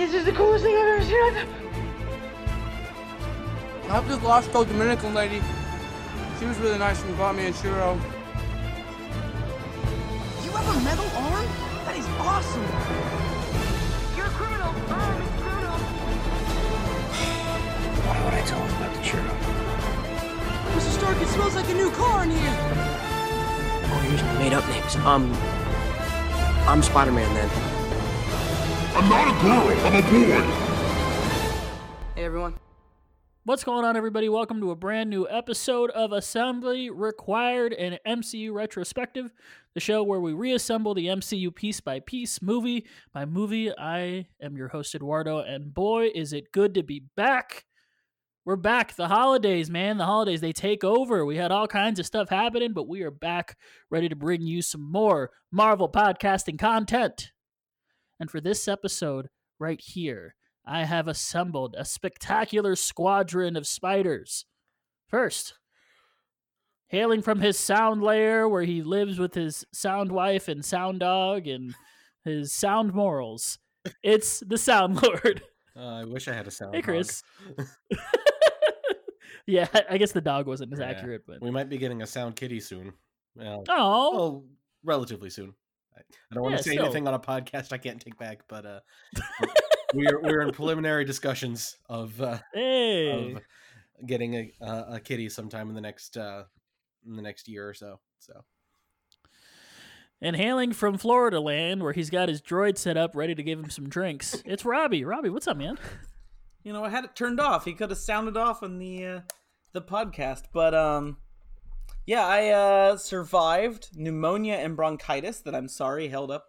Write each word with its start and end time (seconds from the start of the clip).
This 0.00 0.14
is 0.14 0.24
the 0.24 0.32
coolest 0.32 0.64
thing 0.64 0.74
I've 0.74 0.98
ever 0.98 1.04
seen. 1.04 1.36
I 3.84 3.92
hope 3.92 4.08
this 4.08 4.22
lost 4.22 4.54
old 4.54 4.68
Dominican 4.68 5.12
lady. 5.12 5.42
She 6.38 6.46
was 6.46 6.56
really 6.56 6.78
nice 6.78 7.04
and 7.04 7.14
bought 7.18 7.36
me 7.36 7.44
a 7.44 7.52
churro. 7.52 8.00
You 10.42 10.50
have 10.52 10.74
a 10.74 10.80
metal 10.80 11.04
arm? 11.04 11.46
That 11.84 11.96
is 11.98 12.06
awesome! 12.16 12.62
You're 14.16 14.24
a 14.24 14.30
criminal. 14.30 14.72
I'm 14.88 15.20
a 15.20 15.28
criminal. 15.42 15.78
Why 18.08 18.24
would 18.24 18.32
I 18.32 18.40
tell 18.46 18.58
him 18.58 18.76
about 18.76 18.94
the 18.96 19.02
churro? 19.02 19.34
Mr. 20.76 20.92
Stark, 20.98 21.20
it 21.20 21.28
smells 21.28 21.54
like 21.54 21.68
a 21.68 21.74
new 21.74 21.90
car 21.90 22.24
in 22.24 22.30
here! 22.30 22.56
Oh, 23.84 24.00
you're 24.04 24.12
using 24.12 24.38
made 24.38 24.54
up 24.54 24.66
names. 24.70 24.96
Um, 25.04 25.30
I'm 26.66 26.82
Spider 26.82 27.12
Man 27.12 27.34
then. 27.34 27.79
I'm 28.92 29.08
not 29.08 29.28
a 29.28 29.42
girl, 29.42 29.86
I'm 29.86 29.94
a 29.94 30.02
boy. 30.02 30.42
Hey 32.16 32.24
everyone. 32.24 32.58
What's 33.44 33.62
going 33.62 33.84
on, 33.84 33.96
everybody? 33.96 34.28
Welcome 34.28 34.60
to 34.60 34.72
a 34.72 34.76
brand 34.76 35.08
new 35.08 35.28
episode 35.28 35.90
of 35.90 36.10
Assembly 36.10 36.90
Required, 36.90 37.72
an 37.72 37.98
MCU 38.04 38.52
retrospective, 38.52 39.32
the 39.74 39.80
show 39.80 40.02
where 40.02 40.18
we 40.18 40.32
reassemble 40.32 40.94
the 40.94 41.06
MCU 41.06 41.54
piece 41.54 41.80
by 41.80 42.00
piece, 42.00 42.42
movie 42.42 42.84
by 43.14 43.24
movie. 43.24 43.70
I 43.78 44.26
am 44.42 44.56
your 44.56 44.68
host, 44.68 44.92
Eduardo, 44.96 45.38
and 45.38 45.72
boy, 45.72 46.10
is 46.12 46.32
it 46.32 46.50
good 46.50 46.74
to 46.74 46.82
be 46.82 47.04
back. 47.16 47.66
We're 48.44 48.56
back. 48.56 48.96
The 48.96 49.06
holidays, 49.06 49.70
man, 49.70 49.98
the 49.98 50.06
holidays, 50.06 50.40
they 50.40 50.52
take 50.52 50.82
over. 50.82 51.24
We 51.24 51.36
had 51.36 51.52
all 51.52 51.68
kinds 51.68 52.00
of 52.00 52.06
stuff 52.06 52.28
happening, 52.28 52.72
but 52.72 52.88
we 52.88 53.02
are 53.02 53.12
back 53.12 53.56
ready 53.88 54.08
to 54.08 54.16
bring 54.16 54.42
you 54.42 54.62
some 54.62 54.82
more 54.82 55.30
Marvel 55.52 55.88
podcasting 55.88 56.58
content. 56.58 57.30
And 58.20 58.30
for 58.30 58.40
this 58.40 58.68
episode, 58.68 59.28
right 59.58 59.80
here, 59.80 60.34
I 60.66 60.84
have 60.84 61.08
assembled 61.08 61.74
a 61.76 61.84
spectacular 61.84 62.76
squadron 62.76 63.56
of 63.56 63.66
spiders. 63.66 64.44
First, 65.08 65.54
hailing 66.88 67.22
from 67.22 67.40
his 67.40 67.58
sound 67.58 68.02
lair 68.02 68.48
where 68.48 68.62
he 68.62 68.82
lives 68.82 69.18
with 69.18 69.34
his 69.34 69.64
sound 69.72 70.12
wife 70.12 70.46
and 70.48 70.64
sound 70.64 71.00
dog 71.00 71.48
and 71.48 71.74
his 72.24 72.52
sound 72.52 72.92
morals, 72.94 73.58
it's 74.02 74.40
the 74.40 74.58
Sound 74.58 75.02
Lord. 75.02 75.42
Uh, 75.74 75.80
I 76.00 76.04
wish 76.04 76.28
I 76.28 76.34
had 76.34 76.46
a 76.46 76.50
sound. 76.50 76.74
Hey. 76.74 76.82
Chris. 76.82 77.22
yeah, 79.46 79.66
I 79.88 79.96
guess 79.96 80.12
the 80.12 80.20
dog 80.20 80.46
wasn't 80.46 80.72
as 80.74 80.78
Yeah. 80.80 80.86
accurate, 80.90 81.22
but 81.26 81.40
We 81.40 81.50
might 81.50 81.70
be 81.70 81.78
getting 81.78 82.02
a 82.02 82.06
sound 82.06 82.36
kitty 82.36 82.60
soon. 82.60 82.92
Well, 83.34 83.64
oh, 83.68 84.10
well, 84.12 84.44
relatively 84.84 85.30
soon. 85.30 85.54
I, 86.00 86.14
I 86.30 86.34
don't 86.34 86.42
want 86.42 86.56
to 86.56 86.62
say 86.62 86.72
still. 86.72 86.84
anything 86.84 87.06
on 87.06 87.14
a 87.14 87.18
podcast 87.18 87.72
I 87.72 87.78
can't 87.78 88.00
take 88.00 88.18
back, 88.18 88.40
but 88.48 88.66
uh, 88.66 88.80
we're 89.94 90.20
we're 90.22 90.40
in 90.42 90.52
preliminary 90.52 91.04
discussions 91.04 91.76
of 91.88 92.20
uh, 92.20 92.38
hey, 92.54 93.32
of 93.32 93.42
getting 94.06 94.34
a 94.34 94.52
uh, 94.62 94.84
a 94.94 95.00
kitty 95.00 95.28
sometime 95.28 95.68
in 95.68 95.74
the 95.74 95.80
next 95.80 96.16
uh, 96.16 96.44
in 97.06 97.16
the 97.16 97.22
next 97.22 97.48
year 97.48 97.68
or 97.68 97.74
so. 97.74 98.00
So 98.18 98.44
and 100.22 100.36
hailing 100.36 100.72
from 100.72 100.98
Florida 100.98 101.40
land 101.40 101.82
where 101.82 101.92
he's 101.92 102.10
got 102.10 102.28
his 102.28 102.42
droid 102.42 102.76
set 102.76 102.96
up 102.96 103.14
ready 103.14 103.34
to 103.34 103.42
give 103.42 103.58
him 103.58 103.70
some 103.70 103.88
drinks. 103.88 104.42
It's 104.44 104.64
Robbie. 104.64 105.04
Robbie, 105.04 105.30
what's 105.30 105.48
up, 105.48 105.56
man? 105.56 105.78
You 106.62 106.72
know, 106.72 106.84
I 106.84 106.90
had 106.90 107.04
it 107.04 107.16
turned 107.16 107.40
off. 107.40 107.64
He 107.64 107.72
could 107.72 107.90
have 107.90 107.98
sounded 107.98 108.36
off 108.36 108.62
on 108.62 108.78
the 108.78 109.06
uh, 109.06 109.20
the 109.72 109.80
podcast, 109.80 110.44
but 110.52 110.74
um, 110.74 111.16
yeah, 112.06 112.26
I 112.26 112.48
uh, 112.48 112.96
survived 112.96 113.90
pneumonia 113.94 114.54
and 114.54 114.76
bronchitis. 114.76 115.40
That 115.40 115.54
I'm 115.54 115.68
sorry 115.68 116.08
held 116.08 116.30
up 116.30 116.46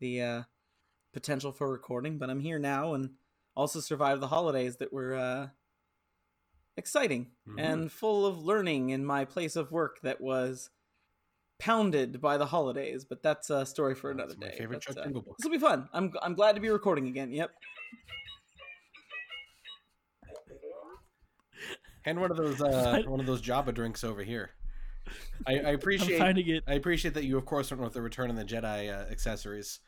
the 0.00 0.20
uh, 0.22 0.42
potential 1.12 1.52
for 1.52 1.70
recording, 1.70 2.18
but 2.18 2.30
I'm 2.30 2.40
here 2.40 2.58
now, 2.58 2.94
and 2.94 3.10
also 3.56 3.80
survived 3.80 4.20
the 4.22 4.28
holidays 4.28 4.76
that 4.76 4.92
were 4.92 5.14
uh, 5.14 5.48
exciting 6.76 7.32
Mhm. 7.46 7.54
and 7.60 7.92
full 7.92 8.24
of 8.26 8.38
learning 8.42 8.90
in 8.90 9.04
my 9.04 9.24
place 9.24 9.56
of 9.56 9.70
work 9.72 10.00
that 10.02 10.20
was 10.20 10.70
pounded 11.58 12.20
by 12.20 12.38
the 12.38 12.46
holidays. 12.46 13.04
But 13.04 13.22
that's 13.22 13.50
a 13.50 13.66
story 13.66 13.94
for 13.94 14.10
another 14.10 14.34
That's 14.34 14.52
day. 14.52 14.58
favorite 14.58 14.82
But, 14.86 14.94
Chuck 14.96 15.04
uh. 15.06 15.10
This 15.38 15.44
will 15.44 15.50
be 15.52 15.58
fun. 15.58 15.88
I'm 15.92 16.12
I'm 16.22 16.34
glad 16.34 16.54
to 16.54 16.60
be 16.60 16.70
recording 16.70 17.06
again. 17.08 17.30
Yep. 17.32 17.50
hand 22.04 22.20
one 22.20 22.30
of 22.32 22.36
those 22.36 22.60
uh, 22.60 23.02
one 23.06 23.20
of 23.20 23.26
those 23.26 23.40
Java 23.40 23.70
drinks 23.72 24.02
over 24.02 24.22
here. 24.24 24.50
I, 25.46 25.54
I 25.54 25.58
I'm 25.68 25.74
appreciate 25.74 26.18
finding 26.18 26.48
it. 26.48 26.64
I 26.66 26.74
appreciate 26.74 27.14
that 27.14 27.24
you 27.24 27.38
of 27.38 27.44
course 27.44 27.70
went 27.70 27.82
with 27.82 27.94
the 27.94 28.02
Return 28.02 28.30
of 28.30 28.36
the 28.36 28.44
Jedi 28.44 28.88
uh, 28.88 29.10
accessories. 29.10 29.80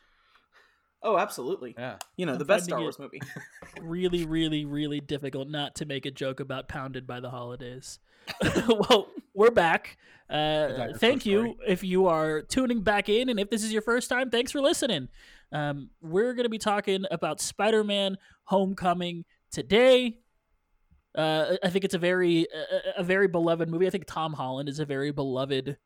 Oh, 1.05 1.19
absolutely. 1.19 1.75
Yeah. 1.77 1.97
You 2.17 2.25
know, 2.25 2.33
I'm 2.33 2.39
the 2.39 2.45
best 2.45 2.69
finding 2.69 2.71
Star 2.71 2.81
Wars 2.81 2.99
movie. 2.99 3.21
really, 3.81 4.25
really, 4.25 4.65
really 4.65 4.99
difficult 4.99 5.47
not 5.47 5.75
to 5.75 5.85
make 5.85 6.07
a 6.07 6.11
joke 6.11 6.39
about 6.39 6.67
pounded 6.67 7.05
by 7.05 7.19
the 7.19 7.29
holidays. 7.29 7.99
well, 8.67 9.09
we're 9.35 9.51
back. 9.51 9.97
Uh, 10.27 10.87
thank 10.97 11.27
you 11.27 11.53
story. 11.53 11.57
if 11.67 11.83
you 11.83 12.07
are 12.07 12.41
tuning 12.41 12.81
back 12.81 13.07
in, 13.07 13.29
and 13.29 13.39
if 13.39 13.51
this 13.51 13.63
is 13.63 13.71
your 13.71 13.83
first 13.83 14.09
time, 14.09 14.31
thanks 14.31 14.51
for 14.51 14.61
listening. 14.61 15.09
Um, 15.51 15.91
we're 16.01 16.33
going 16.33 16.45
to 16.45 16.49
be 16.49 16.57
talking 16.57 17.05
about 17.11 17.39
Spider-Man: 17.39 18.17
Homecoming 18.45 19.25
today. 19.51 20.17
Uh, 21.15 21.57
I 21.63 21.69
think 21.69 21.85
it's 21.85 21.93
a 21.93 21.99
very, 21.99 22.47
a, 22.97 23.01
a 23.01 23.03
very 23.03 23.27
beloved 23.27 23.69
movie. 23.69 23.87
I 23.87 23.89
think 23.89 24.05
Tom 24.05 24.33
Holland 24.33 24.67
is 24.69 24.79
a 24.79 24.85
very 24.85 25.11
beloved 25.11 25.77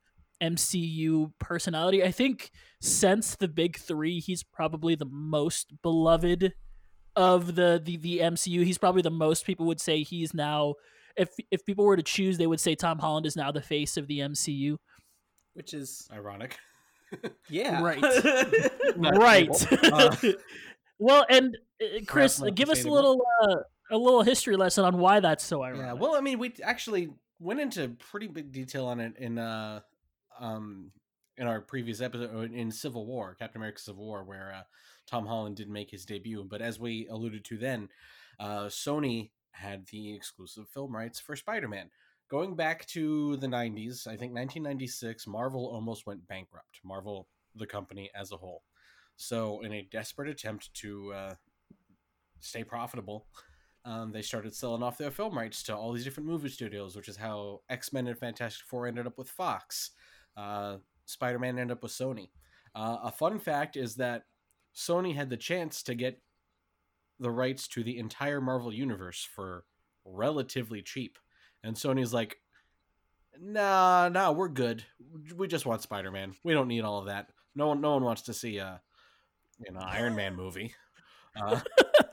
MCU 0.41 1.31
personality. 1.39 2.03
I 2.03 2.11
think 2.11 2.51
since 2.81 3.35
the 3.35 3.47
big 3.47 3.77
three, 3.77 4.19
he's 4.19 4.43
probably 4.43 4.95
the 4.95 5.05
most 5.05 5.73
beloved 5.81 6.53
of 7.15 7.55
the, 7.55 7.81
the 7.83 7.97
the 7.97 8.19
MCU. 8.19 8.63
He's 8.63 8.77
probably 8.77 9.01
the 9.01 9.11
most 9.11 9.45
people 9.45 9.65
would 9.67 9.81
say 9.81 10.03
he's 10.03 10.33
now. 10.33 10.75
If 11.17 11.29
if 11.51 11.65
people 11.65 11.85
were 11.85 11.97
to 11.97 12.03
choose, 12.03 12.37
they 12.37 12.47
would 12.47 12.59
say 12.59 12.75
Tom 12.75 12.99
Holland 12.99 13.25
is 13.25 13.35
now 13.35 13.51
the 13.51 13.61
face 13.61 13.97
of 13.97 14.07
the 14.07 14.19
MCU. 14.19 14.77
Which 15.53 15.73
is 15.73 16.07
Ironic. 16.13 16.57
yeah. 17.49 17.81
Right. 17.81 18.03
Right. 18.97 19.49
Uh, 19.83 20.15
well, 20.99 21.25
and 21.29 21.57
uh, 21.81 21.99
Chris, 22.05 22.41
give 22.53 22.69
us 22.69 22.83
a 22.83 22.89
little 22.89 23.21
uh, 23.41 23.55
a 23.91 23.97
little 23.97 24.23
history 24.23 24.55
lesson 24.55 24.85
on 24.85 24.97
why 24.97 25.19
that's 25.19 25.43
so 25.43 25.63
ironic. 25.63 25.85
Yeah, 25.85 25.93
well, 25.93 26.15
I 26.15 26.21
mean, 26.21 26.39
we 26.39 26.53
actually 26.63 27.09
went 27.39 27.59
into 27.59 27.89
pretty 28.11 28.27
big 28.27 28.51
detail 28.51 28.85
on 28.85 28.99
it 28.99 29.13
in 29.17 29.37
uh, 29.37 29.81
um, 30.39 30.91
in 31.37 31.47
our 31.47 31.61
previous 31.61 32.01
episode 32.01 32.35
uh, 32.35 32.53
in 32.53 32.71
Civil 32.71 33.05
War, 33.05 33.35
Captain 33.39 33.59
America: 33.59 33.81
Civil 33.81 34.05
War, 34.05 34.23
where 34.23 34.53
uh, 34.53 34.63
Tom 35.07 35.25
Holland 35.25 35.55
did 35.55 35.69
make 35.69 35.89
his 35.89 36.05
debut. 36.05 36.45
But 36.47 36.61
as 36.61 36.79
we 36.79 37.07
alluded 37.09 37.45
to 37.45 37.57
then, 37.57 37.89
uh, 38.39 38.65
Sony 38.65 39.31
had 39.51 39.87
the 39.87 40.13
exclusive 40.13 40.67
film 40.69 40.95
rights 40.95 41.19
for 41.19 41.35
Spider-Man. 41.35 41.89
Going 42.29 42.55
back 42.55 42.85
to 42.87 43.37
the 43.37 43.47
90s, 43.47 44.05
I 44.05 44.11
think 44.15 44.33
1996, 44.33 45.25
Marvel 45.25 45.65
almost 45.65 46.05
went 46.05 46.27
bankrupt. 46.27 46.79
Marvel, 46.85 47.27
the 47.55 47.65
company 47.65 48.11
as 48.13 48.31
a 48.31 48.37
whole. 48.37 48.61
So, 49.15 49.61
in 49.61 49.73
a 49.73 49.87
desperate 49.91 50.29
attempt 50.29 50.73
to 50.75 51.11
uh, 51.11 51.33
stay 52.39 52.63
profitable, 52.63 53.25
um, 53.85 54.11
they 54.11 54.21
started 54.21 54.53
selling 54.53 54.83
off 54.83 54.97
their 54.97 55.11
film 55.11 55.37
rights 55.37 55.63
to 55.63 55.75
all 55.75 55.93
these 55.93 56.03
different 56.03 56.27
movie 56.27 56.49
studios, 56.49 56.95
which 56.95 57.07
is 57.07 57.15
how 57.15 57.61
X 57.69 57.93
Men 57.93 58.07
and 58.07 58.17
Fantastic 58.17 58.65
Four 58.67 58.87
ended 58.87 59.07
up 59.07 59.17
with 59.17 59.29
Fox. 59.29 59.91
Uh, 60.35 60.77
Spider 61.05 61.39
Man 61.39 61.57
ended 61.57 61.77
up 61.77 61.83
with 61.83 61.91
Sony. 61.91 62.29
Uh, 62.75 62.97
a 63.03 63.11
fun 63.11 63.39
fact 63.39 63.77
is 63.77 63.95
that 63.95 64.23
Sony 64.75 65.15
had 65.15 65.29
the 65.29 65.37
chance 65.37 65.81
to 65.83 65.95
get 65.95 66.21
the 67.19 67.31
rights 67.31 67.67
to 67.69 67.83
the 67.83 67.97
entire 67.97 68.39
Marvel 68.39 68.73
universe 68.73 69.27
for 69.35 69.63
relatively 70.05 70.81
cheap, 70.81 71.17
and 71.63 71.75
Sony's 71.75 72.13
like, 72.13 72.37
"Nah, 73.39 74.09
nah, 74.09 74.31
we're 74.31 74.49
good. 74.49 74.83
We 75.35 75.47
just 75.47 75.65
want 75.65 75.81
Spider 75.81 76.11
Man. 76.11 76.35
We 76.43 76.53
don't 76.53 76.67
need 76.67 76.83
all 76.83 76.99
of 76.99 77.05
that. 77.07 77.31
No 77.55 77.69
one, 77.69 77.81
no 77.81 77.93
one 77.93 78.03
wants 78.03 78.23
to 78.23 78.33
see 78.33 78.57
a, 78.57 78.81
know, 79.71 79.79
Iron 79.79 80.15
Man 80.15 80.35
movie." 80.35 80.75
Uh, 81.35 81.59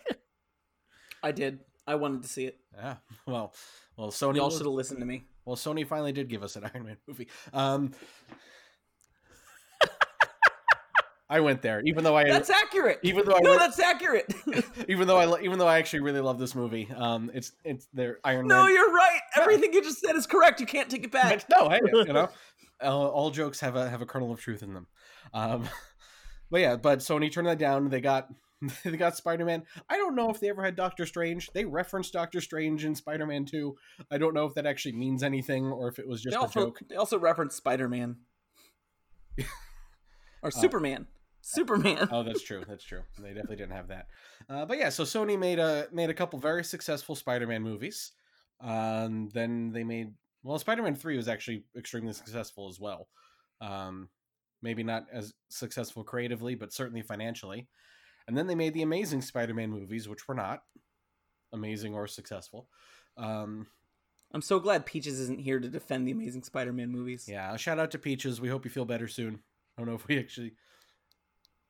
I 1.22 1.32
did. 1.32 1.60
I 1.86 1.94
wanted 1.96 2.22
to 2.22 2.28
see 2.28 2.46
it. 2.46 2.58
Yeah. 2.74 2.96
Well, 3.26 3.52
well, 3.96 4.10
Sony. 4.10 4.36
Y'all 4.36 4.50
should 4.50 4.66
have 4.66 4.68
listened 4.68 5.00
to 5.00 5.06
me. 5.06 5.24
Well, 5.44 5.56
Sony 5.56 5.86
finally 5.86 6.12
did 6.12 6.28
give 6.28 6.42
us 6.42 6.56
an 6.56 6.64
Iron 6.74 6.84
Man 6.86 6.96
movie. 7.06 7.28
Um, 7.52 7.92
I 11.28 11.40
went 11.40 11.60
there, 11.60 11.82
even 11.84 12.04
though 12.04 12.16
I, 12.16 12.24
That's 12.28 12.50
accurate. 12.50 13.00
even 13.02 13.24
though 13.24 13.36
I, 13.36 13.40
no, 13.40 13.52
re- 13.52 13.58
that's 13.58 13.80
accurate. 13.80 14.32
even 14.88 15.08
though 15.08 15.16
I, 15.16 15.40
even 15.42 15.58
though 15.58 15.66
I 15.66 15.78
actually 15.78 16.00
really 16.00 16.20
love 16.20 16.38
this 16.38 16.54
movie. 16.54 16.88
Um, 16.94 17.30
it's 17.34 17.52
it's 17.64 17.88
their 17.92 18.18
Iron 18.24 18.46
no, 18.46 18.62
Man. 18.62 18.64
No, 18.64 18.68
you're 18.68 18.92
right. 18.92 19.20
Everything 19.36 19.72
you 19.72 19.82
just 19.82 19.98
said 20.00 20.14
is 20.14 20.26
correct. 20.26 20.60
You 20.60 20.66
can't 20.66 20.88
take 20.88 21.02
it 21.04 21.10
back. 21.10 21.44
But 21.48 21.60
no, 21.60 21.68
hey, 21.68 21.80
you 22.06 22.12
know, 22.12 22.28
uh, 22.82 23.08
all 23.08 23.30
jokes 23.30 23.58
have 23.60 23.74
a 23.74 23.88
have 23.88 24.02
a 24.02 24.06
kernel 24.06 24.30
of 24.30 24.40
truth 24.40 24.62
in 24.62 24.72
them. 24.72 24.86
Um, 25.34 25.68
but 26.50 26.60
yeah, 26.60 26.76
but 26.76 27.00
Sony 27.00 27.32
turned 27.32 27.48
that 27.48 27.58
down. 27.58 27.88
They 27.88 28.00
got 28.00 28.28
they 28.84 28.96
got 28.96 29.16
Spider 29.16 29.44
Man. 29.44 29.64
I 29.88 29.96
don't 29.96 30.14
know 30.14 30.30
if 30.30 30.40
they 30.40 30.48
ever 30.48 30.64
had 30.64 30.76
Doctor 30.76 31.06
Strange. 31.06 31.50
They 31.52 31.64
referenced 31.64 32.12
Doctor 32.12 32.40
Strange 32.40 32.84
in 32.84 32.94
Spider 32.94 33.26
Man 33.26 33.44
Two. 33.44 33.76
I 34.10 34.18
don't 34.18 34.34
know 34.34 34.46
if 34.46 34.54
that 34.54 34.66
actually 34.66 34.92
means 34.92 35.22
anything 35.22 35.66
or 35.66 35.88
if 35.88 35.98
it 35.98 36.08
was 36.08 36.22
They 36.22 36.30
just 36.30 36.36
a 36.36 36.40
also 36.40 36.60
joke. 36.66 36.80
they 36.88 36.96
also 36.96 37.18
referenced 37.18 37.56
Spider 37.56 37.88
Man 37.88 38.16
or 40.42 40.50
Superman. 40.50 41.06
Superman. 41.42 42.08
oh, 42.10 42.24
that's 42.24 42.42
true. 42.42 42.64
That's 42.66 42.82
true. 42.82 43.02
They 43.20 43.28
definitely 43.28 43.56
didn't 43.56 43.76
have 43.76 43.88
that. 43.88 44.06
Uh, 44.48 44.66
but 44.66 44.78
yeah, 44.78 44.88
so 44.88 45.04
Sony 45.04 45.38
made 45.38 45.60
a 45.60 45.86
made 45.92 46.10
a 46.10 46.14
couple 46.14 46.38
very 46.38 46.64
successful 46.64 47.14
Spider-Man 47.14 47.62
movies. 47.62 48.12
Um, 48.60 49.28
then 49.32 49.70
they 49.72 49.84
made 49.84 50.14
well, 50.42 50.58
Spider-Man 50.58 50.96
Three 50.96 51.16
was 51.16 51.28
actually 51.28 51.64
extremely 51.76 52.12
successful 52.14 52.68
as 52.68 52.80
well. 52.80 53.08
Um, 53.60 54.08
maybe 54.62 54.82
not 54.82 55.06
as 55.12 55.34
successful 55.48 56.02
creatively, 56.02 56.54
but 56.56 56.72
certainly 56.72 57.02
financially. 57.02 57.68
And 58.28 58.37
then 58.37 58.46
they 58.46 58.55
made 58.55 58.75
the 58.75 58.82
Amazing 58.82 59.23
Spider-Man 59.23 59.70
movies, 59.70 60.08
which 60.08 60.26
were 60.26 60.34
not 60.34 60.62
amazing 61.52 61.94
or 61.94 62.06
successful. 62.06 62.69
Um, 63.17 63.69
I'm 64.32 64.43
so 64.43 64.58
glad 64.58 64.84
Peaches 64.84 65.20
isn't 65.20 65.38
here 65.40 65.61
to 65.61 65.69
defend 65.69 66.06
the 66.06 66.12
Amazing 66.12 66.43
Spider-Man 66.43 66.90
movies. 66.90 67.26
yeah, 67.28 67.56
shout 67.56 67.78
out 67.78 67.90
to 67.93 67.99
Peaches. 67.99 68.40
We 68.40 68.49
hope 68.49 68.64
you 68.64 68.70
feel 68.70 68.84
better 68.84 69.06
soon. 69.08 69.38
I 69.76 69.81
don't 69.82 69.88
know 69.88 69.94
if 69.94 70.06
we 70.08 70.19
actually. 70.19 70.55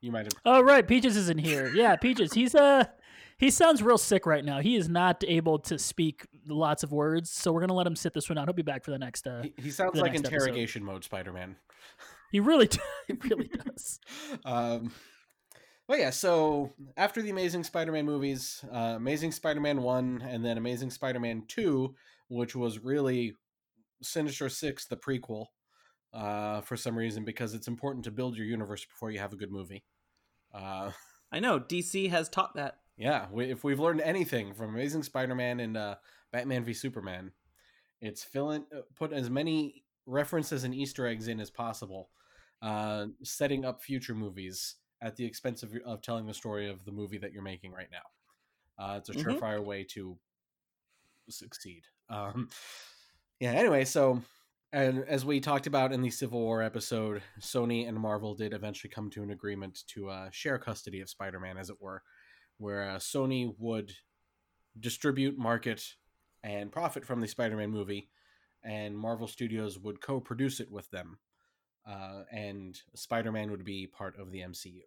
You 0.01 0.13
might 0.13 0.27
have. 0.27 0.35
Oh 0.45 0.61
right, 0.63 0.87
Peaches 0.87 1.17
isn't 1.17 1.39
here. 1.39 1.69
Yeah, 1.75 1.97
Peaches. 1.97 2.33
He's 2.33 2.55
uh 2.55 2.85
he 3.39 3.51
sounds 3.51 3.83
real 3.83 3.99
sick 3.99 4.25
right 4.27 4.45
now. 4.45 4.61
He 4.61 4.77
is 4.77 4.89
not 4.89 5.23
able 5.27 5.59
to 5.61 5.79
speak 5.79 6.27
lots 6.47 6.83
of 6.83 6.93
words, 6.93 7.31
so 7.31 7.53
we're 7.53 7.61
gonna 7.61 7.75
let 7.75 7.87
him 7.87 7.97
sit 7.97 8.13
this 8.15 8.29
one 8.29 8.39
out. 8.39 8.47
He'll 8.47 8.55
be 8.55 8.63
back 8.63 8.85
for 8.85 8.91
the 8.91 8.99
next. 8.99 9.27
Uh, 9.27 9.43
He, 9.43 9.55
he 9.59 9.71
sounds 9.71 9.95
like 10.01 10.13
next 10.13 10.27
episode. 10.27 10.35
interrogation 10.35 10.85
mode 10.85 11.05
Spider-Man. 11.05 11.57
he 12.31 12.41
really, 12.41 12.69
he 13.09 13.15
really 13.29 13.49
does. 13.49 14.01
um, 14.45 14.93
but 15.89 15.99
yeah, 15.99 16.11
so 16.11 16.73
after 16.97 17.23
the 17.23 17.31
Amazing 17.31 17.65
Spider-Man 17.65 18.05
movies, 18.05 18.65
uh, 18.73 18.95
Amazing 18.97 19.33
Spider-Man 19.33 19.83
one, 19.83 20.23
and 20.29 20.45
then 20.45 20.59
Amazing 20.59 20.91
Spider-Man 20.91 21.45
two, 21.47 21.95
which 22.29 22.57
was 22.57 22.81
really 22.81 23.35
Sinister 24.03 24.49
Six, 24.49 24.87
the 24.87 24.97
prequel, 24.97 25.47
uh, 26.13 26.61
for 26.63 26.77
some 26.77 26.99
reason 26.99 27.25
because 27.25 27.55
it's 27.55 27.69
important 27.69 28.05
to 28.05 28.11
build 28.11 28.37
your 28.37 28.47
universe 28.47 28.85
before 28.85 29.11
you 29.11 29.21
have 29.21 29.33
a 29.33 29.37
good 29.37 29.53
movie. 29.53 29.85
Uh, 30.53 30.91
I 31.33 31.39
know 31.39 31.61
DC 31.61 32.11
has 32.11 32.29
taught 32.29 32.55
that. 32.55 32.79
yeah, 32.97 33.27
we, 33.31 33.51
if 33.51 33.63
we've 33.63 33.81
learned 33.81 34.01
anything 34.01 34.55
from 34.55 34.71
Amazing 34.71 35.05
Spider-Man 35.05 35.61
and 35.61 35.77
uh, 35.77 35.97
Batman 36.33 36.65
v 36.65 36.73
Superman, 36.73 37.31
it's 38.01 38.25
fill 38.25 38.51
in, 38.51 38.65
uh, 38.75 38.81
put 38.97 39.13
as 39.13 39.31
many 39.31 39.85
references 40.07 40.65
and 40.65 40.75
Easter 40.75 41.07
eggs 41.07 41.29
in 41.29 41.39
as 41.41 41.51
possible, 41.51 42.11
uh, 42.63 43.07
setting 43.23 43.65
up 43.65 43.83
future 43.83 44.15
movies 44.15 44.77
at 45.03 45.17
the 45.17 45.25
expense 45.25 45.63
of, 45.63 45.75
of 45.85 46.03
telling 46.03 46.27
the 46.27 46.35
story 46.35 46.69
of 46.69 46.85
the 46.85 46.93
movie 46.93 47.19
that 47.19 47.33
you're 47.33 47.43
making 47.43 47.73
right 47.73 47.89
now. 47.91 48.85
Uh, 48.85 48.97
it's 48.99 49.09
a 49.09 49.13
Mhm. 49.13 49.39
surefire 49.39 49.65
way 49.65 49.85
to 49.85 50.19
succeed. 51.29 51.85
Um, 52.09 52.49
yeah. 53.41 53.53
Anyway, 53.53 53.85
so 53.85 54.23
and 54.73 55.05
as 55.05 55.25
we 55.25 55.41
talked 55.41 55.67
about 55.67 55.93
in 55.93 56.03
the 56.03 56.11
Civil 56.11 56.41
War 56.41 56.63
episode, 56.63 57.23
Sony 57.41 57.89
and 57.89 57.99
Marvel 57.99 58.35
did 58.35 58.53
eventually 58.53 58.91
come 58.91 59.11
to 59.11 59.23
an 59.23 59.31
agreement 59.31 59.85
to 59.89 60.09
uh, 60.11 60.31
share 60.31 60.59
custody 60.59 61.01
of 61.01 61.09
Spider-Man, 61.09 61.57
as 61.57 61.71
it 61.71 61.81
were, 61.81 62.03
where 62.59 62.91
uh, 62.91 62.97
Sony 62.97 63.55
would 63.59 63.93
distribute, 64.79 65.39
market, 65.39 65.95
and 66.43 66.71
profit 66.71 67.05
from 67.07 67.21
the 67.21 67.29
Spider-Man 67.29 67.71
movie, 67.71 68.11
and 68.63 68.97
Marvel 68.97 69.29
Studios 69.29 69.79
would 69.79 70.01
co-produce 70.01 70.61
it 70.61 70.71
with 70.71 70.91
them, 70.91 71.19
uh, 71.87 72.23
and 72.31 72.81
Spider-Man 72.95 73.51
would 73.51 73.65
be 73.65 73.87
part 73.87 74.19
of 74.19 74.31
the 74.33 74.41
MCU. 74.41 74.83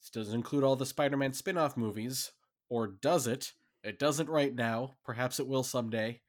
This 0.00 0.10
doesn't 0.12 0.34
include 0.34 0.64
all 0.64 0.76
the 0.76 0.86
Spider-Man 0.86 1.32
spin-off 1.32 1.76
movies, 1.76 2.32
or 2.68 2.86
does 2.86 3.26
it? 3.26 3.52
It 3.82 3.98
doesn't 3.98 4.28
right 4.28 4.54
now. 4.54 4.92
Perhaps 5.04 5.40
it 5.40 5.46
will 5.46 5.62
someday. 5.62 6.20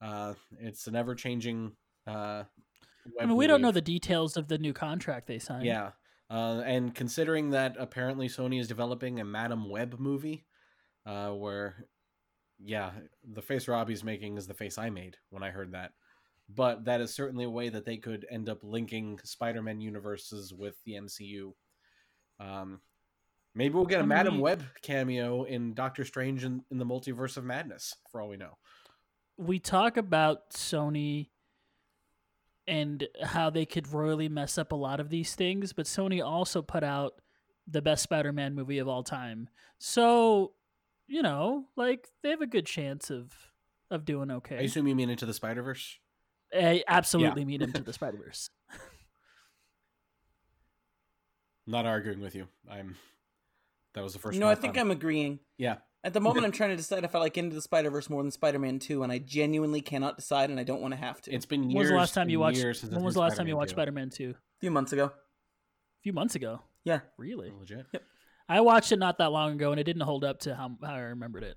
Uh, 0.00 0.34
it's 0.58 0.86
an 0.86 0.96
ever-changing. 0.96 1.72
Uh, 2.06 2.44
I 3.20 3.26
mean, 3.26 3.36
we 3.36 3.46
don't 3.46 3.62
know 3.62 3.72
the 3.72 3.80
details 3.80 4.36
of 4.36 4.48
the 4.48 4.58
new 4.58 4.72
contract 4.72 5.26
they 5.26 5.38
signed. 5.38 5.64
yeah. 5.64 5.90
Uh, 6.28 6.62
and 6.66 6.92
considering 6.92 7.50
that 7.50 7.76
apparently 7.78 8.28
Sony 8.28 8.58
is 8.60 8.66
developing 8.66 9.20
a 9.20 9.24
Madam 9.24 9.70
Web 9.70 10.00
movie, 10.00 10.44
uh, 11.06 11.30
where, 11.30 11.86
yeah, 12.58 12.90
the 13.24 13.42
face 13.42 13.68
Robbie's 13.68 14.02
making 14.02 14.36
is 14.36 14.48
the 14.48 14.54
face 14.54 14.76
I 14.76 14.90
made 14.90 15.18
when 15.30 15.44
I 15.44 15.50
heard 15.50 15.72
that. 15.72 15.92
But 16.48 16.84
that 16.84 17.00
is 17.00 17.12
certainly 17.12 17.44
a 17.44 17.50
way 17.50 17.68
that 17.68 17.84
they 17.84 17.96
could 17.96 18.24
end 18.30 18.48
up 18.48 18.58
linking 18.62 19.18
Spider 19.24 19.62
Man 19.62 19.80
universes 19.80 20.54
with 20.54 20.76
the 20.84 20.92
MCU. 20.92 21.52
Um, 22.38 22.80
maybe 23.54 23.74
we'll 23.74 23.84
get 23.84 23.96
a 23.96 23.98
I 23.98 24.02
mean, 24.02 24.08
Madam 24.10 24.38
Web 24.38 24.62
cameo 24.82 25.42
in 25.44 25.74
Doctor 25.74 26.04
Strange 26.04 26.44
in, 26.44 26.62
in 26.70 26.78
the 26.78 26.86
Multiverse 26.86 27.36
of 27.36 27.44
Madness, 27.44 27.96
for 28.10 28.20
all 28.20 28.28
we 28.28 28.36
know. 28.36 28.58
we 29.36 29.58
talk 29.58 29.96
about 29.96 30.50
Sony 30.50 31.30
and 32.68 33.06
how 33.22 33.50
they 33.50 33.64
could 33.64 33.92
royally 33.92 34.28
mess 34.28 34.58
up 34.58 34.72
a 34.72 34.76
lot 34.76 35.00
of 35.00 35.08
these 35.08 35.34
things, 35.34 35.72
but 35.72 35.86
Sony 35.86 36.24
also 36.24 36.62
put 36.62 36.82
out 36.82 37.20
the 37.66 37.82
best 37.82 38.02
Spider-Man 38.04 38.54
movie 38.54 38.78
of 38.78 38.88
all 38.88 39.02
time. 39.02 39.48
So, 39.78 40.52
you 41.06 41.22
know, 41.22 41.66
like 41.76 42.08
they 42.22 42.30
have 42.30 42.40
a 42.40 42.46
good 42.46 42.66
chance 42.66 43.10
of 43.10 43.32
of 43.90 44.04
doing 44.04 44.30
okay. 44.30 44.58
I 44.58 44.62
assume 44.62 44.88
you 44.88 44.96
mean 44.96 45.10
Into 45.10 45.26
the 45.26 45.34
Spider 45.34 45.62
Verse? 45.62 45.98
I 46.54 46.84
absolutely 46.86 47.44
meet 47.44 47.62
him 47.62 47.72
to 47.72 47.82
the 47.82 47.92
Spider-Verse. 47.92 48.50
Not 51.66 51.86
arguing 51.86 52.20
with 52.20 52.34
you. 52.34 52.46
I'm. 52.70 52.96
That 53.94 54.04
was 54.04 54.12
the 54.12 54.18
first. 54.18 54.34
You 54.34 54.40
know, 54.40 54.46
one 54.46 54.56
I 54.56 54.60
think. 54.60 54.78
I'm 54.78 54.90
agreeing. 54.90 55.40
Yeah. 55.58 55.76
At 56.04 56.12
the 56.12 56.20
moment, 56.20 56.46
I'm 56.46 56.52
trying 56.52 56.70
to 56.70 56.76
decide 56.76 57.02
if 57.02 57.14
I 57.16 57.18
like 57.18 57.36
Into 57.36 57.54
the 57.54 57.62
Spider 57.62 57.90
Verse 57.90 58.08
more 58.08 58.22
than 58.22 58.30
Spider 58.30 58.60
Man 58.60 58.78
Two, 58.78 59.02
and 59.02 59.10
I 59.10 59.18
genuinely 59.18 59.80
cannot 59.80 60.16
decide, 60.16 60.50
and 60.50 60.60
I 60.60 60.62
don't 60.62 60.80
want 60.80 60.94
to 60.94 61.00
have 61.00 61.20
to. 61.22 61.32
It's 61.32 61.46
been 61.46 61.70
years. 61.70 61.74
When 61.74 61.82
was 61.82 61.88
the 61.90 61.96
last 61.96 62.14
time 62.14 62.28
you 62.28 62.38
watched? 62.38 62.58
years 62.58 62.80
since 62.80 62.92
When 62.92 63.02
was 63.02 63.14
the 63.14 63.20
last 63.20 63.36
time 63.36 63.48
you 63.48 63.56
watched 63.56 63.72
Spider-Man 63.72 64.10
Two? 64.10 64.30
a 64.30 64.60
few 64.60 64.70
months 64.70 64.92
ago. 64.92 65.06
A 65.06 66.02
few 66.02 66.12
months 66.12 66.36
ago. 66.36 66.60
Yeah. 66.84 67.00
Really? 67.18 67.52
Legit. 67.58 67.86
Yep. 67.92 68.02
I 68.48 68.60
watched 68.60 68.92
it 68.92 69.00
not 69.00 69.18
that 69.18 69.32
long 69.32 69.54
ago, 69.54 69.72
and 69.72 69.80
it 69.80 69.84
didn't 69.84 70.02
hold 70.02 70.22
up 70.22 70.38
to 70.40 70.54
how, 70.54 70.70
how 70.80 70.94
I 70.94 70.98
remembered 70.98 71.42
it. 71.42 71.56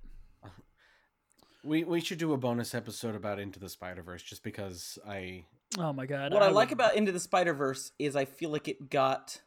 We 1.64 1.84
we 1.84 2.00
should 2.02 2.18
do 2.20 2.34
a 2.34 2.38
bonus 2.38 2.74
episode 2.74 3.16
about 3.16 3.40
Into 3.40 3.60
the 3.60 3.70
Spider 3.70 4.02
Verse 4.02 4.24
just 4.24 4.44
because 4.44 4.98
I 5.08 5.46
Oh 5.78 5.94
my 5.94 6.06
god! 6.06 6.34
What 6.34 6.42
I, 6.42 6.50
like 6.50 6.70
would- 6.70 6.74
about 6.74 6.96
Into 6.96 7.12
the 7.12 7.20
Spider 7.20 7.54
Verse 7.54 7.92
is 8.00 8.16
I 8.16 8.26
feel 8.26 8.50
like 8.50 8.68
it 8.68 8.90
got 8.90 9.42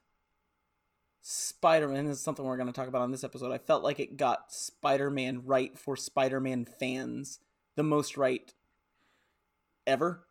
Spider 1.22 1.88
Man. 1.88 2.06
This 2.06 2.18
is 2.18 2.22
something 2.22 2.44
we're 2.44 2.56
going 2.56 2.66
to 2.66 2.72
talk 2.72 2.88
about 2.88 3.02
on 3.02 3.10
this 3.12 3.24
episode. 3.24 3.52
I 3.52 3.58
felt 3.58 3.82
like 3.82 3.98
it 3.98 4.16
got 4.16 4.52
Spider 4.52 5.10
Man 5.10 5.42
right 5.46 5.76
for 5.78 5.96
Spider 5.96 6.40
Man 6.40 6.64
fans, 6.64 7.40
the 7.76 7.82
most 7.82 8.16
right 8.16 8.52
ever. 9.86 10.24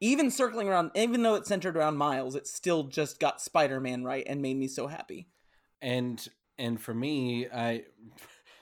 Even 0.00 0.30
circling 0.30 0.68
around, 0.68 0.92
even 0.94 1.22
though 1.22 1.34
it's 1.34 1.48
centered 1.48 1.76
around 1.76 1.96
Miles, 1.96 2.36
it 2.36 2.46
still 2.46 2.84
just 2.84 3.18
got 3.18 3.40
Spider 3.40 3.80
Man 3.80 4.04
right 4.04 4.24
and 4.26 4.40
made 4.40 4.56
me 4.56 4.68
so 4.68 4.86
happy. 4.86 5.28
and 5.82 6.28
and 6.58 6.80
for 6.80 6.92
me 6.94 7.46
I 7.54 7.84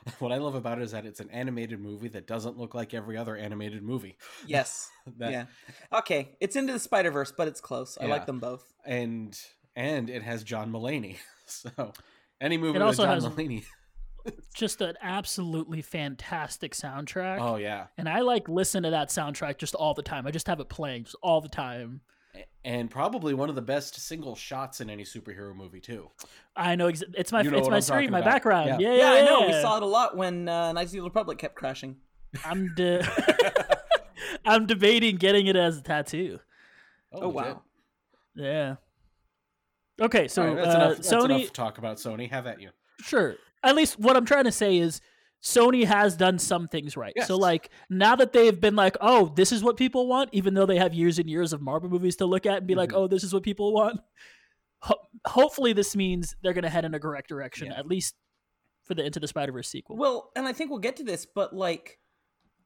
what 0.19 0.33
I 0.33 0.37
love 0.39 0.55
about 0.55 0.79
it 0.79 0.85
is 0.85 0.93
that 0.93 1.05
it's 1.07 1.21
an 1.21 1.31
animated 1.31 1.81
movie 1.81 2.09
that 2.09 2.27
doesn't 2.27 2.59
look 2.59 2.75
like 2.75 2.95
every 2.95 3.17
other 3.17 3.37
animated 3.37 3.83
movie. 3.83 4.17
Yes. 4.47 4.89
That, 5.19 5.33
yeah. 5.33 5.45
Okay. 5.93 6.37
It's 6.41 6.57
into 6.57 6.73
the 6.73 6.79
Spider 6.79 7.11
Verse, 7.11 7.33
but 7.37 7.49
it's 7.49 7.61
close. 7.61 7.97
I 8.01 8.05
Yeah. 8.05 8.11
like 8.13 8.27
them 8.27 8.39
both. 8.41 8.65
And 8.85 9.39
and 9.75 10.09
it 10.09 10.23
has 10.23 10.43
John 10.45 10.71
Mulaney. 10.73 11.17
So 11.49 11.93
any 12.41 12.57
movie 12.59 12.71
It 12.71 12.81
with 12.81 12.83
also 12.83 13.05
John 13.05 13.15
has- 13.15 13.25
Mulaney. 13.25 13.65
just 14.55 14.81
an 14.81 14.97
absolutely 15.01 15.81
fantastic 15.81 16.73
soundtrack. 16.75 17.39
Oh 17.41 17.55
yeah. 17.57 17.87
And 17.97 18.09
I 18.09 18.21
like 18.21 18.49
listen 18.49 18.83
to 18.83 18.91
that 18.91 19.11
soundtrack 19.11 19.59
just 19.59 19.77
all 19.77 19.95
the 19.95 20.03
time. 20.03 20.27
I 20.27 20.33
just 20.33 20.49
have 20.49 20.59
it 20.59 20.69
playing 20.69 21.05
just 21.05 21.17
all 21.23 21.41
the 21.41 21.49
time. 21.49 22.01
And 22.65 22.91
probably 22.91 23.33
one 23.35 23.49
of 23.49 23.55
the 23.55 23.63
best 23.63 23.95
single 24.01 24.35
shots 24.35 24.81
in 24.81 24.91
any 24.91 25.05
superhero 25.05 25.55
movie 25.55 25.81
too. 25.81 26.11
I 26.57 26.75
know 26.75 26.89
ex- 26.89 27.03
it's 27.15 27.31
my 27.33 27.43
You 27.43 27.51
know 27.51 27.59
it's 27.59 27.69
my 27.69 27.77
I'm 27.77 27.83
screen, 27.83 28.11
my 28.11 28.19
about. 28.19 28.31
background. 28.31 28.69
Yeah. 28.69 28.79
Yeah, 28.91 28.95
Yeah, 28.97 29.15
yeah, 29.15 29.23
I 29.23 29.25
know. 29.25 29.47
We 29.47 29.53
saw 29.53 29.77
it 29.77 29.83
a 29.83 29.87
lot 29.87 30.17
when 30.17 30.49
uh, 30.49 30.73
Knights 30.73 30.91
of 30.93 30.97
the 30.99 31.03
Republic 31.03 31.39
kept 31.39 31.55
crashing. 31.55 31.97
I'm 32.45 32.75
de- 32.75 33.07
I'm 34.45 34.67
debating 34.67 35.17
getting 35.17 35.47
it 35.47 35.57
as 35.57 35.79
a 35.79 35.83
tattoo. 35.83 36.41
Oh, 37.13 37.29
legit. 37.29 37.35
wow. 37.35 37.63
Yeah. 38.35 38.77
Okay, 40.01 40.29
so 40.29 40.43
All 40.43 40.49
right, 40.49 40.57
that's, 40.57 40.67
uh, 40.75 40.79
enough, 40.79 40.97
that's 40.97 41.09
Sony 41.13 41.25
enough 41.41 41.53
talk 41.53 41.79
about 41.79 41.97
Sony. 41.97 42.29
Have 42.31 42.47
at 42.47 42.61
you. 42.61 42.71
Sure. 43.01 43.37
At 43.63 43.75
least 43.77 43.99
what 43.99 44.17
I'm 44.17 44.27
trying 44.27 44.45
to 44.45 44.53
say 44.53 44.77
is 44.79 45.01
Sony 45.43 45.85
has 45.85 46.17
done 46.17 46.39
some 46.39 46.67
things 46.69 46.97
right. 46.97 47.13
Yes. 47.17 47.29
So 47.29 47.37
like 47.37 47.71
now 47.89 48.17
that 48.17 48.33
they've 48.33 48.61
been 48.61 48.75
like, 48.77 48.97
"Oh, 49.01 49.33
this 49.37 49.53
is 49.53 49.63
what 49.63 49.77
people 49.77 50.09
want," 50.09 50.31
even 50.33 50.55
though 50.55 50.67
they 50.67 50.79
have 50.79 50.93
years 50.95 51.19
and 51.19 51.29
years 51.31 51.53
of 51.53 51.61
Marvel 51.61 51.89
movies 51.89 52.17
to 52.17 52.27
look 52.27 52.47
at 52.47 52.59
and 52.59 52.67
be 52.67 52.75
like, 52.75 52.91
Mhm. 52.91 52.97
"Oh, 52.97 53.07
this 53.07 53.23
is 53.23 53.33
what 53.33 53.43
people 53.43 53.73
want." 53.73 54.01
Ho- 54.83 55.01
hopefully 55.27 55.73
this 55.73 55.95
means 55.97 56.35
they're 56.43 56.53
going 56.53 56.65
to 56.65 56.69
head 56.71 56.85
in 56.85 56.95
a 56.95 57.01
correct 57.01 57.29
direction 57.29 57.69
Yeah. 57.69 57.79
at 57.79 57.87
least 57.87 58.15
for 58.83 58.95
the 58.95 59.05
Into 59.05 59.19
the 59.21 59.29
Spider-Verse 59.29 59.69
sequel. 59.69 59.97
Well, 59.97 60.31
and 60.37 60.47
I 60.47 60.53
think 60.53 60.71
we'll 60.71 60.79
get 60.81 60.97
to 60.97 61.05
this, 61.05 61.27
but 61.27 61.55
like, 61.55 61.99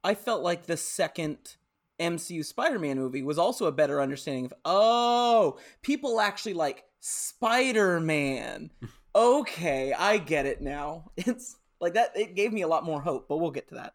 I 0.03 0.15
felt 0.15 0.43
like 0.43 0.65
the 0.67 0.77
second 0.77 1.57
MCU 1.99 2.43
Spider-Man 2.45 2.99
movie 2.99 3.23
was 3.23 3.39
also 3.39 3.67
a 3.67 3.73
better 3.73 4.01
understanding 4.01 4.47
of 4.47 4.55
oh, 4.65 5.59
people 5.83 6.21
actually 6.21 6.55
like 6.55 6.85
Spider-Man. 7.01 8.71
okay, 9.15 9.93
I 9.93 10.19
get 10.19 10.47
it 10.47 10.61
now. 10.61 11.11
It's 11.17 11.57
like 11.81 11.95
that. 11.95 12.17
It 12.17 12.35
gave 12.35 12.53
me 12.53 12.63
a 12.63 12.69
lot 12.69 12.85
more 12.85 13.01
hope, 13.01 13.29
but 13.29 13.39
we'll 13.39 13.51
get 13.51 13.69
to 13.69 13.77
that. 13.77 13.95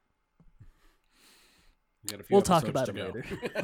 We 2.03 2.11
got 2.11 2.19
a 2.19 2.23
few 2.23 2.35
We'll 2.35 2.41
talk 2.41 2.67
about 2.67 2.89
it 2.89 2.95
go. 2.95 3.13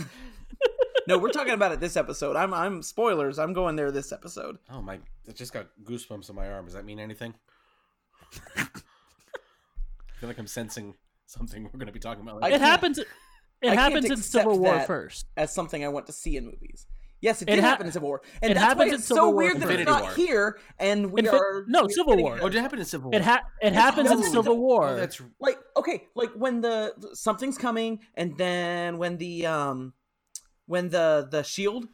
no, 1.08 1.18
we're 1.18 1.32
talking 1.32 1.54
about 1.54 1.72
it 1.72 1.80
this 1.80 1.96
episode. 1.96 2.36
I'm 2.36 2.54
I'm 2.54 2.82
spoilers. 2.82 3.40
I'm 3.40 3.54
going 3.54 3.76
there 3.76 3.92
this 3.92 4.12
episode. 4.12 4.58
Oh 4.72 4.82
my! 4.82 5.00
It 5.28 5.36
just 5.36 5.54
got 5.54 5.68
goosebumps 5.84 6.30
on 6.30 6.36
my 6.36 6.50
arm. 6.50 6.66
Does 6.66 6.74
that 6.74 6.86
mean 6.86 7.00
anything? 7.00 7.34
I 8.58 8.68
feel 10.20 10.30
like 10.30 10.38
I'm 10.38 10.48
sensing 10.48 10.96
something 11.26 11.64
we're 11.64 11.72
going 11.72 11.88
to 11.88 11.94
be 11.94 12.00
talking 12.00 12.22
about. 12.22 12.44
I 12.44 12.52
it 12.52 12.62
happens. 12.62 13.00
It 13.00 13.08
I 13.64 13.76
happens 13.76 14.06
in 14.06 14.18
Civil 14.18 14.60
War 14.60 14.80
first. 14.82 15.28
as 15.38 15.54
something 15.54 15.84
I 15.84 15.88
want 15.90 16.08
to 16.08 16.14
see 16.14 16.38
in 16.38 16.46
movies. 16.46 16.88
Yes, 17.22 17.42
it 17.44 17.48
It 17.50 17.56
did 17.56 17.64
ha- 17.64 17.70
happen 17.72 17.86
in 17.86 17.92
Civil 17.92 18.10
War, 18.10 18.22
and 18.42 18.52
it 18.52 18.56
that's 18.56 18.64
why 18.64 18.70
happens 18.86 18.92
in 18.94 19.00
it's 19.00 19.08
so 19.08 19.16
Civil 19.16 19.32
War 19.34 19.38
weird 19.44 19.56
that 19.58 19.62
Infinity 19.62 19.82
it's 19.84 19.92
not 19.92 20.02
War. 20.02 20.12
here. 20.14 20.60
And 20.80 21.12
we 21.12 21.22
Infi- 21.22 21.34
are 21.34 21.66
no, 21.68 21.88
Civil 21.88 22.14
getting 22.14 22.26
War. 22.26 22.40
oh, 22.42 22.50
did 22.50 22.58
it 22.58 22.62
happen 22.62 22.80
in 22.80 22.86
Civil 22.86 23.12
It 23.12 23.18
War? 23.18 23.22
ha- 23.24 23.44
it 23.62 23.74
happens 23.74 24.10
in 24.10 24.24
Civil 24.24 24.56
does. 24.56 24.60
War. 24.60 24.88
Oh, 24.90 24.96
that's 24.96 25.22
like 25.40 25.60
okay 25.78 26.08
like 26.16 26.32
when 26.34 26.62
the 26.62 26.94
something's 27.14 27.58
coming 27.60 28.00
and 28.16 28.36
then 28.38 28.98
when 28.98 29.18
the 29.18 29.46
um 29.46 29.94
when 30.66 30.90
the 30.90 31.28
the 31.30 31.44
shield 31.44 31.86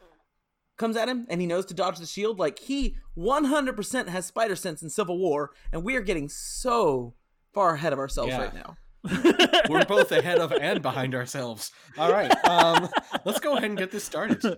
comes 0.78 0.96
at 0.96 1.10
him 1.10 1.26
and 1.30 1.42
he 1.42 1.48
knows 1.48 1.66
to 1.66 1.74
dodge 1.74 1.98
the 1.98 2.06
shield 2.06 2.38
like 2.40 2.60
he 2.60 2.96
100% 3.18 4.08
has 4.10 4.26
spider 4.28 4.56
sense 4.56 4.82
in 4.84 4.90
civil 4.90 5.18
war 5.18 5.52
and 5.72 5.84
we 5.84 5.96
are 5.96 6.02
getting 6.02 6.30
so 6.30 7.16
far 7.54 7.74
ahead 7.74 7.92
of 7.94 8.00
ourselves 8.00 8.30
Yeah. 8.30 8.42
right 8.42 8.54
now 8.54 8.78
We're 9.70 9.86
both 9.86 10.12
ahead 10.12 10.40
of 10.40 10.52
and 10.52 10.82
behind 10.82 11.16
ourselves. 11.16 11.72
All 11.98 12.12
right, 12.12 12.32
um, 12.46 12.90
let's 13.26 13.40
go 13.40 13.54
ahead 13.54 13.70
and 13.70 13.78
get 13.78 13.90
this 13.92 14.04
started. 14.04 14.58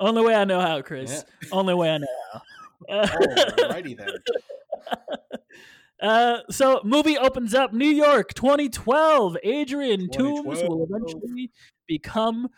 Only 0.00 0.22
way 0.22 0.34
I 0.34 0.44
know 0.44 0.60
how, 0.60 0.80
Chris. 0.82 1.24
Only 1.52 1.74
way 1.74 1.90
I 1.90 1.98
know 1.98 2.06
how. 2.32 2.42
Uh, 2.88 3.06
Alrighty 3.06 3.96
then. 3.96 4.08
Uh, 6.00 6.38
so 6.50 6.80
movie 6.82 7.18
opens 7.18 7.52
up 7.52 7.74
New 7.74 7.84
York 7.84 8.32
2012. 8.32 9.36
Adrian 9.42 10.08
Toombs 10.10 10.62
will 10.62 10.84
eventually 10.84 11.50
become 11.86 12.48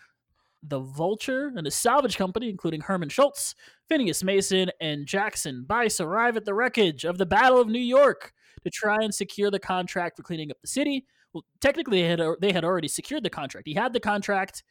the 0.62 0.78
Vulture 0.78 1.52
and 1.56 1.66
a 1.66 1.70
salvage 1.70 2.16
company, 2.16 2.48
including 2.48 2.80
Herman 2.80 3.08
Schultz, 3.08 3.54
Phineas 3.88 4.22
Mason, 4.22 4.70
and 4.80 5.06
Jackson 5.06 5.64
Brice, 5.64 6.00
arrive 6.00 6.36
at 6.36 6.44
the 6.44 6.54
wreckage 6.54 7.04
of 7.04 7.18
the 7.18 7.26
Battle 7.26 7.60
of 7.60 7.68
New 7.68 7.80
York 7.80 8.32
to 8.62 8.70
try 8.70 8.98
and 9.02 9.12
secure 9.12 9.50
the 9.50 9.58
contract 9.58 10.16
for 10.16 10.22
cleaning 10.22 10.50
up 10.52 10.60
the 10.60 10.68
city. 10.68 11.04
Well, 11.32 11.44
technically, 11.60 12.02
they 12.02 12.08
had 12.08 12.20
they 12.40 12.52
had 12.52 12.64
already 12.64 12.88
secured 12.88 13.24
the 13.24 13.30
contract. 13.30 13.66
He 13.66 13.74
had 13.74 13.92
the 13.92 14.00
contract. 14.00 14.62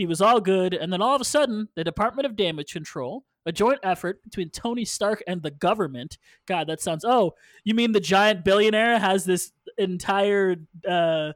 He 0.00 0.06
was 0.06 0.22
all 0.22 0.40
good, 0.40 0.72
and 0.72 0.90
then 0.90 1.02
all 1.02 1.14
of 1.14 1.20
a 1.20 1.26
sudden, 1.26 1.68
the 1.74 1.84
Department 1.84 2.24
of 2.24 2.34
Damage 2.34 2.72
Control, 2.72 3.26
a 3.44 3.52
joint 3.52 3.80
effort 3.82 4.24
between 4.24 4.48
Tony 4.48 4.86
Stark 4.86 5.22
and 5.26 5.42
the 5.42 5.50
government. 5.50 6.16
God, 6.46 6.68
that 6.68 6.80
sounds. 6.80 7.04
Oh, 7.04 7.34
you 7.64 7.74
mean 7.74 7.92
the 7.92 8.00
giant 8.00 8.42
billionaire 8.42 8.98
has 8.98 9.26
this 9.26 9.52
entire 9.76 10.56
uh, 10.88 11.32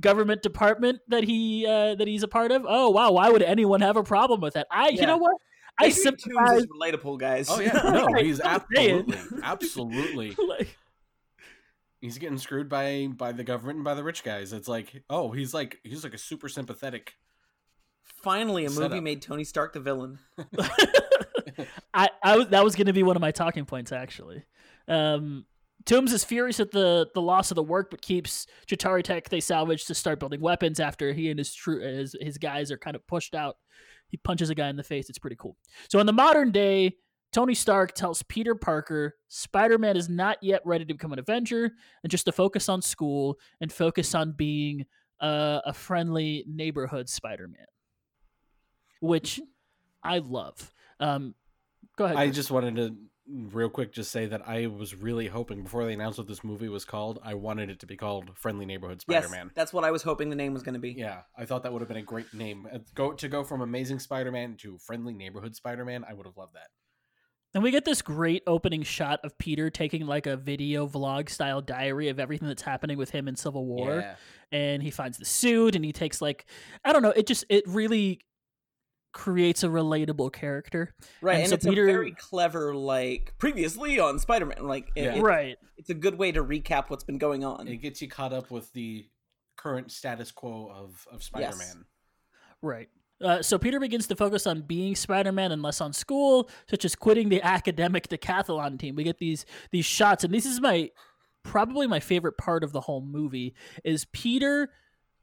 government 0.00 0.40
department 0.42 1.00
that 1.08 1.24
he 1.24 1.66
uh, 1.66 1.96
that 1.96 2.08
he's 2.08 2.22
a 2.22 2.28
part 2.28 2.50
of? 2.50 2.64
Oh 2.66 2.88
wow, 2.88 3.12
why 3.12 3.28
would 3.28 3.42
anyone 3.42 3.82
have 3.82 3.98
a 3.98 4.02
problem 4.02 4.40
with 4.40 4.54
that? 4.54 4.68
I, 4.70 4.88
you 4.88 5.04
know 5.04 5.18
what? 5.18 5.36
I 5.78 5.88
Adrian 5.88 6.04
Toombs 6.04 6.22
sympathize. 6.22 6.60
is 6.60 6.66
relatable 6.66 7.18
guys 7.18 7.50
Oh 7.50 7.60
yeah, 7.60 7.72
no, 7.92 8.08
he's 8.14 8.40
absolutely, 8.40 9.18
absolutely. 9.42 10.34
like, 10.48 10.78
He's 12.00 12.16
getting 12.16 12.38
screwed 12.38 12.70
by 12.70 13.08
by 13.14 13.32
the 13.32 13.44
government 13.44 13.76
and 13.76 13.84
by 13.84 13.92
the 13.92 14.02
rich 14.02 14.24
guys. 14.24 14.54
It's 14.54 14.66
like, 14.66 15.02
oh, 15.10 15.30
he's 15.32 15.52
like 15.52 15.78
he's 15.84 16.04
like 16.04 16.14
a 16.14 16.18
super 16.18 16.48
sympathetic. 16.48 17.12
Finally 18.22 18.64
a 18.64 18.70
movie 18.70 18.82
Setup. 18.82 19.02
made 19.02 19.22
tony 19.22 19.44
stark 19.44 19.72
the 19.72 19.80
villain 19.80 20.18
I, 21.94 22.08
I 22.22 22.36
was 22.36 22.48
that 22.48 22.64
was 22.64 22.76
going 22.76 22.86
to 22.86 22.92
be 22.92 23.02
one 23.02 23.16
of 23.16 23.22
my 23.22 23.30
talking 23.30 23.64
points 23.64 23.92
actually. 23.92 24.44
Um, 24.86 25.44
Toombs 25.84 26.12
is 26.12 26.24
furious 26.24 26.60
at 26.60 26.70
the 26.70 27.08
the 27.14 27.22
loss 27.22 27.50
of 27.50 27.54
the 27.54 27.62
work, 27.62 27.90
but 27.90 28.02
keeps 28.02 28.46
Chitauri 28.66 29.02
Tech 29.02 29.28
they 29.28 29.40
salvage 29.40 29.86
to 29.86 29.94
start 29.94 30.20
building 30.20 30.40
weapons 30.40 30.80
after 30.80 31.12
he 31.12 31.30
and 31.30 31.38
his 31.38 31.54
true 31.54 31.80
his, 31.80 32.14
his 32.20 32.38
guys 32.38 32.70
are 32.70 32.78
kind 32.78 32.94
of 32.96 33.06
pushed 33.06 33.34
out. 33.34 33.56
He 34.08 34.16
punches 34.18 34.50
a 34.50 34.54
guy 34.54 34.68
in 34.68 34.76
the 34.76 34.82
face. 34.82 35.08
It's 35.08 35.18
pretty 35.18 35.36
cool. 35.36 35.56
So 35.88 35.98
in 36.00 36.06
the 36.06 36.12
modern 36.12 36.50
day, 36.50 36.96
Tony 37.32 37.54
Stark 37.54 37.94
tells 37.94 38.22
Peter 38.22 38.54
Parker 38.54 39.16
Spider-Man 39.28 39.96
is 39.96 40.08
not 40.08 40.38
yet 40.42 40.62
ready 40.64 40.84
to 40.84 40.94
become 40.94 41.12
an 41.12 41.18
Avenger, 41.18 41.72
and 42.02 42.10
just 42.10 42.24
to 42.26 42.32
focus 42.32 42.68
on 42.68 42.82
school 42.82 43.38
and 43.60 43.72
focus 43.72 44.14
on 44.14 44.32
being 44.32 44.86
uh, 45.20 45.60
a 45.64 45.72
friendly 45.72 46.44
neighborhood 46.46 47.08
Spider-Man, 47.08 47.66
which 49.00 49.40
I 50.02 50.18
love. 50.18 50.72
Um, 51.00 51.34
go 51.96 52.04
ahead. 52.04 52.16
I 52.16 52.26
Chris. 52.26 52.36
just 52.36 52.50
wanted 52.50 52.76
to 52.76 52.96
real 53.30 53.68
quick 53.68 53.92
just 53.92 54.10
say 54.10 54.26
that 54.26 54.48
I 54.48 54.66
was 54.66 54.94
really 54.94 55.26
hoping 55.26 55.62
before 55.62 55.84
they 55.84 55.92
announced 55.92 56.18
what 56.18 56.26
this 56.26 56.42
movie 56.42 56.68
was 56.68 56.84
called, 56.84 57.18
I 57.22 57.34
wanted 57.34 57.70
it 57.70 57.80
to 57.80 57.86
be 57.86 57.96
called 57.96 58.30
Friendly 58.34 58.64
Neighborhood 58.64 59.00
Spider-Man. 59.00 59.46
Yes, 59.46 59.52
that's 59.54 59.72
what 59.72 59.84
i 59.84 59.90
was 59.90 60.02
hoping 60.02 60.30
the 60.30 60.36
name 60.36 60.54
was 60.54 60.62
going 60.62 60.74
to 60.74 60.80
be 60.80 60.92
Yeah, 60.92 61.22
I 61.36 61.44
thought 61.44 61.62
that 61.64 61.72
would 61.72 61.82
have 61.82 61.88
been 61.88 61.98
a 61.98 62.02
great 62.02 62.32
name. 62.32 62.66
Uh, 62.72 62.78
Go 62.94 63.12
to 63.12 63.28
go 63.28 63.44
from 63.44 63.60
Amazing 63.60 63.98
Spider-Man 63.98 64.56
to 64.58 64.78
Friendly 64.78 65.12
Neighborhood 65.14 65.54
Spider-Man. 65.54 66.04
I 66.08 66.14
would 66.14 66.26
have 66.26 66.36
loved 66.36 66.54
that. 66.54 66.68
And 67.54 67.62
we 67.62 67.70
get 67.70 67.84
this 67.84 68.02
great 68.02 68.42
opening 68.46 68.82
shot 68.82 69.20
of 69.24 69.36
Peter 69.38 69.70
taking 69.70 70.06
like 70.06 70.26
a 70.26 70.36
video 70.36 70.86
vlog 70.86 71.30
style 71.30 71.62
diary 71.62 72.08
of 72.08 72.20
everything 72.20 72.46
that's 72.46 72.62
happening 72.62 72.98
with 72.98 73.10
him 73.10 73.26
in 73.26 73.36
Civil 73.36 73.64
War. 73.64 74.00
Yeah. 74.00 74.16
And 74.52 74.82
he 74.82 74.90
finds 74.90 75.18
the 75.18 75.24
suit 75.24 75.74
and 75.74 75.84
he 75.84 75.92
takes 75.92 76.20
like 76.20 76.46
I 76.84 76.92
don't 76.92 77.02
know, 77.02 77.10
it 77.10 77.26
just 77.26 77.44
it 77.48 77.64
really 77.66 78.20
creates 79.12 79.62
a 79.62 79.68
relatable 79.68 80.32
character. 80.32 80.94
right 81.22 81.34
And 81.34 81.42
and, 81.44 81.48
so 81.50 81.54
it's 81.56 81.66
Peter- 81.66 81.88
a 81.88 81.92
very 81.92 82.12
clever 82.12 82.74
like 82.74 83.34
previously 83.38 83.98
on 83.98 84.18
spider-man 84.18 84.66
like 84.66 84.90
it- 84.94 85.04
Yeah. 85.04 85.14
it- 85.16 85.22
right. 85.22 85.56
it's 85.76 85.90
a 85.90 85.94
good 85.94 86.16
way 86.16 86.30
to 86.32 86.44
recap 86.44 86.90
what's 86.90 87.04
been 87.04 87.18
going 87.18 87.44
on 87.44 87.66
It 87.68 87.78
gets 87.78 88.00
you 88.02 88.08
caught 88.08 88.32
up 88.32 88.50
with 88.50 88.72
the 88.72 89.06
current 89.56 89.90
status 89.90 90.30
quo 90.30 90.70
of 90.72 91.06
of 91.10 91.22
Spider-Man. 91.22 91.84
Right. 92.62 92.88
Uh, 93.20 93.42
so 93.42 93.58
Peter 93.58 93.80
begins 93.80 94.06
to 94.06 94.14
focus 94.14 94.46
on 94.46 94.62
being 94.62 94.94
Spider-Man 94.94 95.50
and 95.50 95.60
less 95.62 95.80
on 95.80 95.92
school, 95.92 96.48
such 96.70 96.84
as 96.84 96.94
quitting 96.94 97.28
the 97.28 97.42
academic 97.42 98.06
decathlon 98.08 98.78
team. 98.78 98.94
We 98.94 99.02
get 99.02 99.18
these 99.18 99.44
these 99.72 99.84
shots, 99.84 100.22
and 100.22 100.32
this 100.32 100.46
is 100.46 100.60
my 100.60 100.90
probably 101.42 101.86
my 101.88 101.98
favorite 101.98 102.36
part 102.38 102.62
of 102.62 102.70
the 102.72 102.82
whole 102.82 103.00
movie 103.00 103.54
is 103.84 104.04
Peter 104.12 104.70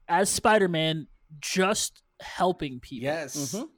as 0.08 0.28
Spider-Man 0.28 1.06
just 1.40 2.02
helping 2.20 2.78
people. 2.80 3.04
Yes. 3.04 3.54
Mhm. 3.54 3.68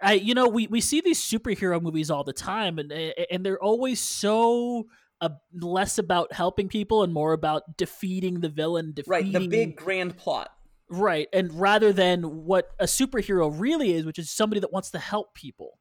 I 0.00 0.14
you 0.14 0.34
know 0.34 0.48
we 0.48 0.66
we 0.66 0.80
see 0.80 1.00
these 1.00 1.20
superhero 1.20 1.80
movies 1.80 2.10
all 2.10 2.24
the 2.24 2.32
time, 2.32 2.78
and 2.78 2.92
and 2.92 3.44
they're 3.44 3.62
always 3.62 4.00
so. 4.00 4.86
Uh, 5.18 5.30
less 5.54 5.96
about 5.96 6.30
helping 6.34 6.68
people 6.68 7.02
and 7.02 7.10
more 7.10 7.32
about 7.32 7.78
defeating 7.78 8.40
the 8.40 8.50
villain. 8.50 8.92
Defeating, 8.92 9.32
right 9.32 9.32
the 9.32 9.48
big 9.48 9.74
grand 9.74 10.14
plot 10.18 10.50
Right. 10.90 11.26
And 11.32 11.58
rather 11.58 11.90
than 11.90 12.44
what 12.44 12.70
a 12.78 12.84
superhero 12.84 13.50
really 13.58 13.92
is, 13.94 14.04
which 14.04 14.18
is 14.18 14.30
somebody 14.30 14.60
that 14.60 14.72
wants 14.74 14.90
to 14.90 14.98
help 14.98 15.34
people. 15.34 15.78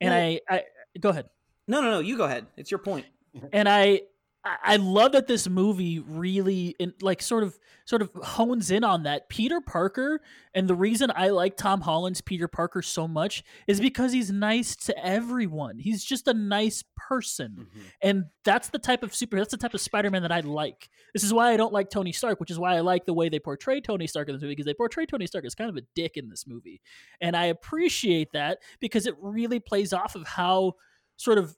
And 0.00 0.10
Well- 0.10 0.38
I, 0.48 0.56
I 0.56 0.62
go 0.98 1.10
ahead. 1.10 1.26
no 1.68 1.82
no 1.82 1.90
no 1.90 1.98
you 2.00 2.16
go 2.16 2.24
ahead 2.24 2.46
it's 2.56 2.70
your 2.70 2.78
point 2.78 3.04
And 3.52 3.68
I 3.68 4.00
I 4.44 4.56
I 4.62 4.76
love 4.76 5.12
that 5.12 5.26
this 5.26 5.48
movie 5.48 5.98
really 5.98 6.74
in, 6.78 6.94
like 7.00 7.20
sort 7.22 7.42
of 7.42 7.58
sort 7.84 8.02
of 8.02 8.10
hones 8.22 8.70
in 8.70 8.84
on 8.84 9.02
that. 9.04 9.28
Peter 9.28 9.60
Parker 9.60 10.20
and 10.54 10.68
the 10.68 10.74
reason 10.74 11.10
I 11.14 11.28
like 11.28 11.56
Tom 11.56 11.80
Holland's 11.80 12.20
Peter 12.20 12.46
Parker 12.46 12.82
so 12.82 13.08
much 13.08 13.42
is 13.66 13.80
because 13.80 14.12
he's 14.12 14.30
nice 14.30 14.76
to 14.76 15.04
everyone. 15.04 15.78
He's 15.78 16.04
just 16.04 16.28
a 16.28 16.34
nice 16.34 16.84
person. 16.96 17.66
Mhm. 17.68 17.82
And 18.02 18.24
that's 18.44 18.68
the 18.68 18.78
type 18.78 19.02
of 19.02 19.14
super 19.14 19.36
that's 19.38 19.50
the 19.50 19.56
type 19.56 19.74
of 19.74 19.80
Spider-Man 19.80 20.22
that 20.22 20.32
I 20.32 20.40
like. 20.40 20.88
This 21.14 21.24
is 21.24 21.32
why 21.32 21.50
I 21.52 21.56
don't 21.56 21.72
like 21.72 21.90
Tony 21.90 22.12
Stark, 22.12 22.40
which 22.40 22.50
is 22.50 22.58
why 22.58 22.76
I 22.76 22.80
like 22.80 23.06
the 23.06 23.14
way 23.14 23.28
they 23.28 23.40
portray 23.40 23.80
Tony 23.80 24.06
Stark 24.06 24.28
in 24.28 24.34
this 24.34 24.42
movie 24.42 24.52
because 24.52 24.66
they 24.66 24.74
portray 24.74 25.06
Tony 25.06 25.26
Stark 25.26 25.44
as 25.46 25.54
kind 25.54 25.70
of 25.70 25.76
a 25.76 25.86
dick 25.94 26.16
in 26.16 26.28
this 26.28 26.46
movie. 26.46 26.80
And 27.20 27.34
I 27.36 27.46
appreciate 27.46 28.32
that 28.32 28.58
because 28.80 29.06
it 29.06 29.14
really 29.20 29.60
plays 29.60 29.92
off 29.92 30.14
of 30.14 30.26
how 30.26 30.74
sort 31.16 31.38
of 31.38 31.56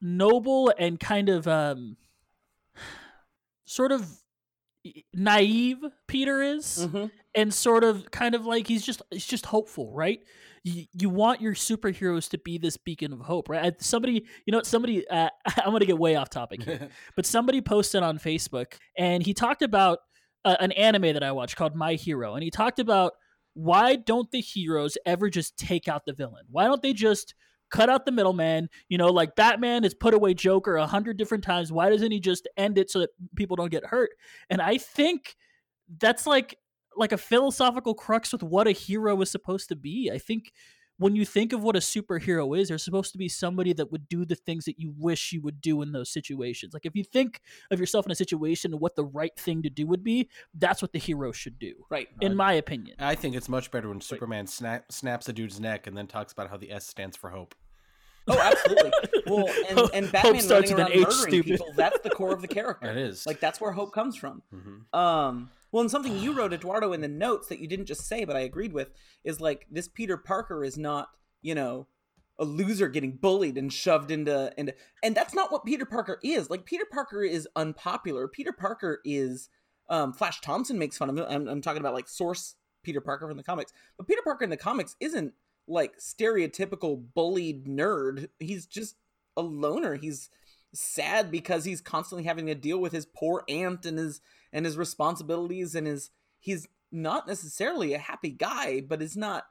noble 0.00 0.72
and 0.78 0.98
kind 0.98 1.28
of 1.28 1.46
um 1.46 1.96
sort 3.64 3.92
of 3.92 4.20
naive 5.12 5.78
Peter 6.06 6.42
is 6.42 6.86
mm-hmm. 6.86 7.06
and 7.34 7.52
sort 7.52 7.84
of 7.84 8.10
kind 8.10 8.34
of 8.34 8.46
like 8.46 8.66
he's 8.66 8.84
just 8.84 9.02
he's 9.10 9.26
just 9.26 9.46
hopeful, 9.46 9.92
right? 9.92 10.20
You, 10.62 10.84
you 10.92 11.08
want 11.08 11.40
your 11.40 11.54
superheroes 11.54 12.28
to 12.30 12.38
be 12.38 12.58
this 12.58 12.76
beacon 12.76 13.12
of 13.12 13.20
hope, 13.20 13.48
right? 13.48 13.80
Somebody, 13.82 14.26
you 14.46 14.52
know, 14.52 14.62
somebody. 14.62 15.06
Uh, 15.08 15.28
I'm 15.58 15.72
gonna 15.72 15.86
get 15.86 15.98
way 15.98 16.16
off 16.16 16.30
topic 16.30 16.62
here, 16.62 16.88
but 17.16 17.26
somebody 17.26 17.60
posted 17.60 18.02
on 18.02 18.18
Facebook 18.18 18.74
and 18.96 19.24
he 19.24 19.34
talked 19.34 19.62
about 19.62 20.00
uh, 20.44 20.56
an 20.60 20.72
anime 20.72 21.14
that 21.14 21.22
I 21.22 21.32
watched 21.32 21.56
called 21.56 21.74
My 21.74 21.94
Hero, 21.94 22.34
and 22.34 22.42
he 22.42 22.50
talked 22.50 22.78
about 22.78 23.12
why 23.54 23.96
don't 23.96 24.30
the 24.30 24.40
heroes 24.40 24.96
ever 25.04 25.28
just 25.28 25.58
take 25.58 25.88
out 25.88 26.06
the 26.06 26.12
villain? 26.12 26.44
Why 26.50 26.64
don't 26.64 26.82
they 26.82 26.92
just 26.92 27.34
cut 27.70 27.88
out 27.88 28.04
the 28.04 28.12
middleman? 28.12 28.68
You 28.88 28.98
know, 28.98 29.08
like 29.08 29.36
Batman 29.36 29.82
has 29.84 29.94
put 29.94 30.14
away 30.14 30.34
Joker 30.34 30.76
a 30.76 30.86
hundred 30.86 31.16
different 31.16 31.44
times. 31.44 31.72
Why 31.72 31.90
doesn't 31.90 32.10
he 32.10 32.20
just 32.20 32.48
end 32.56 32.78
it 32.78 32.90
so 32.90 33.00
that 33.00 33.10
people 33.36 33.56
don't 33.56 33.70
get 33.70 33.86
hurt? 33.86 34.10
And 34.48 34.60
I 34.60 34.78
think 34.78 35.36
that's 35.98 36.26
like 36.26 36.56
like 36.96 37.12
a 37.12 37.18
philosophical 37.18 37.94
crux 37.94 38.32
with 38.32 38.42
what 38.42 38.66
a 38.66 38.72
hero 38.72 39.20
is 39.22 39.30
supposed 39.30 39.68
to 39.68 39.76
be. 39.76 40.10
I 40.12 40.18
think 40.18 40.52
when 41.00 41.16
you 41.16 41.24
think 41.24 41.52
of 41.54 41.62
what 41.62 41.74
a 41.76 41.78
superhero 41.80 42.56
is, 42.58 42.68
they're 42.68 42.76
supposed 42.78 43.10
to 43.12 43.18
be 43.18 43.26
somebody 43.28 43.72
that 43.72 43.90
would 43.90 44.06
do 44.08 44.24
the 44.26 44.34
things 44.34 44.66
that 44.66 44.78
you 44.78 44.92
wish 44.98 45.32
you 45.32 45.40
would 45.40 45.60
do 45.62 45.80
in 45.80 45.92
those 45.92 46.10
situations. 46.10 46.74
Like 46.74 46.84
if 46.84 46.94
you 46.94 47.02
think 47.02 47.40
of 47.70 47.80
yourself 47.80 48.04
in 48.04 48.12
a 48.12 48.14
situation 48.14 48.72
and 48.72 48.80
what 48.80 48.96
the 48.96 49.04
right 49.04 49.34
thing 49.38 49.62
to 49.62 49.70
do 49.70 49.86
would 49.86 50.04
be, 50.04 50.28
that's 50.54 50.82
what 50.82 50.92
the 50.92 50.98
hero 50.98 51.32
should 51.32 51.58
do. 51.58 51.72
Right. 51.90 52.08
In 52.20 52.36
my 52.36 52.52
opinion. 52.52 52.96
I 52.98 53.14
think 53.14 53.34
it's 53.34 53.48
much 53.48 53.70
better 53.70 53.88
when 53.88 54.02
Superman 54.02 54.46
snap, 54.46 54.92
snaps 54.92 55.26
a 55.28 55.32
dude's 55.32 55.58
neck 55.58 55.86
and 55.86 55.96
then 55.96 56.06
talks 56.06 56.32
about 56.34 56.50
how 56.50 56.58
the 56.58 56.70
S 56.70 56.86
stands 56.86 57.16
for 57.16 57.30
hope. 57.30 57.54
Oh, 58.28 58.38
absolutely. 58.38 58.92
Well, 59.26 59.46
and, 59.70 59.78
Hope- 59.78 59.90
and 59.94 60.04
hope 60.04 60.12
Batman 60.12 60.48
running 60.48 60.72
around 60.74 60.86
an 60.92 60.92
H, 60.92 60.98
murdering 61.06 61.12
stupid. 61.22 61.50
people, 61.52 61.72
that's 61.76 61.98
the 62.00 62.10
core 62.10 62.34
of 62.34 62.42
the 62.42 62.48
character. 62.58 62.90
It 62.90 62.98
is. 62.98 63.26
Like, 63.26 63.40
that's 63.40 63.58
where 63.60 63.72
hope 63.72 63.94
comes 63.94 64.16
from. 64.16 64.42
Mhm. 64.54 64.96
Um, 64.98 65.50
well, 65.72 65.80
and 65.82 65.90
something 65.90 66.18
you 66.18 66.32
wrote, 66.32 66.52
Eduardo, 66.54 66.92
in 66.92 67.00
the 67.00 67.08
notes 67.08 67.48
that 67.48 67.60
you 67.60 67.66
didn't 67.66 67.86
just 67.86 68.06
say, 68.06 68.24
but 68.24 68.36
I 68.36 68.40
agreed 68.40 68.72
with, 68.72 68.90
is 69.24 69.40
like, 69.40 69.66
this 69.70 69.88
Peter 69.88 70.16
Parker 70.16 70.64
is 70.64 70.76
not, 70.78 71.08
you 71.42 71.54
know, 71.54 71.86
a 72.38 72.44
loser 72.44 72.88
getting 72.88 73.12
bullied 73.12 73.58
and 73.58 73.72
shoved 73.72 74.10
into, 74.10 74.50
into 74.56 74.74
and 75.02 75.14
that's 75.14 75.34
not 75.34 75.52
what 75.52 75.66
Peter 75.66 75.84
Parker 75.84 76.18
is. 76.24 76.48
Like, 76.48 76.64
Peter 76.64 76.86
Parker 76.90 77.22
is 77.22 77.46
unpopular. 77.54 78.28
Peter 78.28 78.52
Parker 78.52 79.00
is, 79.04 79.50
um, 79.90 80.12
Flash 80.12 80.40
Thompson 80.40 80.78
makes 80.78 80.96
fun 80.96 81.10
of 81.10 81.18
him. 81.18 81.26
I'm, 81.28 81.48
I'm 81.48 81.60
talking 81.60 81.80
about, 81.80 81.94
like, 81.94 82.08
source 82.08 82.56
Peter 82.82 83.00
Parker 83.00 83.28
from 83.28 83.36
the 83.36 83.42
comics. 83.42 83.72
But 83.96 84.06
Peter 84.06 84.22
Parker 84.22 84.44
in 84.44 84.50
the 84.50 84.56
comics 84.56 84.96
isn't 85.00 85.34
like 85.68 85.98
stereotypical 85.98 87.02
bullied 87.14 87.66
nerd. 87.66 88.28
He's 88.38 88.66
just 88.66 88.96
a 89.36 89.42
loner. 89.42 89.96
He's 89.96 90.30
sad 90.72 91.30
because 91.30 91.64
he's 91.64 91.80
constantly 91.80 92.24
having 92.24 92.46
to 92.46 92.54
deal 92.54 92.78
with 92.78 92.92
his 92.92 93.06
poor 93.06 93.44
aunt 93.48 93.84
and 93.86 93.98
his 93.98 94.20
and 94.52 94.64
his 94.64 94.76
responsibilities 94.76 95.74
and 95.74 95.86
his 95.86 96.10
he's 96.38 96.66
not 96.92 97.26
necessarily 97.26 97.94
a 97.94 97.98
happy 97.98 98.30
guy, 98.30 98.80
but 98.80 99.02
it's 99.02 99.16
not 99.16 99.44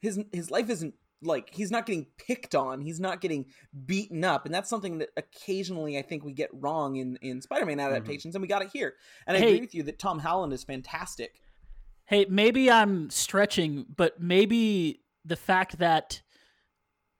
his 0.00 0.20
his 0.32 0.50
life 0.50 0.70
isn't 0.70 0.94
like 1.22 1.52
he's 1.52 1.70
not 1.70 1.86
getting 1.86 2.06
picked 2.18 2.54
on, 2.54 2.80
he's 2.82 3.00
not 3.00 3.20
getting 3.20 3.46
beaten 3.86 4.24
up, 4.24 4.44
and 4.44 4.54
that's 4.54 4.68
something 4.68 4.98
that 4.98 5.10
occasionally 5.16 5.98
I 5.98 6.02
think 6.02 6.24
we 6.24 6.32
get 6.32 6.50
wrong 6.52 6.96
in 6.96 7.18
in 7.22 7.40
Spider-Man 7.40 7.78
mm-hmm. 7.78 7.92
adaptations, 7.92 8.34
and 8.34 8.42
we 8.42 8.48
got 8.48 8.62
it 8.62 8.70
here. 8.72 8.94
And 9.26 9.36
I 9.36 9.40
Hey. 9.40 9.48
agree 9.48 9.60
with 9.60 9.74
you 9.74 9.82
that 9.84 9.98
Tom 9.98 10.18
Holland 10.18 10.52
is 10.52 10.64
fantastic. 10.64 11.40
Hey, 12.04 12.26
maybe 12.28 12.70
I'm 12.70 13.10
stretching, 13.10 13.86
but 13.96 14.20
maybe 14.20 15.00
the 15.24 15.36
fact 15.36 15.78
that 15.78 16.22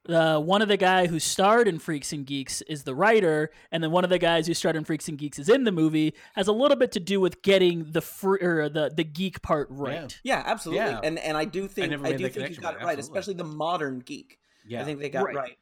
uh, 0.08 0.38
one 0.40 0.62
of 0.62 0.68
the 0.68 0.76
guy 0.76 1.06
who 1.06 1.18
starred 1.18 1.68
in 1.68 1.78
Freaks 1.78 2.12
and 2.12 2.24
Geeks 2.26 2.62
is 2.62 2.84
the 2.84 2.94
writer, 2.94 3.50
and 3.72 3.82
then 3.82 3.90
one 3.90 4.04
of 4.04 4.10
the 4.10 4.18
guys 4.18 4.46
who 4.46 4.54
starred 4.54 4.76
in 4.76 4.84
Freaks 4.84 5.08
and 5.08 5.18
Geeks 5.18 5.38
is 5.38 5.48
in 5.48 5.64
the 5.64 5.72
movie, 5.72 6.14
has 6.34 6.48
a 6.48 6.52
little 6.52 6.76
bit 6.76 6.92
to 6.92 7.00
do 7.00 7.20
with 7.20 7.42
getting 7.42 7.90
the 7.92 8.00
fr- 8.00 8.36
or 8.40 8.68
the 8.68 8.90
the 8.94 9.04
geek 9.04 9.42
part 9.42 9.68
right. 9.70 10.18
Yeah, 10.24 10.42
absolutely. 10.46 10.84
Yeah. 10.86 11.00
And 11.02 11.18
and 11.18 11.36
I 11.36 11.44
do 11.44 11.68
think 11.68 11.90
never 11.90 12.06
I, 12.06 12.12
do 12.12 12.18
think 12.18 12.34
you 12.36 12.40
connection, 12.42 12.62
got 12.62 12.74
it 12.74 12.84
right, 12.84 12.98
absolutely. 12.98 13.18
especially 13.20 13.34
the 13.34 13.44
modern 13.56 14.00
geek. 14.00 14.38
Yeah. 14.66 14.80
I 14.82 14.84
think 14.84 15.00
they 15.00 15.08
got 15.08 15.24
Right. 15.24 15.34
right. 15.36 15.58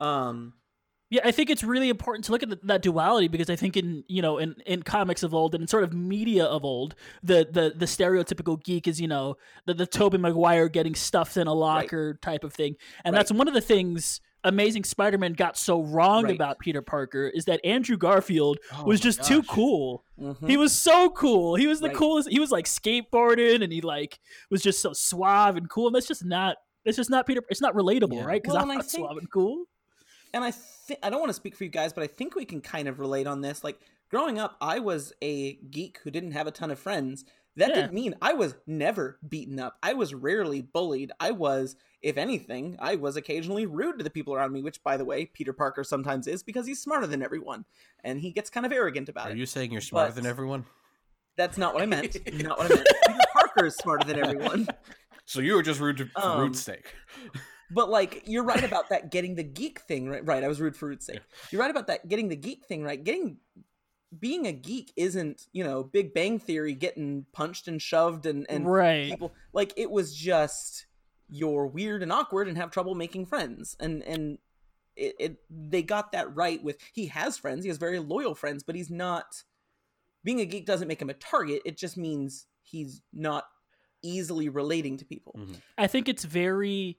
Um 0.00 0.54
Yeah, 1.12 1.20
I 1.24 1.30
think 1.30 1.50
it's 1.50 1.62
really 1.62 1.90
important 1.90 2.24
to 2.24 2.32
look 2.32 2.42
at 2.42 2.48
the, 2.48 2.58
that 2.62 2.80
duality 2.80 3.28
because 3.28 3.50
I 3.50 3.56
think 3.56 3.76
in 3.76 4.02
you 4.08 4.22
know 4.22 4.38
in, 4.38 4.54
in 4.64 4.82
comics 4.82 5.22
of 5.22 5.34
old 5.34 5.54
and 5.54 5.60
in 5.62 5.68
sort 5.68 5.84
of 5.84 5.92
media 5.92 6.44
of 6.46 6.64
old, 6.64 6.94
the 7.22 7.46
the 7.50 7.74
the 7.76 7.84
stereotypical 7.86 8.62
geek 8.64 8.88
is 8.88 8.98
you 8.98 9.08
know 9.08 9.36
the 9.66 9.74
the 9.74 9.86
Tobey 9.86 10.16
Maguire 10.16 10.70
getting 10.70 10.94
stuffed 10.94 11.36
in 11.36 11.46
a 11.46 11.52
locker 11.52 12.14
type 12.22 12.44
of 12.44 12.54
thing, 12.54 12.76
and 13.04 13.12
Right. 13.12 13.18
that's 13.18 13.30
one 13.30 13.46
of 13.46 13.52
the 13.52 13.60
things 13.60 14.20
Amazing 14.44 14.84
Spider-Man 14.84 15.34
got 15.34 15.56
so 15.58 15.82
wrong 15.82 16.24
Right. 16.24 16.34
about 16.34 16.58
Peter 16.58 16.80
Parker 16.82 17.28
is 17.28 17.44
that 17.44 17.60
Andrew 17.64 17.96
Garfield 17.98 18.58
Oh 18.72 18.84
was 18.84 18.98
just 18.98 19.22
too 19.22 19.42
gosh. 19.42 19.54
cool. 19.54 20.04
mhm. 20.18 20.48
He 20.48 20.56
was 20.56 20.72
so 20.74 21.10
cool. 21.10 21.54
He 21.56 21.66
was 21.68 21.80
the 21.80 21.88
Right. 21.88 21.96
coolest. 21.96 22.28
He 22.30 22.40
was 22.40 22.50
like 22.50 22.64
skateboarding 22.64 23.62
and 23.62 23.70
he 23.72 23.82
like 23.82 24.18
was 24.50 24.62
just 24.62 24.80
so 24.80 24.92
suave 24.94 25.56
and 25.56 25.68
cool. 25.70 25.88
And 25.88 25.94
that's 25.94 26.08
just 26.08 26.24
not. 26.24 26.56
It's 26.84 26.96
just 26.96 27.10
not 27.10 27.26
Peter. 27.26 27.42
It's 27.50 27.60
not 27.60 27.74
relatable, 27.74 28.14
Yeah. 28.16 28.24
right? 28.24 28.42
Because 28.42 28.54
Well, 28.54 28.62
I'm 28.62 28.68
not 28.68 28.84
think- 28.86 29.04
suave 29.06 29.16
and 29.18 29.30
cool. 29.30 29.64
and 30.34 30.42
I 30.42 30.50
think 30.86 31.00
I 31.02 31.10
don't 31.10 31.20
want 31.20 31.30
to 31.30 31.34
speak 31.34 31.56
for 31.56 31.64
you 31.64 31.70
guys, 31.70 31.92
but 31.92 32.04
I 32.04 32.06
think 32.06 32.34
we 32.34 32.44
can 32.44 32.60
kind 32.60 32.88
of 32.88 32.98
relate 33.00 33.26
on 33.26 33.40
this. 33.40 33.62
Like 33.64 33.80
growing 34.10 34.38
up, 34.38 34.56
I 34.60 34.78
was 34.78 35.12
a 35.22 35.54
geek 35.54 35.98
who 36.04 36.10
didn't 36.10 36.32
have 36.32 36.46
a 36.46 36.50
ton 36.50 36.70
of 36.70 36.78
friends. 36.78 37.24
That 37.56 37.68
Yeah. 37.68 37.74
didn't 37.76 37.92
mean 37.92 38.14
I 38.22 38.32
was 38.32 38.54
never 38.66 39.18
beaten 39.28 39.58
up. 39.60 39.76
I 39.82 39.92
was 39.92 40.14
rarely 40.14 40.62
bullied. 40.62 41.12
I 41.20 41.32
was, 41.32 41.76
if 42.00 42.16
anything, 42.16 42.76
I 42.78 42.94
was 42.96 43.16
occasionally 43.16 43.66
rude 43.66 43.98
to 43.98 44.04
the 44.04 44.08
people 44.10 44.34
around 44.34 44.52
me, 44.52 44.62
which 44.62 44.82
by 44.82 44.96
the 44.96 45.04
way, 45.04 45.26
Peter 45.26 45.52
Parker 45.52 45.84
sometimes 45.84 46.26
is 46.26 46.42
because 46.42 46.66
he's 46.66 46.80
smarter 46.80 47.06
than 47.06 47.22
everyone. 47.22 47.66
And 48.04 48.20
he 48.20 48.30
gets 48.32 48.48
kind 48.48 48.64
of 48.64 48.72
arrogant 48.72 49.08
about 49.10 49.26
Are 49.26 49.30
it. 49.30 49.34
Are 49.34 49.36
you 49.36 49.46
saying 49.46 49.70
you're 49.70 49.80
smarter 49.82 50.08
But- 50.12 50.16
than 50.16 50.26
everyone? 50.26 50.64
That's 51.36 51.56
not 51.58 51.72
what 51.74 51.82
I 51.82 51.86
meant. 51.86 52.16
not 52.42 52.58
what 52.58 52.70
I 52.72 52.74
meant. 52.74 52.88
Peter 53.06 53.18
Parker 53.34 53.66
is 53.66 53.76
smarter 53.76 54.06
than 54.06 54.18
everyone. 54.18 54.68
So 55.24 55.40
you 55.40 55.54
were 55.54 55.62
just 55.62 55.78
rude 55.78 55.98
to, 55.98 56.06
for 56.06 56.20
Um, 56.20 56.40
rude's 56.40 56.60
sake. 56.60 56.94
But 57.74 57.88
like 57.88 58.22
you're 58.26 58.44
right 58.44 58.64
about 58.64 58.88
that 58.90 59.10
getting 59.10 59.34
the 59.34 59.42
geek 59.44 59.80
thing 59.80 60.08
right. 60.08 60.24
Right, 60.24 60.44
I 60.44 60.48
was 60.48 60.60
rude 60.60 60.76
for 60.76 60.88
root's 60.88 61.06
sake. 61.06 61.20
You're 61.50 61.60
right 61.60 61.70
about 61.70 61.86
that 61.88 62.08
getting 62.08 62.28
the 62.28 62.36
geek 62.36 62.64
thing 62.66 62.82
right. 62.82 63.02
Getting 63.02 63.38
being 64.18 64.46
a 64.46 64.52
geek 64.52 64.92
isn't 64.96 65.46
you 65.52 65.64
know 65.64 65.82
Big 65.82 66.12
Bang 66.12 66.38
Theory 66.38 66.74
getting 66.74 67.26
punched 67.32 67.68
and 67.68 67.80
shoved 67.80 68.26
and 68.26 68.46
and 68.48 68.70
right. 68.70 69.08
people 69.08 69.32
like 69.52 69.72
it 69.76 69.90
was 69.90 70.14
just 70.14 70.86
you're 71.28 71.66
weird 71.66 72.02
and 72.02 72.12
awkward 72.12 72.46
and 72.46 72.58
have 72.58 72.70
trouble 72.70 72.94
making 72.94 73.24
friends 73.24 73.74
and 73.80 74.02
and 74.02 74.38
it, 74.96 75.14
it 75.18 75.36
they 75.48 75.82
got 75.82 76.12
that 76.12 76.34
right 76.36 76.62
with 76.62 76.76
he 76.92 77.06
has 77.06 77.38
friends 77.38 77.64
he 77.64 77.68
has 77.68 77.78
very 77.78 77.98
loyal 77.98 78.34
friends 78.34 78.62
but 78.62 78.74
he's 78.76 78.90
not 78.90 79.44
being 80.22 80.40
a 80.40 80.44
geek 80.44 80.66
doesn't 80.66 80.88
make 80.88 81.00
him 81.00 81.08
a 81.08 81.14
target 81.14 81.62
it 81.64 81.78
just 81.78 81.96
means 81.96 82.46
he's 82.60 83.00
not 83.14 83.44
easily 84.02 84.50
relating 84.50 84.98
to 84.98 85.06
people 85.06 85.34
Mhm. 85.38 85.56
I 85.78 85.86
think 85.86 86.06
it's 86.06 86.24
very 86.24 86.98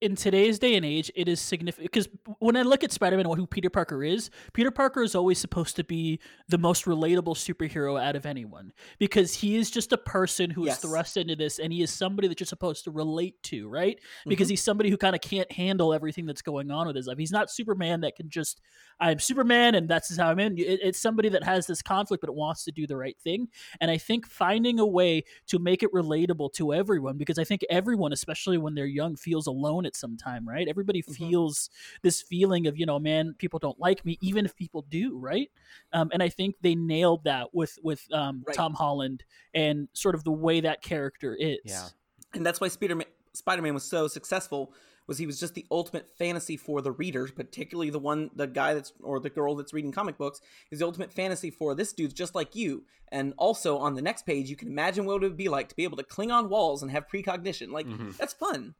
in 0.00 0.16
today's 0.16 0.58
day 0.58 0.76
and 0.76 0.84
age, 0.86 1.10
it 1.14 1.28
is 1.28 1.40
significant 1.40 1.90
because 1.92 2.08
when 2.38 2.56
I 2.56 2.62
look 2.62 2.82
at 2.82 2.90
Spider-Man 2.90 3.26
and 3.26 3.34
who 3.36 3.46
Peter 3.46 3.68
Parker 3.68 4.02
is, 4.02 4.30
Peter 4.54 4.70
Parker 4.70 5.02
is 5.02 5.14
always 5.14 5.38
supposed 5.38 5.76
to 5.76 5.84
be 5.84 6.20
the 6.48 6.56
most 6.58 6.86
relatable 6.86 7.36
superhero 7.36 8.00
out 8.02 8.16
of 8.16 8.24
anyone 8.24 8.72
because 8.98 9.34
he 9.34 9.56
is 9.56 9.70
just 9.70 9.92
a 9.92 9.98
person 9.98 10.48
who 10.50 10.62
is 10.62 10.68
Yes. 10.68 10.80
thrust 10.80 11.16
into 11.16 11.36
this, 11.36 11.58
and 11.58 11.72
he 11.72 11.82
is 11.82 11.90
somebody 11.90 12.28
that 12.28 12.40
you're 12.40 12.46
supposed 12.46 12.84
to 12.84 12.90
relate 12.90 13.42
to, 13.44 13.68
right? 13.68 13.96
Mm-hmm. 13.96 14.30
Because 14.30 14.48
he's 14.48 14.62
somebody 14.62 14.88
who 14.88 14.96
kind 14.96 15.14
of 15.14 15.20
can't 15.20 15.50
handle 15.52 15.92
everything 15.92 16.24
that's 16.26 16.42
going 16.42 16.70
on 16.70 16.86
with 16.86 16.96
his 16.96 17.06
life. 17.06 17.18
He's 17.18 17.32
not 17.32 17.50
Superman 17.50 18.00
that 18.00 18.16
can 18.16 18.30
just 18.30 18.60
I'm 19.02 19.18
Superman 19.18 19.74
and 19.76 19.88
that's 19.88 20.14
how 20.16 20.28
I'm 20.28 20.38
in. 20.38 20.58
It- 20.58 20.80
it's 20.82 20.98
somebody 21.00 21.30
that 21.30 21.42
has 21.42 21.66
this 21.66 21.80
conflict 21.80 22.20
but 22.20 22.34
wants 22.34 22.64
to 22.64 22.70
do 22.72 22.86
the 22.86 22.96
right 22.96 23.16
thing, 23.24 23.48
and 23.80 23.90
I 23.90 23.96
think 23.98 24.26
finding 24.26 24.78
a 24.78 24.86
way 24.86 25.24
to 25.48 25.58
make 25.58 25.82
it 25.82 25.92
relatable 25.92 26.52
to 26.54 26.74
everyone 26.74 27.16
because 27.16 27.38
I 27.38 27.44
think 27.44 27.62
everyone, 27.70 28.12
especially 28.12 28.58
when 28.58 28.74
they're 28.74 28.84
young, 28.86 29.16
feels 29.16 29.46
alone 29.46 29.86
at 29.90 29.96
some 29.96 30.16
time, 30.16 30.48
right? 30.48 30.68
Everybody 30.68 31.02
Mhm. 31.02 31.16
feels 31.16 31.68
this 32.02 32.22
feeling 32.22 32.66
of, 32.68 32.78
you 32.78 32.86
know, 32.86 32.98
man, 33.00 33.34
people 33.38 33.58
don't 33.58 33.78
like 33.80 34.04
me, 34.04 34.16
even 34.20 34.44
if 34.44 34.54
people 34.54 34.82
do, 34.88 35.18
right? 35.18 35.50
Um, 35.92 36.10
and 36.12 36.22
I 36.22 36.28
think 36.28 36.54
they 36.62 36.74
nailed 36.76 37.24
that 37.24 37.52
with 37.52 37.78
with 37.82 38.06
um, 38.12 38.44
Right. 38.46 38.56
Tom 38.56 38.74
Holland 38.74 39.24
and 39.52 39.88
sort 39.92 40.14
of 40.14 40.22
the 40.24 40.30
way 40.46 40.60
that 40.60 40.82
character 40.82 41.34
is. 41.34 41.58
Yeah. 41.64 41.88
and 42.34 42.46
that's 42.46 42.60
why 42.60 42.68
Spider-Man 42.68 43.06
Spider-Man 43.32 43.74
was 43.74 43.84
so 43.84 44.06
successful 44.08 44.72
was 45.08 45.18
he 45.18 45.26
was 45.26 45.40
just 45.40 45.54
the 45.54 45.66
ultimate 45.72 46.08
fantasy 46.18 46.56
for 46.56 46.80
the 46.80 46.92
readers, 46.92 47.32
particularly 47.32 47.90
the 47.90 47.98
one 47.98 48.30
the 48.36 48.46
guy 48.46 48.74
that's 48.74 48.92
or 49.02 49.18
the 49.18 49.30
girl 49.30 49.56
that's 49.56 49.72
reading 49.72 49.90
comic 49.90 50.16
books 50.16 50.40
is 50.70 50.78
the 50.78 50.84
ultimate 50.84 51.12
fantasy 51.12 51.50
for 51.50 51.74
this 51.74 51.92
dude's 51.92 52.14
just 52.14 52.34
like 52.36 52.54
you. 52.54 52.84
And 53.08 53.34
also 53.36 53.76
on 53.78 53.94
the 53.94 54.02
next 54.02 54.24
page 54.26 54.48
you 54.48 54.54
can 54.56 54.68
imagine 54.68 55.04
what 55.06 55.16
it 55.24 55.26
would 55.26 55.36
be 55.36 55.48
like 55.48 55.68
to 55.70 55.74
be 55.74 55.82
able 55.84 55.96
to 55.96 56.04
cling 56.04 56.30
on 56.30 56.48
walls 56.48 56.82
and 56.82 56.90
have 56.92 57.08
precognition. 57.08 57.70
Like 57.72 57.86
Mhm. 57.86 58.16
that's 58.16 58.34
fun. 58.34 58.74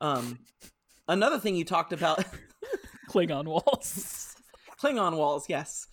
Um 0.00 0.38
another 1.08 1.38
thing 1.38 1.56
you 1.56 1.64
talked 1.64 1.92
about 1.92 2.24
Klingon 3.08 3.46
walls. 3.46 4.36
Klingon 4.82 5.16
walls, 5.16 5.46
yes. 5.48 5.86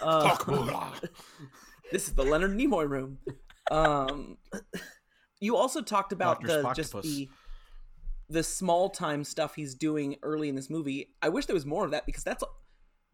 Uh, 0.00 0.36
this 1.92 2.08
is 2.08 2.14
the 2.14 2.22
Leonard 2.22 2.56
Nimoy 2.56 2.88
room. 2.88 3.18
Um, 3.70 4.38
you 5.40 5.56
also 5.56 5.82
talked 5.82 6.12
about 6.12 6.40
Dr. 6.40 6.62
the 6.62 6.72
just 6.72 6.92
the 7.02 7.28
the 8.30 8.42
small 8.42 8.90
time 8.90 9.24
stuff 9.24 9.54
he's 9.54 9.74
doing 9.74 10.16
early 10.22 10.48
in 10.48 10.54
this 10.54 10.70
movie. 10.70 11.14
I 11.20 11.30
wish 11.30 11.46
there 11.46 11.54
was 11.54 11.66
more 11.66 11.84
of 11.84 11.90
that 11.90 12.06
because 12.06 12.24
that's 12.24 12.44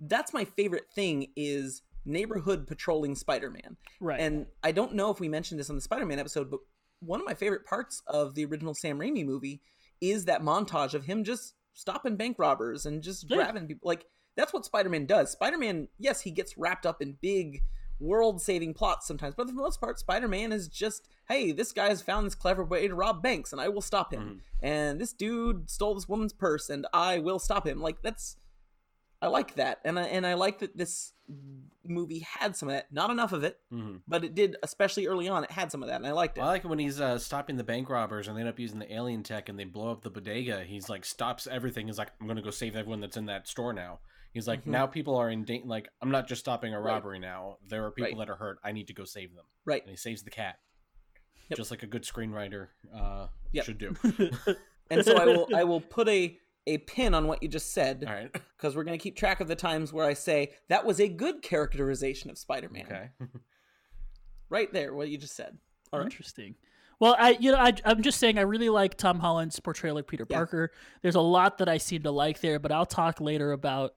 that's 0.00 0.32
my 0.32 0.44
favorite 0.44 0.90
thing 0.94 1.28
is 1.36 1.82
neighborhood 2.04 2.66
patrolling 2.66 3.14
Spider-Man. 3.14 3.76
right. 4.00 4.20
And 4.20 4.46
I 4.62 4.72
don't 4.72 4.94
know 4.94 5.10
if 5.10 5.20
we 5.20 5.28
mentioned 5.28 5.58
this 5.58 5.70
on 5.70 5.76
the 5.76 5.82
Spider-Man 5.82 6.18
episode, 6.18 6.50
but 6.50 6.60
one 7.00 7.20
of 7.20 7.26
my 7.26 7.34
favorite 7.34 7.64
parts 7.64 8.02
of 8.06 8.34
the 8.34 8.44
original 8.44 8.74
Sam 8.74 8.98
Raimi 8.98 9.24
movie 9.24 9.62
is 10.00 10.24
that 10.26 10.42
montage 10.42 10.94
of 10.94 11.04
him 11.04 11.24
just 11.24 11.54
stopping 11.72 12.16
bank 12.16 12.38
robbers 12.38 12.86
and 12.86 13.02
just 13.02 13.28
Yeah. 13.28 13.36
grabbing 13.36 13.66
people. 13.66 13.86
Like 13.88 14.06
that's 14.36 14.52
what 14.52 14.64
Spider-Man 14.64 15.06
does. 15.06 15.30
Spider-Man, 15.30 15.88
yes, 15.98 16.22
he 16.22 16.30
gets 16.30 16.58
wrapped 16.58 16.86
up 16.86 17.00
in 17.00 17.18
big 17.20 17.62
world-saving 18.00 18.74
plots 18.74 19.06
sometimes, 19.06 19.34
but 19.36 19.48
for 19.48 19.54
the 19.54 19.62
most 19.62 19.80
part, 19.80 19.98
Spider-Man 19.98 20.52
is 20.52 20.66
just, 20.68 21.08
hey, 21.28 21.52
this 21.52 21.70
guy 21.72 21.88
has 21.88 22.02
found 22.02 22.26
this 22.26 22.34
clever 22.34 22.64
way 22.64 22.88
to 22.88 22.94
rob 22.94 23.22
banks, 23.22 23.52
and 23.52 23.60
I 23.60 23.68
will 23.68 23.80
stop 23.80 24.12
him. 24.12 24.20
Mm-hmm. 24.22 24.66
And 24.66 25.00
this 25.00 25.12
dude 25.12 25.70
stole 25.70 25.94
this 25.94 26.08
woman's 26.08 26.32
purse, 26.32 26.68
and 26.68 26.86
I 26.92 27.20
will 27.20 27.38
stop 27.38 27.66
him. 27.66 27.80
Like 27.80 28.02
that's. 28.02 28.36
I 29.24 29.28
like 29.28 29.54
that, 29.54 29.80
and 29.84 29.98
I 29.98 30.02
and 30.04 30.26
I 30.26 30.34
like 30.34 30.58
that 30.58 30.76
this 30.76 31.12
movie 31.86 32.18
had 32.20 32.54
some 32.56 32.68
of 32.68 32.74
that. 32.74 32.92
Not 32.92 33.10
enough 33.10 33.32
of 33.32 33.42
it, 33.44 33.58
Mhm. 33.72 34.02
but 34.06 34.22
it 34.24 34.34
did, 34.34 34.56
especially 34.62 35.06
early 35.06 35.28
on. 35.28 35.44
It 35.44 35.50
had 35.50 35.72
some 35.72 35.82
of 35.82 35.88
that, 35.88 35.96
and 35.96 36.06
I 36.06 36.12
liked 36.12 36.36
it. 36.36 36.42
I 36.42 36.46
like 36.46 36.64
it 36.64 36.68
when 36.68 36.78
he's 36.78 37.00
uh, 37.00 37.18
stopping 37.18 37.56
the 37.56 37.64
bank 37.64 37.88
robbers 37.88 38.28
and 38.28 38.36
they 38.36 38.40
end 38.40 38.48
up 38.50 38.58
using 38.58 38.78
the 38.78 38.92
alien 38.94 39.22
tech 39.22 39.48
and 39.48 39.58
they 39.58 39.64
blow 39.64 39.90
up 39.90 40.02
the 40.02 40.10
bodega. 40.10 40.62
He's 40.64 40.88
like 40.90 41.04
stops 41.06 41.46
everything. 41.46 41.86
He's 41.86 41.96
like, 41.98 42.10
I'm 42.20 42.26
gonna 42.26 42.42
go 42.42 42.50
save 42.50 42.76
everyone 42.76 43.00
that's 43.00 43.16
in 43.16 43.26
that 43.26 43.48
store 43.48 43.72
now. 43.72 44.00
He's 44.32 44.46
like, 44.48 44.64
Mhm. 44.64 44.68
now 44.72 44.86
people 44.86 45.16
are 45.16 45.30
in 45.30 45.44
danger. 45.44 45.66
Like, 45.66 45.88
I'm 46.02 46.10
not 46.10 46.26
just 46.28 46.40
stopping 46.40 46.74
a 46.74 46.80
Right. 46.80 46.92
robbery 46.92 47.18
now. 47.18 47.58
There 47.66 47.84
are 47.86 47.90
people 47.90 48.10
Right. 48.18 48.18
that 48.26 48.30
are 48.30 48.36
hurt. 48.36 48.58
I 48.64 48.72
need 48.72 48.88
to 48.88 48.92
go 48.94 49.04
save 49.04 49.34
them. 49.34 49.44
Right. 49.64 49.80
And 49.82 49.90
he 49.90 49.96
saves 49.96 50.22
the 50.24 50.30
cat, 50.30 50.58
Yep. 51.48 51.56
just 51.56 51.70
like 51.70 51.82
a 51.82 51.86
good 51.86 52.02
screenwriter 52.02 52.68
uh, 52.94 53.28
Yep. 53.52 53.64
should 53.64 53.78
do. 53.78 53.94
and 54.90 55.04
so 55.04 55.16
I 55.16 55.24
will 55.24 55.48
I 55.54 55.64
will 55.64 55.80
put 55.80 56.08
a 56.08 56.38
a 56.66 56.78
pin 56.78 57.14
on 57.14 57.26
what 57.26 57.42
you 57.42 57.48
just 57.48 57.72
said 57.72 58.04
All 58.06 58.12
right. 58.14 58.32
because 58.56 58.74
we're 58.74 58.84
going 58.84 58.98
to 58.98 59.02
keep 59.02 59.16
track 59.16 59.40
of 59.40 59.48
the 59.48 59.56
times 59.56 59.92
where 59.92 60.06
I 60.06 60.14
say 60.14 60.52
that 60.68 60.86
was 60.86 60.98
a 61.00 61.08
good 61.08 61.42
characterization 61.42 62.30
of 62.30 62.38
Spider-Man. 62.38 62.86
Okay. 62.86 63.08
Right 64.50 64.72
there, 64.72 64.94
what 64.94 65.08
you 65.08 65.18
just 65.18 65.34
said. 65.34 65.56
All 65.92 65.98
right. 65.98 66.04
Interesting. 66.06 66.54
Well, 67.00 67.16
I 67.18 67.30
you 67.40 67.50
know 67.50 67.58
I, 67.58 67.72
I'm 67.84 68.02
just 68.02 68.20
saying 68.20 68.38
I 68.38 68.42
really 68.42 68.68
like 68.68 68.96
Tom 68.96 69.18
Holland's 69.18 69.58
portrayal 69.58 69.98
of 69.98 70.06
Peter 70.06 70.26
Yeah. 70.28 70.36
Parker. 70.36 70.70
There's 71.02 71.14
a 71.16 71.20
lot 71.20 71.58
that 71.58 71.68
I 71.68 71.78
seem 71.78 72.02
to 72.04 72.10
like 72.12 72.40
there, 72.40 72.58
but 72.60 72.70
I'll 72.70 72.86
talk 72.86 73.20
later 73.20 73.50
about 73.52 73.94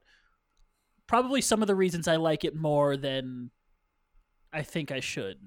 probably 1.06 1.40
some 1.42 1.62
of 1.62 1.68
the 1.68 1.74
reasons 1.76 2.08
I 2.08 2.16
like 2.16 2.44
it 2.44 2.56
more 2.56 2.96
than 2.96 3.50
I 4.52 4.62
think 4.62 4.90
I 4.90 5.00
should. 5.00 5.38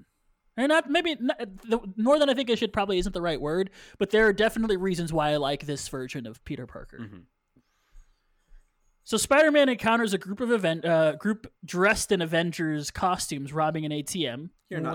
Or 0.56 0.68
not 0.68 0.90
maybe 0.90 1.16
not, 1.18 1.38
the, 1.38 1.80
more 1.96 2.18
than 2.18 2.28
I 2.28 2.34
think 2.34 2.50
I 2.50 2.54
should 2.54 2.72
probably 2.72 2.98
isn't 2.98 3.12
the 3.14 3.22
right 3.22 3.40
word, 3.40 3.70
but 3.98 4.10
there 4.10 4.26
are 4.26 4.32
definitely 4.32 4.76
reasons 4.76 5.12
why 5.12 5.30
I 5.30 5.36
like 5.36 5.64
this 5.66 5.88
version 5.88 6.26
of 6.26 6.44
Peter 6.44 6.66
Parker. 6.66 6.98
Mhm. 6.98 7.22
So 9.04 9.16
Spider-Man 9.16 9.68
encounters 9.68 10.14
a 10.14 10.18
group 10.18 10.40
of 10.40 10.52
event 10.52 10.84
uh, 10.84 11.16
group 11.16 11.52
dressed 11.64 12.12
in 12.12 12.22
Avengers 12.22 12.90
costumes 12.92 13.52
robbing 13.52 13.84
an 13.84 13.90
ATM, 13.90 14.50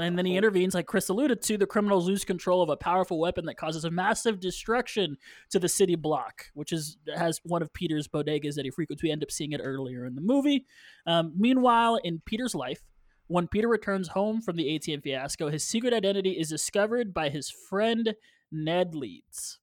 and 0.05 0.17
then 0.17 0.25
he 0.25 0.37
intervenes. 0.37 0.73
Like 0.73 0.85
Chris 0.85 1.09
alluded 1.09 1.41
to, 1.41 1.57
the 1.57 1.65
criminals 1.65 2.07
lose 2.07 2.23
control 2.23 2.61
of 2.61 2.69
a 2.69 2.77
powerful 2.77 3.19
weapon 3.19 3.45
that 3.47 3.57
causes 3.57 3.83
a 3.83 3.91
massive 3.91 4.39
destruction 4.39 5.17
to 5.49 5.59
the 5.59 5.67
city 5.67 5.95
block, 5.95 6.45
which 6.53 6.71
is 6.71 6.97
has 7.13 7.41
one 7.43 7.61
of 7.61 7.73
Peter's 7.73 8.07
bodegas 8.07 8.55
that 8.55 8.63
he 8.63 8.71
frequents. 8.71 9.03
We 9.03 9.11
end 9.11 9.23
up 9.23 9.31
seeing 9.31 9.51
it 9.51 9.59
earlier 9.61 10.05
in 10.05 10.15
the 10.15 10.21
movie. 10.21 10.65
Um, 11.05 11.33
meanwhile, 11.35 11.97
in 12.01 12.21
Peter's 12.25 12.55
life, 12.55 12.81
when 13.27 13.47
Peter 13.47 13.67
returns 13.67 14.09
home 14.09 14.41
from 14.41 14.55
the 14.55 14.65
ATM 14.65 15.03
fiasco, 15.03 15.49
his 15.49 15.63
secret 15.63 15.93
identity 15.93 16.31
is 16.31 16.49
discovered 16.49 17.13
by 17.13 17.29
his 17.29 17.49
friend 17.49 18.15
Ned 18.51 18.95
Leeds. 18.95 19.59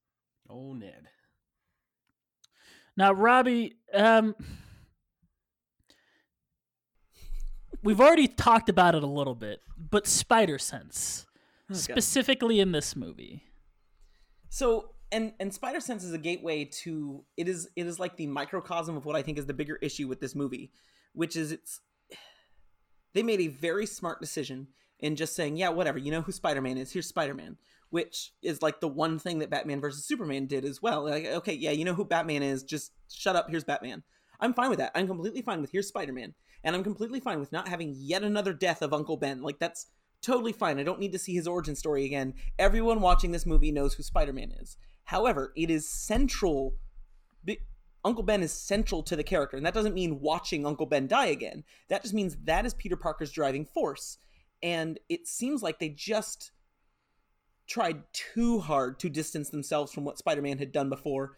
Oh, 0.49 0.75
Ned. 0.75 1.09
Now, 2.97 3.13
Robbie, 3.13 3.77
um, 3.93 4.37
we've 7.83 8.01
already 8.01 8.29
talked 8.29 8.69
about 8.69 8.95
it 8.95 9.03
a 9.03 9.09
little 9.09 9.35
bit, 9.35 9.61
but 9.77 10.07
Spider 10.07 10.59
Sense, 10.59 11.27
God. 11.69 11.77
specifically 11.77 12.61
in 12.61 12.73
this 12.73 12.95
movie. 12.95 13.43
So 14.49 14.91
and 15.11 15.33
and 15.41 15.53
Spider 15.53 15.81
Sense 15.81 16.05
is 16.05 16.13
a 16.13 16.19
gateway 16.19 16.65
to 16.83 17.25
it 17.37 17.49
is 17.49 17.69
it 17.75 17.87
is 17.87 17.99
like 17.99 18.17
the 18.17 18.27
microcosm 18.27 18.97
of 18.97 19.05
what 19.05 19.17
I 19.17 19.23
think 19.23 19.39
is 19.39 19.47
the 19.47 19.55
bigger 19.55 19.77
issue 19.83 20.07
with 20.07 20.21
this 20.21 20.35
movie, 20.35 20.71
which 21.13 21.35
is 21.35 21.51
it's 21.51 21.81
they 23.15 23.23
made 23.23 23.41
a 23.41 23.49
very 23.49 23.87
smart 23.87 24.21
decision 24.21 24.69
in 25.01 25.17
just 25.17 25.35
saying, 25.35 25.57
yeah, 25.57 25.71
whatever, 25.71 25.99
you 25.99 26.11
know 26.11 26.23
who 26.23 26.33
Spider 26.33 26.61
Man 26.61 26.79
is, 26.79 26.93
here's 26.93 27.09
Spider 27.09 27.35
Man, 27.35 27.57
which 27.91 28.33
is 28.43 28.63
like 28.63 28.81
the 28.81 28.89
one 28.89 29.19
thing 29.19 29.39
that 29.39 29.51
Batman 29.51 29.81
versus 29.81 30.05
Superman 30.05 30.47
did 30.47 30.65
as 30.65 30.83
well. 30.83 31.05
Like, 31.05 31.27
okay, 31.27 31.55
yeah, 31.55 31.71
you 31.71 31.85
know 31.85 31.95
who 31.95 32.05
Batman 32.05 32.43
is, 32.43 32.63
just 32.63 32.93
shut 33.11 33.37
up, 33.37 33.49
here's 33.49 33.65
Batman. 33.65 34.03
I'm 34.41 34.55
fine 34.55 34.71
with 34.71 34.79
that. 34.79 34.93
I'm 34.95 35.07
completely 35.07 35.43
fine 35.43 35.61
with 35.61 35.71
here's 35.71 35.89
Spider 35.89 36.13
Man. 36.13 36.35
And 36.63 36.75
I'm 36.75 36.83
completely 36.83 37.21
fine 37.21 37.41
with 37.41 37.53
not 37.53 37.69
having 37.69 37.95
yet 37.97 38.23
another 38.23 38.53
death 38.53 38.83
of 38.83 38.93
Uncle 38.93 39.17
Ben. 39.17 39.43
Like 39.43 39.59
that's 39.59 39.87
totally 40.23 40.53
fine. 40.53 40.79
I 40.79 40.83
don't 40.83 41.01
need 41.01 41.13
to 41.13 41.19
see 41.19 41.35
his 41.35 41.47
origin 41.47 41.77
story 41.77 42.05
again. 42.05 42.35
Everyone 42.59 43.01
watching 43.01 43.33
this 43.33 43.47
movie 43.47 43.71
knows 43.71 43.95
who 43.95 44.03
Spider 44.03 44.33
Man 44.33 44.51
is. 44.61 44.77
However, 45.05 45.53
it 45.57 45.71
is 45.71 45.89
central. 45.89 46.75
Uncle 48.05 48.25
Ben 48.25 48.43
is 48.43 48.53
central 48.53 49.03
to 49.03 49.17
the 49.17 49.25
character, 49.25 49.57
and 49.57 49.65
that 49.65 49.75
doesn't 49.75 49.95
mean 49.95 50.21
watching 50.21 50.67
Uncle 50.67 50.87
Ben 50.87 51.07
die 51.07 51.27
again. 51.27 51.65
That 51.89 52.03
just 52.03 52.15
means 52.15 52.37
that 52.45 52.67
is 52.67 52.75
Peter 52.75 52.97
Parker's 52.97 53.33
driving 53.33 53.65
force. 53.65 54.19
And 54.63 54.99
it 55.09 55.27
seems 55.27 55.63
like 55.63 55.79
they 55.79 55.89
just 55.89 56.53
tried 57.67 58.03
too 58.13 58.61
hard 58.61 58.99
to 59.01 59.09
distance 59.09 59.51
themselves 59.51 59.93
from 59.93 60.05
what 60.05 60.19
Spider 60.19 60.43
Man 60.43 60.59
had 60.59 60.73
done 60.73 60.91
before. 60.91 61.33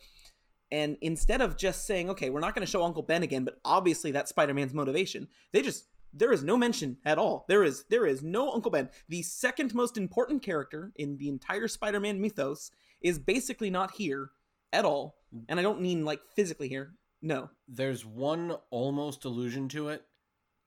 And 0.73 0.97
instead 1.01 1.41
of 1.41 1.57
just 1.57 1.87
saying, 1.87 2.11
okay, 2.11 2.31
we're 2.31 2.41
not 2.41 2.55
going 2.55 2.67
to 2.67 2.71
show 2.71 2.83
Uncle 2.83 3.03
Ben 3.03 3.23
again, 3.23 3.45
but 3.45 3.59
obviously 3.65 4.11
that's 4.11 4.31
Spider 4.31 4.55
Man's 4.55 4.75
motivation, 4.75 5.29
they 5.53 5.63
just 5.63 5.87
there 6.13 6.33
is 6.33 6.43
no 6.43 6.57
mention 6.57 6.97
at 7.05 7.19
all. 7.19 7.45
There 7.49 7.63
is 7.63 7.85
there 7.91 8.07
is 8.07 8.23
no 8.23 8.51
Uncle 8.51 8.71
Ben. 8.71 8.89
The 9.09 9.23
second 9.23 9.75
most 9.75 9.97
important 9.97 10.43
character 10.43 10.93
in 10.97 11.19
the 11.19 11.29
entire 11.29 11.69
Spider-Man 11.69 12.21
mythos 12.21 12.71
is 13.01 13.19
basically 13.19 13.71
not 13.71 13.93
here 13.93 14.31
at 14.73 14.85
all. 14.85 15.17
And 15.49 15.59
I 15.59 15.63
don't 15.63 15.81
mean 15.81 16.05
like 16.05 16.21
physically 16.35 16.69
here. 16.69 16.93
No. 17.23 17.51
There's 17.69 18.05
one 18.05 18.57
almost 18.71 19.25
allusion 19.25 19.69
to 19.71 19.89
it. 19.91 20.03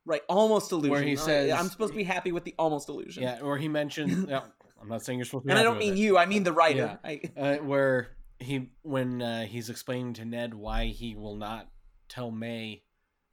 Right, 0.06 0.22
almost 0.28 0.72
illusion. 0.72 0.92
Where 0.92 1.02
he 1.04 1.12
right, 1.16 1.20
says- 1.20 1.52
I'm 1.52 1.68
supposed 1.70 1.94
to 1.94 1.98
be 1.98 2.04
happy 2.04 2.32
with 2.32 2.44
the 2.44 2.56
almost 2.58 2.90
illusion. 2.90 3.24
Yeah, 3.24 3.40
or 3.42 3.58
he 3.58 3.68
mentioned. 3.68 4.28
yeah, 4.30 4.42
I'm 4.82 4.88
not 4.90 5.04
saying 5.04 5.20
you're 5.20 5.26
supposed 5.26 5.44
to. 5.44 5.48
Be 5.48 5.52
And 5.52 5.60
I 5.60 5.64
don't 5.64 5.78
mean 5.78 5.94
it. 5.94 6.00
you, 6.00 6.18
I 6.18 6.26
mean 6.26 6.44
the 6.44 6.54
writer. 6.54 6.98
I, 7.04 7.22
uh, 7.38 7.56
where 7.58 8.10
he 8.40 8.72
when 8.82 9.22
uh, 9.22 9.46
he's 9.46 9.70
explaining 9.70 10.14
to 10.14 10.26
Ned 10.26 10.54
why 10.54 10.86
he 10.88 11.16
will 11.16 11.36
not 11.36 11.70
tell 12.08 12.32
May 12.32 12.84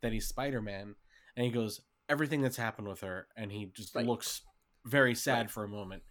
that 0.02 0.12
he's 0.12 0.26
Spider 0.26 0.60
Man, 0.60 0.96
and 1.36 1.46
he 1.46 1.50
goes 1.52 1.80
everything 2.08 2.42
that's 2.42 2.56
happened 2.56 2.88
with 2.88 3.00
her, 3.00 3.26
and 3.36 3.50
he 3.50 3.66
just 3.74 3.94
Right. 3.94 4.04
looks 4.06 4.42
very 4.84 5.14
sad 5.14 5.38
Right. 5.42 5.50
for 5.50 5.64
a 5.64 5.68
moment, 5.68 6.02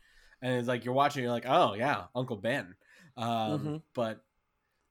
and 0.42 0.54
it's 0.56 0.68
like 0.68 0.84
you're 0.86 0.94
watching, 0.96 1.22
you're 1.24 1.32
like, 1.32 1.46
oh 1.48 1.74
yeah, 1.76 2.06
Uncle 2.16 2.38
Ben, 2.38 2.76
um, 3.18 3.28
Mhm. 3.28 3.82
but 3.94 4.24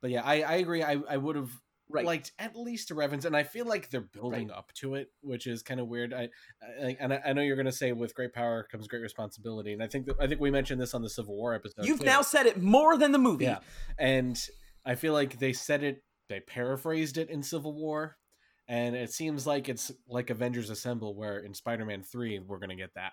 but 0.04 0.10
yeah, 0.10 0.20
I 0.22 0.42
I 0.42 0.54
agree, 0.56 0.82
I 0.82 0.98
I 1.08 1.16
would 1.16 1.34
have. 1.34 1.50
right. 1.88 2.04
Liked 2.04 2.32
at 2.38 2.54
least 2.54 2.90
a 2.90 2.94
reference, 2.94 3.24
and 3.24 3.34
I 3.34 3.42
feel 3.42 3.64
like 3.64 3.88
they're 3.88 4.02
building 4.02 4.50
up 4.50 4.70
to 4.74 4.96
it, 4.96 5.08
which 5.22 5.46
is 5.46 5.62
kind 5.62 5.80
of 5.80 5.88
weird. 5.88 6.12
I, 6.12 6.28
I 6.62 6.94
and 7.00 7.14
I, 7.14 7.22
I 7.24 7.32
know 7.32 7.40
you're 7.40 7.56
going 7.56 7.64
to 7.64 7.72
say 7.72 7.90
with 7.92 8.14
great 8.14 8.34
power 8.34 8.68
comes 8.70 8.86
great 8.86 9.00
responsibility, 9.00 9.72
and 9.72 9.82
I 9.82 9.86
think 9.86 10.04
that, 10.04 10.16
I 10.20 10.26
think 10.26 10.42
we 10.42 10.50
mentioned 10.50 10.78
this 10.78 10.92
on 10.92 11.00
the 11.00 11.08
Civil 11.08 11.34
War 11.34 11.54
episode. 11.54 11.86
You've 11.86 12.00
too. 12.00 12.04
now 12.04 12.20
said 12.20 12.44
it 12.44 12.60
more 12.60 12.98
than 12.98 13.12
the 13.12 13.18
movie. 13.18 13.44
Yeah. 13.44 13.60
And 13.98 14.38
I 14.84 14.94
feel 14.94 15.14
like 15.14 15.38
they 15.38 15.54
said 15.54 15.82
it, 15.82 16.04
they 16.28 16.40
paraphrased 16.40 17.16
it 17.16 17.30
in 17.30 17.42
Civil 17.42 17.72
War. 17.72 18.18
And 18.68 18.94
it 18.94 19.10
seems 19.10 19.46
like 19.46 19.70
it's 19.70 19.90
like 20.06 20.28
Avengers 20.28 20.68
Assemble, 20.68 21.14
where 21.14 21.38
in 21.38 21.54
Spider 21.54 21.86
Man 21.86 22.02
3, 22.02 22.40
we're 22.40 22.58
going 22.58 22.68
to 22.68 22.76
get 22.76 22.92
that. 22.94 23.12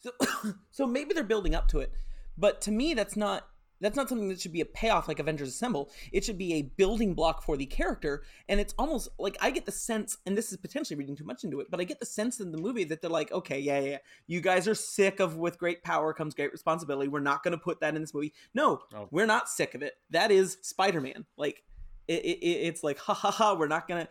So, 0.00 0.10
so 0.72 0.86
maybe 0.88 1.14
they're 1.14 1.22
building 1.22 1.54
up 1.54 1.68
to 1.68 1.78
it, 1.78 1.92
but 2.36 2.60
to 2.62 2.72
me, 2.72 2.94
that's 2.94 3.16
not 3.16 3.46
that's 3.80 3.96
not 3.96 4.08
something 4.08 4.28
that 4.28 4.40
should 4.40 4.52
be 4.52 4.60
a 4.60 4.66
payoff 4.66 5.08
like 5.08 5.18
Avengers 5.18 5.48
Assemble. 5.48 5.90
It 6.12 6.24
should 6.24 6.36
be 6.38 6.54
a 6.54 6.62
building 6.62 7.14
block 7.14 7.42
for 7.42 7.56
the 7.56 7.66
character, 7.66 8.22
and 8.48 8.60
it's 8.60 8.74
almost 8.78 9.08
like 9.18 9.36
I 9.40 9.50
get 9.50 9.66
the 9.66 9.72
sense, 9.72 10.18
and 10.26 10.36
this 10.36 10.50
is 10.52 10.58
potentially 10.58 10.96
reading 10.98 11.16
too 11.16 11.24
much 11.24 11.44
into 11.44 11.60
it, 11.60 11.68
but 11.70 11.80
I 11.80 11.84
get 11.84 12.00
the 12.00 12.06
sense 12.06 12.40
in 12.40 12.52
the 12.52 12.58
movie 12.58 12.84
that 12.84 13.00
they're 13.00 13.10
like, 13.10 13.32
okay, 13.32 13.58
yeah, 13.58 13.78
yeah, 13.80 13.90
yeah. 13.90 13.98
you 14.26 14.40
guys 14.40 14.68
are 14.68 14.74
sick 14.74 15.20
of 15.20 15.36
with 15.36 15.58
great 15.58 15.82
power 15.82 16.12
comes 16.12 16.34
great 16.34 16.52
responsibility. 16.52 17.08
We're 17.08 17.20
not 17.20 17.42
going 17.42 17.52
to 17.52 17.58
put 17.58 17.80
that 17.80 17.94
in 17.94 18.00
this 18.00 18.12
movie. 18.14 18.32
No, 18.54 18.80
Oh. 18.94 19.08
we're 19.10 19.26
not 19.26 19.48
sick 19.48 19.74
of 19.74 19.82
it. 19.82 19.94
That 20.10 20.30
is 20.30 20.58
Spider 20.62 21.00
Man. 21.00 21.24
Like 21.36 21.62
it, 22.08 22.24
it, 22.24 22.44
it's 22.46 22.82
like 22.84 22.98
ha 22.98 23.14
ha 23.14 23.30
ha. 23.30 23.54
We're 23.54 23.68
not 23.68 23.86
gonna 23.88 24.08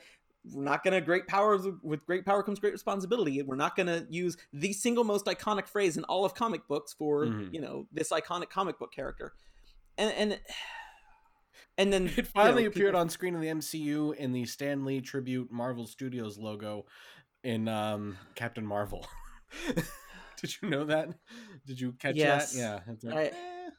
we're 0.54 0.64
not 0.64 0.84
gonna 0.86 1.02
great 1.02 1.28
powers 1.28 1.68
with 1.84 2.06
great 2.06 2.26
power 2.26 2.42
comes 2.44 2.60
great 2.60 2.72
responsibility. 2.72 3.42
We're 3.42 3.56
not 3.58 3.76
gonna 3.76 4.08
use 4.10 4.38
the 4.54 4.72
single 4.72 5.04
most 5.04 5.26
iconic 5.26 5.68
phrase 5.68 5.98
in 5.98 6.06
all 6.06 6.24
of 6.24 6.34
comic 6.34 6.66
books 6.68 6.94
for 6.94 7.26
Mhm. 7.26 7.54
you 7.54 7.60
know 7.62 7.88
this 7.92 8.10
iconic 8.12 8.50
comic 8.50 8.80
book 8.80 8.94
character, 8.94 9.34
and 10.00 10.12
and 10.32 10.40
and 11.78 11.94
then 11.94 12.10
It 12.18 12.28
finally 12.28 12.64
you 12.64 12.70
know, 12.70 12.72
appeared 12.72 12.88
people- 12.90 13.02
on 13.02 13.10
screen 13.10 13.36
in 13.36 13.42
the 13.42 13.48
MCU 13.48 14.16
in 14.16 14.32
the 14.32 14.46
Stan 14.46 14.84
Lee 14.86 15.02
tribute 15.02 15.52
Marvel 15.52 15.86
Studios 15.86 16.38
logo 16.38 16.86
in 17.44 17.68
um, 17.68 18.18
Captain 18.36 18.66
Marvel. 18.66 19.06
Did 20.42 20.56
you 20.62 20.70
know 20.70 20.86
that? 20.86 21.10
Did 21.66 21.80
you 21.80 21.92
catch 21.94 22.16
Yes. 22.16 22.54
that? 22.54 22.88
Yeah. 23.04 23.10
Like, 23.12 23.18
I- 23.18 23.26
eh. 23.28 23.70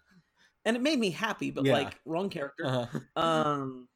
and 0.64 0.76
it 0.76 0.83
made 0.83 0.98
me 0.98 1.11
happy, 1.11 1.50
but 1.50 1.64
Yeah. 1.64 1.72
like 1.72 1.98
wrong 2.04 2.28
character. 2.30 2.66
Uh-huh. 2.66 2.98
Um, 3.22 3.88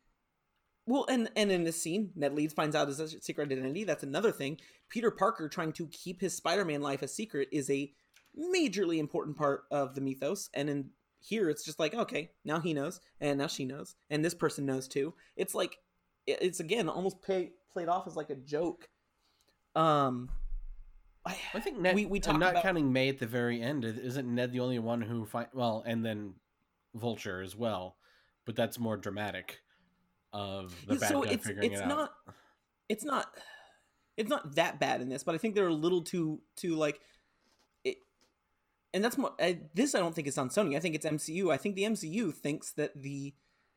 well, 0.86 1.06
and 1.08 1.30
and 1.36 1.50
in 1.50 1.64
this 1.64 1.80
scene, 1.80 2.10
Ned 2.14 2.34
Leeds 2.34 2.52
finds 2.54 2.76
out 2.76 2.88
his 2.88 3.16
secret 3.22 3.50
identity. 3.50 3.84
That's 3.84 4.02
another 4.02 4.32
thing. 4.32 4.58
Peter 4.90 5.10
Parker 5.10 5.48
trying 5.48 5.72
to 5.74 5.86
keep 5.88 6.20
his 6.20 6.34
Spider-Man 6.36 6.82
life 6.82 7.00
a 7.02 7.08
secret 7.08 7.48
is 7.52 7.70
a 7.70 7.90
majorly 8.38 8.98
important 8.98 9.36
part 9.36 9.62
of 9.70 9.94
the 9.94 10.00
mythos. 10.02 10.50
And 10.54 10.68
in 10.68 10.90
here, 11.26 11.48
it's 11.48 11.64
just 11.64 11.78
like, 11.80 11.94
okay, 11.94 12.30
now 12.44 12.60
he 12.60 12.74
knows, 12.74 13.00
and 13.20 13.38
now 13.38 13.46
she 13.46 13.64
knows, 13.64 13.94
and 14.10 14.22
this 14.24 14.34
person 14.34 14.66
knows 14.66 14.86
too. 14.86 15.14
It's 15.36 15.54
like, 15.54 15.78
it's 16.26 16.60
again 16.60 16.88
almost 16.88 17.22
pay, 17.22 17.52
played 17.72 17.88
off 17.88 18.06
as 18.06 18.14
like 18.16 18.30
a 18.30 18.34
joke. 18.36 18.88
Um, 19.74 20.28
I, 21.26 21.36
I 21.54 21.60
think 21.60 21.78
Ned. 21.80 21.94
We- 21.94 22.06
we 22.06 22.18
I'm 22.18 22.22
talk 22.22 22.38
not 22.38 22.50
about- 22.52 22.62
counting 22.62 22.92
May 22.92 23.08
at 23.08 23.18
the 23.18 23.26
very 23.26 23.60
end. 23.62 23.84
Isn't 23.84 24.34
Ned 24.34 24.52
the 24.52 24.60
only 24.60 24.78
one 24.78 25.00
who 25.00 25.24
find 25.24 25.48
well, 25.54 25.82
and 25.86 26.04
then 26.04 26.34
Vulture 26.94 27.40
as 27.42 27.56
well, 27.56 27.96
but 28.44 28.54
that's 28.56 28.78
more 28.78 28.96
dramatic. 28.96 29.60
Of 30.32 30.74
the 30.88 30.96
bad 30.96 31.08
so 31.08 31.22
guy 31.22 31.30
it's 31.30 31.46
figuring 31.46 31.70
it's 31.72 31.80
it 31.80 31.84
out. 31.84 31.88
not 31.88 32.10
it's 32.88 33.04
not 33.04 33.26
it's 34.16 34.28
not 34.28 34.56
that 34.56 34.80
bad 34.80 35.00
in 35.00 35.08
this, 35.08 35.22
but 35.24 35.34
I 35.34 35.38
think 35.38 35.54
they're 35.54 35.68
a 35.68 35.72
little 35.72 36.02
too 36.02 36.40
too 36.56 36.74
like. 36.76 37.00
And 38.94 39.04
that's 39.04 39.18
more. 39.18 39.32
I, 39.40 39.58
this 39.74 39.94
I 39.94 39.98
don't 39.98 40.14
think 40.14 40.28
it's 40.28 40.38
on 40.38 40.48
Sony. 40.48 40.76
I 40.76 40.80
think 40.80 40.94
it's 40.94 41.04
MCU. 41.04 41.52
I 41.52 41.56
think 41.58 41.74
the 41.74 41.82
MCU 41.82 42.32
thinks 42.32 42.72
that 42.74 42.92
the 43.02 43.34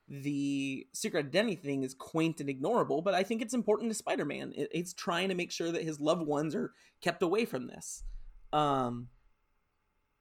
the 0.08 0.88
secret 0.94 1.26
identity 1.26 1.56
thing 1.58 1.84
is 1.84 1.94
quaint 1.94 2.40
and 2.40 2.48
ignorable, 2.50 3.04
but 3.04 3.14
I 3.14 3.24
think 3.24 3.42
it's 3.42 3.54
important 3.54 3.92
to 3.92 3.96
Spider-Man. 3.96 4.54
It, 4.56 4.70
it's 4.72 4.94
trying 4.94 5.28
to 5.28 5.36
make 5.36 5.52
sure 5.52 5.70
that 5.74 5.84
his 5.84 6.00
loved 6.00 6.26
ones 6.26 6.56
are 6.56 6.72
kept 7.02 7.22
away 7.22 7.44
from 7.44 7.68
this. 7.68 8.04
Um, 8.54 9.10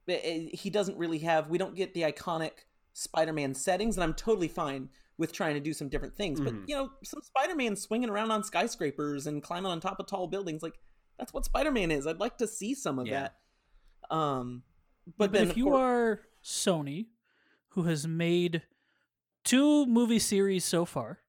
it- 0.09 0.25
it- 0.25 0.55
he 0.57 0.71
doesn't 0.71 0.99
really 0.99 1.19
have. 1.21 1.51
We 1.51 1.59
don't 1.59 1.77
get 1.77 1.95
the 1.95 2.03
iconic 2.03 2.65
Spider-Man 2.95 3.55
settings, 3.55 3.97
and 3.97 4.03
I'm 4.03 4.15
totally 4.15 4.49
fine 4.49 4.89
with 5.19 5.31
trying 5.33 5.55
to 5.55 5.61
do 5.61 5.73
some 5.73 5.89
different 5.89 6.17
things. 6.17 6.41
But 6.41 6.55
Mhm. 6.55 6.65
you 6.69 6.75
know, 6.75 6.91
some 7.05 7.23
Spider-Man 7.23 7.77
swinging 7.77 8.09
around 8.11 8.33
on 8.33 8.43
skyscrapers 8.43 9.27
and 9.29 9.41
climbing 9.43 9.71
on 9.71 9.79
top 9.81 10.01
of 10.01 10.07
tall 10.09 10.27
buildings, 10.27 10.63
like 10.65 10.81
that's 11.19 11.33
what 11.33 11.45
Spider-Man 11.45 11.93
is. 11.93 12.07
I'd 12.09 12.19
like 12.19 12.39
to 12.39 12.47
see 12.49 12.75
some 12.75 12.99
of 12.99 13.07
Yeah. 13.07 13.29
that. 14.11 14.15
Um, 14.17 14.65
But, 15.19 15.33
but 15.33 15.43
if 15.43 15.57
you 15.57 15.65
course- 15.67 15.81
are 15.81 16.21
Sony, 16.43 17.07
who 17.71 17.85
has 17.85 18.07
made 18.07 18.63
two 19.45 19.87
movie 19.87 20.19
series 20.19 20.65
so 20.65 20.85
far, 20.85 21.21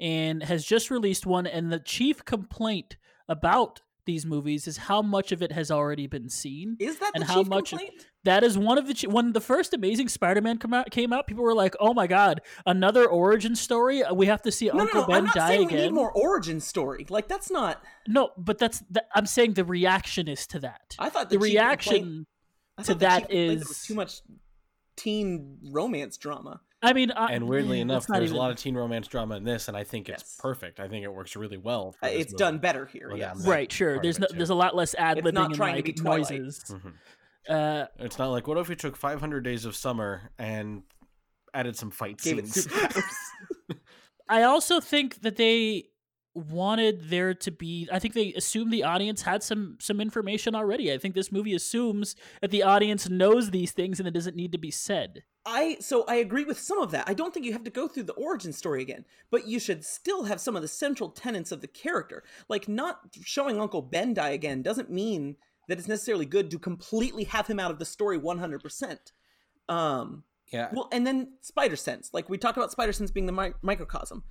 and 0.00 0.42
has 0.44 0.64
just 0.64 0.90
released 0.90 1.26
one, 1.26 1.46
and 1.46 1.72
the 1.72 1.80
chief 1.80 2.24
complaint 2.24 2.96
about 3.28 3.82
these 4.04 4.24
movies 4.24 4.66
is 4.66 4.76
how 4.78 5.02
much 5.02 5.32
of 5.32 5.42
it 5.42 5.52
has 5.52 5.70
already 5.70 6.06
been 6.06 6.28
seen. 6.30 6.76
is 6.80 6.98
that 6.98 7.10
and 7.14 7.22
the 7.22 7.26
how 7.26 7.40
chief 7.42 7.48
much- 7.48 7.68
complaint? 7.70 8.06
That 8.24 8.42
is 8.44 8.58
one 8.58 8.76
of 8.78 8.86
the 8.86 9.06
when 9.08 9.32
the 9.32 9.40
first 9.40 9.72
Amazing 9.72 10.08
Spider-Man 10.08 10.58
come 10.58 10.74
out 10.74 10.90
came 10.90 11.12
out. 11.14 11.26
People 11.26 11.44
were 11.44 11.54
like, 11.54 11.74
"Oh 11.80 11.94
my 11.94 12.06
god, 12.06 12.42
another 12.66 13.06
origin 13.06 13.54
story! 13.54 14.02
We 14.12 14.26
have 14.26 14.42
to 14.42 14.52
see 14.52 14.66
No, 14.66 14.74
no, 14.74 14.80
Uncle 14.82 15.00
no. 15.02 15.06
Ben 15.06 15.16
I'm 15.18 15.24
not 15.26 15.34
die 15.34 15.48
saying 15.48 15.60
we 15.68 15.74
again." 15.74 15.82
need 15.86 15.92
more 15.94 16.12
origin 16.12 16.60
story. 16.60 17.06
Like 17.08 17.28
that's 17.28 17.50
not. 17.50 17.82
No, 18.06 18.30
but 18.36 18.58
that's 18.58 18.82
th- 18.92 19.06
I'm 19.14 19.24
saying 19.24 19.54
the 19.54 19.64
reaction 19.64 20.28
is 20.28 20.46
to 20.48 20.58
that. 20.60 20.94
I 20.98 21.08
thought 21.10 21.30
the 21.30 21.38
the, 21.38 21.46
chief 21.46 21.56
complaint- 21.58 21.68
reaction 21.94 22.26
I 22.26 22.37
to 22.86 22.92
thought 22.94 22.98
the 23.00 23.06
that 23.06 23.18
chief 23.20 23.28
complaint 23.28 23.58
there 23.60 23.68
was 23.68 23.82
too 23.86 23.94
much 23.94 24.20
teen 24.96 25.58
romance 25.70 26.16
drama. 26.16 26.60
I 26.80 26.92
mean, 26.92 27.10
I, 27.10 27.32
And 27.32 27.48
weirdly 27.48 27.80
enough, 27.86 28.06
there's 28.06 28.24
even- 28.24 28.36
a 28.36 28.38
lot 28.38 28.50
of 28.52 28.56
teen 28.56 28.74
romance 28.76 29.08
drama 29.08 29.36
in 29.36 29.44
this, 29.44 29.68
and 29.68 29.76
I 29.76 29.82
think 29.84 30.08
it's 30.08 30.22
Yes. 30.22 30.36
perfect. 30.40 30.78
I 30.80 30.88
think 30.88 31.04
it 31.04 31.12
works 31.12 31.34
really 31.36 31.56
well. 31.56 31.94
Uh, 32.02 32.06
it's 32.06 32.32
movie. 32.32 32.38
done 32.38 32.58
better 32.58 32.86
here. 32.86 33.08
Well, 33.08 33.18
yes. 33.18 33.44
right. 33.46 33.70
Sure, 33.70 34.00
there's 34.00 34.18
no, 34.18 34.26
there's 34.30 34.50
a 34.50 34.54
lot 34.54 34.76
less 34.76 34.94
ad 34.94 35.18
libbing 35.18 35.44
and 35.44 35.54
trying 35.54 35.72
to 35.72 35.78
like 35.78 35.84
be 35.86 35.92
Twilight. 35.92 36.30
noises. 36.30 36.64
Mhm. 36.68 36.92
Uh, 37.48 37.86
It's 37.98 38.18
not 38.18 38.28
like 38.28 38.46
what 38.46 38.58
if 38.58 38.68
we 38.68 38.76
took 38.76 38.96
500 38.96 39.40
Days 39.42 39.64
of 39.64 39.74
Summer 39.74 40.30
and 40.38 40.82
added 41.54 41.76
some 41.76 41.90
fight 41.90 42.20
scenes? 42.20 42.68
I 44.28 44.42
also 44.42 44.80
think 44.80 45.22
that 45.22 45.36
they 45.36 45.84
wanted 46.34 47.10
there 47.10 47.34
to 47.34 47.50
be 47.50 47.88
I 47.92 47.98
think 47.98 48.14
they 48.14 48.32
assumed 48.34 48.72
the 48.72 48.84
audience 48.84 49.22
had 49.22 49.42
some 49.42 49.76
some 49.80 50.00
information 50.00 50.54
already. 50.54 50.92
I 50.92 50.98
think 50.98 51.14
this 51.14 51.32
movie 51.32 51.54
assumes 51.54 52.16
that 52.40 52.50
the 52.50 52.62
audience 52.62 53.08
knows 53.08 53.50
these 53.50 53.72
things 53.72 53.98
and 53.98 54.08
it 54.08 54.12
doesn't 54.14 54.36
need 54.36 54.52
to 54.52 54.58
be 54.58 54.70
said. 54.70 55.24
I 55.46 55.78
so 55.80 56.04
I 56.06 56.16
agree 56.16 56.44
with 56.44 56.58
some 56.58 56.80
of 56.80 56.90
that. 56.92 57.08
I 57.08 57.14
don't 57.14 57.32
think 57.32 57.46
you 57.46 57.52
have 57.52 57.64
to 57.64 57.70
go 57.70 57.88
through 57.88 58.04
the 58.04 58.12
origin 58.14 58.52
story 58.52 58.82
again, 58.82 59.04
but 59.30 59.46
you 59.46 59.58
should 59.58 59.84
still 59.84 60.24
have 60.24 60.40
some 60.40 60.56
of 60.56 60.62
the 60.62 60.68
central 60.68 61.10
tenets 61.10 61.52
of 61.52 61.60
the 61.60 61.66
character. 61.66 62.22
Like 62.48 62.68
not 62.68 63.00
showing 63.22 63.60
Uncle 63.60 63.82
Ben 63.82 64.14
die 64.14 64.30
again 64.30 64.62
doesn't 64.62 64.90
mean 64.90 65.36
that 65.68 65.78
it's 65.78 65.88
necessarily 65.88 66.26
good 66.26 66.50
to 66.50 66.58
completely 66.58 67.24
have 67.24 67.46
him 67.46 67.58
out 67.60 67.70
of 67.70 67.78
the 67.78 67.84
story 67.84 68.18
100%. 68.18 68.98
Um 69.68 70.24
yeah. 70.52 70.68
well, 70.72 70.88
and 70.92 71.06
then 71.06 71.34
Spider 71.42 71.76
Sense. 71.76 72.10
Like 72.12 72.30
we 72.30 72.38
talked 72.38 72.56
about 72.56 72.72
Spider 72.72 72.92
Sense 72.92 73.10
being 73.10 73.26
the 73.26 73.32
mi- 73.32 73.52
microcosm. 73.62 74.24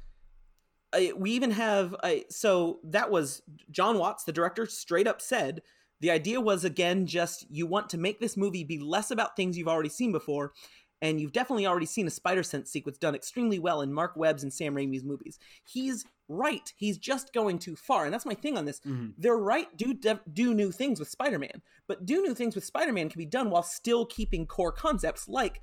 I, 0.93 1.11
we 1.15 1.31
even 1.31 1.51
have 1.51 1.95
I, 2.03 2.25
so 2.29 2.79
that 2.83 3.11
was 3.11 3.41
Jon 3.71 3.97
Watts, 3.99 4.23
the 4.23 4.31
director, 4.31 4.65
straight 4.65 5.07
up 5.07 5.21
said 5.21 5.61
the 5.99 6.11
idea 6.11 6.39
was 6.39 6.63
again 6.63 7.05
just 7.05 7.45
you 7.49 7.65
want 7.65 7.89
to 7.89 7.97
make 7.97 8.19
this 8.19 8.37
movie 8.37 8.63
be 8.63 8.79
less 8.79 9.11
about 9.11 9.35
things 9.35 9.57
you've 9.57 9.67
already 9.67 9.89
seen 9.89 10.11
before, 10.11 10.53
and 11.01 11.19
you've 11.19 11.33
definitely 11.33 11.67
already 11.67 11.85
seen 11.85 12.07
a 12.07 12.11
Spider 12.11 12.43
Sense 12.43 12.71
sequence 12.71 12.97
done 12.97 13.15
extremely 13.15 13.59
well 13.59 13.81
in 13.81 13.93
Marc 13.93 14.15
Webb's 14.15 14.43
and 14.43 14.53
Sam 14.53 14.75
Raimi's 14.75 15.03
movies. 15.03 15.39
He's 15.63 16.05
right. 16.29 16.71
He's 16.77 16.97
just 16.97 17.33
going 17.33 17.59
too 17.59 17.75
far, 17.75 18.05
and 18.05 18.13
that's 18.13 18.25
my 18.25 18.33
thing 18.35 18.57
on 18.57 18.65
this. 18.65 18.79
Mhm. 18.81 19.13
They're 19.17 19.37
right. 19.37 19.67
Do 19.75 19.93
do 19.93 20.53
new 20.53 20.71
things 20.71 20.99
with 20.99 21.09
Spider 21.09 21.39
Man, 21.39 21.61
but 21.87 22.05
do 22.05 22.21
new 22.21 22.33
things 22.33 22.55
with 22.55 22.63
Spider 22.63 22.93
Man 22.93 23.09
can 23.09 23.19
be 23.19 23.25
done 23.25 23.49
while 23.49 23.63
still 23.63 24.05
keeping 24.05 24.45
core 24.45 24.71
concepts 24.71 25.27
like 25.27 25.61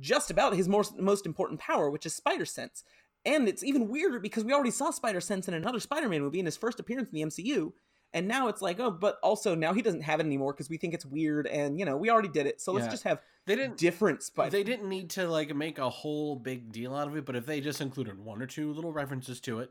just 0.00 0.30
about 0.30 0.54
his 0.56 0.68
most 0.68 0.98
most 0.98 1.26
important 1.26 1.60
power, 1.60 1.90
which 1.90 2.06
is 2.06 2.14
Spider 2.14 2.46
Sense. 2.46 2.82
And 3.24 3.48
it's 3.48 3.62
even 3.62 3.88
weirder 3.88 4.18
because 4.18 4.44
we 4.44 4.52
already 4.52 4.70
saw 4.72 4.90
Spider 4.90 5.20
Sense 5.20 5.46
in 5.48 5.54
another 5.54 5.78
Spider-Man 5.80 6.20
movie 6.22 6.40
in 6.40 6.46
his 6.46 6.56
first 6.56 6.80
appearance 6.80 7.08
in 7.12 7.14
the 7.14 7.22
MCU, 7.24 7.72
and 8.12 8.26
now 8.26 8.48
it's 8.48 8.60
like, 8.60 8.80
oh, 8.80 8.90
but 8.90 9.18
also 9.22 9.54
now 9.54 9.72
he 9.72 9.80
doesn't 9.80 10.02
have 10.02 10.18
it 10.20 10.26
anymore 10.26 10.52
because 10.52 10.68
we 10.68 10.76
think 10.76 10.92
it's 10.92 11.06
weird, 11.06 11.46
and 11.46 11.78
you 11.78 11.84
know 11.84 11.96
we 11.96 12.10
already 12.10 12.28
did 12.28 12.46
it, 12.46 12.60
so 12.60 12.72
let's 12.72 12.86
Yeah. 12.86 12.90
just 12.90 13.04
have 13.04 13.20
They 13.46 13.54
didn't. 13.56 13.78
different 13.78 14.22
Spider. 14.22 14.50
They 14.50 14.64
didn't 14.64 14.88
need 14.88 15.10
to 15.10 15.28
like 15.28 15.54
make 15.54 15.78
a 15.78 15.88
whole 15.88 16.34
big 16.36 16.72
deal 16.72 16.94
out 16.96 17.06
of 17.08 17.16
it, 17.16 17.24
but 17.24 17.36
if 17.36 17.46
they 17.46 17.60
just 17.60 17.80
included 17.80 18.18
one 18.18 18.42
or 18.42 18.46
two 18.46 18.72
little 18.72 18.92
references 18.92 19.40
to 19.42 19.60
it, 19.60 19.70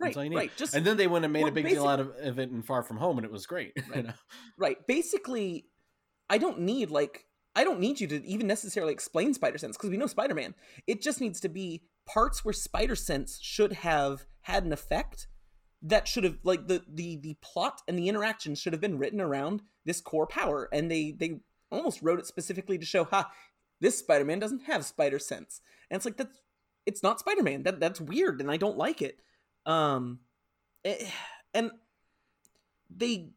right, 0.00 0.08
that's 0.08 0.16
all 0.16 0.24
you 0.24 0.30
need. 0.30 0.36
right, 0.36 0.56
just 0.56 0.74
and 0.74 0.86
then 0.86 0.96
they 0.96 1.06
went 1.06 1.24
and 1.26 1.32
made 1.34 1.42
well, 1.42 1.50
a 1.50 1.54
big 1.54 1.68
deal 1.68 1.86
out 1.86 2.00
of, 2.00 2.12
of 2.16 2.38
it 2.38 2.50
in 2.50 2.62
Far 2.62 2.82
From 2.82 2.96
Home, 2.96 3.18
and 3.18 3.26
it 3.26 3.30
was 3.30 3.44
great. 3.46 3.72
you 3.76 3.82
Right. 3.92 4.06
know? 4.06 4.12
right. 4.56 4.86
Basically, 4.86 5.66
I 6.30 6.38
don't 6.38 6.60
need 6.60 6.90
like 6.90 7.26
I 7.54 7.62
don't 7.64 7.78
need 7.80 8.00
you 8.00 8.06
to 8.08 8.26
even 8.26 8.46
necessarily 8.46 8.92
explain 8.94 9.34
Spider 9.34 9.58
Sense 9.58 9.76
because 9.76 9.90
we 9.90 9.96
know 9.98 10.06
Spider 10.06 10.34
Man. 10.34 10.54
It 10.86 11.02
just 11.02 11.20
needs 11.20 11.40
to 11.40 11.48
be 11.50 11.82
parts 12.06 12.44
where 12.44 12.52
Spider 12.52 12.96
Sense 12.96 13.38
should 13.42 13.72
have 13.74 14.26
had 14.42 14.64
an 14.64 14.72
effect 14.72 15.26
that 15.82 16.08
should 16.08 16.24
have 16.24 16.38
like 16.42 16.66
the 16.68 16.82
the 16.88 17.16
the 17.16 17.36
plot 17.40 17.82
and 17.86 17.98
the 17.98 18.08
interaction 18.08 18.54
should 18.54 18.72
have 18.72 18.80
been 18.80 18.98
written 18.98 19.20
around 19.20 19.62
this 19.84 20.00
core 20.00 20.26
power, 20.26 20.68
and 20.72 20.90
they 20.90 21.12
they 21.12 21.40
almost 21.70 22.02
wrote 22.02 22.18
it 22.18 22.26
specifically 22.26 22.78
to 22.78 22.86
show, 22.86 23.04
ha, 23.04 23.30
this 23.80 23.98
Spider 23.98 24.24
Man 24.24 24.38
doesn't 24.38 24.64
have 24.64 24.84
Spider 24.84 25.18
Sense, 25.18 25.60
and 25.90 25.96
it's 25.96 26.04
like 26.04 26.16
that's 26.16 26.40
it's 26.86 27.02
not 27.02 27.20
Spider 27.20 27.42
Man. 27.42 27.62
That 27.64 27.80
that's 27.80 28.00
weird, 28.00 28.40
and 28.40 28.50
I 28.50 28.56
don't 28.56 28.78
like 28.78 29.02
it. 29.02 29.20
Um, 29.64 30.20
eh, 30.84 31.10
and 31.52 31.70
they 32.88 33.30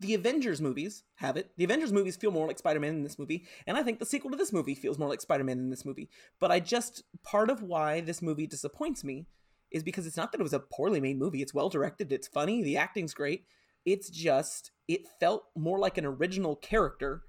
the 0.00 0.14
Avengers 0.14 0.60
movies 0.60 1.02
have 1.16 1.36
it. 1.36 1.50
The 1.56 1.64
Avengers 1.64 1.92
movies 1.92 2.16
feel 2.16 2.30
more 2.30 2.46
like 2.46 2.58
Spider 2.58 2.80
Man 2.80 2.94
in 2.94 3.02
this 3.02 3.18
movie, 3.18 3.46
and 3.66 3.76
I 3.76 3.82
think 3.82 3.98
the 3.98 4.06
sequel 4.06 4.30
to 4.30 4.36
this 4.36 4.52
movie 4.52 4.74
feels 4.74 4.98
more 4.98 5.08
like 5.08 5.20
Spider 5.20 5.44
Man 5.44 5.58
in 5.58 5.70
this 5.70 5.84
movie. 5.84 6.08
But 6.38 6.50
I 6.52 6.60
just 6.60 7.02
part 7.24 7.50
of 7.50 7.62
why 7.62 8.00
this 8.00 8.22
movie 8.22 8.46
disappoints 8.46 9.02
me 9.02 9.26
is 9.70 9.82
because 9.82 10.06
it's 10.06 10.16
not 10.16 10.32
that 10.32 10.40
it 10.40 10.44
was 10.44 10.52
a 10.52 10.60
poorly 10.60 11.00
made 11.00 11.18
movie. 11.18 11.42
It's 11.42 11.54
well 11.54 11.68
directed, 11.68 12.12
it's 12.12 12.28
funny, 12.28 12.62
the 12.62 12.76
acting's 12.76 13.14
great. 13.14 13.44
It's 13.84 14.08
just 14.08 14.70
it 14.86 15.08
felt 15.18 15.44
more 15.56 15.78
like 15.78 15.98
an 15.98 16.06
original 16.06 16.54
character. 16.54 17.22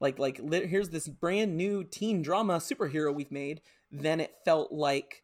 Like 0.00 0.18
like 0.18 0.40
here's 0.40 0.90
this 0.90 1.08
brand 1.08 1.56
new 1.56 1.84
teen 1.84 2.22
drama 2.22 2.56
superhero 2.56 3.14
we've 3.14 3.32
made 3.32 3.60
than 3.92 4.20
it 4.20 4.34
felt 4.44 4.72
like 4.72 5.22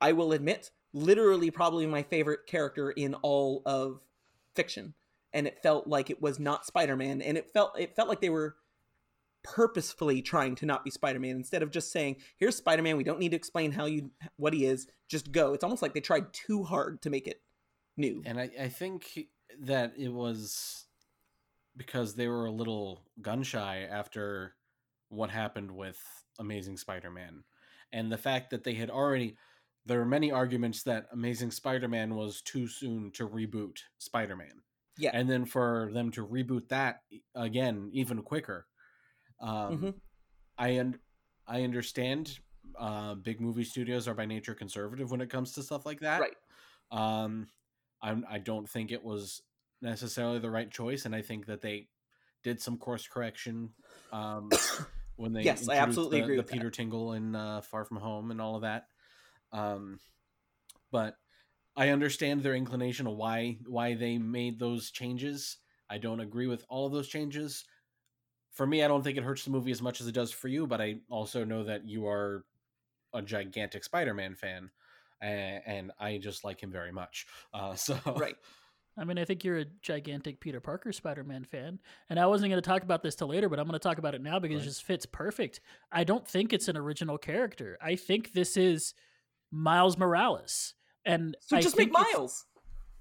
I 0.00 0.12
will 0.12 0.32
admit 0.32 0.70
literally 0.92 1.50
probably 1.50 1.86
my 1.86 2.02
favorite 2.02 2.46
character 2.46 2.90
in 2.90 3.14
all 3.14 3.62
of 3.66 4.00
fiction 4.54 4.94
and 5.34 5.46
it 5.46 5.62
felt 5.62 5.86
like 5.86 6.08
it 6.08 6.22
was 6.22 6.38
not 6.38 6.64
Spider-Man 6.64 7.20
and 7.20 7.36
it 7.36 7.50
felt 7.52 7.78
it 7.78 7.94
felt 7.94 8.08
like 8.08 8.22
they 8.22 8.30
were 8.30 8.56
purposefully 9.42 10.22
trying 10.22 10.54
to 10.54 10.64
not 10.64 10.84
be 10.84 10.90
Spider-Man 10.90 11.36
instead 11.36 11.62
of 11.62 11.70
just 11.70 11.92
saying 11.92 12.16
here's 12.38 12.56
Spider-Man 12.56 12.96
we 12.96 13.04
don't 13.04 13.18
need 13.18 13.30
to 13.30 13.36
explain 13.36 13.72
how 13.72 13.84
you 13.84 14.10
what 14.36 14.54
he 14.54 14.64
is 14.64 14.86
just 15.08 15.32
go 15.32 15.52
it's 15.52 15.64
almost 15.64 15.82
like 15.82 15.92
they 15.92 16.00
tried 16.00 16.32
too 16.32 16.62
hard 16.62 17.02
to 17.02 17.10
make 17.10 17.26
it 17.26 17.42
new 17.96 18.22
And 18.24 18.40
I, 18.40 18.50
I 18.60 18.68
think 18.68 19.26
that 19.60 19.92
it 19.96 20.08
was 20.08 20.86
because 21.76 22.14
they 22.14 22.28
were 22.28 22.46
a 22.46 22.52
little 22.52 23.02
gun 23.20 23.42
shy 23.42 23.86
after 23.90 24.54
what 25.08 25.30
happened 25.30 25.70
with 25.70 25.98
Amazing 26.38 26.76
Spider 26.76 27.10
Man. 27.10 27.44
And 27.92 28.10
the 28.10 28.18
fact 28.18 28.50
that 28.50 28.64
they 28.64 28.74
had 28.74 28.90
already. 28.90 29.36
There 29.86 29.98
were 29.98 30.06
many 30.06 30.32
arguments 30.32 30.82
that 30.84 31.08
Amazing 31.12 31.50
Spider 31.50 31.88
Man 31.88 32.14
was 32.14 32.40
too 32.40 32.66
soon 32.66 33.10
to 33.12 33.28
reboot 33.28 33.80
Spider 33.98 34.34
Man. 34.34 34.62
Yeah 34.96 35.10
And 35.12 35.28
then 35.28 35.44
for 35.44 35.90
them 35.92 36.10
to 36.12 36.26
reboot 36.26 36.68
that 36.68 37.02
again, 37.34 37.90
even 37.92 38.22
quicker. 38.22 38.66
Um, 39.40 39.76
Mhm. 39.76 39.94
I, 40.58 40.78
un- 40.78 41.00
I 41.46 41.62
understand 41.62 42.38
uh, 42.78 43.14
big 43.14 43.40
movie 43.40 43.64
studios 43.64 44.08
are 44.08 44.14
by 44.14 44.24
nature 44.26 44.54
conservative 44.54 45.10
when 45.10 45.20
it 45.20 45.30
comes 45.30 45.52
to 45.52 45.62
stuff 45.62 45.84
like 45.84 46.00
that. 46.00 46.20
right 46.20 46.36
Um, 46.90 47.48
I'm, 48.00 48.24
I 48.28 48.38
don't 48.38 48.68
think 48.68 48.92
it 48.92 49.02
was 49.02 49.42
necessarily 49.82 50.38
the 50.38 50.50
right 50.50 50.70
choice, 50.70 51.04
and 51.06 51.14
I 51.14 51.22
think 51.22 51.46
that 51.46 51.60
they 51.60 51.88
did 52.42 52.60
some 52.60 52.76
course 52.78 53.06
correction 53.08 53.70
um, 54.12 54.50
when 55.16 55.32
they 55.32 55.42
Yes, 55.42 55.68
I 55.68 55.76
absolutely 55.76 56.18
the, 56.18 56.24
agree 56.24 56.36
the 56.36 56.42
with 56.42 56.46
that. 56.48 56.52
Peter 56.54 56.70
Tingle 56.70 57.12
in 57.14 57.34
uh, 57.34 57.60
Far 57.62 57.84
From 57.84 57.96
Home 57.98 58.30
and 58.30 58.40
all 58.40 58.56
of 58.56 58.62
that. 58.62 58.86
Um, 59.52 59.98
but 60.90 61.16
I 61.76 61.88
understand 61.88 62.42
their 62.42 62.54
inclination 62.54 63.06
of 63.06 63.16
why 63.16 63.58
why 63.66 63.94
they 63.94 64.18
made 64.18 64.58
those 64.58 64.90
changes. 64.90 65.58
I 65.90 65.98
don't 65.98 66.20
agree 66.20 66.46
with 66.46 66.64
all 66.68 66.86
of 66.86 66.92
those 66.92 67.08
changes. 67.08 67.64
For 68.52 68.66
me, 68.66 68.84
I 68.84 68.88
don't 68.88 69.02
think 69.02 69.18
it 69.18 69.24
hurts 69.24 69.44
the 69.44 69.50
movie 69.50 69.72
as 69.72 69.82
much 69.82 70.00
as 70.00 70.06
it 70.06 70.14
does 70.14 70.30
for 70.30 70.48
you, 70.48 70.66
but 70.66 70.80
I 70.80 70.96
also 71.10 71.44
know 71.44 71.64
that 71.64 71.86
you 71.86 72.06
are 72.06 72.44
a 73.12 73.20
gigantic 73.20 73.84
Spider-Man 73.84 74.36
fan. 74.36 74.70
and, 75.20 75.62
and 75.66 75.92
I 75.98 76.18
just 76.18 76.44
like 76.44 76.62
him 76.62 76.70
very 76.70 76.92
much. 76.92 77.26
Uh, 77.52 77.74
so 77.74 77.98
Right. 78.16 78.36
I 78.96 79.04
mean, 79.04 79.18
I 79.18 79.24
think 79.24 79.42
you're 79.42 79.58
a 79.58 79.64
gigantic 79.82 80.38
Peter 80.38 80.60
Parker 80.60 80.92
Spider 80.92 81.24
Man 81.24 81.44
fan. 81.44 81.80
And 82.10 82.20
I 82.20 82.26
wasn't 82.26 82.50
going 82.50 82.62
to 82.62 82.68
talk 82.68 82.82
about 82.82 83.02
this 83.02 83.16
till 83.16 83.28
later, 83.28 83.48
but 83.48 83.58
I'm 83.58 83.66
going 83.66 83.78
to 83.78 83.82
talk 83.82 83.98
about 83.98 84.14
it 84.14 84.22
now 84.22 84.38
because 84.38 84.62
it 84.62 84.66
just 84.66 84.84
fits 84.84 85.04
perfect. 85.04 85.60
I 85.90 86.04
don't 86.04 86.26
think 86.26 86.52
it's 86.52 86.68
an 86.68 86.76
original 86.76 87.18
character. 87.18 87.76
I 87.82 87.96
think 87.96 88.32
this 88.32 88.56
is 88.56 88.94
Miles 89.50 89.98
Morales. 89.98 90.74
And 91.06 91.36
So 91.40 91.56
I 91.56 91.60
just 91.60 91.76
make 91.76 91.92
Miles. 91.92 92.46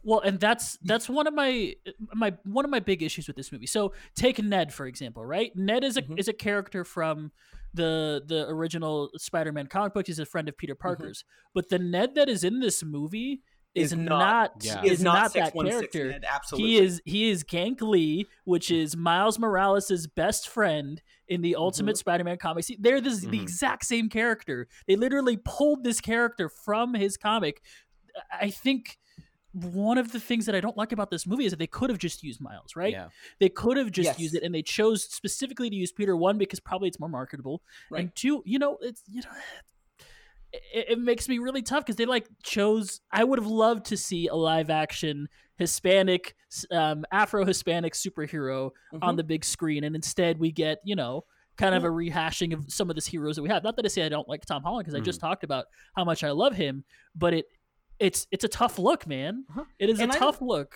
Well, 0.04 0.20
and 0.20 0.40
that's 0.40 0.78
that's 0.84 1.08
one 1.08 1.28
of 1.28 1.34
my 1.34 1.76
my 2.14 2.34
one 2.44 2.66
of 2.66 2.72
my 2.72 2.82
big 2.82 3.02
issues 3.02 3.28
with 3.28 3.38
this 3.38 3.52
movie. 3.52 3.68
So 3.68 3.94
take 4.16 4.42
Ned 4.44 4.74
for 4.74 4.86
example, 4.86 5.26
right? 5.26 5.56
Ned 5.56 5.84
is 5.84 5.96
a 5.96 6.02
Mhm. 6.02 6.20
is 6.20 6.28
a 6.28 6.34
character 6.34 6.84
from 6.84 7.32
the 7.74 8.22
the 8.28 8.48
original 8.50 9.10
Spider-Man 9.16 9.68
comic 9.68 9.94
book. 9.94 10.08
He's 10.08 10.20
a 10.20 10.26
friend 10.26 10.50
of 10.50 10.58
Peter 10.58 10.76
mm-hmm. 10.76 10.82
Parker's, 10.82 11.24
but 11.54 11.70
the 11.70 11.80
Ned 11.80 12.16
that 12.16 12.28
is 12.28 12.44
in 12.44 12.60
this 12.60 12.84
movie 12.84 13.42
is, 13.76 13.92
Is 13.92 13.98
not, 13.98 14.08
not- 14.08 14.52
Yeah. 14.62 14.84
is, 14.84 14.92
Is 14.92 15.04
not, 15.04 15.14
not 15.14 15.34
that 15.34 15.54
character. 15.54 16.12
Ned, 16.12 16.26
absolutely. 16.32 16.70
He 16.70 16.78
is 16.78 17.02
he 17.06 17.30
is 17.30 17.44
Ganke 17.44 17.82
Lee, 17.82 18.28
which 18.44 18.68
mm-hmm. 18.68 18.84
is 18.84 18.96
Miles 18.96 19.40
Morales' 19.40 20.06
best 20.08 20.48
friend 20.48 21.02
in 21.28 21.42
the 21.42 21.54
mm-hmm. 21.54 21.62
Ultimate 21.62 21.98
Spider-Man 21.98 22.38
comics. 22.38 22.68
See, 22.68 22.78
They're 22.80 23.02
this, 23.02 23.22
the 23.22 23.42
exact 23.42 23.86
same 23.86 24.10
character. 24.10 24.68
They 24.88 24.96
literally 24.96 25.38
pulled 25.38 25.84
this 25.84 26.02
character 26.02 26.50
from 26.50 26.94
his 26.94 27.18
comic. 27.18 27.62
I 28.32 28.50
think 28.50 28.98
one 29.52 29.98
of 30.00 30.12
the 30.12 30.20
things 30.20 30.46
that 30.48 30.56
I 30.56 30.60
don't 30.62 30.76
like 30.78 30.92
about 30.92 31.12
this 31.12 31.28
movie 31.28 31.46
is 31.46 31.52
that 31.52 31.60
they 31.60 31.68
could 31.68 31.90
have 31.92 32.00
just 32.00 32.24
used 32.24 32.42
Miles, 32.42 32.76
right? 32.76 32.92
yeah, 32.94 33.10
They 33.40 33.50
could 33.50 33.78
have 33.78 33.92
just 33.92 34.12
Yes. 34.12 34.20
used 34.20 34.36
it, 34.36 34.44
and 34.44 34.54
they 34.54 34.64
chose 34.64 35.04
specifically 35.04 35.70
to 35.70 35.76
use 35.76 35.92
Peter. 35.92 36.18
One 36.18 36.38
because 36.38 36.60
probably 36.60 36.88
it's 36.88 37.00
more 37.00 37.10
marketable, 37.10 37.62
Right. 37.92 38.02
and 38.02 38.16
two, 38.16 38.42
you 38.46 38.58
know, 38.60 38.78
it's 38.82 39.04
you 39.08 39.22
know, 39.22 39.30
it, 40.74 40.86
it 40.92 41.00
makes 41.00 41.28
me 41.30 41.40
really 41.40 41.62
tough 41.62 41.86
because 41.86 41.96
they 41.98 42.06
like 42.06 42.28
chose. 42.44 43.02
I 43.12 43.24
would 43.24 43.40
have 43.40 43.48
loved 43.48 43.86
to 43.88 43.98
see 43.98 44.28
a 44.28 44.36
live 44.36 44.70
action 44.70 45.28
Hispanic, 45.58 46.36
um, 46.72 47.06
Afro 47.12 47.46
Hispanic 47.46 47.94
superhero 47.94 48.72
on 49.02 49.14
Mhm. 49.14 49.18
the 49.18 49.24
big 49.24 49.46
screen, 49.46 49.84
and 49.84 49.96
instead 49.96 50.40
we 50.40 50.52
get 50.52 50.80
you 50.84 50.96
know 50.96 51.26
kind 51.58 51.76
of 51.76 51.84
a 51.84 51.88
rehashing 51.88 52.52
of 52.54 52.66
some 52.74 52.90
of 52.90 52.96
the 52.96 53.02
heroes 53.08 53.36
that 53.36 53.44
we 53.44 53.50
have. 53.50 53.64
Not 53.64 53.76
that 53.76 53.86
I 53.86 53.88
say 53.88 54.04
I 54.04 54.10
don't 54.10 54.28
like 54.28 54.44
Tom 54.48 54.64
Holland 54.64 54.86
because 54.86 54.96
I 55.00 55.04
just 55.04 55.20
Mm-hmm. 55.20 55.28
talked 55.28 55.44
about 55.44 55.66
how 55.96 56.04
much 56.04 56.24
I 56.24 56.32
love 56.32 56.56
him, 56.56 56.84
but 57.16 57.36
it 57.36 57.46
it's 58.00 58.28
it's 58.32 58.44
a 58.44 58.48
tough 58.50 58.80
look, 58.80 59.08
man. 59.08 59.46
Uh-huh. 59.50 59.66
It 59.80 59.90
is 59.90 60.00
And 60.00 60.12
a 60.12 60.16
I 60.16 60.18
tough 60.20 60.42
look. 60.42 60.76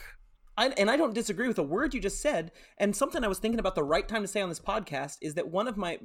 I, 0.58 0.70
and 0.70 0.90
I 0.90 0.98
don't 0.98 1.14
disagree 1.14 1.48
with 1.48 1.60
a 1.60 1.64
word 1.64 1.94
you 1.94 2.00
just 2.00 2.20
said. 2.20 2.52
And 2.80 2.96
something 2.96 3.24
I 3.24 3.28
was 3.28 3.38
thinking 3.38 3.60
about 3.60 3.76
the 3.76 3.84
right 3.84 4.08
time 4.08 4.24
to 4.24 4.28
say 4.28 4.42
on 4.42 4.50
this 4.50 4.60
podcast 4.60 5.18
is 5.22 5.36
that 5.36 5.50
one 5.50 5.68
of 5.68 5.78
my, 5.78 6.00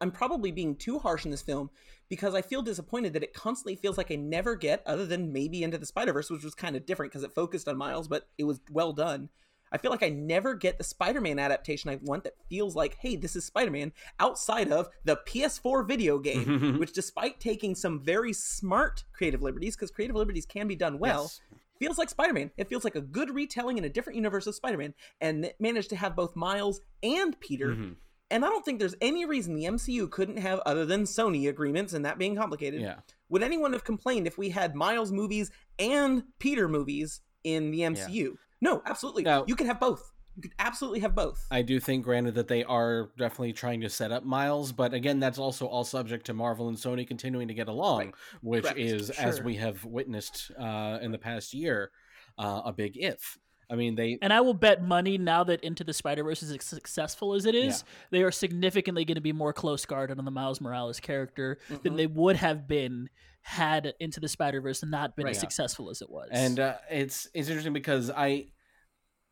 I'm 0.00 0.10
probably 0.10 0.52
being 0.52 0.76
too 0.76 0.98
harsh 0.98 1.24
in 1.24 1.30
this 1.30 1.40
film 1.40 1.70
because 2.10 2.34
I 2.34 2.42
feel 2.42 2.60
disappointed 2.60 3.14
that 3.14 3.22
it 3.22 3.32
constantly 3.32 3.76
feels 3.76 3.96
like 3.96 4.12
I 4.12 4.16
never 4.16 4.56
get, 4.56 4.82
other 4.84 5.06
than 5.06 5.32
maybe 5.32 5.62
Into 5.62 5.78
the 5.78 5.86
Spider 5.86 6.12
Verse, 6.12 6.28
which 6.28 6.44
was 6.44 6.54
kind 6.54 6.76
of 6.76 6.84
different 6.84 7.12
because 7.12 7.24
it 7.24 7.34
focused 7.34 7.66
on 7.66 7.78
Miles, 7.78 8.06
but 8.06 8.28
it 8.36 8.44
was 8.44 8.60
well 8.70 8.92
done. 8.92 9.30
I 9.74 9.78
feel 9.78 9.90
like 9.90 10.04
I 10.04 10.08
never 10.08 10.54
get 10.54 10.78
the 10.78 10.84
Spider 10.84 11.20
Man 11.20 11.40
adaptation 11.40 11.90
I 11.90 11.98
want 12.00 12.22
that 12.24 12.34
feels 12.48 12.76
like, 12.76 12.96
hey, 13.00 13.16
this 13.16 13.34
is 13.34 13.44
Spider 13.44 13.72
Man 13.72 13.92
outside 14.20 14.70
of 14.70 14.88
the 15.04 15.16
PS4 15.26 15.86
video 15.86 16.18
game, 16.20 16.78
which, 16.78 16.92
despite 16.92 17.40
taking 17.40 17.74
some 17.74 18.00
very 18.00 18.32
smart 18.32 19.02
creative 19.12 19.42
liberties, 19.42 19.74
because 19.74 19.90
creative 19.90 20.14
liberties 20.14 20.46
can 20.46 20.68
be 20.68 20.76
done 20.76 21.00
well, 21.00 21.22
Yes. 21.22 21.40
feels 21.80 21.98
like 21.98 22.08
Spider-Man. 22.08 22.52
It 22.56 22.68
feels 22.68 22.84
like 22.84 22.94
a 22.94 23.00
good 23.00 23.34
retelling 23.34 23.76
in 23.78 23.84
a 23.84 23.88
different 23.88 24.16
universe 24.16 24.46
of 24.46 24.54
Spider-Man, 24.54 24.94
and 25.20 25.44
it 25.46 25.56
managed 25.58 25.90
to 25.90 25.96
have 25.96 26.14
both 26.14 26.36
Miles 26.36 26.80
and 27.02 27.38
Peter. 27.40 27.70
Mhm. 27.74 27.96
And 28.30 28.44
I 28.44 28.48
don't 28.50 28.64
think 28.64 28.78
there's 28.78 28.94
any 29.00 29.24
reason 29.24 29.54
the 29.56 29.64
MCU 29.66 30.06
couldn't 30.08 30.38
have, 30.38 30.60
other 30.64 30.86
than 30.86 31.02
Sony 31.02 31.48
agreements 31.48 31.92
and 31.92 32.04
that 32.04 32.16
being 32.16 32.36
complicated. 32.36 32.80
yeah. 32.80 33.00
Would 33.28 33.42
anyone 33.42 33.72
have 33.72 33.82
complained 33.84 34.26
if 34.28 34.38
we 34.38 34.50
had 34.50 34.76
Miles 34.76 35.10
movies 35.10 35.50
and 35.80 36.22
Peter 36.38 36.68
movies 36.68 37.20
in 37.42 37.70
the 37.72 37.80
MCU? 37.80 38.38
No, 38.64 38.82
absolutely. 38.86 39.22
Now- 39.24 39.44
you 39.46 39.54
can 39.54 39.66
have 39.66 39.78
both. 39.78 40.10
You 40.36 40.42
could 40.42 40.54
absolutely 40.58 40.98
have 41.00 41.14
both. 41.14 41.46
I 41.52 41.62
do 41.62 41.78
think, 41.78 42.02
granted, 42.04 42.34
that 42.34 42.48
they 42.48 42.64
are 42.64 43.10
definitely 43.16 43.52
trying 43.52 43.82
to 43.82 43.88
set 43.88 44.10
up 44.10 44.24
Miles, 44.24 44.72
but 44.72 44.92
again, 44.92 45.20
that's 45.20 45.38
also 45.38 45.66
all 45.66 45.84
subject 45.84 46.26
to 46.26 46.34
Marvel 46.34 46.66
and 46.68 46.76
Sony 46.76 47.06
continuing 47.06 47.46
to 47.46 47.54
get 47.54 47.68
along, 47.68 47.98
Right. 47.98 48.14
which 48.40 48.64
Correct. 48.64 48.78
is, 48.80 49.10
as 49.10 49.40
we 49.40 49.54
have 49.56 49.84
witnessed 49.84 50.50
uh, 50.58 50.98
in 51.00 51.12
the 51.12 51.18
past 51.18 51.54
year, 51.54 51.92
uh, 52.36 52.62
a 52.64 52.72
big 52.72 52.96
if. 52.96 53.38
I 53.70 53.76
mean, 53.76 53.94
they 53.94 54.18
And 54.22 54.32
I 54.32 54.40
will 54.40 54.54
bet 54.54 54.82
money 54.82 55.18
now 55.18 55.44
that 55.44 55.62
Into 55.62 55.84
the 55.84 55.92
Spider 55.94 56.24
Verse 56.24 56.42
is 56.42 56.50
as 56.50 56.64
successful 56.64 57.34
as 57.34 57.46
it 57.46 57.54
is, 57.54 57.84
they 58.10 58.22
are 58.24 58.32
significantly 58.32 59.04
going 59.04 59.14
to 59.14 59.20
be 59.20 59.32
more 59.32 59.52
close 59.52 59.86
guarded 59.86 60.18
on 60.18 60.24
the 60.24 60.30
Miles 60.32 60.60
Morales 60.60 60.98
character 60.98 61.58
than 61.82 61.92
Mhm. 61.92 61.96
they 61.96 62.06
would 62.08 62.36
have 62.36 62.66
been 62.66 63.08
had 63.46 63.92
Into 64.00 64.20
the 64.20 64.28
Spider 64.28 64.60
Verse 64.62 64.82
and 64.82 64.90
not 64.90 65.14
been 65.16 65.26
Right. 65.26 65.30
as 65.32 65.36
Yeah. 65.36 65.40
successful 65.42 65.90
as 65.90 66.00
it 66.00 66.08
was. 66.08 66.28
and 66.32 66.58
uh, 66.58 66.78
it's 66.90 67.28
it's 67.34 67.48
interesting 67.48 67.74
because 67.74 68.10
I 68.10 68.46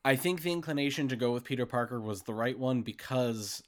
I 0.05 0.17
think 0.17 0.43
the 0.43 0.53
inclination 0.53 1.09
to 1.09 1.17
go 1.17 1.33
with 1.33 1.45
Peter 1.45 1.65
Parker 1.65 2.01
was 2.01 2.23
the 2.25 2.35
right 2.35 2.59
one 2.59 2.83
because 2.83 3.63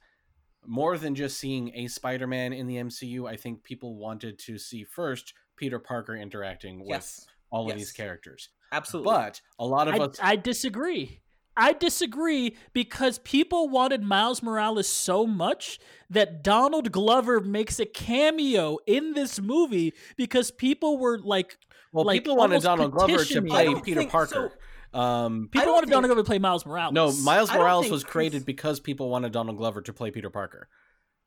more 0.67 0.99
than 0.99 1.15
just 1.15 1.39
seeing 1.39 1.75
a 1.75 1.87
Spider-Man 1.89 2.53
in 2.53 2.67
the 2.67 2.77
MCU, 2.77 3.27
I 3.29 3.37
think 3.37 3.63
people 3.63 3.97
wanted 3.97 4.39
to 4.41 4.59
see 4.59 4.83
first 4.85 5.33
Peter 5.57 5.79
Parker 5.79 6.15
interacting 6.17 6.81
with 6.81 6.89
Yes. 6.89 7.27
all 7.51 7.71
of 7.71 7.77
these 7.77 7.93
characters. 7.93 8.49
Absolutely. 8.73 9.13
But 9.13 9.41
a 9.59 9.67
lot 9.67 9.89
of 9.89 9.95
I, 9.95 9.99
us 9.99 10.19
I 10.21 10.37
disagree. 10.37 11.23
I 11.57 11.73
disagree 11.73 12.57
because 12.73 13.19
people 13.19 13.69
wanted 13.69 14.03
Miles 14.03 14.43
Morales 14.43 14.88
so 14.88 15.27
much 15.27 15.79
that 16.11 16.43
Donald 16.43 16.90
Glover 16.93 17.40
makes 17.40 17.79
a 17.79 17.87
cameo 17.87 18.79
in 18.87 19.12
this 19.14 19.40
movie 19.40 19.93
because 20.17 20.51
people 20.51 20.99
were 20.99 21.19
like, 21.19 21.57
well, 21.93 22.05
like, 22.05 22.21
people 22.23 22.37
wanted 22.37 22.55
almost 22.55 22.64
Donald 22.64 22.93
Glover 22.93 23.12
to 23.12 23.19
petitioning. 23.19 23.51
play 23.51 23.81
Peter 23.83 24.01
think 24.01 24.11
Parker. 24.11 24.53
um, 24.93 25.49
people 25.53 25.67
don't 25.67 25.75
wanted 25.75 25.90
Donald 25.90 26.07
Glover 26.09 26.23
to 26.23 26.27
play 26.27 26.38
Miles 26.38 26.67
Morales. 26.67 26.93
no, 26.93 27.12
Miles 27.12 27.53
Morales 27.53 27.90
was 27.90 28.03
created 28.05 28.45
because 28.45 28.81
people 28.81 29.09
wanted 29.11 29.33
Donald 29.33 29.57
Glover 29.57 29.81
to 29.83 29.93
play 29.93 30.11
Peter 30.11 30.31
Parker. 30.31 30.69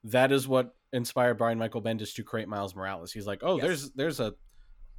That 0.03 0.31
is 0.31 0.47
what 0.47 0.75
inspired 0.93 1.37
Brian 1.37 1.57
Michael 1.57 1.81
Bendis 1.81 2.13
to 2.15 2.23
create 2.23 2.47
Miles 2.47 2.75
Morales. 2.75 3.11
He's 3.13 3.25
like, 3.27 3.39
oh, 3.43 3.55
Yes. 3.57 3.63
there's 3.65 3.91
there's 3.91 4.19
a 4.19 4.33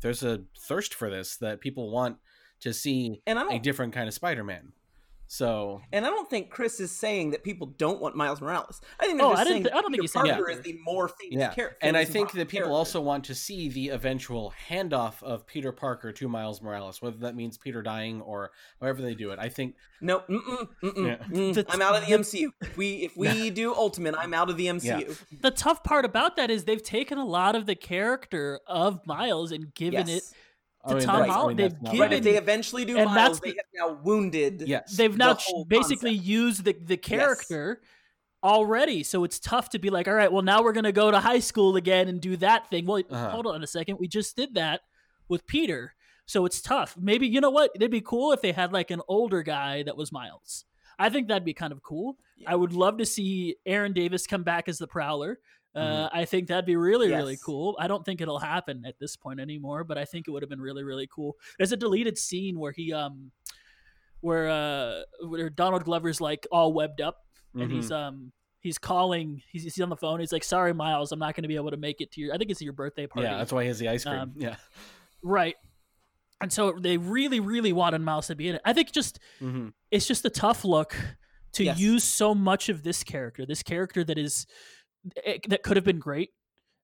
there's 0.01 0.23
a 0.23 0.43
thirst 0.67 0.95
for 0.95 1.11
this 1.11 1.37
that 1.39 1.61
people 1.61 1.91
want 1.91 2.17
to 2.61 2.73
see 2.73 3.21
and 3.27 3.39
I 3.39 3.43
a 3.43 3.49
don't 3.51 3.63
different 3.63 3.93
kind 3.93 4.09
of 4.09 4.15
Spider-Man. 4.15 4.73
So 5.31 5.83
And 5.93 6.07
I 6.07 6.09
don't 6.09 6.29
think 6.29 6.49
Chris 6.49 6.81
is 6.81 6.91
saying 6.91 7.33
that 7.33 7.45
people 7.45 7.67
don't 7.67 8.01
want 8.01 8.17
Miles 8.17 8.41
Morales. 8.41 8.81
I 8.99 9.05
think 9.07 9.19
they're 9.19 9.27
Oh, 9.27 9.33
just 9.33 9.41
I 9.43 9.45
didn't 9.45 9.55
saying 9.57 9.63
th- 9.65 9.73
I 9.75 9.81
don't 9.83 9.91
think 9.93 9.93
Peter 9.93 10.03
he's 10.03 10.13
saying 10.13 10.27
Parker 10.27 10.45
that. 10.53 10.59
is 10.59 10.65
the 10.65 10.79
more 10.83 11.09
famous 11.09 11.39
yeah, 11.39 11.53
character. 11.55 11.77
and 11.83 11.97
I 11.99 12.07
think 12.07 12.33
that 12.33 12.49
people 12.49 12.75
also 12.75 13.01
want 13.03 13.25
to 13.25 13.35
see 13.35 13.69
the 13.69 13.91
eventual 13.91 14.55
handoff 14.71 15.23
of 15.23 15.47
Peter 15.47 15.71
Parker 15.71 16.13
to 16.13 16.29
Miles 16.29 16.63
Morales, 16.63 17.03
whether 17.03 17.19
that 17.19 17.37
means 17.37 17.59
Peter 17.59 17.83
dying 17.83 18.23
or 18.23 18.53
however 18.81 19.03
they 19.03 19.15
do 19.15 19.31
it. 19.31 19.39
I 19.39 19.51
think 19.51 19.75
no. 20.01 20.21
Mm-mm, 20.21 20.69
mm-mm, 20.83 21.07
Yeah. 21.07 21.17
mm, 21.29 21.65
I'm 21.69 21.83
out 21.83 21.95
of 21.97 22.07
the 22.07 22.13
the- 22.17 22.23
MCU. 22.23 22.49
If 22.63 22.77
we 22.79 22.91
if 23.05 23.17
we 23.17 23.51
do 23.51 23.75
Ultimate, 23.75 24.15
I'm 24.17 24.33
out 24.33 24.49
of 24.49 24.57
the 24.57 24.67
MCU. 24.69 25.15
the 25.43 25.51
tough 25.51 25.85
part 25.85 26.07
about 26.07 26.37
that 26.37 26.51
is 26.51 26.65
they've 26.65 26.83
taken 26.83 27.19
a 27.19 27.27
lot 27.27 27.55
of 27.55 27.67
the 27.67 27.75
character 27.75 28.61
of 28.67 29.07
Miles 29.07 29.53
and 29.53 29.75
given 29.75 30.09
it. 30.09 30.23
Yes. 30.87 30.93
I 30.93 30.95
mean, 30.95 31.07
Tom 31.07 31.19
that's- 31.21 31.37
I 31.37 31.47
mean, 31.49 31.57
they've 31.57 31.83
not 31.83 31.93
given- 31.93 32.01
Right. 32.11 32.13
If 32.19 32.25
they 32.25 32.37
eventually 32.37 32.85
do 32.85 32.97
and 32.97 33.07
Miles, 33.11 33.17
that's 33.17 33.41
they 33.41 33.49
have 33.51 33.57
now 33.75 34.01
wounded. 34.03 34.63
yes, 34.67 34.97
They've 34.97 35.17
now 35.17 35.35
the 35.35 35.65
basically 35.67 36.11
concept. 36.13 36.27
used 36.29 36.65
the, 36.65 36.73
the 36.73 36.97
character 36.97 37.83
already, 38.45 39.03
so 39.03 39.25
it's 39.25 39.39
tough 39.39 39.71
to 39.71 39.79
be 39.79 39.91
like, 39.91 40.07
all 40.07 40.15
right, 40.15 40.33
well 40.33 40.43
now 40.43 40.63
we're 40.63 40.73
gonna 40.73 40.93
go 40.93 41.11
to 41.11 41.19
high 41.21 41.41
school 41.41 41.77
again 41.77 42.09
and 42.09 42.21
do 42.21 42.37
that 42.39 42.71
thing. 42.71 42.87
Well, 42.87 43.03
Uh-huh. 43.11 43.31
hold 43.31 43.47
on 43.47 43.63
a 43.63 43.67
second, 43.67 43.99
we 43.99 44.07
just 44.09 44.37
did 44.37 44.55
that 44.55 44.83
with 45.29 45.47
Peter, 45.47 45.95
so 46.27 46.47
it's 46.47 46.61
tough. 46.61 46.97
Maybe 46.97 47.27
you 47.27 47.41
know 47.41 47.51
what? 47.51 47.73
It'd 47.75 47.91
be 47.91 48.01
cool 48.01 48.33
if 48.33 48.41
they 48.41 48.53
had 48.53 48.73
like 48.73 48.91
an 48.91 49.03
older 49.09 49.43
guy 49.43 49.83
that 49.83 49.97
was 49.97 50.13
Miles. 50.13 50.65
I 51.01 51.11
think 51.11 51.29
that'd 51.29 51.45
be 51.45 51.55
kind 51.55 51.73
of 51.73 51.83
cool. 51.83 52.17
Yeah. 52.37 52.53
I 52.53 52.55
would 52.57 52.73
love 52.73 52.99
to 52.99 53.07
see 53.07 53.57
Aaron 53.67 53.93
Davis 53.93 54.27
come 54.27 54.43
back 54.43 54.69
as 54.69 54.79
the 54.79 54.87
Prowler. 54.87 55.39
Uh, 55.75 55.81
Mhm. 55.81 56.11
I 56.13 56.25
think 56.25 56.49
that'd 56.49 56.65
be 56.65 56.77
really, 56.77 57.09
really 57.09 57.37
cool. 57.37 57.77
I 57.79 57.87
don't 57.89 58.05
think 58.05 58.21
it'll 58.21 58.39
happen 58.39 58.85
at 58.87 58.99
this 58.99 59.17
point 59.17 59.39
anymore, 59.39 59.85
but 59.85 59.99
I 59.99 60.05
think 60.05 60.27
it 60.27 60.31
would 60.31 60.43
have 60.43 60.49
been 60.51 60.61
really, 60.61 60.83
really 60.83 61.07
cool. 61.07 61.37
There's 61.59 61.73
a 61.73 61.77
deleted 61.77 62.17
scene 62.19 62.59
where 62.59 62.73
he, 62.73 62.93
um, 62.93 63.31
where 64.21 64.49
uh, 64.49 65.03
where 65.27 65.51
Donald 65.51 65.85
Glover's 65.85 66.21
like 66.21 66.47
all 66.51 66.73
webbed 66.73 67.01
up, 67.01 67.19
and 67.55 67.71
Mhm. 67.71 67.75
he's 67.75 67.93
um, 67.93 68.33
he's 68.61 68.79
calling, 68.79 69.43
he's, 69.53 69.63
he's 69.63 69.81
on 69.81 69.91
the 69.91 69.97
phone. 69.97 70.19
He's 70.21 70.33
like, 70.33 70.43
"Sorry, 70.43 70.73
Miles, 70.75 71.13
I'm 71.13 71.19
not 71.21 71.35
going 71.37 71.43
to 71.43 71.49
be 71.49 71.55
able 71.57 71.71
to 71.71 71.77
make 71.77 72.01
it 72.01 72.11
to 72.13 72.21
your. 72.21 72.35
I 72.35 72.39
think 72.39 72.51
it's 72.51 72.61
your 72.63 72.73
birthday 72.73 73.07
party." 73.07 73.29
yeah, 73.29 73.37
that's 73.39 73.53
why 73.53 73.63
he 73.63 73.69
has 73.69 73.79
the 73.79 73.89
ice 73.89 74.05
cream. 74.05 74.21
Um, 74.21 74.33
yeah, 74.37 74.57
right. 75.23 75.55
And 76.41 76.53
so 76.53 76.73
they 76.81 76.97
really, 76.97 77.41
really 77.41 77.73
wanted 77.73 78.01
Miles 78.01 78.29
to 78.29 78.35
be 78.37 78.49
in 78.49 78.55
it. 78.57 78.63
I 78.65 78.73
think 78.73 78.91
just 78.93 79.19
hmm 79.39 79.69
it's 79.91 80.07
just 80.07 80.25
a 80.25 80.31
tough 80.31 80.65
look 80.65 80.95
to 81.53 81.65
Yes. 81.65 81.79
use 81.79 82.05
so 82.05 82.35
much 82.35 82.69
of 82.69 82.83
this 82.83 83.03
character, 83.03 83.47
this 83.47 83.63
character 83.63 84.05
that 84.05 84.19
is 84.19 84.47
it, 85.25 85.49
that 85.49 85.63
could 85.63 85.77
have 85.77 85.85
been 85.85 85.99
great. 85.99 86.31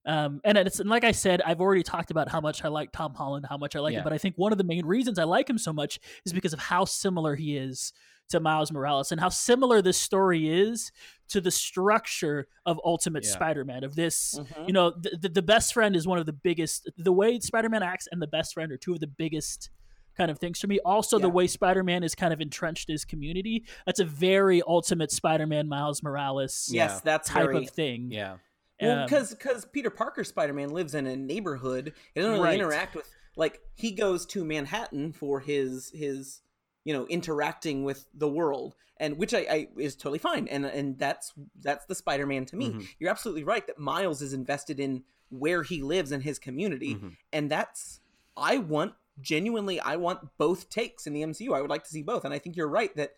Um, 0.07 0.41
and 0.45 0.59
it's 0.59 0.81
and 0.81 0.91
like 0.91 1.03
I 1.05 1.13
said, 1.13 1.41
I've 1.43 1.61
already 1.63 1.83
talked 1.83 2.11
about 2.11 2.29
how 2.29 2.41
much 2.41 2.63
I 2.65 2.69
like 2.69 2.93
Tom 2.93 3.15
Holland, 3.15 3.47
how 3.49 3.57
much 3.57 3.75
I 3.75 3.81
like 3.81 3.93
Yeah. 3.93 4.01
him. 4.01 4.05
But 4.05 4.13
I 4.13 4.19
think 4.19 4.37
one 4.37 4.53
of 4.53 4.59
the 4.59 4.65
main 4.65 4.85
reasons 4.85 5.19
I 5.19 5.25
like 5.25 5.49
him 5.49 5.57
so 5.59 5.73
much 5.73 5.99
is 6.27 6.33
because 6.33 6.53
of 6.53 6.59
how 6.59 6.85
similar 6.85 7.35
he 7.37 7.57
is 7.57 7.93
to 8.31 8.41
Miles 8.41 8.71
Morales 8.73 9.13
and 9.13 9.21
how 9.21 9.29
similar 9.31 9.81
this 9.83 9.97
story 9.99 10.49
is 10.49 10.91
to 11.29 11.41
the 11.41 11.51
structure 11.51 12.49
of 12.67 12.81
Ultimate 12.85 13.25
Yeah. 13.25 13.31
Spider-Man 13.33 13.85
of 13.85 13.97
this 13.97 14.39
Mhm. 14.39 14.67
you 14.67 14.73
know 14.73 14.91
the, 14.91 15.17
the, 15.21 15.29
the 15.29 15.43
best 15.43 15.73
friend 15.75 15.95
is 15.97 16.07
one 16.07 16.19
of 16.19 16.25
the 16.27 16.33
biggest 16.33 16.91
the 16.97 17.13
way 17.13 17.39
Spider-Man 17.41 17.83
acts 17.83 18.09
and 18.11 18.21
the 18.23 18.27
best 18.27 18.55
friend 18.55 18.73
are 18.73 18.79
two 18.79 18.93
of 18.95 19.01
the 19.01 19.07
biggest 19.07 19.71
kind 20.15 20.31
of 20.31 20.39
things 20.39 20.61
for 20.61 20.67
me 20.67 20.79
also 20.85 21.19
the 21.19 21.29
way 21.29 21.47
Spider-Man 21.47 22.03
is 22.03 22.15
kind 22.15 22.33
of 22.33 22.41
entrenched 22.41 22.89
his 22.89 23.05
community 23.05 23.65
that's 23.87 24.01
a 24.01 24.05
very 24.05 24.63
Ultimate 24.67 25.11
Spider-Man 25.11 25.69
Miles 25.69 26.03
Morales 26.03 26.69
Yeah. 26.71 26.85
Yes, 26.85 27.01
that's 27.01 27.29
type 27.29 27.47
very 27.47 27.65
of 27.65 27.71
thing 27.71 28.11
Yeah. 28.11 28.37
Well, 28.81 28.99
Um, 29.01 29.05
because 29.07 29.31
because 29.31 29.65
Peter 29.67 29.91
Parker 29.91 30.25
Spider 30.25 30.53
Man 30.53 30.71
lives 30.71 30.95
in 30.95 31.07
a 31.07 31.15
neighborhood, 31.17 31.93
he 32.15 32.21
doesn't 32.21 32.33
really 32.33 32.45
Right. 32.45 32.55
interact 32.61 32.95
with 32.97 33.09
like 33.37 33.61
he 33.75 33.93
goes 33.93 34.27
to 34.27 34.45
Manhattan 34.45 35.13
for 35.13 35.41
his 35.41 35.91
his 35.95 36.41
you 36.85 36.93
know 36.93 37.07
interacting 37.07 37.85
with 37.85 38.07
the 38.15 38.29
world, 38.29 38.75
and 38.99 39.17
which 39.17 39.33
I, 39.33 39.39
I 39.51 39.69
is 39.79 39.95
totally 39.97 40.19
fine, 40.19 40.49
and 40.49 40.67
and 40.67 40.99
that's 40.99 41.33
that's 41.63 41.87
the 41.87 41.95
Spider 41.95 42.27
Man 42.27 42.47
to 42.47 42.57
me. 42.57 42.71
Mhm. 42.71 42.87
You're 42.99 43.11
absolutely 43.11 43.45
right 43.45 43.65
that 43.69 43.79
Miles 43.79 44.21
is 44.21 44.33
invested 44.33 44.79
in 44.81 45.05
where 45.31 45.63
he 45.63 45.81
lives 45.83 46.11
and 46.13 46.23
his 46.25 46.39
community, 46.41 46.97
Mhm. 46.97 47.17
and 47.33 47.51
that's 47.51 48.01
I 48.37 48.59
want 48.59 48.95
genuinely 49.21 49.81
I 49.81 49.97
want 49.97 50.21
both 50.39 50.69
takes 50.71 51.07
in 51.07 51.13
the 51.13 51.23
MCU. 51.23 51.55
I 51.55 51.61
would 51.61 51.71
like 51.71 51.85
to 51.85 51.91
see 51.91 52.03
both, 52.03 52.25
and 52.25 52.33
I 52.35 52.39
think 52.39 52.57
you're 52.57 52.69
right 52.69 52.95
that. 52.97 53.13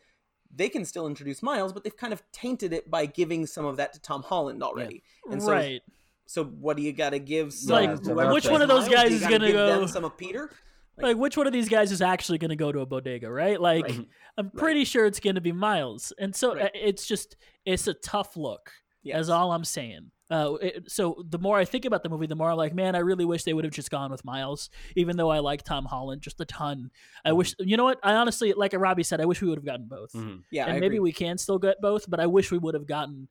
They 0.55 0.69
can 0.69 0.85
still 0.85 1.09
introduce 1.09 1.43
Miles, 1.43 1.73
but 1.73 1.83
they've 1.83 1.97
kind 1.97 2.13
of 2.13 2.23
tainted 2.33 2.73
it 2.73 2.89
by 2.89 3.05
giving 3.07 3.47
some 3.47 3.65
of 3.67 3.79
that 3.79 3.93
to 3.95 4.01
Tom 4.01 4.23
Holland 4.23 4.63
already. 4.63 5.03
And 5.31 5.43
so 5.43 5.51
right 5.51 5.83
so 6.25 6.45
what 6.45 6.77
do 6.77 6.83
you 6.85 6.93
got 6.93 7.11
to 7.11 7.19
give? 7.19 7.53
Like, 7.67 8.03
whoever 8.05 8.33
which 8.33 8.49
one 8.49 8.63
of 8.63 8.69
those 8.69 8.89
Miles, 8.89 8.95
guys 8.95 9.13
is 9.13 9.23
gonna 9.23 9.47
give 9.47 9.55
go- 9.57 9.81
them 9.81 9.89
some 9.89 10.05
of 10.05 10.17
Peter? 10.17 10.51
like 10.99 11.17
which 11.17 11.37
one 11.37 11.47
of 11.49 11.53
these 11.53 11.69
guys 11.69 11.91
is 11.93 12.01
actually 12.01 12.39
going 12.39 12.49
to 12.51 12.57
go 12.57 12.73
to 12.73 12.81
a 12.81 12.87
bodega 12.87 13.31
right 13.31 13.61
like 13.61 13.85
Right. 13.85 14.09
i'm 14.39 14.51
pretty 14.51 14.85
sure 14.87 15.05
it's 15.05 15.21
going 15.21 15.35
to 15.35 15.43
be 15.43 15.53
miles 15.53 16.11
and 16.19 16.35
so 16.35 16.55
Right. 16.55 16.65
uh, 16.67 16.69
it's 16.75 17.07
just 17.07 17.37
it's 17.67 17.87
a 17.87 17.93
tough 17.93 18.35
look 18.37 18.71
Yes. 19.03 19.21
is 19.23 19.29
all 19.29 19.53
i'm 19.53 19.65
saying 19.65 20.11
uh, 20.31 20.55
it, 20.61 20.91
so 20.91 21.23
the 21.29 21.39
more 21.39 21.57
i 21.57 21.65
think 21.65 21.85
about 21.85 22.03
the 22.03 22.09
movie 22.09 22.27
the 22.27 22.35
more 22.35 22.51
i'm 22.51 22.57
like 22.57 22.75
man 22.75 22.95
i 22.97 22.99
really 22.99 23.25
wish 23.25 23.45
they 23.45 23.53
would 23.53 23.65
have 23.65 23.73
just 23.73 23.91
gone 23.91 24.11
with 24.11 24.25
miles 24.25 24.71
even 24.97 25.17
though 25.17 25.31
i 25.31 25.39
like 25.39 25.63
tom 25.63 25.85
holland 25.85 26.21
just 26.21 26.41
a 26.41 26.45
ton 26.45 26.91
i 27.25 27.33
wish 27.33 27.55
you 27.61 27.77
know 27.77 27.85
what 27.85 27.99
i 28.03 28.13
honestly 28.15 28.53
like 28.53 28.73
robbie 28.75 29.03
said 29.05 29.21
i 29.21 29.25
wish 29.25 29.41
we 29.41 29.49
would 29.49 29.59
have 29.59 29.65
gotten 29.65 29.87
both 29.87 30.13
Mhm. 30.13 30.43
Yeah, 30.51 30.65
and 30.67 30.73
I 30.77 30.81
maybe 30.81 30.97
agree. 30.97 30.99
we 31.01 31.13
can 31.13 31.39
still 31.39 31.59
get 31.59 31.81
both 31.81 32.11
but 32.11 32.19
i 32.19 32.27
wish 32.27 32.51
we 32.51 32.59
would 32.59 32.75
have 32.75 32.87
gotten 32.87 33.29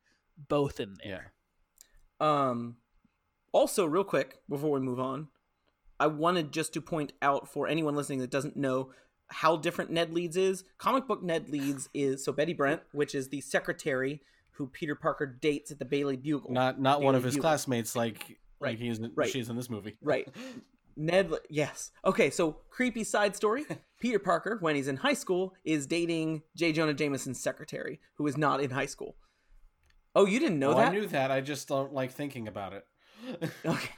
both 0.47 0.79
in 0.79 0.95
there 1.03 1.33
Um, 2.19 2.77
also, 3.51 3.85
real 3.85 4.03
quick 4.03 4.39
before 4.49 4.71
we 4.71 4.79
move 4.79 4.99
on, 4.99 5.27
I 5.99 6.07
wanted 6.07 6.51
just 6.51 6.73
to 6.73 6.81
point 6.81 7.13
out 7.21 7.47
for 7.47 7.67
anyone 7.67 7.95
listening 7.95 8.19
that 8.19 8.29
doesn't 8.31 8.57
know 8.57 8.91
how 9.27 9.55
different 9.57 9.91
Ned 9.91 10.13
Leeds 10.13 10.35
is. 10.37 10.63
Comic 10.77 11.07
book 11.07 11.23
Ned 11.23 11.49
Leeds 11.49 11.89
is 11.93 12.23
so 12.23 12.31
Betty 12.31 12.53
Brent, 12.53 12.81
which 12.91 13.15
is 13.15 13.29
the 13.29 13.41
secretary 13.41 14.21
who 14.57 14.67
Peter 14.67 14.95
Parker 14.95 15.25
dates 15.25 15.71
at 15.71 15.79
the 15.79 15.85
Daily 15.85 16.17
Bugle. 16.17 16.51
Not 16.51 16.79
not 16.79 17.01
one 17.01 17.15
of 17.15 17.23
his 17.23 17.35
Bugle. 17.35 17.49
classmates 17.49 17.95
like 17.95 18.37
Right. 18.59 18.71
like 18.71 18.79
he's 18.79 18.99
in, 18.99 19.11
Right. 19.15 19.29
she's 19.29 19.49
in 19.49 19.55
this 19.55 19.69
movie. 19.69 19.97
Right. 20.01 20.27
Ned, 20.97 21.29
yes. 21.49 21.91
Okay, 22.05 22.29
so 22.29 22.61
creepy 22.69 23.03
side 23.03 23.35
story. 23.35 23.65
Peter 23.99 24.19
Parker, 24.19 24.57
when 24.61 24.75
he's 24.75 24.87
in 24.87 24.97
high 24.97 25.13
school, 25.13 25.53
is 25.65 25.85
dating 25.85 26.43
J. 26.55 26.71
Jonah 26.71 26.93
Jameson's 26.93 27.39
secretary, 27.39 27.99
who 28.17 28.25
is 28.27 28.37
not 28.37 28.61
in 28.61 28.69
high 28.69 28.85
school. 28.85 29.17
Oh, 30.15 30.25
you 30.25 30.39
didn't 30.39 30.59
know 30.59 30.71
oh, 30.73 30.77
that? 30.77 30.91
I 30.91 30.93
knew 30.93 31.07
that. 31.07 31.31
I 31.31 31.41
just 31.41 31.67
don't 31.67 31.93
like 31.93 32.11
thinking 32.11 32.47
about 32.47 32.73
it. 32.73 32.85
Okay. 33.65 33.89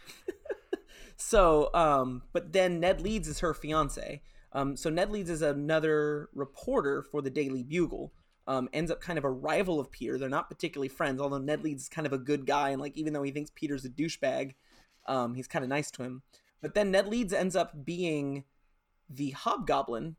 so, 1.18 1.70
um, 1.74 2.24
but 2.34 2.54
then 2.54 2.80
Ned 2.80 3.02
Leeds 3.02 3.28
is 3.28 3.40
her 3.40 3.54
fiance. 3.54 4.22
Um, 4.54 4.76
so 4.76 4.90
Ned 4.90 5.12
Leeds 5.12 5.30
is 5.30 5.42
another 5.42 6.30
reporter 6.34 7.04
for 7.04 7.22
the 7.22 7.30
Daily 7.30 7.62
Bugle. 7.62 8.14
Um, 8.48 8.70
ends 8.72 8.90
up 8.92 9.02
kind 9.02 9.18
of 9.18 9.26
a 9.26 9.30
rival 9.30 9.78
of 9.80 9.92
Peter. 9.92 10.18
They're 10.18 10.30
not 10.30 10.50
particularly 10.50 10.88
friends, 10.88 11.20
although 11.20 11.38
Ned 11.38 11.64
Leeds 11.64 11.84
is 11.84 11.90
kind 11.90 12.08
of 12.08 12.14
a 12.14 12.18
good 12.18 12.46
guy, 12.46 12.70
and 12.70 12.82
like 12.82 12.96
even 12.96 13.12
though 13.12 13.24
he 13.24 13.32
thinks 13.32 13.52
Peter's 13.54 13.84
a 13.84 13.90
douchebag, 13.90 14.54
um, 15.06 15.34
he's 15.34 15.48
kind 15.48 15.64
of 15.64 15.70
nice 15.70 15.92
to 15.92 16.04
him. 16.04 16.22
But 16.62 16.74
then 16.74 16.92
Ned 16.92 17.08
Leeds 17.08 17.34
ends 17.34 17.56
up 17.56 17.86
being 17.86 18.46
the 19.10 19.32
Hobgoblin, 19.32 20.16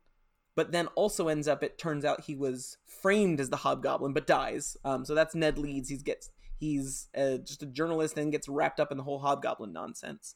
but 0.55 0.71
then 0.71 0.87
also 0.87 1.27
ends 1.27 1.47
up. 1.47 1.63
It 1.63 1.77
turns 1.77 2.05
out 2.05 2.25
he 2.25 2.35
was 2.35 2.77
framed 2.85 3.39
as 3.39 3.49
the 3.49 3.57
Hobgoblin, 3.57 4.13
but 4.13 4.27
dies. 4.27 4.77
Um, 4.83 5.05
so 5.05 5.15
that's 5.15 5.35
Ned 5.35 5.57
Leeds. 5.57 5.89
He's 5.89 6.03
gets 6.03 6.29
he's 6.59 7.07
uh, 7.17 7.37
just 7.37 7.63
a 7.63 7.65
journalist 7.65 8.17
and 8.17 8.31
gets 8.31 8.49
wrapped 8.49 8.79
up 8.79 8.91
in 8.91 8.97
the 8.97 9.03
whole 9.03 9.19
Hobgoblin 9.19 9.73
nonsense. 9.73 10.35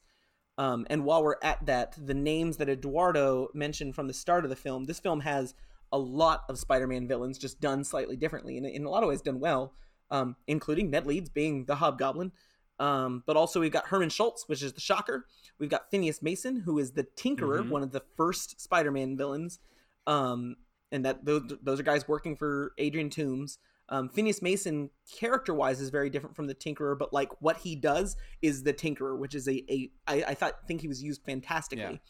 Um, 0.56 0.86
and 0.88 1.04
while 1.04 1.22
we're 1.22 1.36
at 1.42 1.66
that, 1.66 1.94
the 1.98 2.14
names 2.14 2.58
that 2.58 2.68
Eduardo 2.68 3.48
mentioned 3.54 3.94
from 3.94 4.06
the 4.06 4.14
start 4.14 4.44
of 4.44 4.50
the 4.50 4.56
film, 4.56 4.84
this 4.84 5.00
film 5.00 5.20
has 5.20 5.54
a 5.94 5.98
lot 5.98 6.42
of 6.48 6.58
Spider-Man 6.58 7.06
villains, 7.06 7.38
just 7.38 7.60
done 7.60 7.84
slightly 7.84 8.16
differently, 8.16 8.56
and 8.58 8.66
in 8.66 8.84
a 8.84 8.90
lot 8.90 9.04
of 9.04 9.08
ways 9.08 9.22
done 9.22 9.38
well, 9.38 9.72
um, 10.10 10.34
including 10.48 10.90
Ned 10.90 11.06
Leeds 11.06 11.30
being 11.30 11.64
the 11.66 11.76
Hobgoblin. 11.76 12.32
Um, 12.80 13.22
but 13.24 13.36
also 13.36 13.60
we've 13.60 13.70
got 13.72 13.86
Herman 13.86 14.10
Schultz, 14.10 14.48
which 14.48 14.60
is 14.60 14.72
the 14.72 14.80
Shocker. 14.80 15.26
We've 15.60 15.70
got 15.70 15.90
Phineas 15.92 16.20
Mason, 16.20 16.56
who 16.56 16.80
is 16.80 16.90
the 16.92 17.04
Tinkerer, 17.04 17.60
Mhm. 17.62 17.70
one 17.70 17.84
of 17.84 17.92
the 17.92 18.02
first 18.16 18.60
Spider-Man 18.60 19.16
villains. 19.16 19.60
Um, 20.08 20.56
and 20.90 21.04
that 21.04 21.24
those, 21.24 21.42
those 21.62 21.78
are 21.78 21.84
guys 21.84 22.08
working 22.08 22.36
for 22.36 22.72
Adrian 22.78 23.10
Toomes. 23.10 23.58
Um, 23.88 24.08
Phineas 24.08 24.42
Mason, 24.42 24.90
character-wise, 25.18 25.80
is 25.80 25.90
very 25.90 26.10
different 26.10 26.34
from 26.34 26.46
the 26.48 26.54
Tinkerer, 26.54 26.98
but 26.98 27.12
like 27.12 27.30
what 27.40 27.58
he 27.58 27.76
does 27.76 28.16
is 28.42 28.62
the 28.64 28.72
Tinkerer, 28.74 29.16
which 29.16 29.34
is 29.34 29.46
a, 29.46 29.64
a 29.70 29.90
I, 30.08 30.24
I 30.28 30.34
thought 30.34 30.66
think 30.66 30.80
he 30.80 30.88
was 30.88 31.02
used 31.02 31.22
fantastically. 31.24 31.82
Yeah. 31.84 31.88
And 31.90 32.00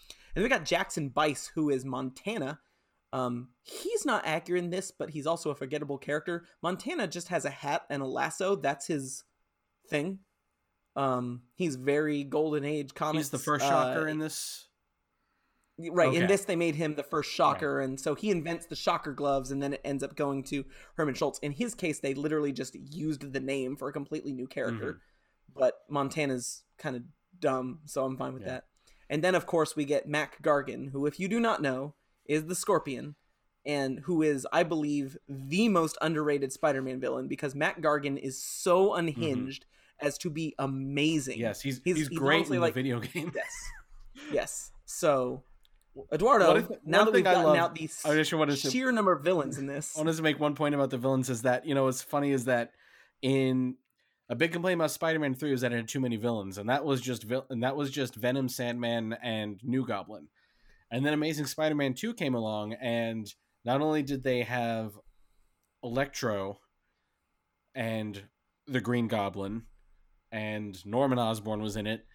then 0.42 0.42
we 0.44 0.48
got 0.48 0.64
Jackson 0.64 1.10
Brice, 1.10 1.48
who 1.54 1.68
is 1.70 1.84
Montana. 1.84 2.60
Um, 3.14 3.50
he's 3.62 4.04
not 4.04 4.26
accurate 4.26 4.64
in 4.64 4.70
this, 4.70 4.90
but 4.90 5.10
he's 5.10 5.24
also 5.26 5.50
a 5.50 5.54
forgettable 5.54 5.98
character. 5.98 6.46
Montana 6.62 7.06
just 7.06 7.28
has 7.28 7.44
a 7.44 7.50
hat 7.50 7.82
and 7.88 8.02
a 8.02 8.06
lasso. 8.06 8.56
That's 8.56 8.88
his 8.88 9.22
thing. 9.88 10.18
Um, 10.96 11.42
he's 11.54 11.76
very 11.76 12.24
golden 12.24 12.64
age 12.64 12.92
comics. 12.92 13.26
He's 13.26 13.30
the 13.30 13.38
first 13.38 13.64
uh, 13.64 13.68
shocker 13.68 14.08
in 14.08 14.18
this. 14.18 14.66
Right. 15.78 16.12
In 16.12 16.26
this, 16.26 16.44
they 16.44 16.56
made 16.56 16.74
him 16.74 16.96
the 16.96 17.04
first 17.04 17.30
shocker, 17.30 17.80
and 17.80 18.00
so 18.00 18.16
he 18.16 18.30
invents 18.30 18.66
the 18.66 18.76
shocker 18.76 19.12
gloves, 19.12 19.52
and 19.52 19.62
then 19.62 19.74
it 19.74 19.80
ends 19.84 20.02
up 20.02 20.16
going 20.16 20.42
to 20.44 20.64
Herman 20.96 21.14
Schultz. 21.14 21.38
In 21.38 21.52
his 21.52 21.74
case, 21.74 22.00
they 22.00 22.14
literally 22.14 22.52
just 22.52 22.74
used 22.74 23.32
the 23.32 23.40
name 23.40 23.76
for 23.76 23.88
a 23.88 23.92
completely 23.92 24.32
new 24.32 24.46
character. 24.48 24.94
Mm-hmm. 24.94 25.60
But 25.60 25.74
Montana's 25.88 26.64
kind 26.78 26.96
of 26.96 27.02
dumb, 27.38 27.80
so 27.86 28.04
I'm 28.04 28.16
fine 28.16 28.34
with 28.34 28.42
Yeah. 28.42 28.48
that. 28.48 28.64
And 29.08 29.22
then, 29.22 29.36
of 29.36 29.46
course, 29.46 29.76
we 29.76 29.84
get 29.84 30.08
Mac 30.08 30.42
Gargan, 30.42 30.90
who, 30.90 31.06
if 31.06 31.20
you 31.20 31.28
do 31.28 31.38
not 31.38 31.62
know, 31.62 31.94
is 32.26 32.46
the 32.46 32.54
Scorpion, 32.54 33.14
and 33.66 34.00
who 34.00 34.22
is, 34.22 34.46
I 34.52 34.62
believe, 34.62 35.16
the 35.28 35.68
most 35.68 35.96
underrated 36.00 36.52
Spider-Man 36.52 37.00
villain 37.00 37.28
because 37.28 37.54
Matt 37.54 37.80
Gargan 37.80 38.18
is 38.18 38.42
so 38.42 38.94
unhinged 38.94 39.66
as 40.00 40.18
to 40.18 40.30
be 40.30 40.54
amazing. 40.58 41.34
Mm-hmm. 41.34 41.42
Yes, 41.42 41.60
he's 41.62 41.80
He's- 41.84 41.96
he's, 41.98 42.08
he's 42.08 42.18
great 42.18 42.48
in 42.48 42.60
like- 42.60 42.74
the 42.74 42.80
video 42.82 43.00
game. 43.00 43.32
Yes. 43.34 43.70
Yes. 44.32 44.70
So, 44.86 45.42
Eduardo, 46.12 46.56
if- 46.56 46.68
now 46.84 47.04
that 47.04 47.12
we've 47.14 47.24
gotten 47.24 47.42
love- 47.44 47.56
out 47.56 47.74
these 47.74 48.00
I 48.04 48.14
just 48.14 48.32
wanted 48.32 48.56
to- 48.58 48.70
sheer 48.70 48.90
number 48.92 49.12
of 49.12 49.22
villains 49.24 49.58
in 49.58 49.66
this, 49.66 49.96
I 49.96 50.00
wanted 50.00 50.16
to 50.16 50.22
make 50.22 50.38
one 50.40 50.54
point 50.54 50.74
about 50.74 50.90
the 50.90 50.98
villains 50.98 51.28
is 51.30 51.42
that 51.42 51.66
you 51.66 51.74
know 51.74 51.84
what's 51.84 52.02
funny 52.02 52.30
is 52.32 52.44
that 52.46 52.72
in 53.22 53.76
a 54.28 54.34
big 54.34 54.52
complaint 54.52 54.80
about 54.80 54.90
Spider-Man 54.90 55.34
Three 55.34 55.50
was 55.52 55.60
that 55.62 55.72
it 55.72 55.76
had 55.76 55.88
too 55.88 56.00
many 56.00 56.16
villains, 56.16 56.58
and 56.58 56.68
that 56.68 56.84
was 56.84 57.00
just 57.00 57.24
and 57.50 57.62
that 57.62 57.76
was 57.76 57.90
just 57.90 58.14
Venom, 58.14 58.48
Sandman, 58.48 59.14
and 59.22 59.60
New 59.62 59.84
Goblin. 59.86 60.28
And 60.90 61.04
then 61.04 61.14
Amazing 61.14 61.46
Spider-Man 61.46 61.94
Two 61.94 62.14
came 62.14 62.34
along, 62.34 62.74
and 62.74 63.26
not 63.64 63.80
only 63.80 64.02
did 64.02 64.22
they 64.22 64.42
have 64.42 64.92
Electro 65.82 66.58
and 67.74 68.22
the 68.66 68.80
Green 68.80 69.08
Goblin, 69.08 69.62
and 70.30 70.84
Norman 70.86 71.18
Osborn 71.18 71.62
was 71.62 71.76
in 71.76 71.86
it, 71.86 72.06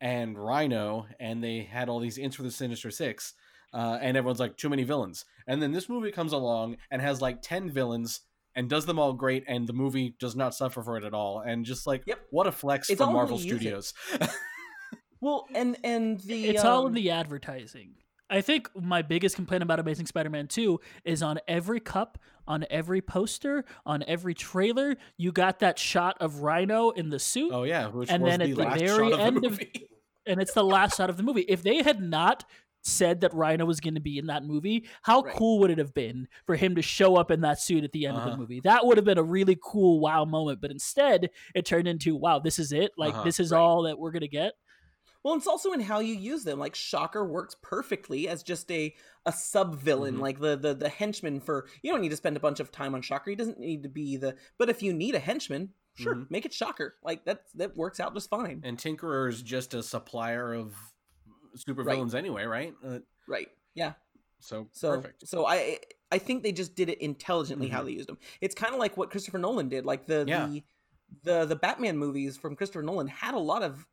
and 0.00 0.38
Rhino, 0.38 1.06
and 1.18 1.42
they 1.42 1.62
had 1.62 1.88
all 1.88 2.00
these 2.00 2.18
ints 2.18 2.34
for 2.34 2.42
the 2.42 2.50
Sinister 2.50 2.90
Six. 2.90 3.34
Uh, 3.72 3.98
and 4.00 4.16
everyone's 4.16 4.40
like, 4.40 4.56
too 4.56 4.70
many 4.70 4.84
villains. 4.84 5.24
And 5.46 5.60
then 5.60 5.72
this 5.72 5.88
movie 5.88 6.10
comes 6.12 6.32
along 6.32 6.76
and 6.90 7.02
has 7.02 7.20
like 7.20 7.42
10 7.42 7.70
villains 7.70 8.20
and 8.54 8.70
does 8.70 8.86
them 8.86 8.98
all 8.98 9.12
great, 9.12 9.44
and 9.46 9.66
the 9.66 9.74
movie 9.74 10.16
does 10.18 10.34
not 10.34 10.54
suffer 10.54 10.82
for 10.82 10.96
it 10.96 11.04
at 11.04 11.12
all. 11.12 11.40
And 11.40 11.64
just 11.64 11.86
like, 11.86 12.02
Yep. 12.06 12.20
what 12.30 12.46
a 12.46 12.52
flex 12.52 12.88
It's 12.88 12.98
from 12.98 13.12
Marvel. 13.12 13.36
Studios. 13.36 13.92
well, 15.20 15.46
and 15.54 15.76
and 15.84 16.18
the 16.20 16.46
it's 16.46 16.64
all 16.64 16.82
in 16.82 16.86
um, 16.88 16.94
the 16.94 17.10
advertising. 17.10 17.96
I 18.28 18.40
think 18.40 18.68
my 18.74 19.02
biggest 19.02 19.36
complaint 19.36 19.62
about 19.62 19.78
Amazing 19.78 20.06
Spider-Man 20.06 20.48
2 20.48 20.80
is 21.04 21.22
on 21.22 21.38
every 21.46 21.78
cup, 21.80 22.18
on 22.48 22.64
every 22.70 23.00
poster, 23.00 23.64
on 23.84 24.02
every 24.06 24.34
trailer, 24.34 24.96
you 25.16 25.30
got 25.32 25.60
that 25.60 25.78
shot 25.78 26.16
of 26.20 26.40
Rhino 26.40 26.90
in 26.90 27.10
the 27.10 27.18
suit, 27.20 27.50
oh, 27.52 27.62
yeah. 27.62 27.86
Which 27.88 28.10
And 28.10 28.22
was 28.22 28.30
then 28.36 28.40
the 28.54 28.62
at 28.66 28.72
the 28.78 28.84
very 28.84 29.10
shot 29.10 29.20
end 29.20 29.36
of 29.44 29.58
the 29.58 29.64
of- 29.66 29.82
and 30.26 30.40
it's 30.40 30.54
the 30.54 30.64
last 30.64 30.96
shot 30.96 31.08
of 31.08 31.16
the 31.16 31.22
movie. 31.22 31.42
If 31.42 31.62
they 31.62 31.82
had 31.82 32.00
not 32.00 32.44
said 32.82 33.20
that 33.20 33.34
Rhino 33.34 33.64
was 33.64 33.80
going 33.80 33.94
to 33.94 34.00
be 34.00 34.16
in 34.18 34.26
that 34.26 34.44
movie, 34.44 34.86
how 35.02 35.20
Right. 35.22 35.34
cool 35.36 35.58
would 35.60 35.70
it 35.70 35.78
have 35.78 35.92
been 35.94 36.28
for 36.46 36.54
him 36.56 36.76
to 36.76 36.82
show 36.82 37.16
up 37.16 37.30
in 37.32 37.40
that 37.40 37.60
suit 37.60 37.82
at 37.84 37.90
the 37.92 38.06
end 38.06 38.16
of 38.16 38.22
Uh-huh. 38.22 38.30
the 38.30 38.36
movie? 38.36 38.60
That 38.60 38.86
would 38.86 38.96
have 38.96 39.04
been 39.04 39.18
a 39.18 39.22
really 39.24 39.56
cool 39.62 39.98
wow 40.00 40.24
moment. 40.24 40.60
But 40.60 40.70
instead, 40.70 41.30
it 41.54 41.64
turned 41.64 41.86
into 41.88 42.14
wow, 42.16 42.38
this 42.40 42.58
is 42.60 42.72
it. 42.72 42.92
Like 42.96 43.14
Uh-huh. 43.14 43.24
this 43.24 43.40
is 43.40 43.50
Right. 43.52 43.58
all 43.58 43.82
that 43.84 43.98
we're 43.98 44.12
going 44.12 44.20
to 44.22 44.28
get. 44.28 44.52
Well, 45.26 45.34
it's 45.34 45.48
also 45.48 45.72
in 45.72 45.80
how 45.80 45.98
you 45.98 46.14
use 46.14 46.44
them. 46.44 46.60
Like 46.60 46.76
Shocker 46.76 47.24
works 47.26 47.56
perfectly 47.60 48.28
as 48.28 48.44
just 48.44 48.70
a 48.70 48.94
a 49.26 49.32
sub 49.32 49.74
villain, 49.74 50.18
Mhm. 50.18 50.20
like 50.20 50.38
the 50.38 50.56
the 50.56 50.72
the 50.72 50.88
henchman 50.88 51.40
for. 51.40 51.66
You 51.82 51.90
don't 51.90 52.00
need 52.00 52.10
to 52.10 52.16
spend 52.16 52.36
a 52.36 52.40
bunch 52.40 52.60
of 52.60 52.70
time 52.70 52.94
on 52.94 53.02
Shocker. 53.02 53.30
He 53.30 53.34
doesn't 53.36 53.58
need 53.58 53.82
to 53.82 53.88
be 53.88 54.16
the. 54.16 54.36
But 54.56 54.70
if 54.70 54.84
you 54.84 54.92
need 54.92 55.16
a 55.16 55.18
henchman, 55.18 55.74
sure, 55.96 56.14
Mhm. 56.14 56.30
make 56.30 56.46
it 56.46 56.54
Shocker. 56.54 56.94
Like 57.02 57.24
that 57.24 57.42
that 57.56 57.76
works 57.76 57.98
out 57.98 58.14
just 58.14 58.30
fine. 58.30 58.60
And 58.64 58.78
Tinkerer 58.78 59.28
is 59.28 59.42
just 59.42 59.74
a 59.74 59.82
supplier 59.82 60.54
of 60.54 60.76
supervillains 61.56 62.14
anyway, 62.14 62.44
right? 62.44 62.72
Uh, 62.84 63.00
Right? 63.26 63.48
Yeah. 63.74 63.94
so, 64.38 64.68
So 64.70 64.94
perfect. 64.94 65.26
so 65.26 65.44
I 65.44 65.80
I 66.12 66.18
think 66.18 66.44
they 66.44 66.52
just 66.52 66.76
did 66.76 66.88
it 66.88 67.00
intelligently 67.00 67.66
how 67.66 67.82
they 67.82 67.90
used 67.90 68.08
them. 68.08 68.18
It's 68.40 68.54
kind 68.54 68.72
of 68.72 68.78
like 68.78 68.96
what 68.96 69.10
Christopher 69.10 69.38
Nolan 69.38 69.68
did. 69.68 69.84
Like 69.84 70.06
the 70.06 70.24
Yeah. 70.28 70.46
the 70.46 70.62
the 71.24 71.44
the 71.46 71.56
Batman 71.56 71.98
movies 71.98 72.36
from 72.36 72.54
Christopher 72.54 72.82
Nolan 72.84 73.08
had 73.08 73.34
a 73.34 73.40
lot 73.40 73.64
of 73.64 73.88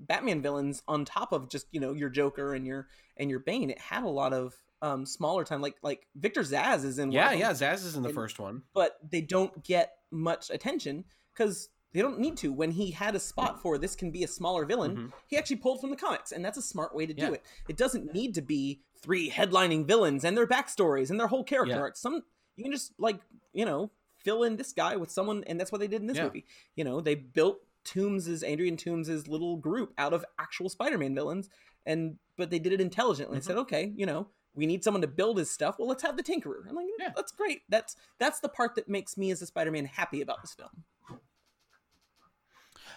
Batman 0.00 0.40
villains 0.42 0.82
on 0.88 1.04
top 1.04 1.32
of 1.32 1.48
just 1.48 1.66
you 1.72 1.80
know 1.80 1.92
your 1.92 2.08
Joker 2.10 2.54
and 2.54 2.66
your 2.66 2.88
and 3.16 3.30
your 3.30 3.40
Bane. 3.40 3.70
It 3.70 3.78
had 3.80 4.02
a 4.04 4.08
lot 4.08 4.32
of 4.32 4.54
um 4.80 5.04
smaller 5.06 5.44
time 5.44 5.60
like 5.60 5.76
like 5.82 6.06
Victor 6.14 6.42
Zsasz 6.42 6.84
is 6.84 6.98
in 6.98 7.10
Yeah, 7.12 7.32
yeah. 7.32 7.50
Zsasz 7.52 7.84
is 7.84 7.96
in 7.96 8.02
the 8.02 8.08
And- 8.10 8.14
first 8.14 8.38
one. 8.38 8.62
but 8.74 8.98
they 9.08 9.20
don't 9.20 9.64
get 9.64 9.94
much 10.10 10.50
attention 10.50 11.04
because 11.34 11.68
they 11.92 12.00
don't 12.02 12.18
need 12.20 12.36
to. 12.38 12.52
When 12.52 12.70
he 12.70 12.90
had 12.90 13.14
a 13.14 13.18
spot 13.18 13.62
for 13.62 13.78
this 13.78 13.96
can 13.96 14.10
be 14.10 14.22
a 14.22 14.28
smaller 14.28 14.64
villain, 14.66 14.96
Mhm. 14.96 15.12
he 15.26 15.36
actually 15.38 15.56
pulled 15.56 15.80
from 15.80 15.90
the 15.90 15.96
comics, 15.96 16.32
and 16.32 16.44
that's 16.44 16.58
a 16.58 16.62
smart 16.62 16.94
way 16.94 17.06
to 17.06 17.14
do 17.14 17.32
it. 17.32 17.42
It 17.68 17.76
doesn't 17.78 18.12
need 18.12 18.34
to 18.34 18.42
be 18.42 18.82
three 19.00 19.30
headlining 19.30 19.86
villains 19.86 20.22
and 20.24 20.36
their 20.36 20.46
backstories 20.46 21.10
and 21.10 21.18
their 21.18 21.28
whole 21.28 21.44
character 21.44 21.74
Yeah. 21.74 21.80
arcs. 21.80 22.00
Some 22.00 22.22
you 22.56 22.64
can 22.64 22.72
just 22.72 22.92
like 22.98 23.20
you 23.52 23.64
know 23.64 23.90
fill 24.16 24.42
in 24.42 24.56
this 24.56 24.72
guy 24.72 24.96
with 24.96 25.10
someone, 25.10 25.44
and 25.44 25.58
that's 25.58 25.72
what 25.72 25.80
they 25.80 25.86
did 25.88 26.00
in 26.02 26.06
this 26.08 26.16
Yeah. 26.18 26.24
movie. 26.24 26.44
You 26.76 26.84
know, 26.84 27.00
they 27.00 27.14
built 27.14 27.60
Toomes's 27.88 28.42
Adrian 28.44 28.76
Toomes's 28.76 29.26
little 29.28 29.56
group 29.56 29.92
out 29.98 30.12
of 30.12 30.24
actual 30.38 30.68
Spider-Man 30.68 31.14
villains, 31.14 31.48
and 31.86 32.16
but 32.36 32.50
they 32.50 32.58
did 32.58 32.72
it 32.72 32.80
intelligently. 32.80 33.36
Mhm. 33.38 33.40
They 33.40 33.46
said, 33.46 33.56
okay, 33.58 33.92
you 33.96 34.06
know. 34.06 34.28
We 34.54 34.66
need 34.66 34.82
someone 34.82 35.02
to 35.02 35.06
build 35.08 35.38
his 35.38 35.48
stuff. 35.50 35.78
Well, 35.78 35.86
let's 35.86 36.02
have 36.02 36.16
the 36.16 36.22
Tinkerer. 36.22 36.68
I'm 36.68 36.74
like, 36.74 36.86
Yeah. 36.98 37.12
that's 37.14 37.30
great. 37.30 37.62
That's 37.68 37.94
that's 38.18 38.40
the 38.40 38.48
part 38.48 38.74
that 38.74 38.88
makes 38.88 39.16
me 39.16 39.30
as 39.30 39.40
a 39.40 39.46
Spider-Man 39.46 39.84
happy 39.84 40.20
about 40.20 40.42
this 40.42 40.52
film. 40.54 40.84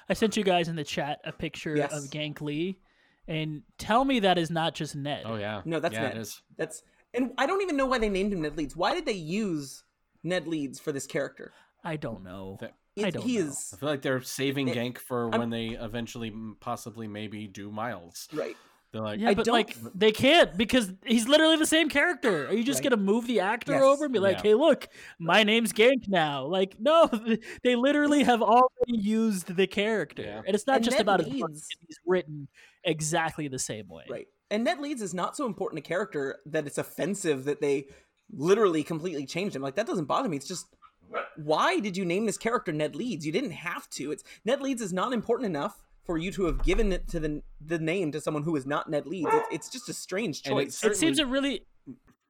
I 0.10 0.14
sent 0.14 0.36
you 0.38 0.44
guys 0.44 0.68
in 0.68 0.76
the 0.76 0.84
chat 0.84 1.20
a 1.24 1.32
picture 1.32 1.76
Yes. 1.76 1.94
of 1.94 2.10
Ganke 2.10 2.42
Lee, 2.42 2.80
and 3.28 3.62
tell 3.78 4.06
me 4.06 4.20
that 4.22 4.38
is 4.40 4.50
not 4.50 4.74
just 4.74 4.96
Ned. 4.96 5.24
Oh 5.26 5.36
yeah. 5.36 5.62
No, 5.66 5.80
that's 5.80 5.94
yeah, 5.94 6.02
Ned. 6.04 6.18
it 6.18 6.22
is. 6.22 6.42
That's 6.58 6.82
and 7.14 7.32
I 7.38 7.46
don't 7.46 7.62
even 7.62 7.78
know 7.78 7.86
why 7.86 8.00
they 8.00 8.10
named 8.10 8.34
him 8.34 8.42
Ned 8.42 8.58
Leeds. 8.58 8.76
Why 8.76 8.96
did 8.96 9.06
they 9.06 9.12
use 9.14 9.84
Ned 10.24 10.48
Leeds 10.48 10.80
for 10.80 10.92
this 10.92 11.06
character? 11.06 11.54
I 11.84 11.96
don't 11.96 12.24
know. 12.24 12.58
That- 12.98 13.06
I 13.06 13.10
don't 13.12 13.24
he 13.24 13.38
know. 13.40 13.46
is 13.48 13.72
I 13.74 13.78
feel 13.78 13.90
like 13.90 14.02
they're 14.02 14.22
saving 14.22 14.68
It- 14.68 14.76
Ganke 14.76 14.98
for 14.98 15.30
I'm- 15.32 15.40
when 15.40 15.50
they 15.50 15.70
eventually 15.70 16.34
possibly 16.60 17.08
maybe 17.08 17.48
do 17.48 17.72
Miles. 17.72 18.28
right. 18.34 18.56
They're 18.92 19.02
like, 19.02 19.22
Yeah, 19.22 19.30
I 19.30 19.34
but 19.36 19.46
don't- 19.46 19.54
like 19.54 19.78
they 19.96 20.12
can't 20.12 20.58
because 20.58 20.92
he's 21.06 21.26
literally 21.26 21.56
the 21.56 21.66
same 21.66 21.88
character. 21.88 22.48
Are 22.48 22.54
you 22.54 22.62
just 22.62 22.80
Right. 22.84 22.90
gonna 22.90 23.02
move 23.02 23.26
the 23.26 23.40
actor 23.40 23.72
Yes. 23.72 23.82
over 23.84 24.04
and 24.04 24.12
be 24.14 24.20
like, 24.20 24.38
Yeah. 24.40 24.44
"Hey, 24.44 24.54
look, 24.56 24.90
my 25.18 25.44
name's 25.44 25.72
Ganke 25.72 26.10
now"? 26.10 26.46
Like, 26.46 26.78
no, 26.78 27.08
they 27.64 27.78
literally 27.78 28.24
have 28.24 28.42
already 28.42 28.98
used 28.98 29.56
the 29.56 29.66
character, 29.66 30.24
Yeah. 30.24 30.42
and 30.46 30.54
it's 30.54 30.68
not 30.68 30.78
And 30.78 30.84
just 30.84 30.96
Ned 30.98 31.02
about 31.04 31.20
his 31.22 31.30
Leeds- 31.30 31.40
voice, 31.42 31.68
He's 31.88 32.00
written 32.06 32.50
exactly 32.84 33.48
the 33.48 33.60
same 33.60 33.88
way. 33.88 34.04
Right. 34.10 34.28
And 34.50 34.66
Ned 34.66 34.82
Leeds 34.82 35.02
is 35.02 35.14
not 35.14 35.38
so 35.38 35.46
important 35.46 35.80
a 35.80 35.88
character 35.88 36.40
that 36.48 36.68
it's 36.68 36.78
offensive 36.78 37.46
that 37.46 37.62
they 37.62 37.88
literally 38.34 38.84
completely 38.84 39.26
changed 39.26 39.56
him. 39.56 39.62
Like 39.62 39.76
that 39.76 39.88
doesn't 39.88 40.04
bother 40.06 40.28
me. 40.28 40.36
It's 40.36 40.48
just 40.50 40.66
why 41.36 41.80
did 41.80 41.98
you 41.98 42.06
name 42.06 42.26
this 42.26 42.38
character 42.38 42.72
Ned 42.72 42.96
Leeds? 42.96 43.26
You 43.26 43.32
didn't 43.32 43.52
have 43.52 43.90
to. 43.92 44.12
It's 44.12 44.24
Ned 44.46 44.62
Leeds 44.62 44.82
is 44.82 44.94
not 44.94 45.14
important 45.14 45.48
enough 45.48 45.84
for 46.06 46.18
you 46.18 46.32
to 46.32 46.46
have 46.46 46.64
given 46.64 46.92
it 46.92 47.08
to 47.10 47.20
the 47.20 47.42
the 47.66 47.80
name 47.80 48.12
to 48.12 48.20
someone 48.22 48.44
who 48.44 48.56
is 48.56 48.66
not 48.66 48.90
Ned 48.90 49.06
Leeds. 49.06 49.30
It's, 49.32 49.48
it's 49.52 49.70
just 49.70 49.90
a 49.90 49.94
strange 49.94 50.42
And 50.46 50.54
choice. 50.56 50.84
it's 50.84 50.84
It 50.84 50.98
seems 50.98 51.20
a 51.20 51.26
really. 51.26 51.66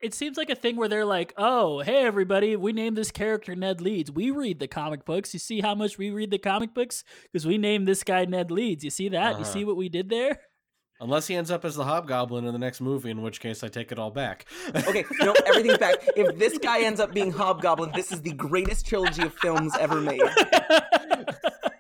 It 0.01 0.15
seems 0.15 0.35
like 0.35 0.49
a 0.49 0.55
thing 0.55 0.77
where 0.77 0.87
they're 0.87 1.05
like, 1.05 1.31
"Oh, 1.37 1.81
hey 1.81 2.03
everybody, 2.03 2.55
we 2.55 2.73
named 2.73 2.97
this 2.97 3.11
character 3.11 3.55
Ned 3.55 3.81
Leeds. 3.81 4.11
We 4.11 4.31
read 4.31 4.59
the 4.59 4.67
comic 4.67 5.05
books. 5.05 5.31
You 5.31 5.39
see 5.39 5.61
how 5.61 5.75
much 5.75 5.99
we 5.99 6.09
read 6.09 6.31
the 6.31 6.39
comic 6.39 6.73
books 6.73 7.03
because 7.31 7.45
we 7.45 7.59
named 7.59 7.87
this 7.87 8.03
guy 8.03 8.25
Ned 8.25 8.49
Leeds. 8.49 8.83
You 8.83 8.89
see 8.89 9.09
that? 9.09 9.33
You 9.33 9.41
Uh-huh. 9.41 9.43
see 9.43 9.63
what 9.63 9.77
we 9.77 9.89
did 9.89 10.09
there?" 10.09 10.39
Unless 11.01 11.27
he 11.27 11.35
ends 11.35 11.51
up 11.51 11.65
as 11.65 11.75
the 11.75 11.83
Hobgoblin 11.83 12.45
in 12.45 12.53
the 12.53 12.59
next 12.59 12.79
movie, 12.79 13.09
in 13.09 13.21
which 13.21 13.41
case 13.41 13.63
I 13.63 13.67
take 13.67 13.91
it 13.91 13.99
all 13.99 14.11
back. 14.11 14.45
Okay, 14.73 15.03
no, 15.19 15.33
everything's 15.45 15.79
back. 15.79 15.95
If 16.15 16.37
this 16.37 16.57
guy 16.57 16.81
ends 16.83 17.01
up 17.01 17.13
being 17.13 17.31
Hobgoblin, 17.31 17.91
this 17.93 18.11
is 18.11 18.21
the 18.21 18.31
greatest 18.33 18.85
trilogy 18.85 19.23
of 19.23 19.33
films 19.33 19.73
ever 19.79 19.99
made. 19.99 20.21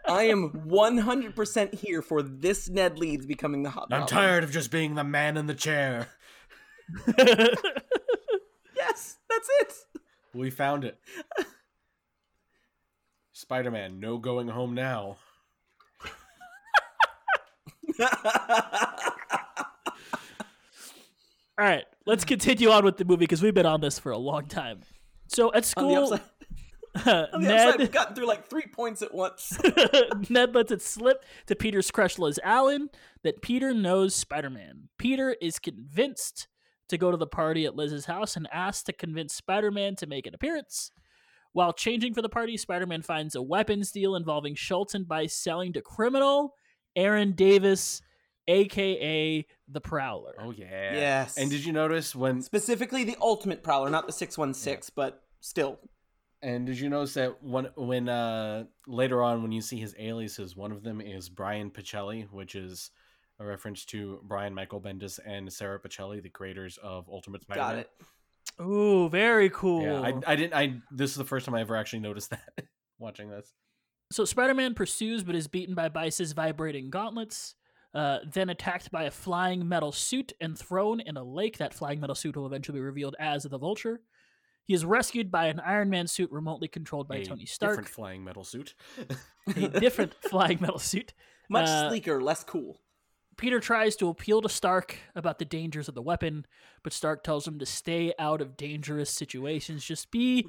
I 0.07 0.23
am 0.23 0.49
100% 0.67 1.73
here 1.73 2.01
for 2.01 2.21
this 2.21 2.67
Ned 2.69 2.99
Leeds 2.99 3.25
becoming 3.25 3.63
the 3.63 3.69
Hobgoblin. 3.69 4.01
I'm 4.01 4.07
tired 4.07 4.43
of 4.43 4.51
just 4.51 4.69
being 4.69 4.95
the 4.95 5.05
man 5.05 5.37
in 5.37 5.45
the 5.45 5.55
chair. 5.55 6.09
Yes, 8.75 9.17
that's 9.29 9.49
it. 9.59 9.73
We 10.33 10.49
found 10.49 10.83
it. 10.83 10.99
Spider-Man, 13.31 13.99
no 13.99 14.17
going 14.17 14.49
home 14.49 14.73
now. 14.73 15.17
All 21.57 21.67
right, 21.67 21.83
let's 22.05 22.25
continue 22.25 22.69
on 22.69 22.83
with 22.83 22.97
the 22.97 23.05
movie 23.05 23.19
because 23.19 23.41
we've 23.41 23.53
been 23.53 23.65
on 23.65 23.81
this 23.81 23.99
for 23.99 24.11
a 24.11 24.17
long 24.17 24.47
time. 24.47 24.81
So 25.27 25.53
at 25.53 25.63
school, 25.63 26.13
upside, 26.13 26.21
uh, 27.07 27.27
on 27.33 27.41
the 27.41 27.53
upside, 27.53 27.79
Ned 27.79 27.91
gotten 27.91 28.15
through 28.15 28.25
like 28.25 28.49
three 28.49 28.65
points 28.73 29.01
at 29.01 29.13
once. 29.13 29.57
Ned 30.29 30.55
lets 30.55 30.71
it 30.71 30.81
slip 30.81 31.23
to 31.47 31.55
Peter's 31.55 31.91
crush 31.91 32.17
Liz 32.17 32.39
Allen 32.43 32.89
that 33.23 33.41
Peter 33.41 33.73
knows 33.73 34.15
Spider-Man. 34.15 34.89
Peter 34.97 35.35
is 35.41 35.59
convinced 35.59 36.47
to 36.89 36.97
go 36.97 37.11
to 37.11 37.17
the 37.17 37.27
party 37.27 37.65
at 37.65 37.75
Liz's 37.75 38.05
house 38.05 38.35
and 38.35 38.47
asks 38.51 38.83
to 38.83 38.93
convince 38.93 39.33
Spider-Man 39.33 39.95
to 39.97 40.07
make 40.07 40.25
an 40.25 40.33
appearance. 40.33 40.91
While 41.53 41.73
changing 41.73 42.13
for 42.13 42.21
the 42.21 42.29
party, 42.29 42.57
Spider-Man 42.57 43.01
finds 43.01 43.35
a 43.35 43.41
weapons 43.41 43.91
deal 43.91 44.15
involving 44.15 44.55
Schultz 44.55 44.93
and 44.93 45.07
by 45.07 45.27
selling 45.27 45.73
to 45.73 45.81
criminal 45.81 46.55
Aaron 46.95 47.33
Davis, 47.33 48.01
aka 48.47 49.45
the 49.67 49.81
Prowler. 49.81 50.35
Oh 50.39 50.51
yeah. 50.51 50.93
Yes. 50.93 51.37
And 51.37 51.49
did 51.49 51.63
you 51.65 51.73
notice 51.73 52.15
when 52.15 52.41
Specifically, 52.41 53.03
the 53.03 53.17
Ultimate 53.21 53.63
Prowler, 53.63 53.89
not 53.89 54.07
the 54.07 54.13
616, 54.13 54.91
but 54.95 55.23
still. 55.39 55.79
and 56.41 56.65
did 56.65 56.79
you 56.79 56.89
notice 56.89 57.13
that 57.15 57.43
when 57.43 57.69
when 57.75 58.09
uh 58.09 58.65
later 58.87 59.21
on 59.23 59.41
when 59.41 59.51
you 59.51 59.61
see 59.61 59.77
his 59.79 59.95
aliases, 59.97 60.55
one 60.55 60.71
of 60.71 60.83
them 60.83 61.01
is 61.01 61.29
Brian 61.29 61.69
Pichelli, 61.71 62.29
which 62.31 62.55
is 62.55 62.91
a 63.39 63.45
reference 63.45 63.85
to 63.85 64.19
Brian 64.23 64.53
Michael 64.53 64.81
Bendis 64.81 65.19
and 65.25 65.51
Sara 65.51 65.79
Pichelli, 65.79 66.21
the 66.21 66.29
creators 66.29 66.77
of 66.83 67.09
Ultimate 67.09 67.41
Spider-Man. 67.41 67.69
Got 67.69 67.79
it. 67.79 67.89
Ooh, 68.61 69.09
very 69.09 69.49
cool. 69.49 69.83
Yeah, 69.83 70.01
I, 70.01 70.33
I 70.33 70.35
didn't. 70.35 70.53
I 70.53 70.81
this 70.91 71.11
is 71.11 71.17
the 71.17 71.25
first 71.25 71.45
time 71.45 71.55
I 71.55 71.61
ever 71.61 71.75
actually 71.75 72.01
noticed 72.01 72.29
that 72.31 72.65
watching 72.99 73.29
this. 73.29 73.51
So 74.11 74.25
Spider-Man 74.25 74.73
pursues 74.73 75.23
but 75.23 75.35
is 75.35 75.47
beaten 75.47 75.75
by 75.75 75.89
Brice's 75.89 76.33
vibrating 76.33 76.89
gauntlets. 76.89 77.55
Uh, 77.93 78.19
then 78.31 78.49
attacked 78.49 78.89
by 78.89 79.03
a 79.03 79.11
flying 79.11 79.67
metal 79.67 79.91
suit 79.91 80.31
and 80.39 80.57
thrown 80.57 81.01
in 81.01 81.17
a 81.17 81.23
lake. 81.23 81.57
That 81.57 81.73
flying 81.73 81.99
metal 81.99 82.15
suit 82.15 82.37
will 82.37 82.45
eventually 82.45 82.79
be 82.79 82.83
revealed 82.83 83.17
as 83.19 83.43
the 83.43 83.57
Vulture. 83.57 83.99
He 84.63 84.73
is 84.73 84.85
rescued 84.85 85.29
by 85.29 85.47
an 85.47 85.59
Iron 85.59 85.89
Man 85.89 86.07
suit 86.07 86.31
remotely 86.31 86.69
controlled 86.69 87.09
by 87.09 87.17
A 87.17 87.25
Tony 87.25 87.45
Stark. 87.45 87.71
A 87.71 87.75
different 87.75 87.89
flying 87.89 88.23
metal 88.23 88.45
suit. 88.45 88.75
a 89.47 89.67
different 89.79 90.13
flying 90.21 90.59
metal 90.61 90.79
suit. 90.79 91.13
Much 91.49 91.67
Uh, 91.67 91.89
sleeker, 91.89 92.21
less 92.21 92.45
cool. 92.45 92.79
Peter 93.35 93.59
tries 93.59 93.97
to 93.97 94.07
appeal 94.07 94.41
to 94.41 94.47
Stark 94.47 94.97
about 95.13 95.39
the 95.39 95.45
dangers 95.45 95.89
of 95.89 95.95
the 95.95 96.01
weapon, 96.01 96.45
but 96.83 96.93
Stark 96.93 97.23
tells 97.23 97.45
him 97.45 97.59
to 97.59 97.65
stay 97.65 98.13
out 98.17 98.39
of 98.39 98.55
dangerous 98.55 99.09
situations. 99.09 99.83
Just 99.83 100.11
be 100.11 100.47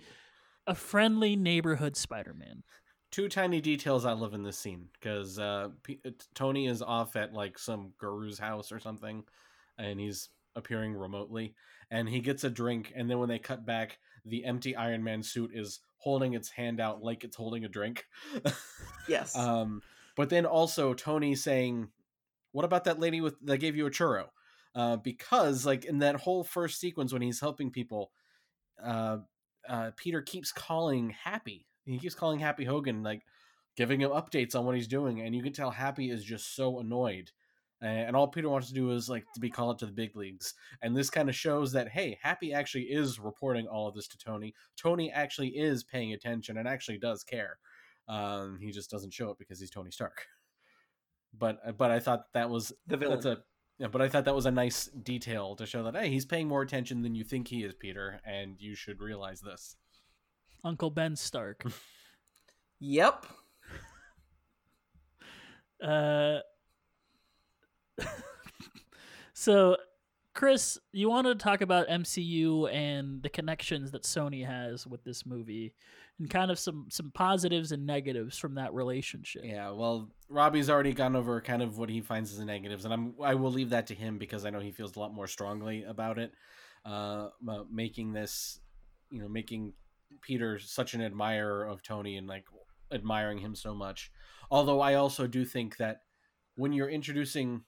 a 0.66 0.74
friendly 0.76 1.34
neighborhood 1.34 1.96
Spider-Man. 1.96 2.62
Two 3.12 3.28
tiny 3.28 3.60
details 3.60 4.04
I 4.04 4.12
love 4.12 4.34
in 4.34 4.42
this 4.42 4.58
scene 4.58 4.88
because 4.94 5.38
uh, 5.38 5.68
P- 5.82 6.00
uh, 6.04 6.10
Tony 6.34 6.66
is 6.66 6.82
off 6.82 7.14
at 7.14 7.32
like 7.32 7.58
some 7.58 7.92
guru's 7.98 8.38
house 8.38 8.72
or 8.72 8.80
something, 8.80 9.22
and 9.78 10.00
he's 10.00 10.30
appearing 10.56 10.94
remotely, 10.94 11.54
and 11.90 12.08
he 12.08 12.20
gets 12.20 12.42
a 12.42 12.50
drink, 12.50 12.92
and 12.96 13.08
then 13.08 13.18
when 13.18 13.28
they 13.28 13.38
cut 13.38 13.64
back, 13.66 13.98
the 14.24 14.44
empty 14.44 14.74
Iron 14.74 15.04
Man 15.04 15.22
suit 15.22 15.50
is 15.54 15.80
holding 15.98 16.32
its 16.32 16.48
hand 16.48 16.80
out 16.80 17.02
like 17.02 17.22
it's 17.22 17.36
holding 17.36 17.64
a 17.64 17.68
drink. 17.68 18.06
Yes. 19.08 19.36
Um, 19.36 19.82
but 20.16 20.28
then 20.28 20.46
also 20.46 20.94
Tony 20.94 21.34
saying, 21.34 21.88
"What 22.52 22.64
about 22.64 22.84
that 22.84 23.00
lady 23.00 23.20
with 23.20 23.34
that 23.44 23.58
gave 23.58 23.74
you 23.74 23.86
a 23.86 23.90
churro?" 23.90 24.26
Uh, 24.74 24.96
because 24.96 25.66
like 25.66 25.84
in 25.84 25.98
that 25.98 26.16
whole 26.16 26.44
first 26.44 26.80
sequence 26.80 27.12
when 27.12 27.20
he's 27.20 27.40
helping 27.40 27.70
people, 27.70 28.12
uh, 28.82 29.18
uh, 29.68 29.90
Peter 29.96 30.22
keeps 30.22 30.52
calling 30.52 31.10
Happy. 31.10 31.66
He 31.84 31.98
keeps 31.98 32.14
calling 32.14 32.38
Happy 32.38 32.64
Hogan, 32.64 33.02
like 33.02 33.22
giving 33.76 34.00
him 34.00 34.10
updates 34.10 34.54
on 34.54 34.64
what 34.64 34.74
he's 34.74 34.86
doing, 34.88 35.20
and 35.20 35.34
you 35.34 35.42
can 35.42 35.52
tell 35.52 35.70
Happy 35.70 36.10
is 36.10 36.24
just 36.24 36.54
so 36.54 36.78
annoyed. 36.80 37.30
And 37.80 38.14
all 38.14 38.28
Peter 38.28 38.48
wants 38.48 38.68
to 38.68 38.74
do 38.74 38.92
is 38.92 39.08
like 39.08 39.24
to 39.34 39.40
be 39.40 39.50
called 39.50 39.70
up 39.74 39.78
to 39.78 39.86
the 39.86 39.92
big 39.92 40.14
leagues, 40.14 40.54
and 40.82 40.96
this 40.96 41.10
kind 41.10 41.28
of 41.28 41.34
shows 41.34 41.72
that 41.72 41.88
hey, 41.88 42.16
Happy 42.22 42.52
actually 42.52 42.84
is 42.84 43.18
reporting 43.18 43.66
all 43.66 43.88
of 43.88 43.94
this 43.96 44.06
to 44.08 44.18
Tony. 44.18 44.54
Tony 44.76 45.10
actually 45.10 45.48
is 45.48 45.82
paying 45.82 46.12
attention 46.12 46.56
and 46.58 46.68
actually 46.68 46.98
does 46.98 47.24
care. 47.24 47.58
Um, 48.08 48.58
he 48.60 48.70
just 48.70 48.90
doesn't 48.90 49.12
show 49.12 49.30
it 49.30 49.38
because 49.38 49.58
he's 49.58 49.70
Tony 49.70 49.90
Stark. 49.90 50.26
but 51.36 51.76
but 51.76 51.90
I 51.90 51.98
thought 51.98 52.32
that 52.34 52.48
was 52.50 52.72
The 52.86 52.96
villain. 52.96 53.16
that's 53.16 53.26
a 53.26 53.42
yeah, 53.78 53.88
but 53.88 54.00
I 54.02 54.08
thought 54.08 54.26
that 54.26 54.34
was 54.34 54.46
a 54.46 54.50
nice 54.52 54.86
detail 54.86 55.56
to 55.56 55.66
show 55.66 55.82
that 55.82 55.96
hey, 55.96 56.08
he's 56.08 56.26
paying 56.26 56.46
more 56.46 56.62
attention 56.62 57.02
than 57.02 57.16
you 57.16 57.24
think 57.24 57.48
he 57.48 57.64
is, 57.64 57.74
Peter, 57.74 58.20
and 58.24 58.60
you 58.60 58.76
should 58.76 59.00
realize 59.00 59.40
this. 59.40 59.76
Uncle 60.64 60.90
Ben 60.90 61.16
Stark. 61.16 61.64
Yep. 62.84 63.26
Uh, 65.80 66.38
so, 69.34 69.76
Chris, 70.34 70.78
you 70.90 71.08
wanted 71.08 71.38
to 71.38 71.44
talk 71.44 71.60
about 71.60 71.86
MCU 71.86 72.72
and 72.72 73.22
the 73.22 73.28
connections 73.28 73.92
that 73.92 74.02
Sony 74.02 74.44
has 74.44 74.84
with 74.84 75.04
this 75.04 75.24
movie, 75.24 75.74
and 76.18 76.28
kind 76.28 76.50
of 76.50 76.58
some 76.58 76.86
some 76.88 77.12
positives 77.12 77.70
and 77.70 77.86
negatives 77.86 78.36
from 78.38 78.56
that 78.56 78.74
relationship. 78.74 79.42
Yeah, 79.44 79.70
well, 79.70 80.08
Robbie's 80.28 80.68
already 80.68 80.92
gone 80.92 81.14
over 81.14 81.40
kind 81.40 81.62
of 81.62 81.78
what 81.78 81.88
he 81.88 82.00
finds 82.00 82.32
as 82.32 82.38
the 82.38 82.44
negatives, 82.44 82.84
and 82.84 82.92
I'm 82.92 83.14
I 83.22 83.34
will 83.34 83.52
leave 83.52 83.70
that 83.70 83.86
to 83.88 83.94
him 83.94 84.18
because 84.18 84.44
I 84.44 84.50
know 84.50 84.60
he 84.60 84.72
feels 84.72 84.96
a 84.96 84.98
lot 84.98 85.14
more 85.14 85.26
strongly 85.26 85.84
about 85.84 86.18
it. 86.18 86.32
Uh, 86.84 87.28
making 87.70 88.12
this, 88.12 88.58
you 89.10 89.20
know, 89.20 89.28
making 89.28 89.72
Peter 90.20 90.58
such 90.58 90.94
an 90.94 91.02
admirer 91.02 91.64
of 91.64 91.82
Tony 91.82 92.16
and 92.16 92.26
like 92.26 92.44
admiring 92.92 93.38
him 93.38 93.54
so 93.54 93.74
much. 93.74 94.10
Although 94.50 94.80
I 94.80 94.94
also 94.94 95.26
do 95.26 95.44
think 95.44 95.76
that 95.78 96.02
when 96.56 96.72
you're 96.72 96.90
introducing 96.90 97.62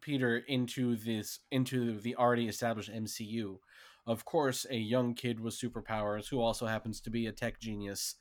Peter 0.00 0.38
into 0.38 0.96
this 0.96 1.40
into 1.50 1.98
the 2.00 2.16
already 2.16 2.46
established 2.46 2.92
MCU, 2.92 3.58
of 4.06 4.24
course, 4.24 4.66
a 4.70 4.76
young 4.76 5.14
kid 5.14 5.40
with 5.40 5.58
superpowers 5.58 6.28
who 6.28 6.40
also 6.40 6.66
happens 6.66 7.00
to 7.00 7.10
be 7.10 7.26
a 7.26 7.32
tech 7.32 7.60
genius 7.60 8.14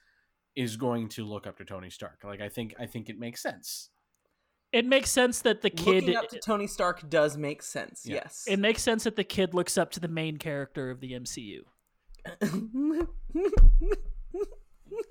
is 0.56 0.76
going 0.76 1.08
to 1.10 1.24
look 1.24 1.46
up 1.46 1.58
to 1.58 1.66
Tony 1.66 1.90
Stark. 1.90 2.22
Like 2.24 2.42
I 2.42 2.50
think 2.50 2.76
I 2.80 2.86
think 2.86 3.10
it 3.10 3.20
makes 3.20 3.42
sense. 3.42 3.90
It 4.74 4.86
makes 4.86 5.10
sense 5.10 5.42
that 5.42 5.62
the 5.62 5.70
kid. 5.70 6.04
Looking 6.04 6.16
up 6.18 6.30
to 6.30 6.40
Tony 6.40 6.68
Stark 6.68 7.10
does 7.10 7.38
make 7.38 7.62
sense. 7.62 8.02
Yeah. 8.06 8.16
Yes. 8.16 8.46
It 8.48 8.60
makes 8.60 8.82
sense 8.82 9.06
that 9.06 9.16
the 9.16 9.24
kid 9.24 9.54
looks 9.54 9.78
up 9.78 9.92
to 9.92 10.00
the 10.00 10.08
main 10.08 10.38
character 10.38 10.90
of 10.90 11.00
the 11.00 11.14
MCU. 11.14 11.60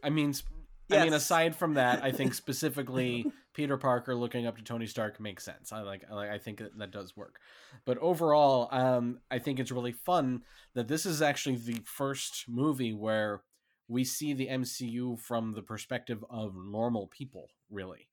I 0.03 0.11
mean, 0.11 0.33
sp- 0.35 0.57
I 0.91 1.05
mean, 1.05 1.13
aside 1.15 1.57
from 1.57 1.75
that, 1.75 2.03
I 2.03 2.13
think 2.13 2.35
specifically 2.45 3.31
Peter 3.55 3.77
Parker 3.77 4.15
looking 4.15 4.47
up 4.47 4.57
to 4.57 4.63
Tony 4.63 4.87
Stark 4.87 5.21
makes 5.21 5.45
sense. 5.45 5.73
I 5.73 5.81
like, 5.81 6.05
I 6.11 6.15
like, 6.15 6.31
I 6.31 6.39
think 6.39 6.59
that, 6.59 6.79
that 6.79 6.91
does 6.91 7.17
work. 7.17 7.41
But 7.85 7.99
overall, 7.99 8.69
um, 8.71 9.21
I 9.31 9.39
think 9.39 9.59
it's 9.59 9.73
really 9.73 9.93
fun 9.93 10.43
that 10.75 10.89
this 10.89 11.07
is 11.07 11.23
actually 11.23 11.57
the 11.57 11.81
first 11.85 12.45
movie 12.49 12.93
where 12.93 13.43
we 13.89 14.05
see 14.05 14.33
the 14.33 14.49
MCU 14.49 15.19
from 15.19 15.53
the 15.53 15.63
perspective 15.63 16.25
of 16.31 16.55
normal 16.57 17.07
people, 17.09 17.51
really. 17.71 18.09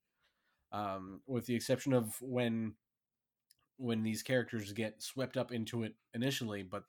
Um, 0.72 1.22
with 1.28 1.46
the 1.46 1.56
exception 1.56 1.94
of 1.94 2.16
when 2.20 2.74
when 3.78 4.04
these 4.04 4.24
characters 4.24 4.72
get 4.72 5.02
swept 5.02 5.36
up 5.36 5.52
into 5.52 5.84
it 5.84 5.96
initially, 6.14 6.64
but 6.64 6.84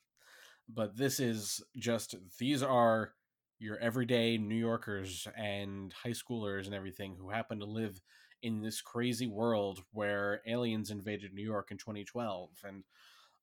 but 0.68 0.96
this 0.96 1.20
is 1.20 1.62
just 1.76 2.14
these 2.38 2.62
are 2.62 3.12
your 3.58 3.78
everyday 3.78 4.36
New 4.36 4.56
Yorkers 4.56 5.26
and 5.36 5.92
high 5.92 6.10
schoolers 6.10 6.66
and 6.66 6.74
everything 6.74 7.16
who 7.18 7.30
happen 7.30 7.60
to 7.60 7.66
live 7.66 8.00
in 8.42 8.60
this 8.60 8.80
crazy 8.80 9.26
world 9.26 9.80
where 9.92 10.42
aliens 10.46 10.90
invaded 10.90 11.32
New 11.32 11.44
York 11.44 11.70
in 11.70 11.78
2012 11.78 12.50
and 12.66 12.84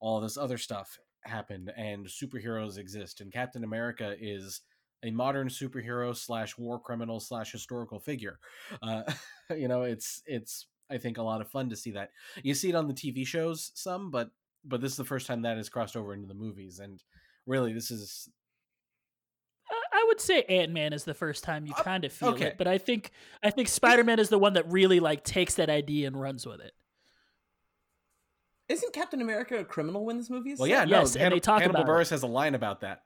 all 0.00 0.20
this 0.20 0.36
other 0.36 0.58
stuff 0.58 0.98
happened 1.24 1.72
and 1.76 2.06
superheroes 2.06 2.78
exist 2.78 3.20
and 3.20 3.32
Captain 3.32 3.64
America 3.64 4.14
is 4.20 4.60
a 5.04 5.10
modern 5.10 5.48
superhero 5.48 6.16
slash 6.16 6.56
war 6.56 6.78
criminal 6.78 7.20
slash 7.20 7.50
historical 7.52 7.98
figure. 7.98 8.38
Uh, 8.80 9.02
you 9.56 9.68
know, 9.68 9.82
it's 9.82 10.22
it's 10.26 10.66
I 10.90 10.98
think 10.98 11.18
a 11.18 11.22
lot 11.22 11.40
of 11.40 11.50
fun 11.50 11.70
to 11.70 11.76
see 11.76 11.92
that. 11.92 12.10
You 12.42 12.54
see 12.54 12.68
it 12.68 12.74
on 12.74 12.86
the 12.86 12.94
TV 12.94 13.26
shows 13.26 13.72
some, 13.74 14.10
but 14.10 14.30
but 14.64 14.80
this 14.80 14.92
is 14.92 14.96
the 14.96 15.04
first 15.04 15.26
time 15.26 15.42
that 15.42 15.56
has 15.56 15.68
crossed 15.68 15.96
over 15.96 16.14
into 16.14 16.26
the 16.26 16.34
movies 16.34 16.78
and 16.78 17.02
really 17.46 17.72
this 17.72 17.90
is 17.90 18.28
I- 19.70 19.74
I 20.00 20.04
would 20.08 20.20
say 20.20 20.42
Ant 20.44 20.72
Man 20.72 20.92
is 20.92 21.04
the 21.04 21.14
first 21.14 21.44
time 21.44 21.66
you 21.66 21.72
Uh, 21.76 21.82
kind 21.82 22.04
of 22.04 22.12
feel 22.12 22.30
okay. 22.30 22.46
it, 22.46 22.58
but 22.58 22.66
I 22.66 22.78
think 22.78 23.10
I 23.42 23.50
think 23.50 23.68
Spider 23.68 24.04
Man 24.04 24.18
is 24.18 24.28
the 24.28 24.38
one 24.38 24.52
that 24.54 24.70
really 24.70 25.00
like 25.00 25.24
takes 25.24 25.54
that 25.54 25.70
idea 25.70 26.06
and 26.06 26.20
runs 26.20 26.46
with 26.46 26.60
it. 26.60 26.72
Isn't 28.68 28.92
Captain 28.92 29.20
America 29.20 29.58
a 29.58 29.64
criminal 29.64 30.04
when 30.04 30.16
this 30.18 30.30
movie 30.30 30.52
is 30.52 30.58
Well, 30.58 30.66
set? 30.68 30.72
yeah, 30.72 30.84
no. 30.84 31.00
Yes, 31.00 31.16
and 31.16 31.32
they 31.32 31.40
talk 31.40 31.60
Hannibal 31.60 31.82
about 31.82 31.90
it. 32.00 32.04
Buress 32.04 32.10
has 32.10 32.22
a 32.22 32.26
line 32.26 32.54
about 32.54 32.80
that. 32.80 33.02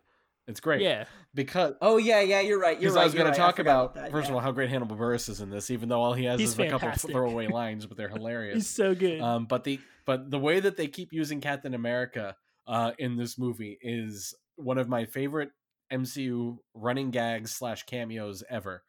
It's 0.48 0.60
great. 0.60 0.80
Yeah, 0.80 1.04
because 1.34 1.74
Oh 1.80 1.96
yeah, 1.96 2.20
yeah, 2.20 2.40
you're 2.40 2.60
right. 2.60 2.80
You're 2.80 2.92
because 2.92 2.94
right. 2.96 3.02
I 3.02 3.04
was 3.04 3.14
going 3.14 3.24
to 3.26 3.30
right, 3.30 3.40
I 3.40 3.46
talk 3.46 3.56
forgot 3.56 3.70
about, 3.70 3.94
that, 3.94 4.10
first 4.12 4.26
yeah. 4.26 4.32
of 4.32 4.36
all 4.36 4.40
how 4.42 4.52
great 4.52 4.70
Hannibal 4.70 4.96
Buress 4.96 5.28
is 5.28 5.40
in 5.40 5.50
this, 5.50 5.70
even 5.70 5.88
though 5.88 6.00
all 6.00 6.12
he 6.12 6.24
has 6.24 6.38
He's 6.38 6.52
is 6.52 6.58
a 6.58 6.68
couple 6.68 6.88
of 6.88 7.00
throwaway 7.00 7.48
lines, 7.48 7.84
but 7.86 7.96
they're 7.96 8.08
hilarious. 8.08 8.54
he's 8.54 8.68
so 8.68 8.94
good. 8.94 9.20
um, 9.20 9.46
but 9.46 9.64
the 9.64 9.80
but 10.04 10.30
the 10.30 10.38
way 10.38 10.60
that 10.60 10.76
they 10.76 10.86
keep 10.86 11.12
using 11.12 11.40
Captain 11.40 11.74
America 11.74 12.36
uh, 12.66 12.92
in 12.98 13.16
this 13.16 13.38
movie 13.38 13.76
is 13.80 14.34
one 14.56 14.78
of 14.78 14.88
my 14.88 15.04
favorite 15.04 15.50
MCU 15.92 16.56
running 16.74 17.10
gags 17.10 17.52
slash 17.52 17.84
cameos 17.84 18.42
ever. 18.48 18.82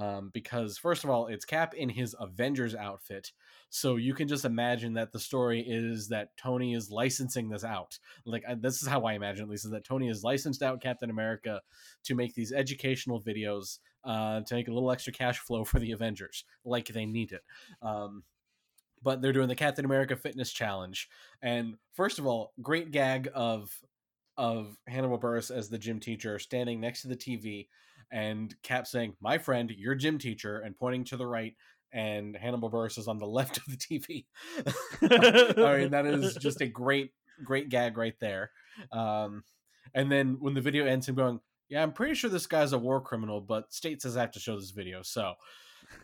Um, 0.00 0.30
because 0.32 0.78
first 0.78 1.04
of 1.04 1.10
all, 1.10 1.26
it's 1.26 1.44
Cap 1.44 1.74
in 1.74 1.88
his 1.88 2.14
Avengers 2.18 2.74
outfit, 2.74 3.32
so 3.68 3.96
you 3.96 4.14
can 4.14 4.28
just 4.28 4.44
imagine 4.44 4.94
that 4.94 5.12
the 5.12 5.18
story 5.18 5.60
is 5.66 6.08
that 6.08 6.36
Tony 6.36 6.74
is 6.74 6.90
licensing 6.90 7.48
this 7.48 7.64
out. 7.64 7.98
Like 8.24 8.44
I- 8.48 8.54
this 8.54 8.80
is 8.82 8.88
how 8.88 9.02
I 9.04 9.14
imagine, 9.14 9.42
at 9.44 9.50
least, 9.50 9.64
is 9.64 9.72
that 9.72 9.84
Tony 9.84 10.06
has 10.08 10.24
licensed 10.24 10.62
out 10.62 10.80
Captain 10.80 11.10
America 11.10 11.60
to 12.04 12.14
make 12.14 12.34
these 12.34 12.52
educational 12.52 13.20
videos 13.20 13.78
uh, 14.04 14.40
to 14.42 14.54
make 14.54 14.68
a 14.68 14.72
little 14.72 14.90
extra 14.90 15.12
cash 15.12 15.38
flow 15.40 15.64
for 15.64 15.78
the 15.78 15.92
Avengers, 15.92 16.44
like 16.64 16.88
they 16.88 17.04
need 17.04 17.32
it. 17.32 17.42
Um, 17.82 18.24
but 19.02 19.22
they're 19.22 19.32
doing 19.32 19.48
the 19.48 19.54
Captain 19.54 19.84
America 19.84 20.16
Fitness 20.16 20.52
Challenge, 20.52 21.08
and 21.42 21.76
first 21.94 22.18
of 22.18 22.26
all, 22.26 22.52
great 22.62 22.90
gag 22.90 23.30
of 23.34 23.78
of 24.36 24.78
Hannibal 24.86 25.18
Buress 25.18 25.54
as 25.54 25.68
the 25.68 25.78
gym 25.78 26.00
teacher 26.00 26.38
standing 26.38 26.80
next 26.80 27.02
to 27.02 27.08
the 27.08 27.16
TV, 27.16 27.68
and 28.10 28.54
Cap 28.62 28.86
saying, 28.86 29.14
"My 29.20 29.38
friend, 29.38 29.70
your 29.70 29.94
gym 29.94 30.18
teacher," 30.18 30.58
and 30.58 30.76
pointing 30.76 31.04
to 31.04 31.16
the 31.16 31.26
right, 31.26 31.54
and 31.92 32.36
Hannibal 32.36 32.70
Buress 32.70 32.98
is 32.98 33.08
on 33.08 33.18
the 33.18 33.26
left 33.26 33.58
of 33.58 33.64
the 33.66 33.76
TV. 33.76 34.26
I 35.66 35.78
mean, 35.78 35.90
that 35.90 36.06
is 36.06 36.34
just 36.34 36.60
a 36.60 36.66
great, 36.66 37.12
great 37.44 37.68
gag 37.68 37.96
right 37.96 38.18
there. 38.20 38.50
Um, 38.92 39.44
and 39.94 40.10
then 40.10 40.36
when 40.40 40.54
the 40.54 40.60
video 40.60 40.86
ends, 40.86 41.08
him 41.08 41.14
going, 41.14 41.40
"Yeah, 41.68 41.82
I'm 41.82 41.92
pretty 41.92 42.14
sure 42.14 42.30
this 42.30 42.46
guy's 42.46 42.72
a 42.72 42.78
war 42.78 43.00
criminal, 43.00 43.40
but 43.40 43.72
state 43.72 44.02
says 44.02 44.16
I 44.16 44.20
have 44.20 44.32
to 44.32 44.40
show 44.40 44.58
this 44.58 44.70
video." 44.70 45.02
So, 45.02 45.34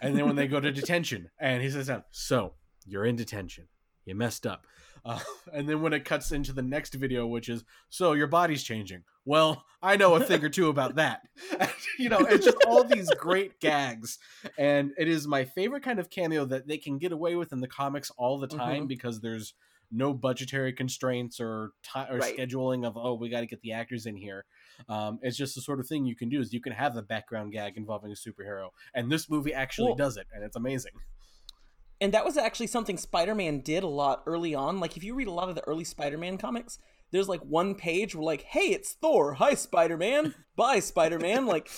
and 0.01 0.17
then 0.17 0.27
when 0.27 0.37
they 0.37 0.49
go 0.49 0.61
to 0.61 0.73
detention, 0.73 1.31
and 1.39 1.63
he 1.63 1.71
says, 1.71 1.91
"So 2.11 2.55
you're 2.87 3.07
in 3.07 3.17
detention. 3.17 3.69
You 4.05 4.15
messed 4.15 4.47
up." 4.47 4.67
Uh, 5.05 5.21
and 5.53 5.69
then 5.69 5.83
when 5.83 5.93
it 5.93 6.05
cuts 6.05 6.33
into 6.33 6.53
the 6.53 6.63
next 6.63 6.95
video, 6.95 7.27
which 7.27 7.49
is, 7.49 7.65
"So 7.89 8.13
your 8.13 8.27
body's 8.27 8.63
changing." 8.63 9.05
Well, 9.27 9.65
I 9.83 9.97
know 9.97 10.15
a 10.15 10.21
thing 10.21 10.43
or 10.45 10.49
two 10.49 10.69
about 10.69 10.95
that. 10.95 11.21
you 11.99 12.09
know, 12.09 12.21
it's 12.21 12.45
just 12.45 12.57
all 12.67 12.85
these 12.85 13.11
great 13.19 13.61
gags, 13.61 14.19
and 14.57 14.93
it 14.97 15.09
is 15.09 15.27
my 15.29 15.45
favorite 15.45 15.83
kind 15.83 15.99
of 15.99 16.09
cameo 16.09 16.45
that 16.47 16.67
they 16.67 16.79
can 16.79 16.97
get 16.99 17.13
away 17.13 17.35
with 17.37 17.53
in 17.53 17.61
the 17.61 17.69
comics 17.69 18.11
all 18.17 18.39
the 18.39 18.47
time 18.47 18.85
Mhm. 18.85 18.89
because 18.89 19.21
there's 19.21 19.53
no 19.93 20.15
budgetary 20.15 20.73
constraints 20.73 21.39
or 21.41 21.73
time 21.85 22.11
or 22.13 22.19
Right. 22.19 22.37
scheduling 22.37 22.85
of 22.87 22.97
oh 22.97 23.15
we 23.15 23.29
got 23.29 23.41
to 23.41 23.47
get 23.47 23.61
the 23.61 23.73
actors 23.73 24.07
in 24.07 24.17
here. 24.17 24.45
Um, 24.89 25.19
it's 25.23 25.37
just 25.37 25.55
the 25.55 25.61
sort 25.61 25.79
of 25.81 25.87
thing 25.87 26.07
you 26.07 26.17
can 26.17 26.29
do 26.29 26.41
is 26.41 26.53
you 26.53 26.61
can 26.61 26.73
have 26.73 26.97
a 26.97 27.03
background 27.03 27.53
gag 27.53 27.77
involving 27.77 28.11
a 28.11 28.15
superhero, 28.15 28.71
and 28.95 29.11
this 29.13 29.29
movie 29.29 29.53
actually 29.53 29.89
Well- 29.89 29.97
does 29.97 30.17
it, 30.17 30.27
and 30.33 30.43
it's 30.45 30.57
amazing. 30.57 30.93
And 32.01 32.13
that 32.13 32.25
was 32.25 32.37
actually 32.37 32.67
something 32.67 32.99
Spider-Man 32.99 33.61
did 33.61 33.83
a 33.83 33.89
lot 33.89 34.23
early 34.27 34.55
on. 34.55 34.81
Like 34.81 34.97
if 34.97 35.03
you 35.05 35.15
read 35.15 35.29
a 35.29 35.33
lot 35.33 35.49
of 35.49 35.55
the 35.55 35.63
early 35.67 35.85
Spider-Man 35.85 36.37
comics, 36.37 36.79
there's 37.13 37.29
like 37.29 37.41
one 37.43 37.75
page 37.75 38.15
where 38.15 38.25
like, 38.25 38.43
"Hey, 38.43 38.69
it's 38.73 38.93
Thor. 38.93 39.35
Hi, 39.35 39.55
Spider-Man. 39.55 40.35
Bye, 40.57 40.81
Spider-Man." 40.81 41.47
like, 41.55 41.71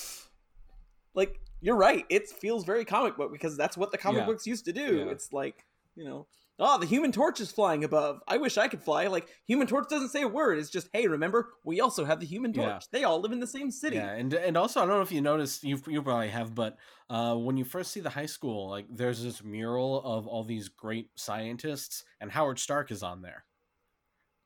like 1.14 1.40
you're 1.60 1.76
right. 1.76 2.04
It 2.08 2.28
feels 2.28 2.64
very 2.64 2.84
comic 2.84 3.16
book 3.16 3.32
because 3.32 3.56
that's 3.56 3.76
what 3.76 3.90
the 3.90 3.98
comic 3.98 4.20
Yeah. 4.20 4.26
books 4.26 4.46
used 4.46 4.64
to 4.66 4.72
do. 4.72 4.98
Yeah. 5.06 5.12
It's 5.12 5.32
like, 5.32 5.66
you 5.96 6.04
know, 6.04 6.26
oh, 6.60 6.78
the 6.78 6.86
Human 6.86 7.10
Torch 7.10 7.40
is 7.40 7.50
flying 7.50 7.82
above. 7.82 8.20
I 8.28 8.36
wish 8.36 8.56
I 8.56 8.68
could 8.68 8.82
fly. 8.82 9.06
Like 9.08 9.28
Human 9.46 9.66
Torch 9.66 9.88
doesn't 9.88 10.10
say 10.10 10.22
a 10.22 10.28
word. 10.28 10.58
It's 10.58 10.70
just, 10.70 10.88
"Hey, 10.92 11.06
remember, 11.08 11.50
we 11.64 11.80
also 11.80 12.04
have 12.04 12.20
the 12.20 12.26
Human 12.26 12.52
Torch. 12.52 12.66
Yeah. 12.66 12.78
They 12.92 13.04
all 13.04 13.20
live 13.20 13.32
in 13.32 13.40
the 13.40 13.46
same 13.46 13.70
city." 13.70 13.96
Yeah, 13.96 14.12
and 14.12 14.32
and 14.32 14.56
also 14.56 14.80
I 14.80 14.86
don't 14.86 14.96
know 14.96 15.02
if 15.02 15.12
you 15.12 15.20
noticed, 15.20 15.64
you 15.64 15.80
you 15.88 16.02
probably 16.02 16.28
have, 16.28 16.54
but 16.54 16.76
uh, 17.10 17.34
when 17.34 17.56
you 17.56 17.64
first 17.64 17.90
see 17.92 18.00
the 18.00 18.10
high 18.10 18.26
school, 18.26 18.68
like 18.70 18.86
there's 18.90 19.22
this 19.22 19.42
mural 19.42 20.00
of 20.04 20.26
all 20.26 20.44
these 20.44 20.68
great 20.68 21.10
scientists, 21.16 22.04
and 22.20 22.30
Howard 22.30 22.58
Stark 22.58 22.90
is 22.92 23.02
on 23.02 23.22
there. 23.22 23.44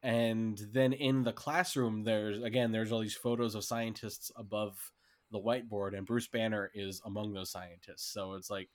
And 0.03 0.59
then 0.73 0.93
in 0.93 1.23
the 1.23 1.33
classroom, 1.33 2.03
there's 2.05 2.43
again 2.43 2.73
there's 2.73 2.91
all 2.91 3.01
these 3.01 3.15
photos 3.15 3.55
of 3.55 3.65
scientists 3.65 4.33
above 4.37 4.93
the 5.31 5.41
whiteboard, 5.41 5.97
and 5.97 6.07
Bruce 6.07 6.29
Banner 6.29 6.71
is 6.75 7.01
among 7.05 7.33
those 7.33 7.51
scientists. 7.51 8.13
So 8.13 8.35
it's 8.35 8.51
like, 8.51 8.69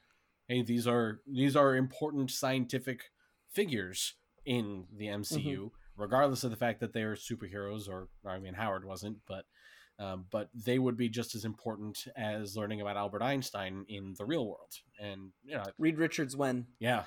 hey, 0.47 0.61
these 0.61 0.87
are 0.87 1.19
these 1.27 1.55
are 1.55 1.75
important 1.75 2.31
scientific 2.31 3.11
figures 3.51 4.15
in 4.45 4.85
the 4.95 5.07
MCU, 5.07 5.71
regardless 5.97 6.43
of 6.43 6.51
the 6.51 6.57
fact 6.57 6.79
that 6.79 6.93
they 6.93 7.03
are 7.03 7.15
superheroes, 7.15 7.89
or, 7.89 8.07
or 8.23 8.31
I 8.31 8.39
mean 8.39 8.53
Howard 8.53 8.85
wasn't, 8.85 9.17
but 9.27 9.45
um, 9.99 10.25
but 10.31 10.49
they 10.53 10.79
would 10.79 10.95
be 10.95 11.09
just 11.09 11.35
as 11.35 11.43
important 11.43 12.05
as 12.15 12.55
learning 12.55 12.81
about 12.81 12.97
Albert 12.97 13.23
Einstein 13.23 13.85
in 13.89 14.13
the 14.17 14.25
real 14.25 14.45
world. 14.45 14.73
And 14.99 15.31
you 15.43 15.55
know, 15.55 15.63
Reed 15.77 15.97
Richards 15.97 16.35
when 16.35 16.67
yeah, 16.79 17.03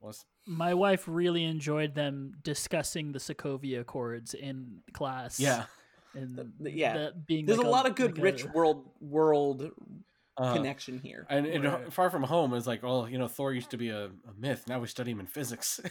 Was 0.00 0.24
My 0.46 0.74
wife 0.74 1.04
really 1.06 1.44
enjoyed 1.44 1.94
them 1.94 2.34
discussing 2.42 3.12
the 3.12 3.18
Sokovia 3.18 3.80
Accords 3.80 4.34
in 4.34 4.82
class. 4.92 5.40
yeah. 5.40 5.64
and 6.14 6.52
The- 6.60 6.70
yeah. 6.70 6.96
that 6.98 7.26
being 7.26 7.46
There's 7.46 7.58
like 7.58 7.66
a 7.66 7.70
lot 7.70 7.86
of 7.86 7.94
good 7.94 8.16
like 8.16 8.24
rich 8.24 8.44
a- 8.44 8.48
world 8.48 8.88
world 9.00 9.70
Uh, 10.38 10.52
connection 10.54 10.98
here. 10.98 11.26
And, 11.30 11.46
and 11.46 11.64
Right. 11.64 11.92
Far 11.92 12.10
From 12.10 12.22
Home 12.24 12.52
is 12.54 12.66
like, 12.66 12.84
oh, 12.84 13.06
you 13.06 13.16
know, 13.18 13.26
Thor 13.28 13.52
used 13.54 13.70
to 13.70 13.78
be 13.78 13.88
a, 13.88 14.06
a 14.06 14.10
myth. 14.38 14.64
Now 14.68 14.78
we 14.80 14.86
study 14.86 15.10
him 15.12 15.20
in 15.20 15.26
physics. 15.26 15.80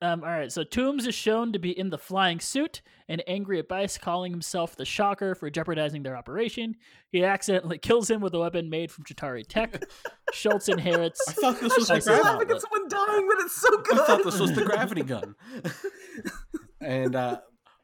You 0.02 0.08
know? 0.08 0.14
um, 0.14 0.24
all 0.24 0.30
right, 0.30 0.52
so 0.52 0.64
Toomes 0.64 1.08
is 1.08 1.16
shown 1.16 1.54
to 1.54 1.60
be 1.60 1.78
in 1.78 1.90
the 1.90 1.98
flying 1.98 2.40
suit 2.40 2.82
and 3.08 3.24
angry 3.28 3.60
at 3.60 3.68
Brice, 3.68 3.98
calling 3.98 4.32
himself 4.32 4.76
the 4.76 4.86
Shocker 4.86 5.36
for 5.36 5.50
jeopardizing 5.50 6.04
their 6.04 6.16
operation. 6.16 6.76
He 7.12 7.24
accidentally 7.24 7.78
kills 7.78 8.10
him 8.10 8.22
with 8.22 8.34
a 8.34 8.40
weapon 8.40 8.70
made 8.70 8.92
from 8.92 9.04
Chitauri 9.04 9.46
tech. 9.48 9.84
Schultz 10.34 10.70
inherits. 10.70 11.22
I 11.28 11.34
thought 11.34 11.60
this 11.60 11.78
was 11.78 11.88
the 11.88 11.96
I 11.96 12.00
see 12.00 12.12
I'm 12.12 12.18
that. 12.18 12.24
gravity. 12.24 12.54
laughing 12.54 12.56
at 12.56 12.62
someone 12.62 12.90
dying, 12.90 13.28
but 13.28 13.46
it's 13.46 13.62
so 13.62 13.78
good. 13.78 14.00
I 14.00 14.06
thought 14.06 14.24
this 14.24 14.40
was 14.40 14.54
the 14.54 14.64
gravity 14.64 15.04
gun. 15.04 15.36
and 16.82 17.16
uh, 17.16 17.40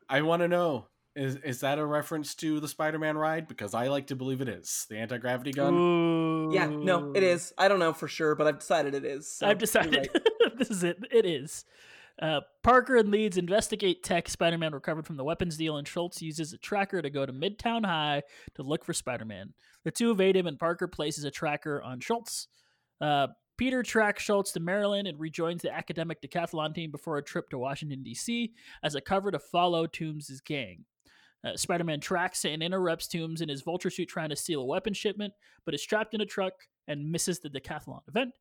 I 0.09 0.21
want 0.21 0.41
to 0.43 0.47
know 0.47 0.87
is 1.17 1.35
is 1.37 1.61
that 1.61 1.79
a 1.79 1.85
reference 1.85 2.35
to 2.35 2.59
the 2.59 2.67
Spider-Man 2.67 3.17
ride? 3.17 3.47
Because 3.47 3.73
I 3.73 3.87
like 3.87 4.07
to 4.07 4.15
believe 4.15 4.39
it 4.39 4.47
is 4.47 4.85
the 4.89 4.97
anti-gravity 4.97 5.51
gun. 5.51 5.73
Ooh. 5.73 6.53
Yeah, 6.53 6.67
no, 6.67 7.11
it 7.13 7.23
is. 7.23 7.53
I 7.57 7.67
don't 7.67 7.79
know 7.79 7.91
for 7.91 8.07
sure, 8.07 8.35
but 8.35 8.47
I've 8.47 8.59
decided 8.59 8.93
it 8.93 9.03
is. 9.03 9.29
so 9.29 9.47
I've 9.47 9.57
decided 9.57 10.09
right. 10.13 10.57
this 10.57 10.69
is 10.69 10.83
it. 10.83 10.99
It 11.11 11.25
is. 11.25 11.65
Uh, 12.21 12.41
Parker 12.63 12.95
and 12.95 13.09
Leeds 13.09 13.37
investigate 13.37 14.03
tech 14.03 14.27
Spider 14.27 14.57
Man 14.57 14.73
recovered 14.73 15.05
from 15.05 15.17
the 15.17 15.23
weapons 15.23 15.57
deal, 15.57 15.77
and 15.77 15.87
Schultz 15.87 16.21
uses 16.21 16.51
a 16.51 16.57
tracker 16.57 17.01
to 17.01 17.09
go 17.09 17.25
to 17.25 17.33
Midtown 17.33 17.85
High 17.85 18.23
to 18.55 18.63
look 18.63 18.83
for 18.83 18.93
Spider 18.93 19.25
Man. 19.25 19.53
The 19.83 19.91
two 19.91 20.11
evade 20.11 20.35
him, 20.35 20.47
and 20.47 20.57
Parker 20.57 20.87
places 20.87 21.23
a 21.25 21.31
tracker 21.31 21.81
on 21.81 21.99
Schultz. 21.99 22.47
Uh, 22.99 23.27
Peter 23.57 23.83
tracks 23.83 24.23
Schultz 24.23 24.51
to 24.53 24.59
Maryland 24.59 25.07
and 25.07 25.19
rejoins 25.19 25.61
the 25.61 25.73
academic 25.73 26.21
decathlon 26.21 26.73
team 26.73 26.91
before 26.91 27.17
a 27.17 27.23
trip 27.23 27.49
to 27.49 27.57
Washington, 27.57 28.03
D.C., 28.03 28.53
as 28.83 28.95
a 28.95 29.01
cover 29.01 29.31
to 29.31 29.39
follow 29.39 29.87
Toomes' 29.87 30.43
gang. 30.43 30.85
Uh, 31.45 31.55
Spider 31.55 31.83
Man 31.83 31.99
tracks 31.99 32.45
and 32.45 32.63
interrupts 32.63 33.07
Toomes 33.07 33.41
in 33.41 33.49
his 33.49 33.61
vulture 33.61 33.91
suit 33.91 34.09
trying 34.09 34.29
to 34.29 34.35
steal 34.35 34.61
a 34.61 34.65
weapon 34.65 34.93
shipment, 34.93 35.33
but 35.65 35.75
is 35.75 35.83
trapped 35.83 36.15
in 36.15 36.21
a 36.21 36.25
truck 36.25 36.53
and 36.87 37.11
misses 37.11 37.39
the 37.39 37.49
decathlon 37.49 38.01
event. 38.07 38.33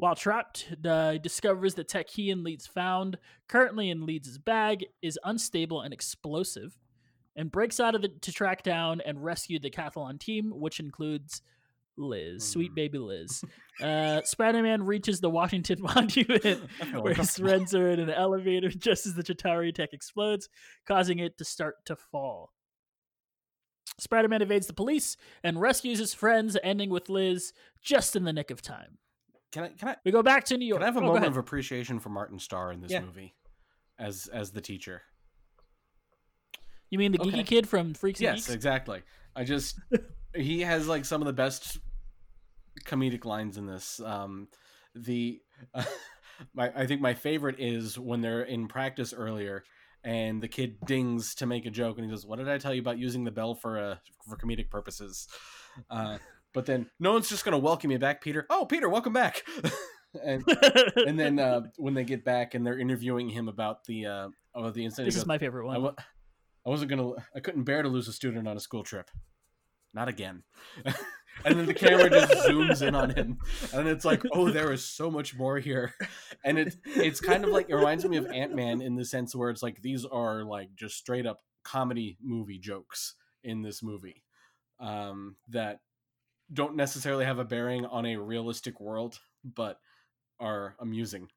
While 0.00 0.14
trapped, 0.14 0.66
uh, 0.82 1.12
he 1.12 1.18
discovers 1.18 1.74
the 1.74 1.84
tech 1.84 2.08
he 2.08 2.30
and 2.30 2.42
Leeds 2.42 2.66
found, 2.66 3.18
currently 3.48 3.90
in 3.90 4.06
Leeds' 4.06 4.38
bag, 4.38 4.86
is 5.02 5.18
unstable 5.24 5.82
and 5.82 5.92
explosive, 5.92 6.78
and 7.36 7.50
breaks 7.52 7.78
out 7.78 7.94
of 7.94 8.02
it 8.02 8.22
to 8.22 8.32
track 8.32 8.62
down 8.62 9.02
and 9.02 9.22
rescue 9.22 9.58
the 9.58 9.70
Decathlon 9.70 10.18
team, 10.18 10.52
which 10.54 10.80
includes 10.80 11.42
Liz, 11.98 12.42
sweet 12.48 12.70
Mhm. 12.72 12.74
baby 12.76 12.98
Liz. 12.98 13.44
Uh, 13.80 14.20
Spider 14.24 14.62
Man 14.62 14.84
reaches 14.84 15.20
the 15.20 15.30
Washington 15.30 15.80
Monument, 15.82 16.60
where 17.00 17.14
his 17.14 17.36
friends 17.38 17.74
are 17.74 17.88
in 17.90 17.98
an 18.00 18.10
elevator 18.10 18.68
just 18.68 19.06
as 19.06 19.14
the 19.14 19.22
Chitauri 19.22 19.74
tech 19.74 19.94
explodes, 19.94 20.48
causing 20.86 21.18
it 21.18 21.38
to 21.38 21.44
start 21.46 21.76
to 21.86 21.96
fall. 21.96 22.52
Spider 23.98 24.28
Man 24.28 24.42
evades 24.42 24.66
the 24.66 24.72
police 24.74 25.16
and 25.42 25.60
rescues 25.60 25.98
his 25.98 26.12
friends, 26.14 26.56
ending 26.62 26.90
with 26.90 27.08
Liz 27.08 27.52
just 27.82 28.16
in 28.16 28.24
the 28.24 28.32
nick 28.34 28.50
of 28.50 28.60
time. 28.62 28.98
Can 29.52 29.64
I 29.64 29.68
can 29.70 29.88
I 29.88 29.96
We 30.04 30.12
go 30.12 30.22
back 30.22 30.44
to 30.44 30.56
New 30.56 30.66
York. 30.66 30.80
can 30.80 30.82
I 30.84 30.86
have 30.86 30.96
a 30.96 31.00
Oh, 31.00 31.06
moment 31.06 31.26
of 31.26 31.36
appreciation 31.36 31.98
for 31.98 32.08
Martin 32.08 32.38
Starr 32.38 32.72
in 32.72 32.80
this 32.80 32.92
Yeah. 32.92 33.00
movie 33.00 33.34
as 33.98 34.28
as 34.32 34.52
the 34.52 34.60
teacher? 34.60 35.02
You 36.90 36.98
mean 36.98 37.12
the 37.12 37.18
geeky 37.18 37.46
kid 37.46 37.68
from 37.68 37.94
Freaks 37.94 38.20
and 38.20 38.24
Yes, 38.28 38.46
Geeks? 38.46 38.54
exactly. 38.54 39.02
I 39.34 39.44
just 39.44 39.78
he 40.34 40.60
has 40.62 40.86
like 40.88 41.04
some 41.04 41.20
of 41.22 41.26
the 41.26 41.32
best 41.32 41.78
comedic 42.84 43.24
lines 43.24 43.56
in 43.56 43.66
this. 43.66 44.00
Um, 44.00 44.48
the 44.94 45.40
my 46.54 46.72
I 46.74 46.86
think 46.86 47.00
my 47.00 47.14
favorite 47.14 47.56
is 47.58 47.98
when 47.98 48.20
they're 48.20 48.42
in 48.42 48.68
practice 48.68 49.12
earlier 49.12 49.64
and 50.02 50.42
the 50.42 50.48
kid 50.48 50.78
dings 50.86 51.34
to 51.36 51.46
make 51.46 51.66
a 51.66 51.70
joke 51.70 51.96
and 51.98 52.04
he 52.04 52.10
goes, 52.10 52.26
"What 52.26 52.38
did 52.38 52.48
I 52.48 52.58
tell 52.58 52.74
you 52.74 52.80
about 52.80 52.98
using 52.98 53.24
the 53.24 53.30
bell 53.30 53.54
for 53.54 53.78
uh, 53.78 53.96
for 54.28 54.36
comedic 54.36 54.70
purposes?" 54.70 55.28
Uh, 55.88 56.18
but 56.52 56.66
then 56.66 56.90
no 56.98 57.12
one's 57.12 57.28
just 57.28 57.44
gonna 57.44 57.58
welcome 57.58 57.90
you 57.90 57.98
back, 57.98 58.22
Peter. 58.22 58.46
Oh, 58.50 58.64
Peter, 58.64 58.88
welcome 58.88 59.12
back. 59.12 59.42
and 60.24 60.44
and 60.96 61.18
then 61.18 61.38
uh, 61.38 61.62
when 61.76 61.94
they 61.94 62.04
get 62.04 62.24
back 62.24 62.54
and 62.54 62.66
they're 62.66 62.78
interviewing 62.78 63.28
him 63.28 63.48
about 63.48 63.84
the 63.84 64.06
uh, 64.06 64.28
about 64.54 64.74
the 64.74 64.84
incident, 64.84 65.06
he 65.06 65.10
this 65.10 65.16
is 65.16 65.26
my 65.26 65.38
favorite 65.38 65.66
one. 65.66 65.74
w- 65.74 65.94
I 66.66 66.68
wasn't 66.68 66.90
gonna. 66.90 67.12
I 67.34 67.40
couldn't 67.40 67.64
bear 67.64 67.82
to 67.82 67.88
lose 67.88 68.08
a 68.08 68.12
student 68.12 68.46
on 68.46 68.56
a 68.56 68.60
school 68.60 68.82
trip. 68.82 69.10
Not 69.92 70.08
again. 70.08 70.42
and 71.44 71.58
then 71.58 71.66
the 71.66 71.74
camera 71.74 72.10
just 72.10 72.32
zooms 72.46 72.86
in 72.86 72.94
on 72.94 73.10
him, 73.10 73.38
and 73.72 73.88
it's 73.88 74.04
like, 74.04 74.22
oh, 74.32 74.50
there 74.50 74.72
is 74.72 74.84
so 74.84 75.10
much 75.10 75.36
more 75.36 75.58
here. 75.58 75.94
And 76.44 76.58
it's 76.58 76.76
it's 76.84 77.20
kind 77.20 77.44
of 77.44 77.50
like 77.50 77.70
it 77.70 77.74
reminds 77.74 78.04
me 78.04 78.16
of 78.16 78.26
Ant 78.26 78.54
Man 78.54 78.80
in 78.80 78.94
the 78.94 79.04
sense 79.04 79.34
where 79.34 79.50
it's 79.50 79.62
like 79.62 79.82
these 79.82 80.04
are 80.04 80.44
like 80.44 80.74
just 80.76 80.96
straight 80.96 81.26
up 81.26 81.40
comedy 81.64 82.18
movie 82.22 82.58
jokes 82.58 83.14
in 83.42 83.62
this 83.62 83.82
movie 83.82 84.22
um, 84.80 85.36
that 85.48 85.80
don't 86.52 86.76
necessarily 86.76 87.24
have 87.24 87.38
a 87.38 87.44
bearing 87.44 87.86
on 87.86 88.06
a 88.06 88.16
realistic 88.16 88.80
world, 88.80 89.18
but 89.44 89.78
are 90.40 90.74
amusing 90.80 91.28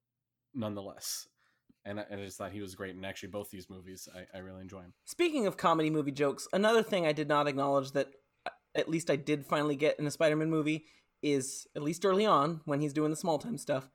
nonetheless. 0.53 1.27
And 1.85 1.99
I, 1.99 2.05
and 2.09 2.21
I 2.21 2.25
just 2.25 2.37
thought 2.37 2.51
he 2.51 2.61
was 2.61 2.75
great. 2.75 2.95
And 2.95 3.05
actually, 3.05 3.29
both 3.29 3.49
these 3.49 3.69
movies, 3.69 4.07
I, 4.15 4.37
I 4.37 4.39
really 4.39 4.61
enjoy 4.61 4.79
him. 4.81 4.93
Speaking 5.05 5.45
of 5.47 5.57
comedy 5.57 5.89
movie 5.89 6.11
jokes, 6.13 6.47
another 6.53 6.81
thing 6.81 7.05
I 7.05 7.11
did 7.11 7.27
not 7.27 7.47
acknowledge 7.47 7.91
that 7.91 8.07
uh, 8.45 8.51
at 8.73 8.87
least 8.89 9.09
I 9.09 9.17
did 9.17 9.45
finally 9.45 9.75
get 9.75 9.99
in 9.99 10.07
a 10.07 10.11
Spider-Man 10.11 10.49
movie 10.49 10.85
is 11.21 11.67
at 11.75 11.83
least 11.83 12.05
early 12.05 12.25
on 12.25 12.61
when 12.65 12.79
he's 12.79 12.93
doing 12.93 13.09
the 13.11 13.17
small 13.17 13.37
time 13.37 13.57
stuff. 13.57 13.89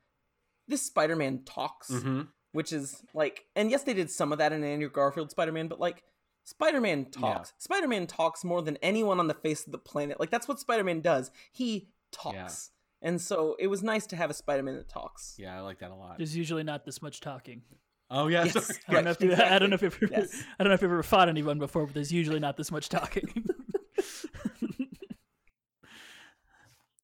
This 0.67 0.83
Spider-Man 0.83 1.43
talks, 1.45 1.89
Mm-hmm. 1.89 2.21
which 2.51 2.71
is 2.71 3.01
like, 3.15 3.45
and 3.55 3.71
yes, 3.71 3.83
they 3.83 3.93
did 3.95 4.11
some 4.11 4.31
of 4.31 4.37
that 4.37 4.53
in 4.53 4.63
Andrew 4.63 4.89
Garfield 4.89 5.31
Spider-Man, 5.31 5.67
but 5.67 5.79
like, 5.79 6.03
Spider-Man 6.49 7.05
talks. 7.05 7.53
Spider-Man 7.57 8.07
talks 8.07 8.43
more 8.43 8.61
than 8.61 8.77
anyone 8.77 9.19
on 9.19 9.27
the 9.27 9.33
face 9.33 9.65
of 9.65 9.71
the 9.71 9.77
planet. 9.77 10.19
Like 10.19 10.29
that's 10.31 10.47
what 10.47 10.59
Spider-Man 10.59 11.01
does. 11.01 11.31
He 11.51 11.89
talks, 12.11 12.71
and 13.01 13.21
so 13.21 13.55
it 13.59 13.67
was 13.67 13.83
nice 13.83 14.05
to 14.07 14.15
have 14.15 14.29
a 14.29 14.33
Spider-Man 14.33 14.75
that 14.75 14.89
talks. 14.89 15.35
Yeah, 15.37 15.57
I 15.57 15.61
like 15.61 15.79
that 15.79 15.91
a 15.91 15.95
lot. 15.95 16.17
There's 16.17 16.35
usually 16.35 16.63
not 16.63 16.85
this 16.85 17.01
much 17.01 17.21
talking. 17.21 17.61
Oh 18.11 18.27
yeah, 18.27 18.43
Yes. 18.45 18.53
sorry. 18.53 18.79
I 18.87 18.93
don't 18.93 19.03
know 19.05 19.11
if 19.11 19.21
you, 19.21 19.33
I 19.35 19.59
don't 19.59 19.69
know 19.69 19.75
if 19.75 19.81
you've 19.83 20.01
ever, 20.03 20.11
Yes. 20.11 20.43
I 20.59 20.63
don't 20.63 20.69
know 20.71 20.73
if 20.75 20.81
you've 20.81 20.91
ever 20.91 21.03
fought 21.03 21.29
anyone 21.29 21.59
before, 21.59 21.85
but 21.85 21.93
there's 21.93 22.11
usually 22.11 22.39
not 22.39 22.57
this 22.57 22.71
much 22.71 22.89
talking. 22.89 23.31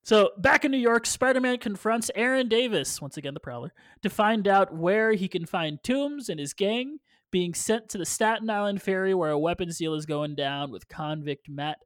so 0.04 0.32
back 0.38 0.66
in 0.66 0.72
New 0.72 0.78
York, 0.80 1.06
Spider-Man 1.06 1.58
confronts 1.60 2.12
Aaron 2.16 2.48
Davis, 2.48 3.02
once 3.02 3.18
again 3.18 3.34
the 3.34 3.40
Prowler, 3.40 3.74
to 4.04 4.10
find 4.10 4.48
out 4.48 4.74
where 4.74 5.14
he 5.14 5.28
can 5.28 5.46
find 5.46 5.80
Toomes 5.84 6.30
and 6.30 6.40
his 6.40 6.54
gang, 6.54 7.00
being 7.36 7.54
sent 7.54 7.90
to 7.90 7.98
the 7.98 8.06
Staten 8.06 8.50
Island 8.50 8.82
ferry 8.82 9.14
where 9.14 9.30
a 9.30 9.38
weapons 9.38 9.78
deal 9.78 9.94
is 9.94 10.06
going 10.06 10.36
down 10.36 10.72
with 10.72 10.88
convict 10.88 11.50
Matt 11.50 11.80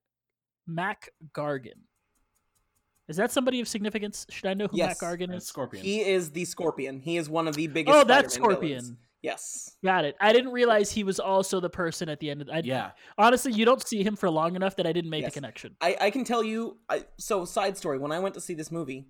Mac 0.68 1.10
Gargan. 1.36 1.88
Is 3.08 3.18
that 3.18 3.32
somebody 3.32 3.60
of 3.60 3.68
significance? 3.68 4.28
Should 4.30 4.46
I 4.46 4.54
know 4.54 4.68
who 4.68 4.78
Yes. 4.78 5.02
Mac 5.02 5.10
Gargan 5.10 5.34
It's 5.34 5.46
is? 5.46 5.50
Scorpion. 5.50 5.84
He 5.84 6.02
is 6.02 6.30
the 6.30 6.46
Scorpion. 6.46 7.00
He 7.00 7.18
is 7.18 7.32
one 7.32 7.48
of 7.48 7.56
the 7.56 7.66
biggest. 7.66 7.98
Oh, 7.98 8.04
that's 8.04 8.36
Spider-Man 8.36 8.52
Scorpion. 8.58 8.80
villains. 8.82 8.98
Yes. 9.24 9.76
Got 9.84 10.06
it. 10.06 10.16
I 10.22 10.34
didn't 10.34 10.52
realize 10.52 10.92
he 10.92 11.04
was 11.04 11.20
also 11.20 11.60
the 11.60 11.70
person 11.72 12.10
at 12.10 12.20
the 12.20 12.30
end 12.30 12.44
of. 12.44 12.50
I, 12.50 12.62
yeah, 12.64 12.92
Honestly, 13.18 13.52
you 13.52 13.66
don't 13.66 13.82
see 13.88 14.04
him 14.04 14.16
for 14.16 14.30
long 14.30 14.56
enough 14.56 14.76
that 14.76 14.86
I 14.86 14.94
didn't 14.94 15.10
make 15.10 15.24
Yes. 15.24 15.34
the 15.34 15.40
connection. 15.40 15.76
I, 15.82 15.98
I 16.00 16.12
can 16.12 16.24
tell 16.26 16.44
you. 16.44 16.78
I, 16.88 17.06
so, 17.18 17.44
side 17.44 17.76
story: 17.76 17.98
when 17.98 18.12
I 18.12 18.20
went 18.20 18.36
to 18.36 18.42
see 18.42 18.54
this 18.54 18.72
movie, 18.72 19.08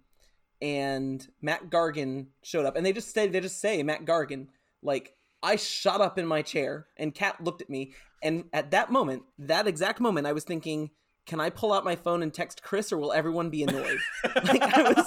and 0.62 1.28
Matt 1.42 1.70
Gargan 1.70 2.28
showed 2.44 2.66
up, 2.66 2.78
and 2.78 2.86
they 2.86 2.94
just 2.94 3.14
say 3.14 3.28
they 3.28 3.42
just 3.42 3.60
say 3.60 3.84
Matt 3.84 4.06
Gargan. 4.06 4.48
Like 4.82 5.14
I 5.42 5.56
shot 5.56 6.02
up 6.02 6.18
in 6.18 6.26
my 6.26 6.42
chair, 6.42 6.88
and 6.98 7.14
Kat 7.14 7.42
looked 7.44 7.62
at 7.62 7.70
me, 7.70 7.94
and 8.22 8.46
at 8.54 8.72
that 8.72 8.92
moment, 8.92 9.24
that 9.38 9.68
exact 9.68 10.00
moment, 10.00 10.28
I 10.28 10.34
was 10.34 10.44
thinking, 10.44 10.92
"Can 11.26 11.40
I 11.40 11.50
pull 11.50 11.72
out 11.72 11.86
my 11.86 11.96
phone 11.96 12.22
and 12.24 12.34
text 12.34 12.62
Chris, 12.62 12.92
or 12.92 12.98
will 12.98 13.14
everyone 13.14 13.50
be 13.50 13.64
annoyed?" 13.64 14.00
like 14.44 14.62
I 14.62 14.84
was. 14.84 15.06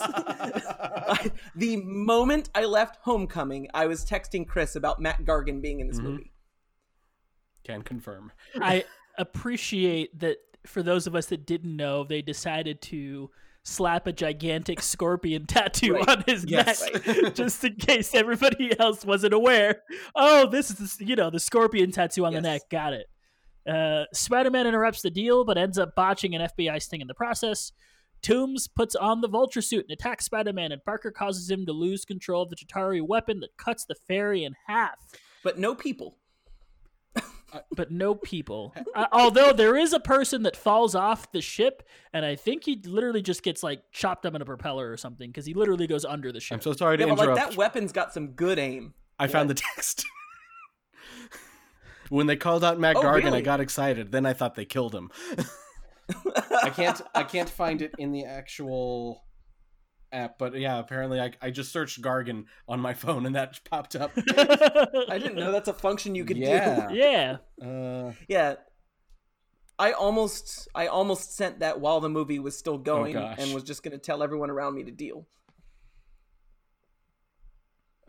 I, 1.15 1.31
the 1.55 1.77
moment 1.77 2.49
I 2.55 2.65
left 2.65 2.97
Homecoming, 3.03 3.69
I 3.75 3.87
was 3.87 4.05
texting 4.07 4.47
Chris 4.49 4.75
about 4.77 5.01
Matt 5.01 5.25
Gargan 5.25 5.61
being 5.61 5.81
in 5.81 5.89
this 5.89 5.99
Mhm. 6.01 6.05
movie. 6.05 6.33
can 7.65 7.83
confirm. 7.83 8.33
I 8.57 8.85
appreciate 9.19 10.19
that 10.19 10.39
for 10.67 10.83
those 10.83 11.07
of 11.07 11.15
us 11.15 11.27
that 11.27 11.47
didn't 11.47 11.77
know, 11.77 12.03
they 12.03 12.23
decided 12.23 12.81
to 12.83 13.31
slap 13.65 14.07
a 14.07 14.13
gigantic 14.13 14.81
scorpion 14.93 15.47
tattoo 15.47 15.95
Right. 15.95 16.09
on 16.09 16.25
his 16.27 16.45
Yes. 16.45 16.83
neck 16.93 17.35
just 17.35 17.63
in 17.65 17.77
case 17.77 18.15
everybody 18.15 18.79
else 18.79 19.05
wasn't 19.05 19.35
aware. 19.35 19.83
Oh, 20.15 20.49
this 20.49 20.71
is 20.71 20.97
the, 20.97 21.05
you 21.07 21.17
know 21.17 21.31
the 21.31 21.41
scorpion 21.41 21.93
tattoo 21.93 22.27
on 22.27 22.33
the 22.35 22.41
neck. 22.41 22.63
Got 22.71 22.93
it. 22.95 23.07
Uh, 23.69 24.05
Spider-Man 24.13 24.67
interrupts 24.67 25.03
the 25.03 25.11
deal, 25.11 25.45
but 25.45 25.57
ends 25.57 25.79
up 25.79 25.95
botching 25.95 26.35
an 26.35 26.43
FBI 26.43 26.83
sting 26.83 27.01
in 27.01 27.07
the 27.07 27.15
process. 27.15 27.71
Toomes 28.21 28.69
puts 28.75 28.95
on 28.97 29.21
the 29.21 29.29
vulture 29.29 29.61
suit 29.63 29.85
and 29.89 29.93
attacks 29.93 30.25
Spider-Man, 30.27 30.73
and 30.73 30.85
Parker 30.85 31.11
causes 31.13 31.49
him 31.51 31.67
to 31.67 31.73
lose 31.73 32.05
control 32.05 32.43
of 32.43 32.51
the 32.51 32.57
Chitauri 32.57 33.01
weapon 33.05 33.41
that 33.41 33.57
cuts 33.57 33.85
the 33.85 33.95
ferry 34.09 34.43
in 34.45 34.55
half. 34.67 34.95
But 35.45 35.59
no 35.59 35.75
people. 35.75 36.19
But 37.75 37.91
no 37.91 38.15
people. 38.15 38.75
Uh, 38.95 39.07
although 39.13 39.53
there 39.53 39.77
is 39.77 39.93
a 39.93 40.01
person 40.01 40.43
that 40.43 40.57
falls 40.57 40.95
off 40.95 41.31
the 41.33 41.41
ship, 41.41 41.89
and 42.13 42.25
I 42.25 42.37
think 42.37 42.65
he 42.65 42.81
literally 42.85 43.23
just 43.23 43.43
gets 43.43 43.63
like 43.63 43.83
chopped 43.93 44.27
up 44.27 44.35
in 44.35 44.43
a 44.43 44.45
propeller 44.45 44.91
or 44.91 44.97
something 44.97 45.31
because 45.31 45.47
he 45.47 45.55
literally 45.55 45.87
goes 45.87 46.05
under 46.05 46.33
the 46.33 46.41
ship. 46.41 46.57
I'm 46.57 46.61
so 46.63 46.73
sorry 46.73 46.99
to 46.99 47.07
Yeah, 47.07 47.15
but 47.15 47.29
like 47.29 47.37
that 47.37 47.57
weapon's 47.57 47.93
got 47.93 48.13
some 48.13 48.29
good 48.29 48.59
aim. 48.59 48.95
I 49.19 49.27
found 49.27 49.51
the 49.51 49.55
text. 49.55 50.05
when 52.09 52.27
they 52.27 52.37
called 52.37 52.65
out 52.65 52.79
Matt 52.79 52.97
Oh, 52.97 53.03
Gargan, 53.03 53.33
I 53.33 53.41
got 53.41 53.61
excited. 53.61 54.13
Then 54.13 54.27
I 54.27 54.33
thought 54.33 54.55
they 54.55 54.65
killed 54.65 54.95
him. 54.95 55.11
I 56.63 56.71
can't. 56.71 57.01
I 57.15 57.23
can't 57.23 57.49
find 57.49 57.83
it 57.83 57.93
in 57.99 58.13
the 58.13 58.25
actual 58.25 59.25
app, 60.13 60.39
but 60.39 60.55
yeah, 60.59 60.79
apparently 60.79 61.21
I, 61.21 61.33
I 61.41 61.51
just 61.51 61.73
searched 61.73 62.01
Gargan 62.03 62.45
on 62.69 62.81
my 62.81 62.95
phone 63.03 63.27
and 63.27 63.35
that 63.35 63.61
popped 63.69 63.97
up. 63.97 64.13
I 64.17 65.19
didn't 65.19 65.37
know 65.37 65.51
that's 65.53 65.69
a 65.69 65.73
function 65.73 66.15
you 66.15 66.25
could 66.25 66.37
Yeah. 66.37 66.89
do. 66.89 66.95
yeah. 66.97 67.37
Uh, 67.61 68.13
Yeah. 68.29 68.55
I 69.79 69.93
almost 69.93 70.69
I 70.75 70.87
almost 70.87 71.35
sent 71.35 71.61
that 71.61 71.81
while 71.81 72.01
the 72.01 72.09
movie 72.11 72.39
was 72.39 72.57
still 72.57 72.79
going 72.79 73.15
gosh. 73.15 73.37
and 73.39 73.53
was 73.55 73.65
just 73.65 73.83
going 73.83 73.93
to 73.93 73.99
tell 73.99 74.23
everyone 74.23 74.51
around 74.51 74.75
me 74.75 74.85
to 74.85 74.91
deal. 74.93 75.27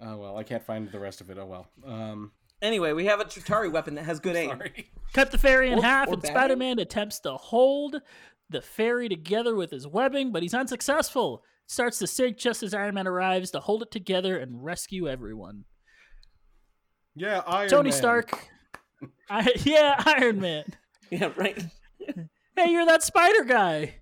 oh 0.01 0.17
well, 0.17 0.37
I 0.37 0.43
can't 0.43 0.63
find 0.63 0.91
the 0.91 0.99
rest 0.99 1.21
of 1.21 1.29
it. 1.29 1.37
Oh 1.39 1.45
well. 1.45 1.67
Um, 1.85 2.31
Anyway, 2.61 2.93
we 2.93 3.05
have 3.07 3.19
a 3.19 3.25
Chitauri 3.25 3.69
weapon 3.69 3.95
that 3.95 4.03
has 4.05 4.21
good 4.21 4.37
aim. 4.37 4.49
sorry. 4.51 4.89
Cut 5.11 5.31
the 5.31 5.37
ferry 5.37 5.69
in 5.69 5.79
Or- 5.79 5.81
half, 5.83 6.07
or 6.07 6.13
and. 6.13 6.25
Spider 6.25 6.55
Man 6.55 6.79
attempts 6.79 7.19
to 7.21 7.33
hold 7.33 7.97
the 8.49 8.61
ferry 8.61 9.09
together 9.09 9.53
with 9.55 9.71
his 9.71 9.85
webbing, 9.85 10.31
but 10.31 10.43
he's 10.43 10.53
unsuccessful. 10.53 11.43
Starts 11.67 11.99
to 11.99 12.07
sink 12.07 12.37
just 12.37 12.63
as 12.63 12.73
Iron 12.73 12.95
Man 12.95 13.07
arrives 13.07 13.51
to 13.51 13.59
hold 13.59 13.81
it 13.83 13.91
together 13.91 14.37
and 14.37 14.63
rescue 14.63 15.07
everyone. 15.07 15.65
Yeah, 17.15 17.41
Iron 17.47 17.69
Tony 17.69 17.89
Man. 17.89 17.97
Stark. 17.97 18.49
I, 19.29 19.51
yeah, 19.63 20.01
Iron 20.05 20.39
Man. 20.39 20.65
Yeah, 21.09 21.31
right. 21.35 21.63
Hey, 22.55 22.69
you're 22.69 22.85
that 22.85 23.01
spider 23.01 23.43
guy. 23.45 23.95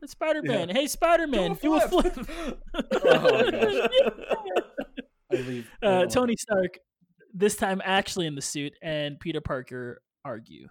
That's 0.00 0.12
Spider 0.12 0.42
Man. 0.42 0.68
Hey, 0.70 0.86
Spider 0.86 1.26
Man, 1.26 1.54
do 1.54 1.76
a 1.76 1.80
flip. 1.80 2.14
Oh. 2.74 3.88
I 5.32 5.36
leave. 5.36 5.66
Uh, 5.82 6.06
Tony 6.06 6.36
Stark, 6.36 6.78
this 7.32 7.56
time 7.56 7.80
actually 7.84 8.26
in 8.26 8.34
the 8.34 8.42
suit, 8.42 8.74
and 8.82 9.18
Peter 9.18 9.40
Parker 9.40 10.00
argue. 10.24 10.68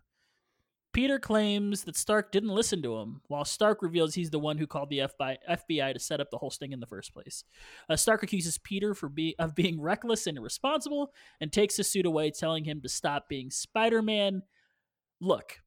Peter 0.93 1.17
claims 1.17 1.83
that 1.83 1.97
Stark 1.97 2.31
didn't 2.31 2.49
listen 2.49 2.81
to 2.83 2.97
him, 2.97 3.21
while 3.27 3.43
Stark 3.43 3.81
reveals 3.81 4.13
he's 4.13 4.29
the 4.29 4.39
one 4.39 4.59
who 4.59 4.67
called 4.67 4.89
the 4.89 4.99
FBI, 4.99 5.93
to 5.93 5.99
set 5.99 6.21
up 6.21 6.29
the 6.29 6.37
whole 6.37 6.51
sting 6.51 6.71
in 6.71 6.79
the 6.79 6.85
first 6.85 7.13
place. 7.13 7.43
Uh, 7.89 7.95
Stark 7.95 8.21
accuses 8.21 8.59
Peter 8.59 8.93
for 8.93 9.09
be- 9.09 9.35
of 9.39 9.55
being 9.55 9.81
reckless 9.81 10.27
and 10.27 10.37
irresponsible 10.37 11.11
and 11.41 11.51
takes 11.51 11.77
the 11.77 11.83
suit 11.83 12.05
away, 12.05 12.29
telling 12.29 12.63
him 12.63 12.79
to 12.81 12.89
stop 12.89 13.27
being 13.27 13.49
Spider 13.49 14.03
Man. 14.03 14.43
Look, 15.19 15.59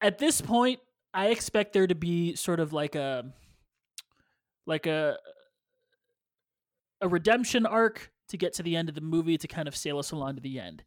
at 0.00 0.18
this 0.18 0.40
point, 0.40 0.80
I 1.12 1.26
expect 1.26 1.74
there 1.74 1.86
to 1.86 1.94
be 1.94 2.34
sort 2.34 2.60
of 2.60 2.72
like 2.72 2.94
a 2.94 3.24
like 4.66 4.86
a 4.86 5.18
a 7.00 7.08
redemption 7.08 7.66
arc 7.66 8.10
to 8.28 8.36
get 8.36 8.52
to 8.54 8.62
the 8.62 8.76
end 8.76 8.88
of 8.88 8.94
the 8.94 9.00
movie 9.00 9.38
to 9.38 9.48
kind 9.48 9.68
of 9.68 9.76
sail 9.76 9.98
us 9.98 10.12
along 10.12 10.36
to 10.36 10.40
the 10.40 10.60
end. 10.60 10.82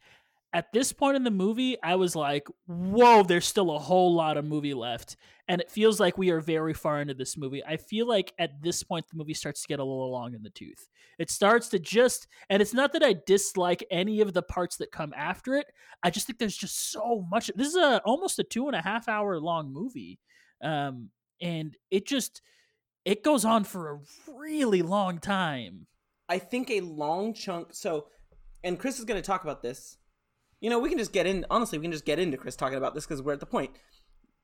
At 0.53 0.73
this 0.73 0.91
point 0.91 1.15
in 1.15 1.23
the 1.23 1.31
movie, 1.31 1.77
I 1.81 1.95
was 1.95 2.13
like, 2.13 2.45
whoa, 2.67 3.23
there's 3.23 3.45
still 3.45 3.71
a 3.71 3.79
whole 3.79 4.13
lot 4.13 4.35
of 4.35 4.43
movie 4.43 4.73
left. 4.73 5.15
And 5.47 5.61
it 5.61 5.71
feels 5.71 5.99
like 5.99 6.17
we 6.17 6.29
are 6.29 6.41
very 6.41 6.73
far 6.73 6.99
into 6.99 7.13
this 7.13 7.37
movie. 7.37 7.63
I 7.65 7.77
feel 7.77 8.05
like 8.05 8.33
at 8.37 8.61
this 8.61 8.83
point, 8.83 9.05
the 9.07 9.17
movie 9.17 9.33
starts 9.33 9.61
to 9.61 9.67
get 9.67 9.79
a 9.79 9.83
little 9.83 10.11
long 10.11 10.33
in 10.33 10.43
the 10.43 10.49
tooth. 10.49 10.89
It 11.17 11.29
starts 11.29 11.69
to 11.69 11.79
just, 11.79 12.27
and 12.49 12.61
it's 12.61 12.73
not 12.73 12.91
that 12.93 13.03
I 13.03 13.15
dislike 13.25 13.85
any 13.89 14.19
of 14.19 14.33
the 14.33 14.41
parts 14.41 14.75
that 14.77 14.91
come 14.91 15.13
after 15.15 15.55
it. 15.55 15.67
I 16.03 16.09
just 16.09 16.27
think 16.27 16.37
there's 16.37 16.57
just 16.57 16.91
so 16.91 17.25
much. 17.31 17.49
This 17.55 17.67
is 17.67 17.75
a 17.75 18.01
almost 18.03 18.39
a 18.39 18.43
two 18.43 18.67
and 18.67 18.75
a 18.75 18.81
half 18.81 19.07
hour 19.07 19.39
long 19.39 19.71
movie. 19.71 20.19
Um, 20.61 21.11
and 21.41 21.77
it 21.89 22.05
just, 22.05 22.41
it 23.05 23.23
goes 23.23 23.45
on 23.45 23.63
for 23.63 23.91
a 23.91 23.99
really 24.33 24.81
long 24.81 25.19
time. 25.19 25.87
I 26.27 26.39
think 26.39 26.69
a 26.69 26.81
long 26.81 27.33
chunk. 27.33 27.73
So, 27.73 28.07
and 28.63 28.77
Chris 28.77 28.99
is 28.99 29.05
going 29.05 29.21
to 29.21 29.25
talk 29.25 29.43
about 29.43 29.61
this. 29.61 29.97
You 30.62 30.70
know, 30.70 30.80
we 30.80 30.89
can 30.89 30.97
just 30.97 31.12
get 31.12 31.28
in. 31.28 31.45
Honestly, 31.49 31.78
we 31.78 31.84
can 31.84 31.91
just 31.91 32.05
get 32.05 32.20
into 32.20 32.38
Chris 32.38 32.55
talking 32.55 32.78
about 32.78 32.95
this 32.95 33.05
because 33.05 33.22
we're 33.22 33.34
at 33.34 33.39
the 33.39 33.45
point. 33.45 33.72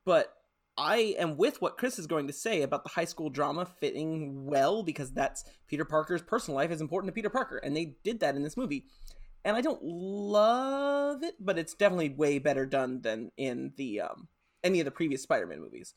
But 0.04 0.34
I 0.76 1.16
am 1.18 1.36
with 1.36 1.60
what 1.62 1.76
Chris 1.76 1.98
is 1.98 2.06
going 2.06 2.26
to 2.28 2.32
say 2.32 2.62
about 2.62 2.84
the 2.84 2.90
high 2.90 3.04
school 3.04 3.30
drama 3.30 3.66
fitting 3.66 4.46
well 4.46 4.82
because 4.82 5.12
that's 5.12 5.44
Peter 5.66 5.84
Parker's 5.84 6.22
personal 6.22 6.56
life 6.56 6.70
is 6.70 6.80
important 6.80 7.08
to 7.08 7.14
Peter 7.14 7.30
Parker, 7.30 7.58
and 7.58 7.76
they 7.76 7.96
did 8.04 8.20
that 8.20 8.36
in 8.36 8.42
this 8.42 8.56
movie. 8.56 8.84
And 9.44 9.56
I 9.56 9.60
don't 9.60 9.82
love 9.82 11.22
it, 11.22 11.34
but 11.40 11.58
it's 11.58 11.74
definitely 11.74 12.10
way 12.10 12.38
better 12.38 12.66
done 12.66 13.00
than 13.02 13.30
in 13.36 13.72
the 13.76 14.02
um, 14.02 14.28
any 14.62 14.80
of 14.80 14.84
the 14.84 14.90
previous 14.90 15.22
Spider-Man 15.22 15.60
movies. 15.60 15.94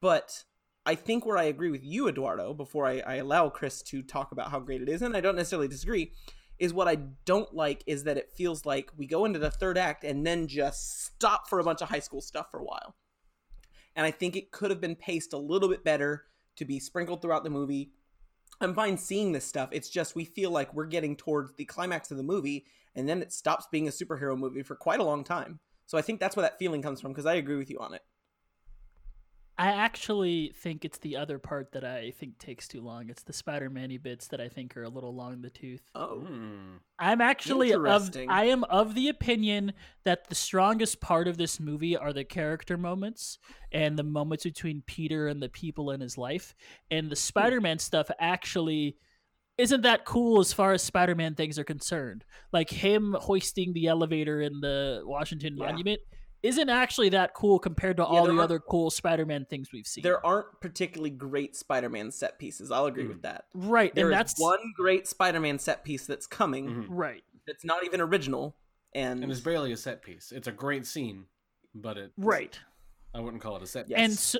But 0.00 0.44
I 0.86 0.94
think 0.94 1.24
where 1.24 1.38
I 1.38 1.44
agree 1.44 1.70
with 1.70 1.84
you, 1.84 2.08
Eduardo, 2.08 2.54
before 2.54 2.86
I, 2.86 3.00
I 3.00 3.14
allow 3.16 3.48
Chris 3.48 3.82
to 3.82 4.02
talk 4.02 4.32
about 4.32 4.50
how 4.50 4.60
great 4.60 4.82
it 4.82 4.88
is, 4.88 5.00
and 5.00 5.16
I 5.16 5.20
don't 5.20 5.36
necessarily 5.36 5.68
disagree, 5.68 6.12
is 6.58 6.72
what 6.72 6.88
I 6.88 6.96
don't 7.24 7.52
like 7.54 7.82
is 7.86 8.04
that 8.04 8.16
it 8.16 8.30
feels 8.30 8.64
like 8.64 8.90
we 8.96 9.06
go 9.06 9.24
into 9.24 9.38
the 9.38 9.50
third 9.50 9.76
act 9.76 10.04
and 10.04 10.26
then 10.26 10.46
just 10.46 11.04
stop 11.04 11.48
for 11.48 11.58
a 11.58 11.64
bunch 11.64 11.82
of 11.82 11.88
high 11.88 12.00
school 12.00 12.20
stuff 12.20 12.50
for 12.50 12.60
a 12.60 12.64
while. 12.64 12.94
And 13.96 14.06
I 14.06 14.10
think 14.10 14.36
it 14.36 14.50
could 14.50 14.70
have 14.70 14.80
been 14.80 14.96
paced 14.96 15.32
a 15.32 15.38
little 15.38 15.68
bit 15.68 15.84
better 15.84 16.24
to 16.56 16.64
be 16.64 16.78
sprinkled 16.78 17.22
throughout 17.22 17.44
the 17.44 17.50
movie. 17.50 17.92
I'm 18.60 18.74
fine 18.74 18.98
seeing 18.98 19.32
this 19.32 19.44
stuff. 19.44 19.70
It's 19.72 19.88
just 19.88 20.14
we 20.14 20.24
feel 20.24 20.50
like 20.50 20.74
we're 20.74 20.86
getting 20.86 21.16
towards 21.16 21.52
the 21.54 21.64
climax 21.64 22.10
of 22.10 22.16
the 22.16 22.22
movie, 22.22 22.66
and 22.94 23.08
then 23.08 23.20
it 23.20 23.32
stops 23.32 23.66
being 23.70 23.88
a 23.88 23.92
superhero 23.92 24.38
movie 24.38 24.62
for 24.62 24.76
quite 24.76 25.00
a 25.00 25.04
long 25.04 25.24
time. 25.24 25.58
So 25.86 25.98
I 25.98 26.02
think 26.02 26.20
that's 26.20 26.36
where 26.36 26.44
that 26.44 26.58
feeling 26.58 26.82
comes 26.82 27.00
from 27.00 27.12
because 27.12 27.26
I 27.26 27.34
agree 27.34 27.56
with 27.56 27.70
you 27.70 27.78
on 27.78 27.94
it. 27.94 28.02
I 29.56 29.68
actually 29.68 30.52
think 30.56 30.84
it's 30.84 30.98
the 30.98 31.16
other 31.16 31.38
part 31.38 31.72
that 31.72 31.84
I 31.84 32.10
think 32.18 32.38
takes 32.38 32.66
too 32.66 32.80
long. 32.80 33.08
It's 33.08 33.22
the 33.22 33.32
Spider-Man 33.32 33.96
bits 34.02 34.26
that 34.28 34.40
I 34.40 34.48
think 34.48 34.76
are 34.76 34.82
a 34.82 34.88
little 34.88 35.14
long 35.14 35.32
in 35.32 35.42
the 35.42 35.50
tooth. 35.50 35.82
Oh, 35.94 36.20
Hmm. 36.20 36.76
I'm 36.98 37.20
actually 37.20 37.72
of 37.72 38.10
I 38.28 38.46
am 38.46 38.64
of 38.64 38.94
the 38.94 39.08
opinion 39.08 39.72
that 40.04 40.28
the 40.28 40.34
strongest 40.34 41.00
part 41.00 41.28
of 41.28 41.36
this 41.36 41.60
movie 41.60 41.96
are 41.96 42.12
the 42.12 42.24
character 42.24 42.76
moments 42.76 43.38
and 43.72 43.96
the 43.96 44.02
moments 44.02 44.44
between 44.44 44.82
Peter 44.86 45.28
and 45.28 45.42
the 45.42 45.48
people 45.48 45.90
in 45.90 46.00
his 46.00 46.18
life. 46.18 46.54
And 46.90 47.10
the 47.10 47.16
Spider-Man 47.16 47.78
stuff 47.78 48.10
actually 48.18 48.96
isn't 49.56 49.82
that 49.82 50.04
cool 50.04 50.40
as 50.40 50.52
far 50.52 50.72
as 50.72 50.82
Spider-Man 50.82 51.36
things 51.36 51.58
are 51.60 51.64
concerned. 51.64 52.24
Like 52.52 52.70
him 52.70 53.16
hoisting 53.20 53.72
the 53.72 53.86
elevator 53.86 54.40
in 54.40 54.60
the 54.60 55.02
Washington 55.04 55.56
Yeah. 55.56 55.66
Monument 55.66 56.00
isn't 56.44 56.68
actually 56.68 57.08
that 57.08 57.34
cool 57.34 57.58
compared 57.58 57.96
to 57.96 58.04
all 58.04 58.26
the 58.26 58.38
other 58.38 58.58
cool 58.60 58.90
Spider-Man 58.90 59.46
things 59.46 59.72
we've 59.72 59.86
seen. 59.86 60.02
there 60.02 60.24
aren't 60.24 60.60
particularly 60.60 61.10
great 61.10 61.56
Spider-Man 61.56 62.10
set 62.10 62.38
pieces. 62.38 62.70
I'll 62.70 62.86
agree 62.86 63.06
with 63.06 63.22
that. 63.22 63.46
right, 63.54 63.94
There 63.94 64.06
and 64.10 64.14
is 64.14 64.18
that's 64.18 64.40
one 64.40 64.58
great 64.76 65.06
Spider-Man 65.08 65.58
set 65.58 65.84
piece 65.84 66.06
that's 66.06 66.26
coming 66.26 66.68
Mhm. 66.68 66.86
right. 66.90 67.24
that's 67.46 67.64
not 67.64 67.84
even 67.84 68.00
original, 68.00 68.56
and, 68.94 69.22
And 69.22 69.32
it's 69.32 69.40
barely 69.40 69.72
a 69.72 69.76
set 69.76 70.02
piece. 70.02 70.32
It's 70.32 70.46
a 70.46 70.52
great 70.52 70.86
scene, 70.86 71.26
but 71.74 71.96
it 71.98 72.12
Right. 72.16 72.58
I 73.14 73.20
wouldn't 73.20 73.42
call 73.42 73.56
it 73.56 73.62
a 73.62 73.66
set. 73.66 73.88
Yes. 73.88 73.98
and 74.00 74.12
so, 74.12 74.38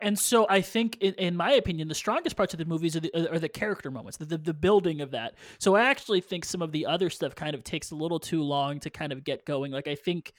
and 0.00 0.18
so 0.18 0.46
I 0.48 0.60
think, 0.60 0.96
in, 1.00 1.14
in 1.14 1.34
my 1.36 1.52
opinion, 1.52 1.88
the 1.88 1.94
strongest 1.94 2.36
parts 2.36 2.54
of 2.54 2.58
the 2.58 2.64
movies 2.64 2.94
are 2.96 3.00
the, 3.00 3.32
are 3.32 3.38
the 3.40 3.48
character 3.48 3.90
moments, 3.90 4.16
the, 4.18 4.26
the 4.26 4.38
the 4.38 4.54
building 4.54 5.00
of 5.00 5.10
that. 5.10 5.34
So 5.58 5.74
I 5.74 5.82
actually 5.84 6.20
think 6.20 6.44
some 6.44 6.62
of 6.62 6.70
the 6.72 6.86
other 6.86 7.10
stuff 7.10 7.34
kind 7.34 7.54
of 7.54 7.64
takes 7.64 7.90
a 7.90 7.96
little 7.96 8.20
too 8.20 8.42
long 8.42 8.78
to 8.80 8.90
kind 8.90 9.12
of 9.12 9.24
get 9.24 9.44
going. 9.44 9.72
Like 9.72 9.88
I 9.88 9.96
think 9.96 10.32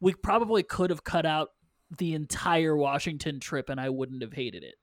we 0.00 0.14
probably 0.14 0.62
could 0.62 0.90
have 0.90 1.04
cut 1.04 1.26
out 1.26 1.48
the 1.96 2.14
entire 2.14 2.76
Washington 2.76 3.40
trip, 3.40 3.68
and 3.68 3.80
I 3.80 3.88
wouldn't 3.90 4.22
have 4.22 4.32
hated 4.32 4.62
it. 4.62 4.74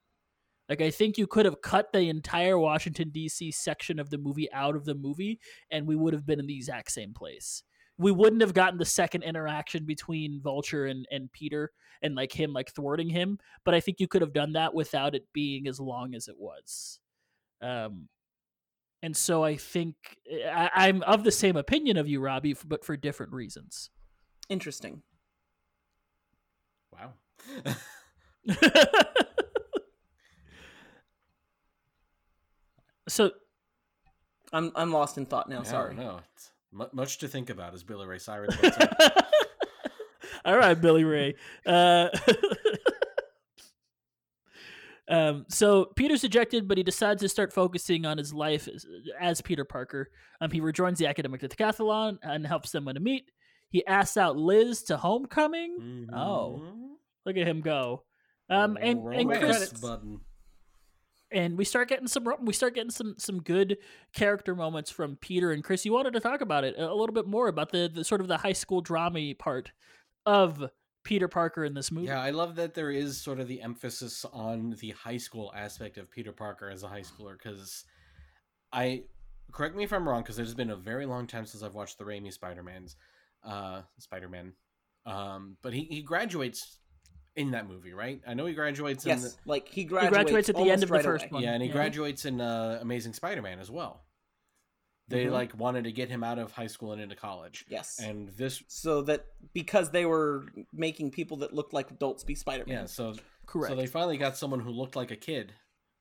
Like 0.70 0.82
I 0.82 0.90
think 0.90 1.18
you 1.18 1.28
could 1.28 1.46
have 1.46 1.62
cut 1.62 1.92
the 1.92 2.10
entire 2.10 2.58
Washington 2.58 3.10
D.C. 3.10 3.52
section 3.52 4.00
of 4.00 4.10
the 4.10 4.18
movie 4.18 4.52
out 4.54 4.76
of 4.76 4.86
the 4.86 4.96
movie, 4.96 5.40
and 5.72 5.86
we 5.86 5.96
would 5.96 6.14
have 6.14 6.26
been 6.26 6.40
in 6.40 6.48
the 6.48 6.56
exact 6.56 6.92
same 6.92 7.14
place. 7.14 7.64
We 7.98 8.12
wouldn't 8.12 8.42
have 8.42 8.54
gotten 8.54 8.80
the 8.80 8.86
second 8.86 9.24
interaction 9.24 9.86
between 9.86 10.42
Vulture 10.42 10.88
and, 10.88 11.06
and 11.12 11.32
Peter 11.32 11.72
and 12.02 12.16
like 12.16 12.32
him 12.32 12.52
like 12.52 12.72
thwarting 12.74 13.10
him, 13.10 13.38
but 13.64 13.74
I 13.74 13.80
think 13.82 14.00
you 14.00 14.08
could 14.08 14.22
have 14.22 14.34
done 14.34 14.54
that 14.54 14.74
without 14.74 15.16
it 15.16 15.28
being 15.34 15.68
as 15.68 15.80
long 15.80 16.16
as 16.16 16.28
it 16.28 16.36
was. 16.38 17.00
Um, 17.62 18.10
and 19.04 19.16
so 19.16 19.44
I 19.44 19.58
think 19.58 19.96
I, 20.50 20.72
I'm 20.74 21.04
of 21.04 21.24
the 21.24 21.32
same 21.32 21.56
opinion 21.56 21.98
of 21.98 22.08
you, 22.08 22.20
Robbie, 22.20 22.56
but 22.66 22.84
for 22.84 22.98
different 22.98 23.34
reasons. 23.34 23.90
Interesting. 24.54 25.02
Wow. 26.94 27.14
so 33.08 33.32
I'm 34.54 34.72
I'm 34.76 34.92
lost 34.92 35.18
in 35.18 35.26
thought 35.26 35.50
now. 35.50 35.58
Yeah, 35.58 35.64
sorry. 35.64 35.96
No, 35.96 36.22
it's 36.36 36.52
mu- 36.72 36.88
much 36.94 37.18
to 37.20 37.28
think 37.28 37.50
about, 37.50 37.74
as 37.74 37.84
Billy 37.84 38.06
Ray 38.06 38.20
Cyrus. 38.20 38.56
All 40.46 40.58
right, 40.58 40.80
Billy 40.80 41.04
Ray. 41.04 41.36
Uh, 41.66 42.10
Um, 45.10 45.46
so 45.50 45.86
Peter's 45.96 46.24
ejected, 46.24 46.68
but 46.68 46.78
he 46.78 46.84
decides 46.84 47.22
to 47.22 47.30
start 47.30 47.52
focusing 47.52 48.06
on 48.06 48.18
his 48.18 48.34
life 48.34 48.70
as, 48.74 48.86
as 49.20 49.42
Peter 49.42 49.66
Parker. 49.66 50.10
Um, 50.40 50.50
he 50.50 50.62
rejoins 50.62 50.98
the 50.98 51.08
academic 51.08 51.42
decathlon 51.42 52.20
and 52.24 52.48
helps 52.48 52.72
them 52.72 52.86
to 52.86 53.00
meet. 53.00 53.30
He 53.74 53.84
asks 53.88 54.18
out 54.18 54.38
Liz 54.38 54.84
to 54.84 54.98
homecoming. 54.98 56.08
Oh, 56.14 56.62
Mhm. 56.64 56.96
look 57.26 57.38
at 57.38 57.48
him 57.48 57.62
go. 57.62 58.04
Um, 58.48 58.78
and 58.80 59.04
Roll 59.04 59.20
and 59.20 59.30
credits. 59.30 59.82
button. 59.82 60.22
and 61.32 61.58
we 61.58 61.66
start 61.66 61.90
getting 61.90 62.06
some 62.08 62.28
we 62.42 62.54
start 62.54 62.76
getting 62.76 62.92
some 62.92 63.16
some 63.18 63.42
good 63.42 63.80
character 64.14 64.54
moments 64.56 64.92
from 64.92 65.16
Peter 65.18 65.52
and 65.52 65.64
Chris. 65.64 65.84
You 65.86 65.92
wanted 65.92 66.14
to 66.14 66.20
talk 66.20 66.42
about 66.42 66.64
it 66.64 66.76
a 66.78 66.94
little 66.94 67.16
bit 67.16 67.26
more 67.26 67.48
about 67.48 67.72
the, 67.72 67.90
the 67.92 68.04
sort 68.04 68.22
of 68.22 68.28
the 68.28 68.38
high 68.38 68.54
school 68.54 68.82
drama 68.82 69.34
part 69.40 69.72
of 70.28 70.64
Peter 71.04 71.28
Parker 71.28 71.66
in 71.66 71.74
this 71.74 71.92
movie. 71.92 72.08
Yeah, 72.08 72.22
I 72.22 72.30
love 72.30 72.56
that 72.58 72.76
there 72.76 72.92
is 72.92 73.20
sort 73.20 73.40
of 73.40 73.48
the 73.48 73.60
emphasis 73.64 74.24
on 74.32 74.76
the 74.80 74.92
high 74.92 75.18
school 75.18 75.52
aspect 75.56 75.98
of 75.98 76.12
Peter 76.12 76.32
Parker 76.32 76.70
as 76.70 76.84
a 76.84 76.88
high 76.88 77.02
schooler 77.02 77.36
because 77.42 77.86
I 78.72 79.06
correct 79.52 79.76
me 79.76 79.84
if 79.84 79.92
I'm 79.92 80.08
wrong 80.08 80.22
because 80.22 80.38
it's 80.38 80.54
been 80.54 80.70
a 80.70 80.76
very 80.76 81.08
long 81.08 81.26
time 81.26 81.48
since 81.48 81.64
I've 81.64 81.74
watched 81.76 81.98
the 81.98 82.04
Raimi 82.04 82.32
Spider-Man's 82.32 82.96
uh 83.46 83.82
Spider-Man. 84.00 84.54
Um 85.06 85.58
but 85.62 85.74
he, 85.74 85.84
he 85.86 86.02
graduates 86.02 86.78
in 87.36 87.52
that 87.52 87.68
movie, 87.68 87.94
right? 87.94 88.22
I 88.28 88.34
know 88.36 88.46
he 88.46 88.54
graduates 88.54 89.06
in 89.06 89.10
Yes, 89.10 89.24
the, 89.34 89.38
like 89.50 89.68
he 89.68 89.82
he 89.82 89.86
graduates, 89.86 90.14
graduates 90.14 90.50
at 90.50 90.56
the 90.56 90.62
end 90.62 90.70
almost 90.70 90.84
of 90.84 90.90
the 90.90 90.96
right 90.96 91.04
first 91.04 91.24
away. 91.26 91.32
one. 91.32 91.44
Yeah, 91.44 91.54
and 91.54 91.64
he 91.64 91.70
graduates 91.70 92.26
in 92.26 92.40
uh, 92.40 92.78
Amazing 92.82 93.14
Spider-Man 93.14 93.60
as 93.60 93.72
well. 93.72 94.06
They 95.10 95.26
Mhm. 95.26 95.32
like 95.32 95.58
wanted 95.58 95.84
to 95.86 95.92
get 95.92 96.10
him 96.10 96.24
out 96.24 96.40
of 96.40 96.52
high 96.54 96.68
school 96.68 96.94
and 96.94 97.02
into 97.02 97.16
college. 97.16 97.66
Yes, 97.68 98.00
And 98.00 98.30
this 98.30 98.64
so 98.68 99.02
that 99.04 99.26
because 99.54 99.92
they 99.92 100.06
were 100.06 100.46
making 100.72 101.12
people 101.12 101.38
that 101.38 101.54
looked 101.54 101.74
like 101.74 101.92
adults 101.92 102.24
be 102.24 102.36
Spider-Man. 102.36 102.74
yeah, 102.82 102.86
so 102.86 103.14
Correct. 103.46 103.72
so 103.72 103.76
they 103.76 103.88
finally 103.88 104.18
got 104.18 104.38
someone 104.38 104.60
who 104.62 104.70
looked 104.70 104.96
like 104.96 105.12
a 105.12 105.16
kid 105.18 105.54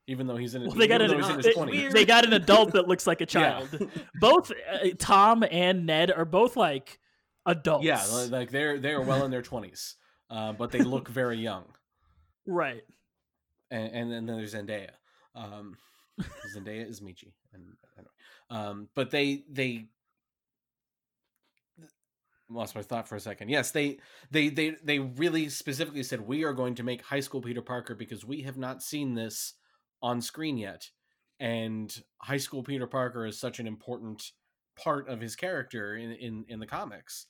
even 0.09 0.27
though 0.27 0.37
he's 0.37 0.55
in 0.57 0.63
well, 0.67 0.73
they 0.73 0.89
got 0.89 1.01
an, 1.01 1.09
though 1.09 1.17
he's 1.17 1.29
in 1.29 1.41
they, 1.41 1.49
his 1.49 1.57
20s. 1.57 1.93
they 1.93 2.05
got 2.05 2.25
an 2.27 2.33
adult 2.33 2.73
that 2.73 2.89
looks 2.89 3.07
like 3.07 3.21
a 3.21 3.25
Yeah. 3.33 3.61
child. 3.67 3.91
Both 4.21 4.51
uh, 4.51 4.89
Tom 4.99 5.45
and 5.49 5.87
Ned 5.87 6.11
are 6.11 6.25
both 6.25 6.57
like 6.57 6.99
adults. 7.47 7.85
Yeah, 7.85 8.05
like 8.31 8.51
they're 8.51 8.79
they're 8.79 9.01
well 9.01 9.25
in 9.25 9.31
their 9.31 9.43
twenties, 9.43 9.97
uh, 10.31 10.53
but 10.53 10.71
they 10.71 10.81
look 10.81 11.09
very 11.09 11.39
young. 11.39 11.65
right. 12.47 12.83
And, 13.71 13.95
and 13.95 14.13
then 14.13 14.27
there's 14.27 14.55
Zendaya. 14.55 14.91
Um, 15.35 15.79
Zendaya 16.55 16.87
is 16.87 17.01
Michi, 17.01 17.33
and 17.55 17.65
anyway. 17.97 18.11
um, 18.51 18.89
but 18.95 19.11
they 19.11 19.45
they 19.51 19.87
lost 22.51 22.75
my 22.75 22.83
thought 22.83 23.09
for 23.09 23.17
a 23.17 23.21
second. 23.21 23.49
Yes, 23.49 23.71
they 23.71 23.99
they 24.31 24.51
they 24.51 24.77
they 24.85 24.99
really 24.99 25.49
specifically 25.49 26.03
said 26.03 26.21
we 26.21 26.45
are 26.45 26.53
going 26.53 26.75
to 26.77 26.83
make 26.83 27.03
high 27.03 27.21
school 27.21 27.41
Peter 27.41 27.63
Parker 27.63 27.95
because 27.95 28.25
we 28.25 28.43
have 28.43 28.59
not 28.59 28.83
seen 28.83 29.15
this 29.15 29.55
on 30.03 30.21
screen 30.21 30.59
yet, 30.59 30.91
and 31.41 32.03
high 32.19 32.37
school 32.37 32.63
Peter 32.63 32.87
Parker 32.87 33.25
is 33.27 33.41
such 33.41 33.59
an 33.59 33.67
important 33.67 34.23
part 34.77 35.09
of 35.09 35.21
his 35.21 35.35
character 35.35 35.97
in 35.97 36.13
in, 36.13 36.45
in 36.49 36.61
the 36.61 36.67
comics. 36.67 37.27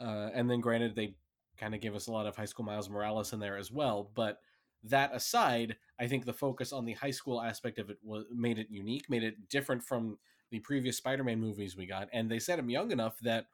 Uh, 0.00 0.30
and 0.34 0.50
then, 0.50 0.60
granted, 0.60 0.96
they 0.96 1.14
kind 1.58 1.74
of 1.74 1.80
give 1.80 1.94
us 1.94 2.06
a 2.06 2.12
lot 2.12 2.26
of 2.26 2.36
high 2.36 2.46
school 2.46 2.64
Miles 2.64 2.88
Morales 2.88 3.32
in 3.32 3.40
there 3.40 3.56
as 3.56 3.70
well. 3.70 4.10
But 4.14 4.38
that 4.84 5.14
aside, 5.14 5.76
I 5.98 6.06
think 6.06 6.24
the 6.24 6.32
focus 6.32 6.72
on 6.72 6.86
the 6.86 6.94
high 6.94 7.10
school 7.10 7.40
aspect 7.42 7.78
of 7.78 7.90
it 7.90 7.98
was 8.02 8.24
made 8.32 8.58
it 8.58 8.68
unique, 8.70 9.10
made 9.10 9.22
it 9.22 9.48
different 9.48 9.82
from 9.82 10.18
the 10.50 10.60
previous 10.60 10.96
Spider-Man 10.96 11.38
movies 11.38 11.76
we 11.76 11.86
got, 11.86 12.08
and 12.12 12.30
they 12.30 12.38
set 12.38 12.58
him 12.58 12.70
young 12.70 12.90
enough 12.90 13.18
that 13.20 13.46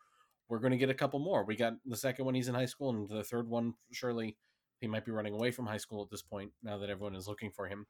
we're 0.48 0.60
going 0.60 0.70
to 0.70 0.78
get 0.78 0.88
a 0.88 0.94
couple 0.94 1.18
more. 1.18 1.44
We 1.44 1.56
got 1.56 1.74
the 1.84 1.96
second 1.96 2.24
one; 2.24 2.34
he's 2.34 2.48
in 2.48 2.54
high 2.54 2.66
school, 2.66 2.90
and 2.90 3.08
the 3.08 3.24
third 3.24 3.48
one, 3.48 3.74
surely 3.92 4.36
he 4.80 4.86
might 4.86 5.04
be 5.04 5.12
running 5.12 5.34
away 5.34 5.50
from 5.50 5.66
high 5.66 5.76
school 5.78 6.02
at 6.02 6.10
this 6.10 6.22
point. 6.22 6.52
Now 6.62 6.78
that 6.78 6.90
everyone 6.90 7.16
is 7.16 7.28
looking 7.28 7.50
for 7.50 7.66
him, 7.66 7.86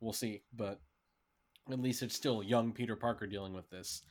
we'll 0.00 0.12
see. 0.12 0.42
But 0.54 0.80
at 1.70 1.80
least 1.80 2.02
it's 2.02 2.14
still 2.14 2.42
young 2.42 2.72
Peter 2.72 2.94
Parker 2.94 3.26
dealing 3.26 3.52
with 3.52 3.68
this 3.70 4.02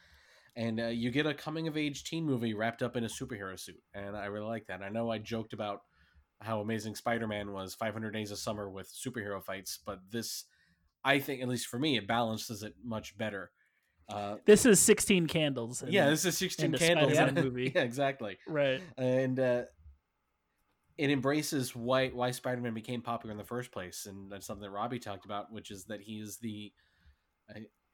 and 0.56 0.80
uh, 0.80 0.86
you 0.88 1.12
get 1.12 1.26
a 1.26 1.34
coming 1.34 1.68
of 1.68 1.76
age 1.78 2.04
teen 2.04 2.26
movie 2.26 2.54
wrapped 2.54 2.82
up 2.82 2.96
in 2.96 3.04
a 3.04 3.08
superhero 3.08 3.60
suit 3.60 3.82
and 3.94 4.16
i 4.16 4.26
really 4.26 4.48
like 4.48 4.66
that 4.68 4.82
i 4.82 4.90
know 4.90 5.10
i 5.12 5.18
joked 5.18 5.54
about 5.54 5.82
how 6.42 6.60
amazing 6.62 6.96
spider-man 6.96 7.52
was 7.52 7.74
500 7.76 8.12
days 8.12 8.32
of 8.32 8.38
summer 8.38 8.70
with 8.70 8.92
superhero 8.94 9.44
fights 9.44 9.80
but 9.86 10.00
this 10.12 10.46
i 11.04 11.20
think 11.20 11.42
at 11.42 11.48
least 11.48 11.68
for 11.68 11.80
me 11.80 11.98
it 11.98 12.08
balances 12.08 12.64
it 12.64 12.74
much 12.84 13.18
better 13.18 13.52
uh, 14.08 14.36
This 14.46 14.68
is 14.68 14.80
16 14.80 15.26
candles. 15.28 15.82
in- 15.82 15.92
yeah 15.92 16.10
this 16.10 16.26
is 16.26 16.38
16 16.38 16.74
candles 16.74 17.14
Spider-Man 17.16 17.44
movie. 17.44 17.72
yeah 17.76 17.82
exactly 17.82 18.38
Right. 18.48 18.80
and 18.98 19.40
uh, 19.40 19.64
it 20.98 21.10
embraces 21.10 21.76
why 21.76 22.10
why 22.10 22.32
Spider-Man 22.32 22.74
became 22.74 23.02
popular 23.02 23.32
in 23.34 23.38
the 23.38 23.44
first 23.44 23.70
place, 23.72 24.06
and 24.06 24.32
that's 24.32 24.46
something 24.48 24.62
that 24.64 24.70
Robbie 24.70 25.00
talked 25.00 25.26
about, 25.26 25.52
which 25.52 25.70
is 25.70 25.84
that 25.86 26.00
he 26.00 26.20
is 26.22 26.38
the 26.38 26.72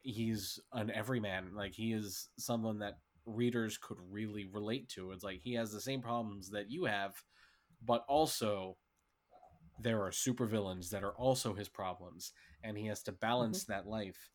he's 0.02 0.58
an 0.72 0.90
everyman. 0.90 1.54
Like 1.54 1.74
he 1.74 1.92
is 1.92 2.28
someone 2.38 2.78
that 2.80 2.98
readers 3.26 3.78
could 3.78 3.98
really 4.10 4.46
relate 4.52 4.88
to. 4.90 5.12
It's 5.12 5.24
like 5.24 5.40
he 5.40 5.54
has 5.54 5.72
the 5.72 5.80
same 5.80 6.02
problems 6.02 6.50
that 6.50 6.70
you 6.70 6.84
have, 6.84 7.14
but 7.84 8.04
also 8.08 8.76
there 9.80 10.02
are 10.02 10.10
supervillains 10.10 10.90
that 10.90 11.02
are 11.04 11.12
also 11.16 11.54
his 11.54 11.68
problems, 11.68 12.32
and 12.62 12.76
he 12.76 12.86
has 12.86 13.02
to 13.04 13.12
balance 13.12 13.64
that 13.64 13.86
life. 13.86 14.30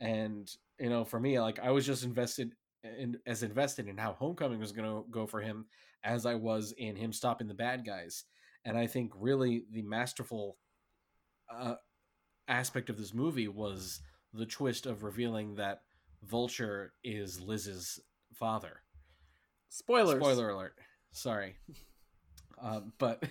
And 0.00 0.48
you 0.78 0.90
know, 0.90 1.04
for 1.04 1.20
me, 1.20 1.40
like 1.40 1.58
I 1.58 1.70
was 1.70 1.86
just 1.86 2.04
invested 2.04 2.52
in 2.84 3.16
as 3.26 3.42
invested 3.42 3.88
in 3.88 3.96
how 3.96 4.12
Homecoming 4.12 4.60
was 4.60 4.72
going 4.72 4.88
to 4.88 5.08
go 5.10 5.26
for 5.26 5.40
him 5.40 5.66
as 6.04 6.26
I 6.26 6.34
was 6.34 6.72
in 6.78 6.96
him 6.96 7.12
stopping 7.12 7.48
the 7.48 7.54
bad 7.54 7.84
guys. 7.84 8.24
And 8.64 8.76
I 8.76 8.86
think 8.86 9.12
really 9.16 9.64
the 9.70 9.82
masterful 9.82 10.56
uh, 11.52 11.76
aspect 12.48 12.90
of 12.90 12.98
this 12.98 13.14
movie 13.14 13.48
was 13.48 14.00
the 14.32 14.46
twist 14.46 14.86
of 14.86 15.02
revealing 15.02 15.54
that 15.56 15.82
Vulture 16.22 16.92
is 17.04 17.40
Liz's 17.40 18.00
father. 18.34 18.82
Spoilers. 19.68 20.20
Spoiler 20.20 20.50
alert. 20.50 20.74
Sorry. 21.12 21.56
Um, 22.58 22.94
but 22.96 23.22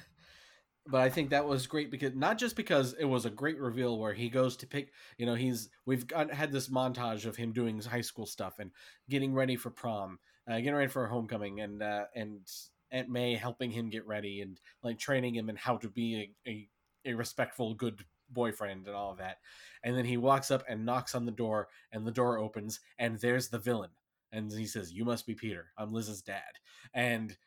but 0.88 1.02
I 1.02 1.10
think 1.10 1.32
that 1.32 1.48
was 1.48 1.66
great 1.66 1.89
because 1.89 2.14
not 2.14 2.38
just 2.38 2.56
because 2.56 2.93
it 2.93 3.06
was 3.06 3.26
a 3.26 3.30
great 3.32 3.60
reveal 3.60 3.98
where 3.98 4.14
he 4.14 4.30
goes 4.30 4.56
to 4.58 4.68
pick, 4.68 4.91
you 5.18 5.26
know, 5.26 5.34
he's 5.34 5.70
we've 5.86 6.06
got 6.06 6.32
had 6.32 6.52
this 6.52 6.68
montage 6.68 7.26
of 7.26 7.36
him 7.36 7.52
doing 7.52 7.82
high 7.82 8.02
school 8.02 8.28
stuff 8.28 8.60
and 8.60 8.72
getting 9.10 9.34
ready 9.34 9.56
for 9.56 9.72
prom, 9.72 10.20
uh, 10.48 10.58
getting 10.58 10.76
ready 10.76 10.91
for 10.91 11.08
homecoming, 11.08 11.62
and 11.62 11.82
uh, 11.82 12.04
and 12.16 12.48
Aunt 12.91 13.10
May 13.10 13.36
helping 13.36 13.72
him 13.72 13.89
get 13.89 14.06
ready 14.06 14.41
and 14.41 14.60
like 14.84 15.00
training 15.00 15.34
him 15.34 15.50
in 15.50 15.56
how 15.56 15.78
to 15.78 15.89
be 15.89 16.36
a, 16.46 16.50
a, 16.50 16.70
a 17.12 17.14
respectful, 17.16 17.74
good 17.74 18.06
boyfriend 18.30 18.88
and 18.88 18.95
all 18.95 19.11
of 19.11 19.17
that. 19.17 19.38
And 19.84 19.97
then 19.97 20.05
he 20.05 20.17
walks 20.17 20.51
up 20.51 20.63
and 20.67 20.86
knocks 20.86 21.15
on 21.15 21.26
the 21.26 21.32
door, 21.32 21.67
and 21.91 22.05
the 22.05 22.11
door 22.11 22.38
opens, 22.38 22.80
and 22.97 23.19
there's 23.19 23.49
the 23.49 23.59
villain. 23.59 23.91
And 24.32 24.51
he 24.51 24.65
says, 24.65 24.91
"You 24.91 25.05
must 25.05 25.26
be 25.26 25.36
Peter. 25.36 25.67
I'm 25.78 25.93
Liz's 25.93 26.21
dad." 26.21 26.59
And 26.93 27.38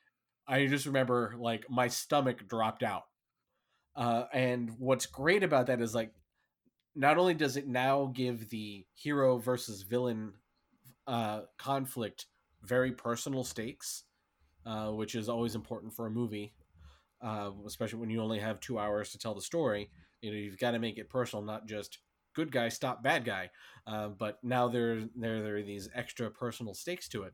I 0.47 0.67
just 0.67 0.87
remember 0.87 1.35
like 1.39 1.69
my 1.69 1.89
stomach 1.89 2.49
dropped 2.49 2.83
out. 2.83 3.05
Uh, 3.95 4.25
and 4.33 4.71
what's 4.79 5.07
great 5.07 5.43
about 5.43 5.67
that 5.67 5.81
is 5.81 5.95
like, 5.95 6.13
not 6.95 7.19
only 7.19 7.35
does 7.35 7.57
it 7.57 7.67
now 7.67 8.07
give 8.15 8.49
the 8.49 8.87
hero 8.95 9.39
versus 9.39 9.83
villain 9.83 10.33
uh, 11.07 11.43
conflict 11.59 12.27
very 12.63 12.93
personal 12.93 13.45
stakes, 13.45 14.05
uh, 14.67 14.91
which 14.91 15.15
is 15.15 15.29
always 15.29 15.55
important 15.55 15.93
for 15.93 16.07
a 16.07 16.11
movie, 16.11 16.55
uh, 17.23 17.51
especially 17.67 17.99
when 17.99 18.11
you 18.11 18.21
only 18.21 18.39
have 18.39 18.61
two 18.61 18.79
hours 18.79 19.11
to 19.11 19.19
tell 19.19 19.35
the 19.35 19.41
story. 19.41 19.91
You 20.21 20.31
know, 20.31 20.37
you've 20.37 20.59
got 20.59 20.73
to 20.73 20.79
make 20.79 20.99
it 20.99 21.09
personal, 21.11 21.45
not 21.45 21.67
just 21.67 21.99
good 22.35 22.53
guy 22.53 22.69
stop 22.69 23.03
bad 23.03 23.25
guy. 23.25 23.51
Uh, 23.87 24.09
but 24.09 24.39
now 24.43 24.69
there, 24.69 25.01
there, 25.17 25.43
there 25.43 25.57
are 25.57 25.63
these 25.63 25.89
extra 25.95 26.31
personal 26.31 26.75
stakes 26.75 27.09
to 27.09 27.25
it. 27.25 27.33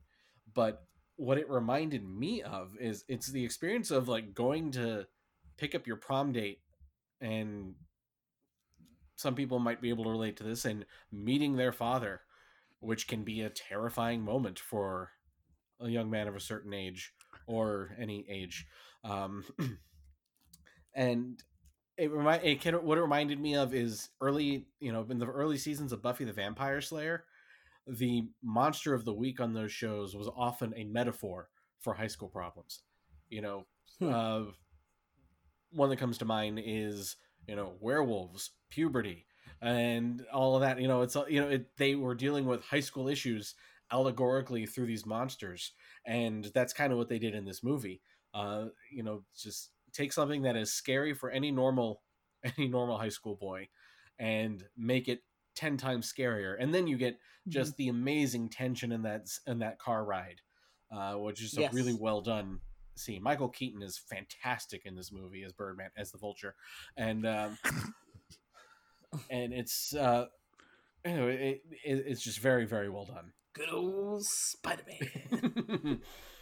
But 0.55 0.83
what 1.17 1.39
it 1.39 1.49
reminded 1.49 2.05
me 2.05 2.43
of 2.43 2.73
is 2.81 3.05
it's 3.09 3.29
the 3.29 3.45
experience 3.45 3.91
of 3.91 4.09
like 4.09 4.35
going 4.35 4.71
to 4.73 5.07
pick 5.57 5.75
up 5.75 5.87
your 5.87 5.97
prom 5.97 6.33
date 6.33 6.61
and 7.21 7.75
some 9.17 9.35
people 9.35 9.59
might 9.59 9.81
be 9.81 9.91
able 9.91 10.05
to 10.05 10.11
relate 10.11 10.37
to 10.37 10.43
this 10.43 10.65
and 10.65 10.85
meeting 11.13 11.57
their 11.57 11.73
father 11.73 12.23
which 12.81 13.07
can 13.07 13.23
be 13.23 13.41
a 13.41 13.51
terrifying 13.51 14.21
moment 14.21 14.59
for 14.59 15.11
a 15.81 15.89
young 15.89 16.11
man 16.11 16.27
of 16.27 16.35
a 16.35 16.41
certain 16.41 16.75
age 16.75 17.13
or 17.47 17.97
any 17.99 18.27
age 18.29 18.67
um, 19.05 19.45
and 20.95 21.43
it 21.97 22.11
remind 22.11 22.45
it 22.45 22.61
can 22.61 22.75
what 22.75 22.99
it 22.99 23.03
reminded 23.03 23.41
me 23.41 23.55
of 23.55 23.75
is 23.75 24.09
early 24.21 24.67
you 24.81 24.93
know 24.93 25.07
in 25.09 25.19
the 25.19 25.27
early 25.27 25.57
seasons 25.57 25.93
of 25.93 26.03
buffy 26.03 26.25
the 26.25 26.33
vampire 26.33 26.81
slayer 26.81 27.25
the 27.87 28.29
monster 28.43 28.95
of 28.95 29.05
the 29.05 29.15
week 29.15 29.41
on 29.41 29.55
those 29.55 29.73
shows 29.73 30.17
was 30.17 30.29
often 30.37 30.73
a 30.77 30.85
metaphor 30.85 31.49
for 31.81 31.95
high 31.95 32.07
school 32.09 32.29
problems. 32.29 32.83
You 33.31 33.43
know, 33.43 33.67
Hmm. 33.99 34.11
uh, 34.13 34.45
one 35.71 35.91
that 35.91 35.99
comes 35.99 36.19
to 36.19 36.25
mind 36.25 36.61
is 36.65 37.17
you 37.47 37.57
know 37.57 37.75
werewolves, 37.81 38.51
puberty, 38.71 39.27
and 39.61 40.25
all 40.33 40.55
of 40.55 40.63
that. 40.63 40.81
You 40.81 40.89
know, 40.89 41.03
it's 41.03 41.17
you 41.29 41.41
know 41.41 41.49
it, 41.49 41.67
they 41.77 41.95
were 41.95 42.15
dealing 42.15 42.47
with 42.47 42.65
high 42.65 42.81
school 42.81 43.09
issues 43.09 43.55
allegorically 43.91 44.67
through 44.67 44.87
these 44.87 45.07
monsters, 45.07 45.73
and 46.07 46.51
that's 46.55 46.73
kind 46.73 46.93
of 46.93 46.99
what 46.99 47.09
they 47.09 47.19
did 47.19 47.35
in 47.35 47.45
this 47.45 47.63
movie. 47.63 48.01
Uh, 48.33 48.67
you 48.91 49.03
know, 49.03 49.25
just 49.37 49.71
take 49.95 50.13
something 50.13 50.43
that 50.43 50.57
is 50.57 50.73
scary 50.73 51.15
for 51.15 51.31
any 51.31 51.51
normal 51.51 52.03
any 52.59 52.69
normal 52.69 52.99
high 52.99 53.09
school 53.09 53.37
boy 53.37 53.69
and 54.19 54.63
make 54.77 55.09
it 55.09 55.21
10 55.57 55.77
times 55.79 56.13
scarier. 56.13 56.57
And 56.59 56.75
then 56.75 56.87
you 56.87 56.99
get 56.99 57.19
just 57.49 57.77
the 57.77 57.89
amazing 57.89 58.49
tension 58.51 58.93
in 58.93 59.03
that 59.03 59.29
in 59.47 59.61
that 59.61 59.79
car 59.79 60.05
ride 60.05 60.41
uh, 60.93 61.15
which 61.15 61.43
is 61.43 61.57
Yes. 61.57 61.73
a 61.73 61.75
really 61.77 61.95
well 61.95 62.21
done 62.21 62.61
scene. 62.97 63.23
Michael 63.23 63.49
keaton 63.49 63.83
is 63.83 63.99
fantastic 63.99 64.83
in 64.85 64.95
this 64.95 65.11
movie 65.11 65.43
as 65.43 65.53
birdman 65.53 65.91
as 65.97 66.13
the 66.13 66.19
vulture. 66.19 66.55
And 66.97 67.27
um, 67.27 67.59
and 69.31 69.53
it's 69.53 69.95
uh 69.95 70.27
anyway, 71.05 71.61
it, 71.85 71.91
it, 71.99 72.05
it's 72.07 72.23
just 72.23 72.39
very 72.39 72.67
very 72.67 72.89
well 72.89 73.05
done. 73.07 73.33
Good 73.55 73.71
old 73.73 74.25
Spider 74.25 74.83
Man. 74.89 76.01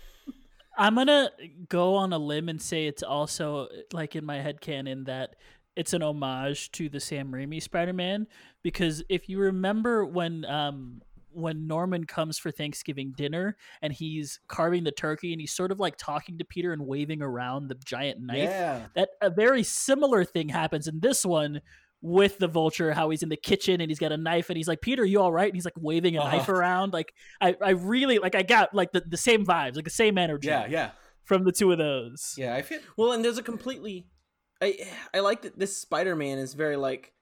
I'm 0.76 0.94
gonna 0.94 1.30
go 1.68 1.94
on 1.96 2.12
a 2.12 2.18
limb 2.18 2.48
and 2.48 2.60
say 2.60 2.86
it's 2.86 3.02
also 3.02 3.68
like 3.92 4.16
in 4.16 4.24
my 4.24 4.40
head 4.40 4.60
canon 4.60 5.04
that 5.04 5.36
it's 5.76 5.92
an 5.92 6.02
homage 6.02 6.70
to 6.72 6.88
the 6.88 7.00
Sam 7.00 7.30
Raimi 7.30 7.62
Spider-Man 7.62 8.26
because 8.62 9.02
if 9.08 9.28
you 9.28 9.38
remember 9.38 10.04
when 10.04 10.44
um 10.46 11.02
when 11.34 11.66
Norman 11.66 12.04
comes 12.04 12.38
for 12.38 12.50
Thanksgiving 12.50 13.12
dinner 13.16 13.56
and 13.80 13.92
he's 13.92 14.38
carving 14.48 14.84
the 14.84 14.92
turkey 14.92 15.32
and 15.32 15.40
he's 15.40 15.52
sort 15.52 15.72
of 15.72 15.80
like 15.80 15.96
talking 15.96 16.38
to 16.38 16.44
Peter 16.44 16.72
and 16.72 16.86
waving 16.86 17.22
around 17.22 17.68
the 17.68 17.74
giant 17.74 18.20
knife 18.20 18.50
yeah. 18.50 18.86
that 18.94 19.10
a 19.20 19.30
very 19.30 19.62
similar 19.62 20.24
thing 20.24 20.50
happens 20.50 20.86
in 20.86 21.00
this 21.00 21.24
one 21.24 21.62
with 22.04 22.38
the 22.38 22.48
vulture 22.48 22.92
how 22.92 23.10
he's 23.10 23.22
in 23.22 23.28
the 23.28 23.36
kitchen 23.36 23.80
and 23.80 23.88
he's 23.90 23.98
got 24.00 24.10
a 24.10 24.16
knife 24.16 24.50
and 24.50 24.56
he's 24.56 24.66
like 24.66 24.80
peter 24.80 25.04
you 25.04 25.20
all 25.20 25.30
right 25.32 25.46
and 25.46 25.54
he's 25.54 25.64
like 25.64 25.74
waving 25.76 26.16
a 26.16 26.18
knife 26.18 26.42
Uh-huh. 26.48 26.52
around 26.54 26.92
like 26.92 27.14
i 27.40 27.54
i 27.62 27.70
really 27.70 28.18
like 28.18 28.34
i 28.34 28.42
got 28.42 28.74
like 28.74 28.90
the, 28.92 29.00
the 29.06 29.16
same 29.16 29.46
vibes 29.46 29.76
like 29.76 29.84
the 29.84 29.90
same 29.90 30.18
energy 30.18 30.48
yeah 30.48 30.66
yeah 30.68 30.90
from 31.22 31.44
the 31.44 31.52
two 31.52 31.70
of 31.70 31.78
those 31.78 32.34
yeah 32.36 32.54
i 32.56 32.62
feel 32.62 32.80
Well, 32.96 33.12
and 33.12 33.24
there's 33.24 33.38
a 33.38 33.42
completely, 33.42 34.08
I 34.60 34.78
I 35.14 35.20
like 35.20 35.42
that 35.42 35.56
this 35.58 35.76
Spider 35.76 36.16
Man 36.16 36.38
is 36.38 36.54
very 36.54 36.76
like 36.76 37.12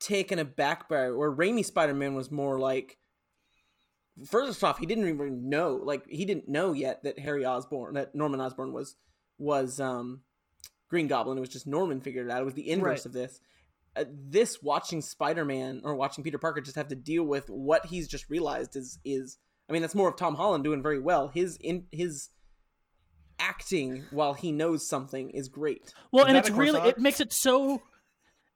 taken 0.00 0.38
aback 0.40 0.88
by 0.88 1.10
where 1.12 1.30
Raimi 1.32 1.64
Spider 1.64 1.94
Man 1.94 2.14
was 2.14 2.30
more 2.30 2.58
like. 2.58 2.98
First 4.26 4.64
off, 4.64 4.78
he 4.78 4.86
didn't 4.86 5.08
even 5.08 5.50
know, 5.50 5.78
like 5.82 6.06
he 6.08 6.24
didn't 6.24 6.48
know 6.48 6.72
yet 6.72 7.02
that 7.04 7.18
Harry 7.18 7.44
Osborn, 7.44 7.94
that 7.94 8.14
Norman 8.14 8.40
Osborn 8.40 8.72
was 8.72 8.96
was 9.38 9.78
um 9.78 10.22
Green 10.88 11.06
Goblin. 11.06 11.36
It 11.36 11.40
was 11.42 11.50
just 11.50 11.66
Norman 11.66 12.00
figured 12.00 12.26
it 12.26 12.32
out. 12.32 12.40
It 12.40 12.44
was 12.46 12.54
the 12.54 12.70
inverse 12.70 13.00
Right. 13.00 13.06
of 13.06 13.12
this. 13.12 13.40
Uh, 13.96 14.04
this 14.10 14.62
watching 14.62 15.00
Spider 15.00 15.44
Man 15.44 15.80
or 15.84 15.94
watching 15.94 16.22
Peter 16.22 16.38
Parker 16.38 16.60
just 16.60 16.76
have 16.76 16.88
to 16.88 16.96
deal 16.96 17.24
with 17.24 17.48
what 17.48 17.86
he's 17.86 18.08
just 18.08 18.28
realized 18.28 18.76
is 18.76 18.98
is. 19.04 19.38
I 19.68 19.72
mean, 19.72 19.82
that's 19.82 19.96
more 19.96 20.08
of 20.08 20.16
Tom 20.16 20.36
Holland 20.36 20.62
doing 20.62 20.82
very 20.82 21.00
well. 21.00 21.28
His 21.28 21.56
in 21.56 21.86
his 21.90 22.30
acting 23.38 24.04
while 24.10 24.34
he 24.34 24.52
knows 24.52 24.88
something 24.88 25.30
is 25.30 25.48
great. 25.48 25.92
well 26.12 26.24
Is 26.24 26.28
and 26.28 26.38
it's 26.38 26.50
really 26.50 26.80
it 26.88 26.98
makes 26.98 27.20
it 27.20 27.32
so 27.32 27.82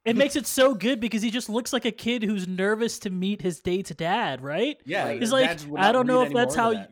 it 0.05 0.16
makes 0.16 0.36
it 0.36 0.47
so 0.47 0.74
good 0.74 1.01
because 1.01 1.22
he 1.22 1.30
just 1.30 1.49
looks 1.51 1.72
like 1.72 1.84
a 1.84 1.93
kid 1.93 2.22
who's 2.22 2.49
nervous 2.49 2.99
to 3.01 3.11
meet 3.11 3.43
his 3.43 3.61
date's 3.61 3.91
dad 3.91 4.41
right 4.41 4.78
yeah 4.86 5.12
He's 5.12 5.32
like, 5.32 5.61
I 5.76 5.93
don't 5.93 6.07
know 6.07 6.22
if 6.22 6.32
that's 6.32 6.55
how 6.55 6.72
that. 6.72 6.91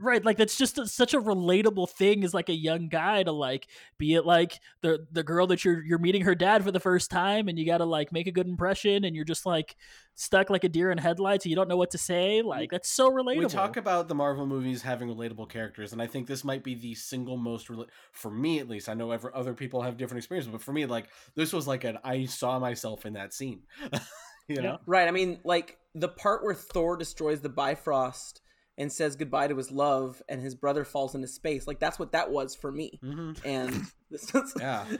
Right 0.00 0.24
like 0.24 0.36
that's 0.36 0.56
just 0.56 0.78
a, 0.78 0.86
such 0.86 1.14
a 1.14 1.20
relatable 1.20 1.88
thing 1.88 2.24
as 2.24 2.32
like 2.32 2.48
a 2.48 2.54
young 2.54 2.88
guy 2.88 3.22
to 3.22 3.32
like 3.32 3.66
be 3.98 4.14
it 4.14 4.24
like 4.24 4.60
the 4.80 5.06
the 5.12 5.22
girl 5.22 5.46
that 5.46 5.64
you're 5.64 5.82
you're 5.82 5.98
meeting 5.98 6.22
her 6.22 6.34
dad 6.34 6.64
for 6.64 6.70
the 6.70 6.80
first 6.80 7.10
time 7.10 7.48
and 7.48 7.58
you 7.58 7.66
got 7.66 7.78
to 7.78 7.84
like 7.84 8.12
make 8.12 8.26
a 8.26 8.32
good 8.32 8.46
impression 8.46 9.04
and 9.04 9.16
you're 9.16 9.24
just 9.24 9.44
like 9.46 9.76
stuck 10.14 10.50
like 10.50 10.64
a 10.64 10.68
deer 10.68 10.90
in 10.90 10.98
headlights 10.98 11.44
and 11.44 11.50
you 11.50 11.56
don't 11.56 11.68
know 11.68 11.76
what 11.76 11.90
to 11.90 11.98
say 11.98 12.42
like 12.42 12.70
that's 12.70 12.90
so 12.90 13.10
relatable 13.10 13.38
we 13.38 13.46
talk 13.46 13.76
about 13.76 14.08
the 14.08 14.14
Marvel 14.14 14.46
movies 14.46 14.82
having 14.82 15.08
relatable 15.08 15.48
characters, 15.48 15.92
and 15.92 16.00
I 16.00 16.06
think 16.06 16.26
this 16.26 16.44
might 16.44 16.62
be 16.62 16.74
the 16.74 16.94
single 16.94 17.36
most 17.36 17.68
rela- 17.68 17.88
for 18.12 18.30
me 18.30 18.58
at 18.58 18.68
least. 18.68 18.88
I 18.88 18.94
know 18.94 19.10
ever 19.10 19.34
other 19.34 19.54
people 19.54 19.82
have 19.82 19.96
different 19.96 20.18
experiences, 20.18 20.52
but 20.52 20.62
for 20.62 20.72
me, 20.72 20.86
like 20.86 21.08
this 21.34 21.52
was 21.52 21.66
like 21.66 21.84
an 21.84 21.98
I 22.04 22.26
saw 22.26 22.58
myself 22.58 23.06
in 23.06 23.14
that 23.14 23.32
scene. 23.32 23.62
you 24.48 24.60
know, 24.60 24.78
Right. 24.86 25.08
I 25.08 25.10
mean, 25.10 25.40
like 25.44 25.78
the 25.94 26.08
part 26.08 26.44
where 26.44 26.54
Thor 26.54 26.96
destroys 26.96 27.40
the 27.40 27.48
Bifrost 27.48 28.41
and 28.78 28.90
says 28.90 29.16
goodbye 29.16 29.48
to 29.48 29.56
his 29.56 29.70
love, 29.70 30.22
and 30.28 30.40
his 30.40 30.54
brother 30.54 30.84
falls 30.84 31.14
into 31.14 31.28
space. 31.28 31.66
Like 31.66 31.78
that's 31.80 31.98
what 31.98 32.12
that 32.12 32.30
was 32.30 32.54
for 32.54 32.72
me. 32.72 32.98
Mhm. 33.02 33.38
And 33.44 33.84
this 34.10 34.34
is 34.34 34.54
Yeah. 34.58 34.86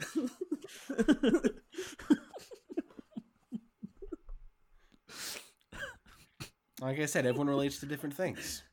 like 6.81 6.99
I 6.99 7.05
said, 7.05 7.25
everyone 7.25 7.47
relates 7.47 7.79
to 7.79 7.85
different 7.85 8.15
things. 8.15 8.63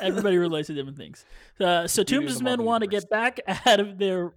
everybody 0.00 0.36
relates 0.38 0.66
to 0.66 0.74
different 0.74 0.96
things 0.96 1.24
uh, 1.60 1.86
so 1.86 2.02
beauty 2.02 2.16
of 2.26 2.30
Toombs' 2.32 2.42
men 2.42 2.64
want 2.64 2.82
to 2.82 2.88
get 2.88 3.08
back 3.08 3.38
out 3.64 3.78
of 3.78 3.96
their 3.96 4.32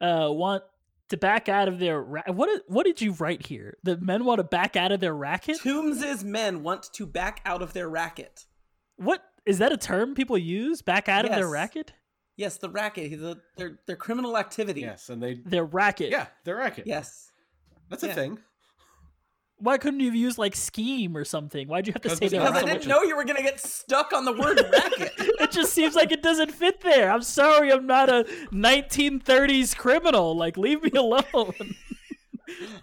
uh 0.00 0.28
want 0.30 0.62
to 1.10 1.18
back 1.18 1.50
out 1.50 1.68
of 1.68 1.78
their 1.78 2.00
ra- 2.00 2.22
what 2.28 2.46
did, 2.46 2.62
what 2.68 2.86
did 2.86 2.98
you 3.02 3.12
write 3.12 3.44
here 3.46 3.76
the 3.82 3.98
men 3.98 4.24
want 4.24 4.38
to 4.38 4.44
back 4.44 4.76
out 4.76 4.90
of 4.90 5.00
their 5.00 5.14
racket 5.14 5.58
Toombs' 5.60 6.24
men 6.24 6.62
want 6.62 6.84
to 6.94 7.04
back 7.06 7.42
out 7.44 7.60
of 7.60 7.74
their 7.74 7.86
racket. 7.88 8.46
what 8.96 9.22
is 9.48 9.58
that 9.58 9.72
a 9.72 9.76
term 9.76 10.14
people 10.14 10.38
use 10.38 10.82
back 10.82 11.08
out 11.08 11.24
of 11.24 11.32
their 11.32 11.48
racket 11.48 11.92
Yes, 12.38 12.56
the 12.56 12.70
racket. 12.70 13.20
The, 13.20 13.40
their 13.56 13.80
their 13.86 13.96
criminal 13.96 14.38
activity. 14.38 14.82
Yes, 14.82 15.08
and 15.08 15.20
they 15.20 15.34
their 15.44 15.64
racket 15.64 16.12
yeah, 16.12 16.28
they're 16.44 16.56
racket. 16.56 16.86
Yes. 16.86 17.32
that's 17.90 18.04
a 18.04 18.14
thing. 18.14 18.38
Why 19.60 19.76
couldn't 19.76 19.98
you 19.98 20.06
have 20.06 20.14
used 20.14 20.38
like 20.38 20.54
scheme 20.54 21.16
or 21.16 21.24
something? 21.24 21.66
Why'd 21.66 21.88
you 21.88 21.92
have 21.92 22.02
to 22.02 22.10
say 22.10 22.26
it's 22.26 22.32
their 22.32 22.44
not 22.44 22.54
Because 22.54 22.70
I 22.70 22.74
didn't 22.74 22.86
know 22.86 23.02
you 23.02 23.16
were 23.16 23.24
gonna 23.24 23.42
get 23.42 23.58
stuck 23.58 24.12
on 24.12 24.24
the 24.24 24.32
word 24.32 24.60
racket. 24.72 25.14
It 25.18 25.50
just 25.50 25.72
seems 25.72 25.96
like 25.96 26.12
it 26.12 26.22
doesn't 26.22 26.52
fit 26.52 26.80
there. 26.80 27.10
I'm 27.10 27.22
sorry, 27.22 27.72
I'm 27.72 27.88
not 27.88 28.08
a 28.08 28.24
1930s 28.52 29.76
criminal. 29.76 30.36
Like, 30.36 30.56
leave 30.56 30.80
me 30.80 30.92
alone. 30.94 31.74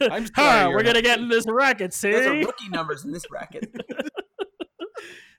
I'm 0.01 0.25
sorry. 0.27 0.29
Ha, 0.35 0.65
you're 0.67 0.75
we're 0.75 0.83
gonna 0.83 1.01
get 1.01 1.19
in 1.19 1.29
this 1.29 1.45
racket, 1.47 1.91
Those 1.93 2.13
are 2.13 2.23
see? 2.23 2.43
rookie 2.43 2.67
numbers 2.67 3.05
in 3.05 3.13
this 3.13 3.23
racket. 3.31 3.73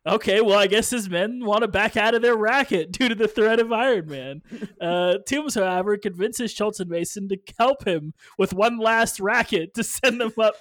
Okay, 0.06 0.40
well, 0.40 0.58
I 0.58 0.68
guess 0.68 0.90
his 0.90 1.10
men 1.10 1.44
want 1.44 1.62
to 1.62 1.68
back 1.68 1.96
out 1.96 2.14
of 2.14 2.22
their 2.22 2.36
racket 2.36 2.92
due 2.98 3.08
to 3.08 3.14
the 3.14 3.26
threat 3.26 3.58
of 3.58 3.72
Iron 3.72 4.06
Man. 4.06 4.42
Uh, 4.78 5.14
Toombs, 5.26 5.54
however, 5.54 5.96
convinces 5.96 6.52
Schultz 6.52 6.80
and 6.80 6.90
Mason 6.90 7.28
to 7.28 7.38
help 7.58 7.86
him 7.86 8.12
with 8.38 8.52
one 8.52 8.78
last 8.78 9.18
racket 9.18 9.72
to 9.74 9.82
send 9.82 10.20
them 10.20 10.32
up, 10.38 10.54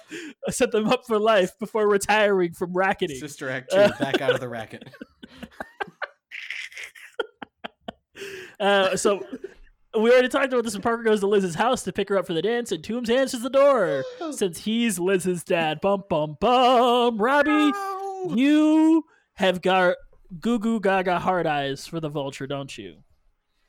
set 0.48 0.72
them 0.72 0.88
up 0.88 1.06
for 1.06 1.18
life 1.18 1.52
before 1.58 1.86
retiring 1.86 2.54
from 2.54 2.72
racketing. 2.72 3.18
Sister 3.18 3.50
Act 3.50 3.70
two, 3.70 3.88
back 4.00 4.20
out 4.20 4.32
of 4.32 4.40
the 4.40 4.48
racket. 4.48 4.88
Uh, 8.58 8.96
so 8.96 9.22
we 9.94 10.10
already 10.10 10.28
talked 10.28 10.50
about 10.50 10.64
this 10.64 10.72
when 10.72 10.80
Parker 10.80 11.02
goes 11.02 11.20
to 11.20 11.26
Liz's 11.26 11.54
house 11.54 11.82
to 11.82 11.92
pick 11.92 12.08
her 12.08 12.16
up 12.16 12.26
for 12.26 12.32
the 12.32 12.40
dance, 12.40 12.72
and 12.72 12.82
Toombs 12.82 13.10
answers 13.10 13.42
the 13.42 13.50
door 13.50 14.02
since 14.32 14.64
he's 14.64 14.98
Liz's 14.98 15.44
dad. 15.44 15.80
Bum 15.82 16.04
bum 16.08 16.38
bum. 16.40 17.18
Robbie, 17.18 17.72
you 18.34 19.04
have 19.36 19.62
got 19.62 19.96
goo 20.40 20.58
goo 20.58 20.80
gaga 20.80 21.18
hard 21.18 21.46
eyes 21.46 21.86
for 21.86 22.00
the 22.00 22.08
vulture, 22.08 22.46
don't 22.46 22.76
you? 22.76 22.98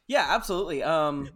Yeah, 0.07 0.26
absolutely. 0.30 0.84
Um, 0.84 1.30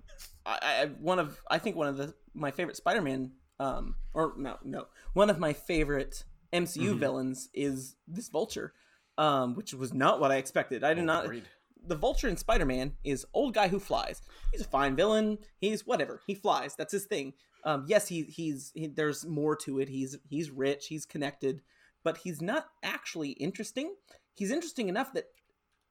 I, 0.46 0.60
I 0.64 0.86
one 1.00 1.20
of 1.20 1.40
I 1.50 1.60
think 1.60 1.76
one 1.76 1.88
of 1.88 1.98
the 1.98 2.14
my 2.34 2.52
favorite 2.52 2.78
Spider-Man, 2.78 3.32
um, 3.60 3.96
or 4.14 4.34
no, 4.38 4.58
no, 4.64 4.88
one 5.14 5.30
of 5.30 5.40
my 5.40 5.54
favorite 5.54 6.24
MCU 6.54 6.96
villains 6.96 7.50
is 7.54 7.96
this 8.08 8.30
Vulture, 8.30 8.74
um, 9.18 9.56
which 9.56 9.74
was 9.74 9.94
not 9.94 10.20
what 10.20 10.32
I 10.32 10.38
expected. 10.38 10.84
I 10.84 10.94
did 10.94 11.06
not. 11.06 11.26
Agreed. 11.26 11.44
The 11.88 11.96
Vulture 11.96 12.28
in 12.28 12.38
Spider-Man 12.38 12.94
is 13.04 13.26
old 13.34 13.56
guy 13.56 13.68
who 13.68 13.80
flies. 13.80 14.22
He's 14.52 14.62
a 14.62 14.66
fine 14.66 14.96
villain. 14.96 15.40
He's 15.58 15.88
whatever. 15.88 16.22
He 16.28 16.36
flies. 16.36 16.76
That's 16.76 16.92
his 16.92 17.06
thing. 17.06 17.34
Um, 17.64 17.86
yes, 17.88 18.08
he 18.08 18.24
he's 18.24 18.72
he, 18.76 18.88
there's 18.88 19.26
more 19.26 19.56
to 19.58 19.80
it. 19.80 19.90
He's 19.90 20.18
he's 20.30 20.52
rich. 20.52 20.88
He's 20.88 21.06
connected, 21.06 21.62
but 22.04 22.18
he's 22.18 22.42
not 22.42 22.68
actually 22.84 23.32
interesting. 23.32 23.96
He's 24.34 24.52
interesting 24.52 24.90
enough 24.90 25.14
that 25.14 25.26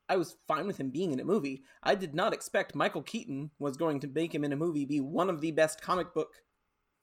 I 0.08 0.16
was 0.16 0.36
fine 0.48 0.66
with 0.66 0.78
him 0.78 0.90
being 0.90 1.12
in 1.12 1.20
a 1.20 1.24
movie. 1.24 1.62
I 1.82 1.94
did 1.94 2.14
not 2.14 2.32
expect 2.32 2.74
Michael 2.74 3.02
Keaton 3.02 3.50
was 3.58 3.76
going 3.76 4.00
to 4.00 4.08
make 4.08 4.34
him 4.34 4.44
in 4.44 4.52
a 4.52 4.56
movie 4.56 4.84
be 4.84 5.00
one 5.00 5.30
of 5.30 5.40
the 5.40 5.52
best 5.52 5.80
comic 5.80 6.12
book 6.12 6.34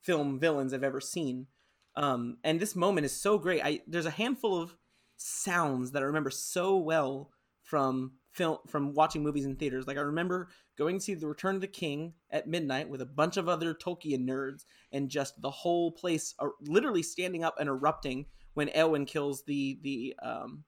film 0.01 0.39
villains 0.39 0.73
I've 0.73 0.83
ever 0.83 0.99
seen. 0.99 1.47
Um, 1.95 2.37
and 2.43 2.59
this 2.59 2.75
moment 2.75 3.05
is 3.05 3.13
so 3.13 3.37
great. 3.37 3.61
I 3.63 3.79
there's 3.87 4.05
a 4.05 4.11
handful 4.11 4.61
of 4.61 4.75
sounds 5.15 5.91
that 5.91 6.03
I 6.03 6.05
remember 6.05 6.29
so 6.29 6.77
well 6.77 7.31
from 7.63 8.13
film 8.31 8.57
from 8.67 8.93
watching 8.93 9.23
movies 9.23 9.45
in 9.45 9.55
theaters. 9.55 9.87
Like 9.87 9.97
I 9.97 10.01
remember 10.01 10.49
going 10.77 10.97
to 10.99 11.03
see 11.03 11.13
The 11.15 11.27
Return 11.27 11.55
of 11.55 11.61
the 11.61 11.67
King 11.67 12.13
at 12.29 12.47
midnight 12.47 12.87
with 12.87 13.01
a 13.01 13.05
bunch 13.05 13.37
of 13.37 13.49
other 13.49 13.73
Tolkien 13.73 14.27
nerds, 14.27 14.63
and 14.91 15.09
just 15.09 15.41
the 15.41 15.49
whole 15.49 15.91
place 15.91 16.35
are 16.39 16.51
literally 16.61 17.03
standing 17.03 17.43
up 17.43 17.55
and 17.59 17.67
erupting 17.67 18.25
when 18.53 18.67
Éowyn 18.69 19.07
kills 19.07 19.43
the 19.45 19.79
the 19.81 20.15
um, 20.21 20.63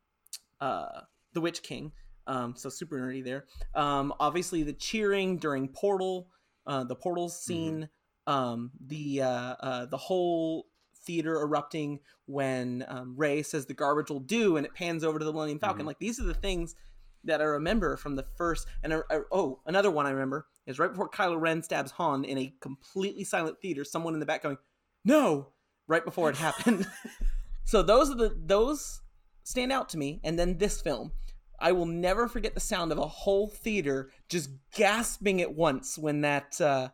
uh, 0.61 1.02
the 1.34 1.41
Witch 1.41 1.61
King. 1.64 1.91
Um, 2.27 2.53
so 2.56 2.69
super 2.69 2.98
nerdy 2.99 3.23
there. 3.23 3.45
Um, 3.73 4.14
obviously 4.19 4.61
the 4.64 4.73
cheering 4.73 5.38
during 5.38 5.68
Portal, 5.68 6.27
uh, 6.68 6.84
the 6.84 6.95
Portals 6.95 7.41
scene, 7.44 7.90
um, 8.27 8.72
the 8.86 9.22
uh, 9.23 9.30
uh, 9.60 9.86
the 9.86 9.98
whole 9.98 10.68
theater 11.06 11.41
erupting 11.41 11.99
when 12.27 12.86
um, 12.88 13.15
Rey 13.18 13.41
says 13.41 13.65
the 13.65 13.73
garbage 13.73 14.10
will 14.11 14.19
do, 14.19 14.57
and 14.57 14.65
it 14.65 14.76
pans 14.76 15.03
over 15.03 15.18
to 15.18 15.26
the 15.26 15.34
Millennium 15.34 15.57
Falcon. 15.60 15.86
Like 15.88 15.98
these 15.99 16.19
are 16.19 16.23
the 16.26 16.34
things 16.36 16.76
that 17.23 17.41
I 17.41 17.45
remember 17.45 17.98
from 17.98 18.15
the 18.15 18.26
first. 18.38 18.68
And 18.84 18.94
I, 18.94 18.99
I- 19.10 19.22
oh, 19.31 19.60
another 19.65 19.90
one 19.90 20.06
I 20.06 20.11
remember 20.11 20.45
is 20.68 20.77
right 20.77 20.90
before 20.91 21.10
Kylo 21.10 21.40
Ren 21.41 21.64
stabs 21.64 21.91
Han 21.94 22.23
in 22.26 22.38
a 22.38 22.53
completely 22.61 23.23
silent 23.23 23.60
theater. 23.61 23.84
Someone 23.84 24.14
in 24.14 24.19
the 24.19 24.26
back 24.27 24.44
going, 24.44 24.57
"No." 25.03 25.49
right 25.88 26.06
before 26.06 26.30
it 26.30 26.36
happened. 26.38 26.86
so 27.65 27.81
those 27.81 28.11
are 28.11 28.15
the 28.15 28.38
those 28.45 29.02
stand 29.44 29.72
out 29.72 29.90
to 29.90 29.98
me. 29.98 30.20
And 30.24 30.38
then 30.38 30.57
this 30.57 30.82
film, 30.82 31.11
I 31.60 31.72
will 31.72 31.86
never 31.86 32.28
forget 32.28 32.53
the 32.53 32.60
sound 32.60 32.91
of 32.91 32.98
a 32.98 33.07
whole 33.07 33.48
theater 33.49 34.11
just 34.30 34.49
gasping 34.76 35.41
at 35.41 35.53
once 35.53 35.98
when 35.98 36.22
that 36.22 36.60
uh, 36.61 36.90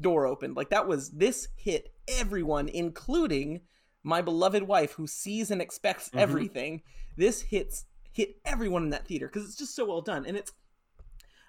door 0.00 0.26
opened. 0.26 0.56
Like 0.56 0.70
that 0.70 0.88
was 0.88 1.10
this 1.10 1.48
hit 1.56 1.92
everyone, 2.08 2.68
including 2.68 3.60
my 4.02 4.22
beloved 4.22 4.62
wife, 4.62 4.92
who 4.92 5.06
sees 5.06 5.50
and 5.50 5.60
expects 5.60 6.08
Mhm. 6.10 6.20
everything. 6.20 6.82
This 7.16 7.42
hits 7.42 7.84
hit 8.12 8.36
everyone 8.44 8.84
in 8.84 8.90
that 8.90 9.06
theater 9.06 9.26
because 9.28 9.44
it's 9.44 9.56
just 9.56 9.74
so 9.74 9.84
well 9.86 10.00
done, 10.00 10.24
and 10.26 10.36
it's. 10.36 10.52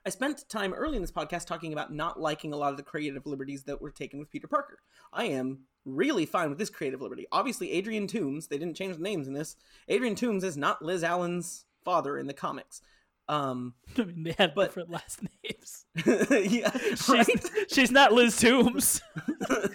I 0.05 0.09
spent 0.09 0.47
time 0.49 0.73
early 0.73 0.95
in 0.95 1.01
this 1.03 1.11
podcast 1.11 1.45
talking 1.45 1.73
about 1.73 1.93
not 1.93 2.19
liking 2.19 2.53
a 2.53 2.57
lot 2.57 2.71
of 2.71 2.77
the 2.77 2.83
creative 2.83 3.25
liberties 3.25 3.63
that 3.63 3.81
were 3.81 3.91
taken 3.91 4.19
with 4.19 4.29
Peter 4.31 4.47
Parker. 4.47 4.79
I 5.11 5.25
am 5.25 5.59
really 5.85 6.25
fine 6.25 6.49
with 6.49 6.57
this 6.57 6.69
creative 6.69 7.01
liberty. 7.01 7.25
Obviously, 7.31 7.71
Adrian 7.71 8.07
Toomes, 8.07 8.47
they 8.47 8.57
didn't 8.57 8.75
change 8.75 8.95
the 8.95 9.01
names 9.03 9.27
in 9.27 9.33
this. 9.33 9.55
Adrian 9.87 10.15
Toomes 10.15 10.43
is 10.43 10.55
not 10.57 10.81
Liz 10.83 11.03
Allen's 11.03 11.65
father 11.83 12.17
in 12.17 12.27
the 12.27 12.33
comics. 12.33 12.81
Um, 13.27 13.73
I 13.97 14.03
mean, 14.05 14.23
they 14.23 14.35
had 14.37 14.55
But- 14.55 14.67
different 14.67 14.89
last 14.89 15.21
names. 15.43 15.85
yeah, 16.05 16.71
She's, 16.71 17.09
right? 17.09 17.27
she's 17.69 17.91
not 17.91 18.11
Liz 18.13 18.37
Toombs. 18.37 19.01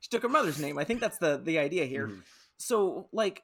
she 0.00 0.08
took 0.10 0.22
her 0.22 0.28
mother's 0.28 0.60
name. 0.60 0.78
I 0.78 0.84
think 0.84 1.00
that's 1.00 1.18
the 1.18 1.40
the 1.42 1.58
idea 1.58 1.84
here. 1.84 2.08
Mhm. 2.08 2.22
So, 2.58 3.08
like, 3.12 3.42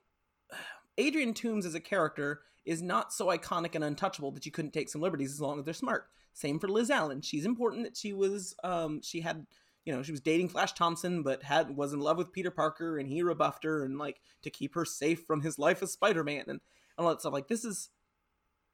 Adrian 0.98 1.34
Toomes 1.34 1.64
as 1.66 1.74
a 1.74 1.80
character 1.80 2.40
is 2.64 2.82
not 2.82 3.12
so 3.12 3.26
iconic 3.26 3.74
and 3.74 3.84
untouchable 3.84 4.30
that 4.32 4.44
you 4.46 4.52
couldn't 4.52 4.72
take 4.72 4.88
some 4.88 5.00
liberties 5.00 5.32
as 5.32 5.40
long 5.40 5.58
as 5.58 5.64
they're 5.64 5.74
smart. 5.74 6.08
Same 6.32 6.58
for 6.58 6.68
Liz 6.68 6.90
Allen. 6.90 7.20
She's 7.20 7.44
important 7.46 7.84
that 7.84 7.96
she 7.96 8.12
was, 8.12 8.54
um, 8.64 9.00
she 9.02 9.20
had, 9.20 9.46
you 9.84 9.92
know, 9.94 10.02
she 10.02 10.10
was 10.10 10.20
dating 10.20 10.48
Flash 10.48 10.72
Thompson, 10.72 11.22
but 11.22 11.42
had 11.42 11.76
was 11.76 11.92
in 11.92 12.00
love 12.00 12.18
with 12.18 12.32
Peter 12.32 12.50
Parker, 12.50 12.98
and 12.98 13.08
he 13.08 13.22
rebuffed 13.22 13.64
her, 13.64 13.84
and 13.84 13.98
like 13.98 14.20
to 14.42 14.50
keep 14.50 14.74
her 14.74 14.84
safe 14.84 15.24
from 15.26 15.42
his 15.42 15.58
life 15.58 15.82
as 15.82 15.92
Spider 15.92 16.24
Man, 16.24 16.44
and, 16.48 16.48
and 16.48 16.60
all 16.98 17.08
that 17.08 17.20
stuff. 17.20 17.32
Like, 17.32 17.48
this 17.48 17.64
is. 17.64 17.90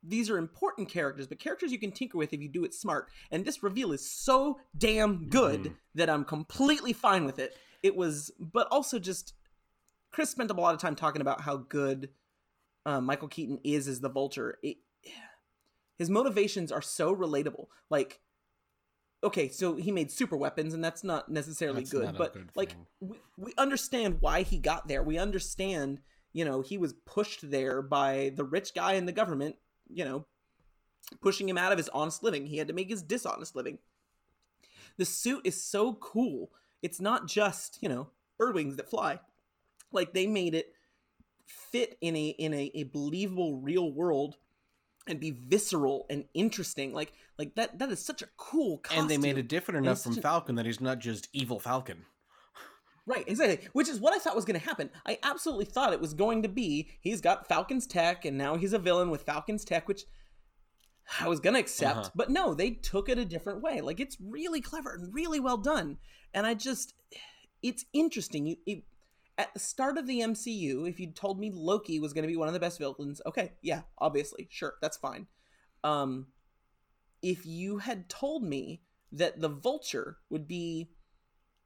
These 0.04 0.30
are 0.30 0.36
important 0.36 0.88
characters, 0.88 1.28
but 1.28 1.38
characters 1.38 1.70
you 1.70 1.78
can 1.78 1.92
tinker 1.92 2.18
with 2.18 2.32
if 2.32 2.42
you 2.42 2.48
do 2.48 2.64
it 2.64 2.74
smart. 2.74 3.08
And 3.30 3.44
this 3.44 3.62
reveal 3.62 3.92
is 3.92 4.04
so 4.10 4.58
damn 4.76 5.28
good 5.28 5.62
Mhm. 5.62 5.76
that 5.94 6.10
I'm 6.10 6.24
completely 6.24 6.92
fine 6.92 7.24
with 7.24 7.38
it. 7.38 7.56
It 7.84 7.94
was, 7.94 8.32
but 8.40 8.66
also 8.72 8.98
just 8.98 9.32
Chris 10.12 10.30
spent 10.30 10.50
a 10.50 10.54
lot 10.54 10.74
of 10.74 10.80
time 10.80 10.94
talking 10.94 11.22
about 11.22 11.40
how 11.40 11.56
good 11.56 12.10
uh, 12.84 13.00
Michael 13.00 13.28
Keaton 13.28 13.58
is 13.64 13.88
as 13.88 14.00
the 14.00 14.08
Vulture. 14.08 14.58
It, 14.62 14.76
his 15.98 16.10
motivations 16.10 16.70
are 16.70 16.82
so 16.82 17.14
relatable. 17.14 17.66
Like, 17.90 18.20
okay, 19.24 19.48
so 19.48 19.76
he 19.76 19.90
made 19.90 20.10
super 20.10 20.36
weapons, 20.36 20.74
and 20.74 20.84
that's 20.84 21.04
not 21.04 21.30
necessarily 21.30 21.80
That's 21.80 21.92
good, 21.92 22.04
not 22.04 22.18
but 22.18 22.34
good 22.34 22.50
like 22.54 22.74
we, 23.00 23.18
we 23.36 23.52
understand 23.56 24.18
why 24.20 24.42
he 24.42 24.58
got 24.58 24.88
there. 24.88 25.02
We 25.02 25.18
understand, 25.18 26.00
you 26.32 26.44
know, 26.44 26.60
he 26.60 26.76
was 26.76 26.94
pushed 27.06 27.50
there 27.50 27.82
by 27.82 28.32
the 28.36 28.44
rich 28.44 28.74
guy 28.74 28.94
in 28.94 29.06
the 29.06 29.12
government, 29.12 29.56
you 29.88 30.04
know, 30.04 30.26
pushing 31.20 31.48
him 31.48 31.58
out 31.58 31.72
of 31.72 31.78
his 31.78 31.88
honest 31.90 32.22
living. 32.22 32.46
He 32.46 32.58
had 32.58 32.68
to 32.68 32.74
make 32.74 32.90
his 32.90 33.02
dishonest 33.02 33.56
living. 33.56 33.78
The 34.98 35.04
suit 35.04 35.42
is 35.44 35.62
so 35.62 35.94
cool. 35.94 36.50
It's 36.82 37.00
not 37.00 37.26
just, 37.26 37.78
you 37.80 37.88
know, 37.88 38.08
bird 38.38 38.54
wings 38.54 38.76
that 38.76 38.90
fly. 38.90 39.20
Like 39.92 40.12
they 40.12 40.26
made 40.26 40.54
it 40.54 40.72
fit 41.46 41.96
in 42.00 42.16
a 42.16 42.28
in 42.28 42.54
a, 42.54 42.70
a 42.74 42.84
believable 42.84 43.56
real 43.56 43.92
world 43.92 44.36
and 45.06 45.18
be 45.18 45.30
visceral 45.30 46.06
and 46.10 46.24
interesting. 46.34 46.92
Like 46.92 47.12
like 47.38 47.54
that 47.56 47.78
that 47.78 47.90
is 47.90 48.04
such 48.04 48.22
a 48.22 48.28
cool 48.36 48.78
costume. 48.78 49.02
And 49.02 49.10
they 49.10 49.18
made 49.18 49.38
it 49.38 49.48
different 49.48 49.84
enough 49.84 50.02
from 50.02 50.18
a- 50.18 50.20
Falcon 50.20 50.54
that 50.56 50.66
he's 50.66 50.80
not 50.80 50.98
just 50.98 51.28
evil 51.32 51.58
Falcon. 51.58 52.04
Right, 53.04 53.24
exactly. 53.26 53.66
Which 53.72 53.88
is 53.88 53.98
what 53.98 54.14
I 54.14 54.18
thought 54.18 54.36
was 54.36 54.44
going 54.44 54.60
to 54.60 54.64
happen. 54.64 54.88
I 55.04 55.18
absolutely 55.24 55.64
thought 55.64 55.92
it 55.92 56.00
was 56.00 56.14
going 56.14 56.42
to 56.42 56.48
be 56.48 56.88
he's 57.00 57.20
got 57.20 57.48
Falcon's 57.48 57.86
tech 57.86 58.24
and 58.24 58.38
now 58.38 58.56
he's 58.56 58.72
a 58.72 58.78
villain 58.78 59.10
with 59.10 59.22
Falcon's 59.22 59.64
tech, 59.64 59.88
which 59.88 60.04
I 61.18 61.26
was 61.26 61.40
going 61.40 61.54
to 61.54 61.60
accept. 61.60 61.98
Uh-huh. 61.98 62.10
But 62.14 62.30
no, 62.30 62.54
they 62.54 62.70
took 62.70 63.08
it 63.08 63.18
a 63.18 63.24
different 63.24 63.60
way. 63.60 63.80
Like 63.80 63.98
it's 63.98 64.16
really 64.20 64.60
clever 64.60 64.92
and 64.92 65.12
really 65.12 65.40
well 65.40 65.56
done. 65.56 65.98
And 66.32 66.46
I 66.46 66.54
just, 66.54 66.94
it's 67.60 67.84
interesting. 67.92 68.46
You, 68.46 68.56
it, 68.66 68.84
at 69.38 69.52
the 69.54 69.60
start 69.60 69.98
of 69.98 70.06
the 70.06 70.20
MCU, 70.20 70.88
if 70.88 71.00
you'd 71.00 71.16
told 71.16 71.40
me 71.40 71.50
Loki 71.52 71.98
was 71.98 72.12
going 72.12 72.22
to 72.22 72.28
be 72.28 72.36
one 72.36 72.48
of 72.48 72.54
the 72.54 72.60
best 72.60 72.78
villains, 72.78 73.20
okay, 73.26 73.52
yeah, 73.62 73.82
obviously, 73.98 74.48
sure, 74.50 74.74
that's 74.82 74.96
fine. 74.96 75.26
Um, 75.84 76.26
if 77.22 77.46
you 77.46 77.78
had 77.78 78.08
told 78.08 78.42
me 78.42 78.82
that 79.12 79.40
the 79.40 79.48
Vulture 79.48 80.18
would 80.30 80.46
be 80.46 80.90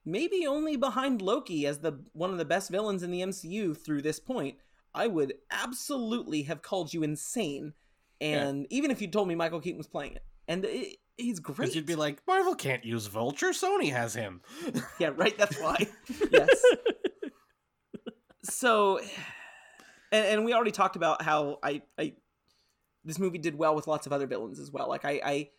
maybe 0.04 0.46
only 0.46 0.76
behind 0.76 1.20
Loki 1.20 1.66
as 1.66 1.80
the 1.80 2.04
one 2.12 2.30
of 2.30 2.38
the 2.38 2.44
best 2.44 2.70
villains 2.70 3.02
in 3.02 3.10
the 3.10 3.22
MCU 3.22 3.76
through 3.76 4.02
this 4.02 4.20
point, 4.20 4.56
I 4.94 5.06
would 5.08 5.34
absolutely 5.50 6.42
have 6.42 6.62
called 6.62 6.94
you 6.94 7.02
insane. 7.02 7.74
And 8.20 8.66
even 8.70 8.90
if 8.90 9.02
you 9.02 9.08
told 9.08 9.28
me 9.28 9.34
Michael 9.34 9.60
Keaton 9.60 9.78
was 9.78 9.88
playing 9.88 10.14
it, 10.14 10.24
and 10.48 10.64
it, 10.64 10.96
he's 11.16 11.40
great. 11.40 11.74
You'd 11.74 11.86
be 11.86 11.96
like, 11.96 12.22
Marvel 12.26 12.54
can't 12.54 12.84
use 12.84 13.06
Vulture, 13.06 13.50
Sony 13.50 13.92
has 13.92 14.14
him. 14.14 14.40
yeah, 14.98 15.10
right. 15.14 15.36
That's 15.36 15.60
why. 15.60 15.86
yes. 16.30 16.64
So, 18.48 18.98
and, 20.12 20.26
and 20.26 20.44
we 20.44 20.52
already 20.52 20.70
talked 20.70 20.96
about 20.96 21.22
how 21.22 21.58
I, 21.62 21.82
I, 21.98 22.14
this 23.04 23.18
movie 23.18 23.38
did 23.38 23.56
well 23.56 23.74
with 23.74 23.86
lots 23.86 24.06
of 24.06 24.12
other 24.12 24.26
villains 24.26 24.58
as 24.60 24.70
well. 24.70 24.88
Like 24.88 25.04
I, 25.04 25.20
I, 25.24 25.50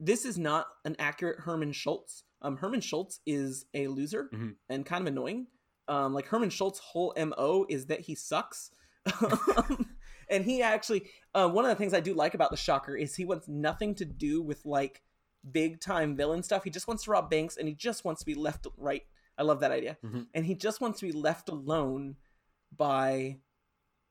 this 0.00 0.24
is 0.24 0.38
not 0.38 0.66
an 0.84 0.96
accurate 0.98 1.40
Herman 1.40 1.72
Schultz. 1.72 2.24
Um, 2.40 2.56
Herman 2.56 2.80
Schultz 2.80 3.20
is 3.24 3.66
a 3.72 3.86
loser 3.86 4.28
Mhm. 4.32 4.56
and 4.68 4.84
kind 4.84 5.02
of 5.02 5.06
annoying. 5.06 5.46
Um, 5.88 6.14
like 6.14 6.26
Herman 6.26 6.50
schultz 6.50 6.78
whole 6.78 7.12
mo 7.16 7.66
is 7.68 7.86
that 7.86 8.00
he 8.00 8.14
sucks. 8.14 8.70
And 10.28 10.46
he 10.46 10.62
actually, 10.62 11.10
uh, 11.34 11.46
one 11.48 11.66
of 11.66 11.68
the 11.68 11.74
things 11.74 11.92
I 11.92 12.00
do 12.00 12.14
like 12.14 12.32
about 12.32 12.50
the 12.50 12.56
Shocker 12.56 12.96
is 12.96 13.14
he 13.14 13.26
wants 13.26 13.48
nothing 13.48 13.94
to 13.96 14.06
do 14.06 14.40
with 14.40 14.64
like 14.64 15.02
big 15.50 15.78
time 15.78 16.16
villain 16.16 16.42
stuff. 16.42 16.64
He 16.64 16.70
just 16.70 16.88
wants 16.88 17.04
to 17.04 17.10
rob 17.10 17.28
banks 17.28 17.58
and 17.58 17.68
he 17.68 17.74
just 17.74 18.02
wants 18.04 18.20
to 18.20 18.26
be 18.26 18.34
left 18.34 18.66
right. 18.78 19.02
I 19.42 19.44
love 19.44 19.60
that 19.60 19.72
idea. 19.72 19.98
Mhm. 20.04 20.28
And 20.34 20.46
he 20.46 20.54
just 20.54 20.80
wants 20.80 21.00
to 21.00 21.06
be 21.06 21.12
left 21.12 21.48
alone 21.48 22.16
by 22.76 23.40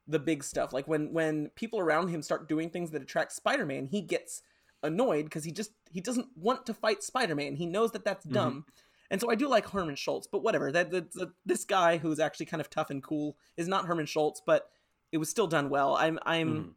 the 0.08 0.20
big 0.20 0.44
stuff. 0.44 0.74
Like 0.74 0.88
when 0.88 1.14
when 1.14 1.50
people 1.56 1.80
around 1.80 2.10
him 2.10 2.22
start 2.22 2.50
doing 2.50 2.70
things 2.70 2.92
that 2.92 3.02
attract 3.02 3.32
Spider-Man, 3.32 3.86
he 3.86 4.02
gets 4.02 4.42
annoyed 4.84 5.26
because 5.26 5.46
he 5.46 5.52
just 5.52 5.72
he 5.90 6.02
doesn't 6.02 6.28
want 6.36 6.66
to 6.66 6.74
fight 6.74 7.02
Spider-Man. 7.02 7.56
He 7.56 7.66
knows 7.66 7.92
that 7.94 8.04
that's 8.04 8.26
dumb. 8.26 8.66
And 9.10 9.22
so 9.22 9.30
I 9.30 9.36
do 9.36 9.48
like 9.48 9.70
Herman 9.70 9.96
Schultz, 9.96 10.26
but 10.28 10.42
whatever. 10.42 10.72
That, 10.72 10.90
that, 10.92 11.12
that 11.14 11.32
this 11.46 11.66
guy 11.66 11.98
who's 11.98 12.20
actually 12.20 12.46
kind 12.46 12.62
of 12.62 12.70
tough 12.70 12.90
and 12.90 13.04
cool 13.04 13.38
is 13.58 13.68
not 13.68 13.86
Herman 13.86 14.06
Schultz, 14.06 14.42
but 14.46 14.70
it 15.12 15.18
was 15.18 15.30
still 15.30 15.48
done 15.48 15.70
well. 15.70 15.96
I'm 15.96 16.20
I'm 16.26 16.50
Mhm. 16.56 16.74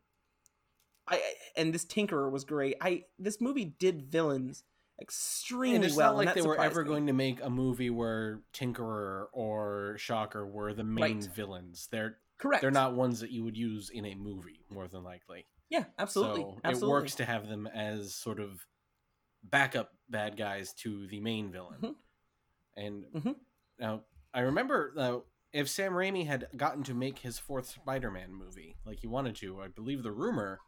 I 1.09 1.21
and 1.57 1.75
this 1.75 1.85
Tinkerer 1.85 2.31
was 2.31 2.45
great. 2.45 2.77
I 2.81 3.05
this 3.19 3.41
movie 3.41 3.65
did 3.65 4.03
villains 4.03 4.63
extremely 5.01 5.77
And 5.77 5.85
it's 5.85 5.97
well. 5.97 6.12
not 6.15 6.25
like 6.25 6.35
they 6.35 6.43
were 6.43 6.61
ever 6.61 6.83
me. 6.85 6.89
going 6.89 7.07
to 7.09 7.12
make 7.12 7.41
a 7.43 7.51
movie 7.51 7.91
where 7.91 8.41
Tinkerer 8.53 9.27
or 9.33 9.97
Shocker 9.99 10.47
were 10.47 10.73
the 10.73 10.85
main 10.85 11.21
Right. 11.21 11.35
villains. 11.35 11.89
They're 11.91 12.19
correct. 12.39 12.62
they're 12.62 12.71
not 12.71 12.95
ones 12.95 13.21
that 13.21 13.31
you 13.31 13.45
would 13.45 13.57
use 13.57 13.91
in 13.91 14.05
a 14.07 14.15
movie, 14.15 14.65
more 14.71 14.87
than 14.89 15.03
likely. 15.05 15.47
Yeah, 15.71 15.85
absolutely. 15.99 16.43
So 16.43 16.61
absolutely. 16.65 16.89
it 16.89 16.93
works 17.01 17.15
to 17.16 17.25
have 17.25 17.49
them 17.49 17.66
as 17.66 18.15
sort 18.15 18.39
of 18.41 18.66
backup 19.43 19.91
bad 20.09 20.37
guys 20.37 20.73
to 20.75 21.07
the 21.09 21.21
main 21.21 21.51
villain. 21.51 21.81
Mhm. 21.81 21.95
And 22.77 23.05
Mhm. 23.15 23.37
now 23.79 24.05
I 24.33 24.41
remember 24.41 24.95
uh, 24.97 25.21
if 25.53 25.69
Sam 25.69 25.93
Raimi 25.93 26.27
had 26.27 26.49
gotten 26.57 26.83
to 26.85 26.95
make 26.95 27.21
his 27.21 27.39
fourth 27.39 27.66
Spider-Man 27.69 28.33
movie, 28.33 28.77
like 28.85 28.99
he 29.01 29.07
wanted 29.07 29.37
to, 29.37 29.61
I 29.61 29.69
believe 29.69 30.03
the 30.03 30.12
rumor 30.12 30.61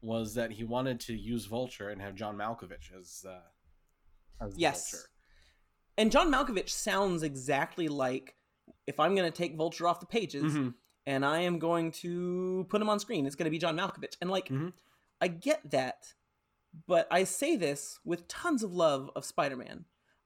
was 0.00 0.34
that 0.34 0.52
he 0.52 0.64
wanted 0.64 1.00
to 1.00 1.14
use 1.14 1.46
Vulture 1.46 1.88
and 1.88 2.00
have 2.02 2.14
John 2.14 2.36
Malkovich 2.36 2.92
as 2.98 3.24
uh, 3.28 3.40
Yes. 4.56 4.90
Vulture. 4.90 5.08
And 5.96 6.10
John 6.12 6.30
Malkovich 6.32 6.70
sounds 6.70 7.22
exactly 7.22 7.88
like 7.88 8.34
if 8.86 8.98
I'm 8.98 9.14
going 9.14 9.30
to 9.30 9.36
take 9.36 9.56
Vulture 9.56 9.86
off 9.86 10.00
the 10.00 10.06
pages 10.06 10.54
Mhm. 10.54 10.74
and 11.06 11.24
I 11.24 11.40
am 11.40 11.58
going 11.58 11.92
to 11.92 12.66
put 12.68 12.80
him 12.82 12.88
on 12.88 12.98
screen, 12.98 13.26
it's 13.26 13.36
going 13.36 13.44
to 13.44 13.50
be 13.50 13.58
John 13.58 13.76
Malkovich. 13.76 14.16
And 14.20 14.30
like, 14.30 14.48
Mhm. 14.48 14.72
I 15.20 15.28
get 15.28 15.70
that, 15.70 16.14
but 16.86 17.06
I 17.10 17.24
say 17.24 17.56
this 17.56 17.98
with 18.04 18.26
tons 18.28 18.62
of 18.62 18.72
love 18.72 19.10
of 19.14 19.24
Spider 19.24 19.56
Man. 19.56 19.84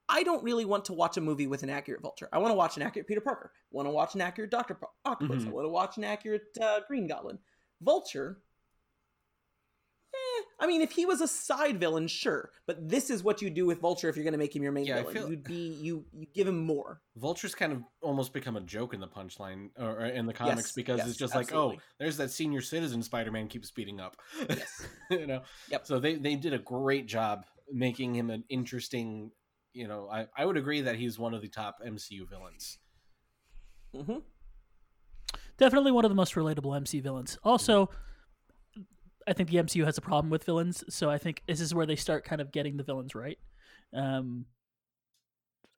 I 0.08 0.22
don't 0.22 0.42
really 0.42 0.64
want 0.64 0.86
to 0.86 0.94
watch 0.94 1.18
a 1.18 1.20
movie 1.20 1.46
with 1.46 1.62
an 1.62 1.68
accurate 1.68 2.00
Vulture. 2.00 2.30
I 2.32 2.38
want 2.38 2.50
to 2.52 2.56
watch 2.56 2.76
an 2.78 2.82
accurate 2.82 3.06
Peter 3.06 3.20
Parker. 3.20 3.52
I 3.54 3.76
want 3.76 3.86
to 3.86 3.92
watch 3.92 4.14
an 4.14 4.22
accurate 4.22 4.50
Doctor 4.50 4.78
Octopus. 5.04 5.42
I 5.42 5.46
Mhm. 5.48 5.50
want 5.52 5.64
to 5.66 5.68
watch 5.70 5.98
an 5.98 6.04
accurate 6.04 6.56
uh, 6.60 6.80
Green 6.88 7.06
Goblin. 7.06 7.38
Vulture. 7.82 8.42
I 10.60 10.66
mean, 10.66 10.82
if 10.82 10.90
he 10.90 11.06
was 11.06 11.20
a 11.20 11.28
side 11.28 11.78
villain, 11.78 12.08
sure. 12.08 12.50
But 12.66 12.88
this 12.88 13.10
is 13.10 13.22
what 13.22 13.40
you 13.40 13.48
do 13.48 13.64
with 13.64 13.80
Vulture 13.80 14.08
if 14.08 14.16
you're 14.16 14.24
going 14.24 14.32
to 14.32 14.38
make 14.38 14.54
him 14.56 14.62
your 14.62 14.72
main 14.72 14.86
Yeah, 14.86 14.96
villain. 14.98 15.14
feel- 15.14 15.28
You'd 15.30 15.44
be 15.44 15.68
you 15.80 16.04
you 16.12 16.26
give 16.34 16.48
him 16.48 16.58
more. 16.66 17.00
Vulture's 17.16 17.54
kind 17.54 17.72
of 17.72 17.82
almost 18.00 18.32
become 18.32 18.56
a 18.56 18.60
joke 18.60 18.92
in 18.92 19.00
the 19.00 19.06
punchline 19.06 19.70
or 19.78 19.90
or 20.00 20.06
in 20.06 20.26
the 20.26 20.32
comics 20.34 20.68
Yes, 20.68 20.72
because 20.72 20.98
yes, 20.98 21.08
it's 21.08 21.16
just 21.16 21.34
absolutely. 21.34 21.76
like, 21.76 21.78
oh, 21.78 21.82
there's 22.00 22.16
that 22.16 22.30
senior 22.32 22.60
citizen 22.60 23.02
Spider-Man 23.02 23.46
keeps 23.48 23.68
speeding 23.68 24.00
up. 24.00 24.16
Yes. 24.48 24.86
you 25.10 25.26
know. 25.26 25.42
Yep. 25.70 25.86
So 25.86 26.00
they 26.00 26.16
they 26.16 26.34
did 26.34 26.52
a 26.52 26.58
great 26.58 27.06
job 27.06 27.44
making 27.72 28.14
him 28.16 28.28
an 28.30 28.42
interesting. 28.48 29.30
You 29.74 29.86
know, 29.86 30.08
I 30.12 30.26
I 30.36 30.44
would 30.44 30.56
agree 30.56 30.80
that 30.80 30.96
he's 30.96 31.18
one 31.20 31.34
of 31.34 31.40
the 31.42 31.48
top 31.48 31.76
MCU 31.86 32.28
villains. 32.28 32.78
hmm 33.94 34.18
Definitely 35.56 35.90
one 35.92 36.04
of 36.04 36.10
the 36.10 36.14
most 36.14 36.34
relatable 36.34 36.76
MC 36.76 37.00
villains. 37.00 37.36
Also, 37.42 37.90
I 39.28 39.32
think 39.34 39.50
the 39.50 39.56
MCU 39.58 39.84
has 39.84 39.98
a 39.98 40.00
problem 40.00 40.30
with 40.30 40.44
villains, 40.44 40.82
so 40.88 41.10
I 41.10 41.18
think 41.18 41.42
this 41.46 41.60
is 41.60 41.74
where 41.74 41.84
they 41.86 41.96
start 41.96 42.24
kind 42.24 42.40
of 42.40 42.50
getting 42.50 42.76
the 42.78 42.82
villains 42.82 43.14
right. 43.14 43.38
Um, 43.94 44.46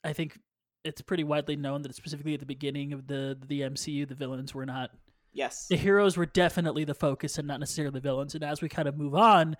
I 0.04 0.12
think 0.12 0.38
it's 0.84 1.02
pretty 1.02 1.24
widely 1.24 1.56
known 1.56 1.82
that 1.82 1.94
specifically 1.94 2.34
at 2.34 2.40
the 2.40 2.46
beginning 2.46 2.92
of 2.92 3.06
the 3.06 3.36
the 3.48 3.62
MCU, 3.62 4.06
the 4.08 4.14
villains 4.14 4.54
were 4.54 4.64
not 4.66 4.90
Yes. 5.32 5.66
the 5.68 5.76
heroes 5.76 6.16
were 6.16 6.26
definitely 6.26 6.84
the 6.84 6.94
focus 6.94 7.38
and 7.38 7.46
not 7.46 7.60
necessarily 7.60 7.92
the 7.92 8.00
villains. 8.00 8.34
And 8.34 8.42
as 8.44 8.62
we 8.62 8.68
kind 8.68 8.88
of 8.88 8.96
move 8.96 9.14
on, 9.14 9.56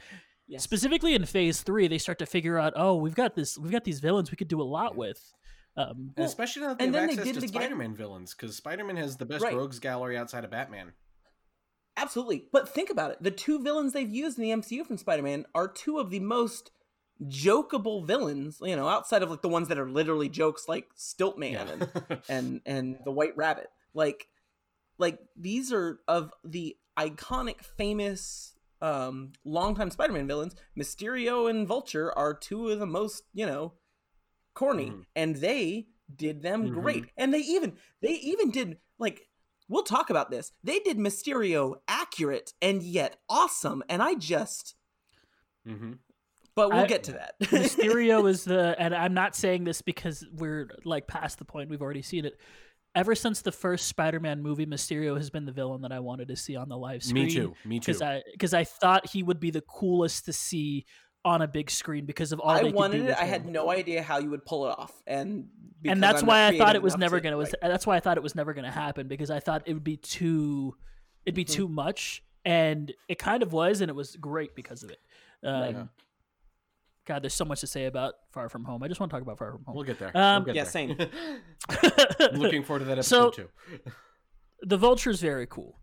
Yes. 0.47 0.63
specifically 0.65 1.15
in 1.15 1.25
Phase 1.27 1.63
Three, 1.63 1.87
they 1.89 1.99
start 1.99 2.19
to 2.21 2.27
figure 2.27 2.59
out, 2.59 2.73
oh, 2.77 2.97
we've 2.97 3.15
got 3.15 3.35
this, 3.35 3.59
we've 3.59 3.71
got 3.73 3.85
these 3.85 4.01
villains 4.01 4.31
we 4.31 4.37
could 4.37 4.49
do 4.49 4.61
a 4.61 4.65
lot 4.65 4.97
with. 4.97 5.33
Um, 5.77 6.13
And 6.17 6.27
especially 6.27 6.63
now 6.63 6.69
that 6.69 6.79
they 6.79 6.87
and 6.87 6.95
have 6.95 7.07
then 7.09 7.17
they 7.17 7.23
did 7.23 7.35
to 7.35 7.39
it 7.45 7.51
again- 7.51 7.63
Spider-Man 7.63 7.95
villains, 7.95 8.35
because 8.35 8.57
Spider-Man 8.57 8.97
has 8.97 9.17
the 9.17 9.27
best 9.27 9.45
Right. 9.45 9.55
rogues 9.55 9.79
gallery 9.79 10.17
outside 10.17 10.43
of 10.45 10.51
Batman. 10.51 10.93
Absolutely. 12.01 12.45
But 12.51 12.69
think 12.69 12.91
about 12.91 13.11
it. 13.11 13.23
The 13.23 13.31
two 13.31 13.63
villains 13.63 13.93
they've 13.93 14.09
used 14.09 14.39
in 14.39 14.43
the 14.45 14.51
MCU 14.53 14.85
from 14.85 14.97
Spider-Man 14.97 15.45
are 15.55 15.69
two 15.69 15.99
of 15.99 16.11
the 16.11 16.21
most 16.21 16.71
jokeable 17.27 18.07
villains, 18.07 18.59
you 18.63 18.75
know, 18.75 18.89
outside 18.89 19.23
of 19.23 19.31
like 19.31 19.43
the 19.43 19.49
ones 19.49 19.69
that 19.69 19.79
are 19.79 19.89
literally 19.91 20.29
jokes 20.31 20.67
like 20.67 20.89
Stiltman 20.97 21.71
and, 21.71 22.23
and 22.29 22.61
and 22.65 22.99
the 23.05 23.11
White 23.13 23.37
Rabbit. 23.37 23.69
Like 23.93 24.29
like 24.99 25.19
these 25.37 25.73
are 25.73 26.01
of 26.09 26.33
the 26.45 26.77
iconic 26.99 27.63
famous 27.77 28.55
um 28.81 29.33
longtime 29.45 29.91
Spider-Man 29.91 30.27
villains. 30.27 30.55
Mysterio 30.79 31.51
and 31.51 31.69
Vulture 31.69 32.17
are 32.17 32.33
two 32.33 32.69
of 32.71 32.79
the 32.79 32.87
most, 32.87 33.25
you 33.35 33.45
know, 33.47 33.75
corny 34.55 34.87
Mhm. 34.87 35.05
and 35.15 35.37
they 35.37 35.89
did 36.15 36.43
them 36.43 36.71
Mhm. 36.71 36.73
great. 36.73 37.05
And 37.17 37.33
they 37.35 37.41
even 37.41 37.77
they 38.01 38.13
even 38.15 38.51
did 38.51 38.79
like 38.99 39.29
we'll 39.71 39.85
talk 39.85 40.11
about 40.11 40.31
this. 40.31 40.53
They 40.63 40.81
did 40.81 40.99
Mysterio 40.99 41.77
accurate 41.89 42.53
and 42.61 42.83
yet 42.83 43.17
awesome 43.31 43.83
and 43.89 44.03
I 44.03 44.15
just 44.15 44.75
hmm 45.67 45.93
but 46.57 46.71
we'll 46.71 46.81
I- 46.81 46.87
get 46.87 47.05
to 47.05 47.13
that. 47.13 47.35
Mysterio 47.41 48.29
is 48.29 48.45
the, 48.45 48.75
and 48.79 48.95
I'm 48.95 49.15
not 49.15 49.35
saying 49.37 49.65
this 49.65 49.81
because 49.83 50.27
we're 50.33 50.69
like 50.85 51.07
past 51.07 51.39
the 51.39 51.45
point. 51.45 51.71
We've 51.71 51.81
already 51.81 52.03
seen 52.03 52.25
it. 52.25 52.39
Ever 52.95 53.15
since 53.15 53.41
the 53.41 53.53
first 53.53 53.87
Spider-Man 53.87 54.43
movie, 54.43 54.67
Mysterio 54.67 55.17
has 55.17 55.31
been 55.31 55.47
the 55.47 55.53
villain 55.53 55.83
that 55.83 55.93
I 55.93 56.01
wanted 56.01 56.27
to 56.29 56.37
see 56.37 56.57
on 56.57 56.69
the 56.69 56.77
live 56.77 57.05
screen. 57.05 57.27
Me 57.27 57.31
too. 57.31 57.55
Me 57.65 57.79
too. 57.79 57.93
Because 57.93 58.03
I 58.03 58.23
because 58.33 58.53
I 58.53 58.65
thought 58.65 59.07
he 59.09 59.23
would 59.23 59.39
be 59.39 59.53
the 59.53 59.61
coolest 59.63 60.25
to 60.25 60.33
see 60.33 60.87
on 61.25 61.43
a 61.43 61.49
big 61.49 61.71
screen 61.71 62.07
because 62.07 62.33
of 62.33 62.41
all 62.41 62.51
I 62.51 62.59
they 62.59 62.65
could 62.69 62.75
wanted 62.75 62.99
do 63.03 63.09
it. 63.09 63.17
I 63.19 63.25
had 63.25 63.47
no 63.47 63.71
idea 63.71 64.03
how 64.03 64.19
you 64.19 64.31
would 64.31 64.45
pull 64.47 64.67
it 64.67 64.71
off, 64.79 64.93
and 65.07 65.49
and 65.85 66.03
that's 66.03 66.23
I'm 66.23 66.27
why 66.29 66.47
I 66.47 66.57
thought 66.59 66.77
it 66.77 66.83
was 66.83 66.95
enough 66.95 67.01
never 67.01 67.19
to- 67.19 67.23
gonna 67.25 67.37
was 67.37 67.55
right. 67.63 67.69
that's 67.71 67.87
why 67.87 67.97
I 67.97 68.01
thought 68.01 68.17
it 68.17 68.23
was 68.23 68.35
never 68.35 68.55
gonna 68.55 68.71
happen 68.71 69.07
because 69.09 69.31
I 69.31 69.41
thought 69.41 69.63
it 69.67 69.75
would 69.75 69.85
be 69.85 69.97
too 69.97 70.77
it'd 71.27 71.35
be 71.35 71.45
Mhm. 71.45 71.51
too 71.53 71.69
much 71.69 72.23
and 72.45 72.93
it 73.09 73.19
kind 73.19 73.43
of 73.43 73.53
was 73.53 73.81
and 73.83 73.91
it 73.91 73.95
was 73.95 74.17
great 74.17 74.55
because 74.55 74.83
of 74.83 74.91
it. 74.91 74.99
Um, 75.45 75.63
Right. 75.63 75.87
God, 77.07 77.23
there's 77.23 77.35
so 77.35 77.45
much 77.45 77.61
to 77.61 77.67
say 77.67 77.87
about 77.87 78.15
Far 78.31 78.49
From 78.49 78.65
Home. 78.65 78.83
I 78.83 78.89
just 78.89 79.01
want 79.01 79.11
to 79.11 79.15
talk 79.17 79.23
about 79.23 79.37
Far 79.39 79.53
From 79.53 79.65
Home. 79.65 79.75
We'll 79.75 79.85
get 79.85 79.99
there. 79.99 80.17
Um, 80.17 80.45
we'll 80.45 80.55
get 80.55 80.57
Yeah, 80.57 80.63
there. 80.65 80.71
same. 80.71 80.97
Looking 82.41 82.63
forward 82.63 82.81
to 82.81 82.85
that 82.87 83.05
So- 83.05 83.29
episode 83.29 83.49
too. 83.77 83.91
the 84.63 84.77
vulture's 84.77 85.21
very 85.21 85.47
cool. 85.47 85.79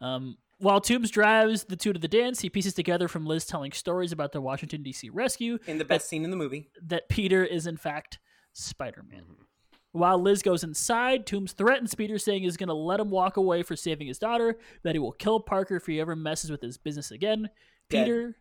Um, 0.00 0.36
while 0.62 0.80
Toombs 0.80 1.10
drives 1.10 1.64
the 1.64 1.76
two 1.76 1.92
to 1.92 1.98
the 1.98 2.08
dance, 2.08 2.40
he 2.40 2.48
pieces 2.48 2.72
together 2.74 3.08
from 3.08 3.26
Liz 3.26 3.44
telling 3.44 3.72
stories 3.72 4.12
about 4.12 4.30
the 4.32 4.40
Washington 4.40 4.82
D.C. 4.82 5.10
rescue 5.10 5.58
in 5.66 5.78
the 5.78 5.84
best 5.84 6.08
scene 6.08 6.24
in 6.24 6.30
the 6.30 6.36
movie. 6.36 6.70
that 6.82 7.08
Peter 7.08 7.44
is 7.44 7.66
in 7.66 7.76
fact 7.76 8.18
Spider-Man. 8.52 9.22
Mhm. 9.24 9.44
While 9.90 10.18
Liz 10.22 10.40
goes 10.42 10.62
inside, 10.64 11.26
Toombs 11.26 11.52
threatens 11.52 11.94
Peter, 11.94 12.16
saying 12.18 12.42
he's 12.44 12.56
going 12.56 12.68
to 12.68 12.74
let 12.74 13.00
him 13.00 13.10
walk 13.10 13.36
away 13.36 13.62
for 13.62 13.76
saving 13.76 14.06
his 14.06 14.18
daughter, 14.18 14.58
that 14.84 14.94
he 14.94 14.98
will 14.98 15.12
kill 15.12 15.40
Parker 15.40 15.76
if 15.76 15.86
he 15.86 16.00
ever 16.00 16.16
messes 16.16 16.50
with 16.50 16.62
his 16.62 16.78
business 16.78 17.10
again. 17.10 17.50
Dead. 17.90 18.04
Peter, 18.06 18.36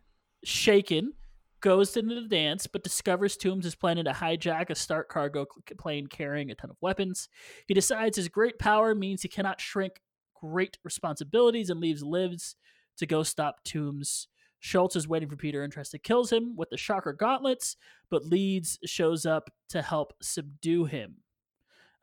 shaken, 0.45 1.14
goes 1.60 1.98
into 1.98 2.15
the 2.15 2.27
dance, 2.27 2.68
but 2.68 2.84
discovers 2.84 3.35
Toombs 3.35 3.65
is 3.65 3.76
planning 3.76 4.06
to 4.06 4.11
hijack 4.11 4.69
a 4.69 4.76
Stark 4.76 5.10
cargo 5.10 5.45
plane 5.77 6.07
carrying 6.07 6.52
a 6.52 6.56
ton 6.56 6.69
of 6.69 6.77
weapons. 6.81 7.27
He 7.68 7.73
decides 7.73 8.15
his 8.15 8.30
great 8.30 8.57
power 8.57 8.95
means 8.95 9.22
he 9.22 9.27
cannot 9.27 9.60
shrink 9.60 9.99
great 10.41 10.77
responsibilities 10.84 11.69
and 11.69 11.80
leaves 11.80 12.03
Liz 12.03 12.55
to 12.97 13.05
go 13.05 13.23
stop 13.23 13.63
Toombs. 13.63 14.27
Schultz 14.59 14.95
is 14.95 15.07
waiting 15.07 15.30
for 15.30 15.38
Peter 15.38 15.63
and 15.63 15.72
tries 15.72 15.89
to 15.89 15.97
kill 15.97 16.26
him 16.26 16.55
with 16.55 16.69
the 16.69 16.77
Shocker 16.77 17.13
gauntlets, 17.13 17.77
but 18.09 18.26
Leeds 18.26 18.77
shows 18.85 19.26
up 19.26 19.49
to 19.69 19.81
help 19.81 20.13
subdue 20.22 20.85
him. 20.85 21.15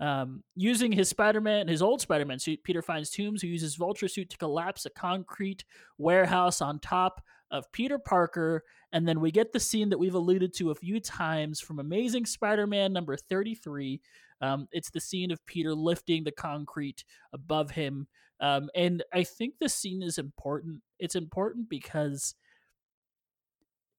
Um, 0.01 0.43
using 0.55 0.93
his 0.93 1.09
Spider-Man, 1.09 1.69
his 1.69 1.83
old 1.83 2.01
Spider-Man 2.01 2.39
suit, 2.39 2.63
Peter 2.65 2.83
finds 2.83 3.11
Toombs, 3.11 3.43
who 3.43 3.49
uses 3.49 3.75
Vulture 3.75 4.09
suit 4.09 4.31
to 4.31 4.39
collapse 4.39 4.87
a 4.87 4.91
concrete 4.91 5.65
warehouse 5.99 6.61
on 6.61 6.79
top 6.79 7.21
of 7.51 7.71
Peter 7.73 7.99
Parker, 7.99 8.65
and 8.93 9.09
then 9.09 9.21
we 9.21 9.31
get 9.31 9.53
the 9.53 9.61
scene 9.61 9.89
that 9.89 9.99
we've 9.99 10.15
alluded 10.15 10.53
to 10.55 10.71
a 10.71 10.75
few 10.75 11.01
times 11.01 11.61
from 11.61 11.79
Amazing 11.79 12.27
Spider-Man 12.27 12.93
number 12.93 13.17
thirty-three. 13.17 14.01
Um, 14.41 14.69
it's 14.73 14.91
the 14.91 15.01
scene 15.01 15.31
of 15.31 15.45
Peter 15.47 15.75
lifting 15.75 16.25
the 16.25 16.33
concrete 16.33 17.05
above 17.33 17.71
him, 17.73 18.07
um, 18.41 18.71
and 18.75 19.03
I 19.13 19.25
think 19.25 19.55
this 19.59 19.75
scene 19.75 20.03
is 20.03 20.19
important. 20.19 20.83
It's 20.99 21.17
important 21.17 21.69
because 21.69 22.35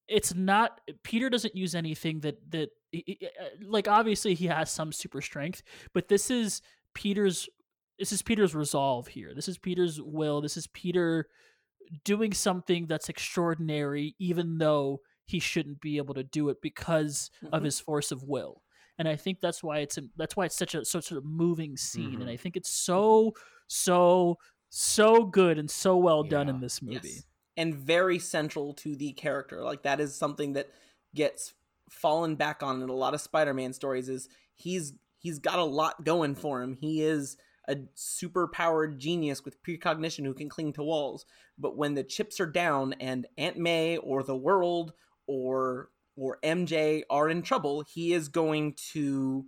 it's 0.08 0.34
not 0.34 0.80
Peter 1.04 1.30
doesn't 1.30 1.56
use 1.56 1.76
anything 1.76 2.22
that 2.22 2.38
that 2.52 2.70
uh, 2.96 3.00
like 3.62 3.88
obviously 3.88 4.34
he 4.34 4.48
has 4.48 4.72
some 4.72 4.92
super 4.92 5.22
strength, 5.22 5.62
but 5.94 6.08
this 6.08 6.32
is 6.32 6.62
Peter's 6.94 7.48
this 8.00 8.12
is 8.12 8.22
Peter's 8.22 8.56
resolve 8.56 9.08
here. 9.08 9.34
This 9.36 9.48
is 9.50 9.58
Peter's 9.58 10.02
will. 10.02 10.42
This 10.42 10.58
is 10.58 10.68
Peter 10.68 11.28
doing 12.06 12.34
something 12.34 12.86
that's 12.88 13.10
extraordinary 13.10 14.16
even 14.20 14.58
though 14.58 15.02
he 15.26 15.40
shouldn't 15.40 15.82
be 15.82 15.98
able 15.98 16.14
to 16.16 16.24
do 16.24 16.50
it 16.50 16.62
because 16.62 17.30
of 17.52 17.62
Mhm. 17.62 17.66
his 17.66 17.80
force 17.80 18.12
of 18.12 18.24
will. 18.24 18.64
And 19.00 19.08
I 19.08 19.16
think 19.16 19.40
that's 19.40 19.64
why 19.64 19.80
it's 19.80 19.98
that's 20.18 20.36
why 20.36 20.46
it's 20.46 20.58
such 20.58 20.76
a 20.76 20.86
such 20.86 21.12
a 21.12 21.22
moving 21.22 21.78
scene 21.78 22.16
and 22.16 22.24
Mhm. 22.26 22.34
I 22.34 22.38
think 22.38 22.56
it's 22.58 22.70
so 22.70 23.34
so 23.68 24.38
so 24.70 25.26
good 25.26 25.58
and 25.58 25.72
so 25.72 25.98
well 25.98 26.22
done 26.22 26.48
in 26.50 26.60
this 26.60 26.82
movie. 26.82 27.10
Yes. 27.10 27.26
And 27.58 27.74
very 27.76 28.20
central 28.20 28.74
to 28.76 28.96
the 28.96 29.14
character. 29.14 29.64
Like 29.64 29.82
that 29.84 30.00
is 30.00 30.16
something 30.16 30.54
that 30.54 30.70
gets 31.16 31.54
fallen 31.90 32.36
back 32.36 32.62
on 32.62 32.82
in 32.84 32.90
a 32.90 32.94
lot 32.94 33.16
of 33.16 33.22
Spider-Man 33.22 33.74
stories 33.74 34.10
is 34.10 34.30
he's 34.54 34.94
he's 35.18 35.40
got 35.40 35.60
a 35.60 35.64
lot 35.64 36.04
going 36.06 36.36
for 36.36 36.62
him. 36.62 36.74
He 36.74 37.02
is 37.02 37.38
a 37.68 37.78
super 37.96 38.48
powered 38.48 39.00
genius 39.00 39.46
with 39.46 39.62
precognition 39.64 40.26
who 40.26 40.34
can 40.34 40.50
cling 40.50 40.74
to 40.74 40.84
walls. 40.84 41.26
But 41.58 41.78
when 41.78 41.94
the 41.94 42.04
chips 42.04 42.40
are 42.40 42.46
down 42.48 42.94
and 42.94 43.28
Aunt 43.38 43.58
May 43.58 43.98
or 43.98 44.24
the 44.24 44.36
world 44.36 44.94
or 45.28 45.90
or 46.20 46.38
MJ 46.44 47.04
are 47.10 47.30
in 47.30 47.42
trouble, 47.42 47.84
he 47.88 48.14
is 48.14 48.28
going 48.28 48.76
to 48.92 49.46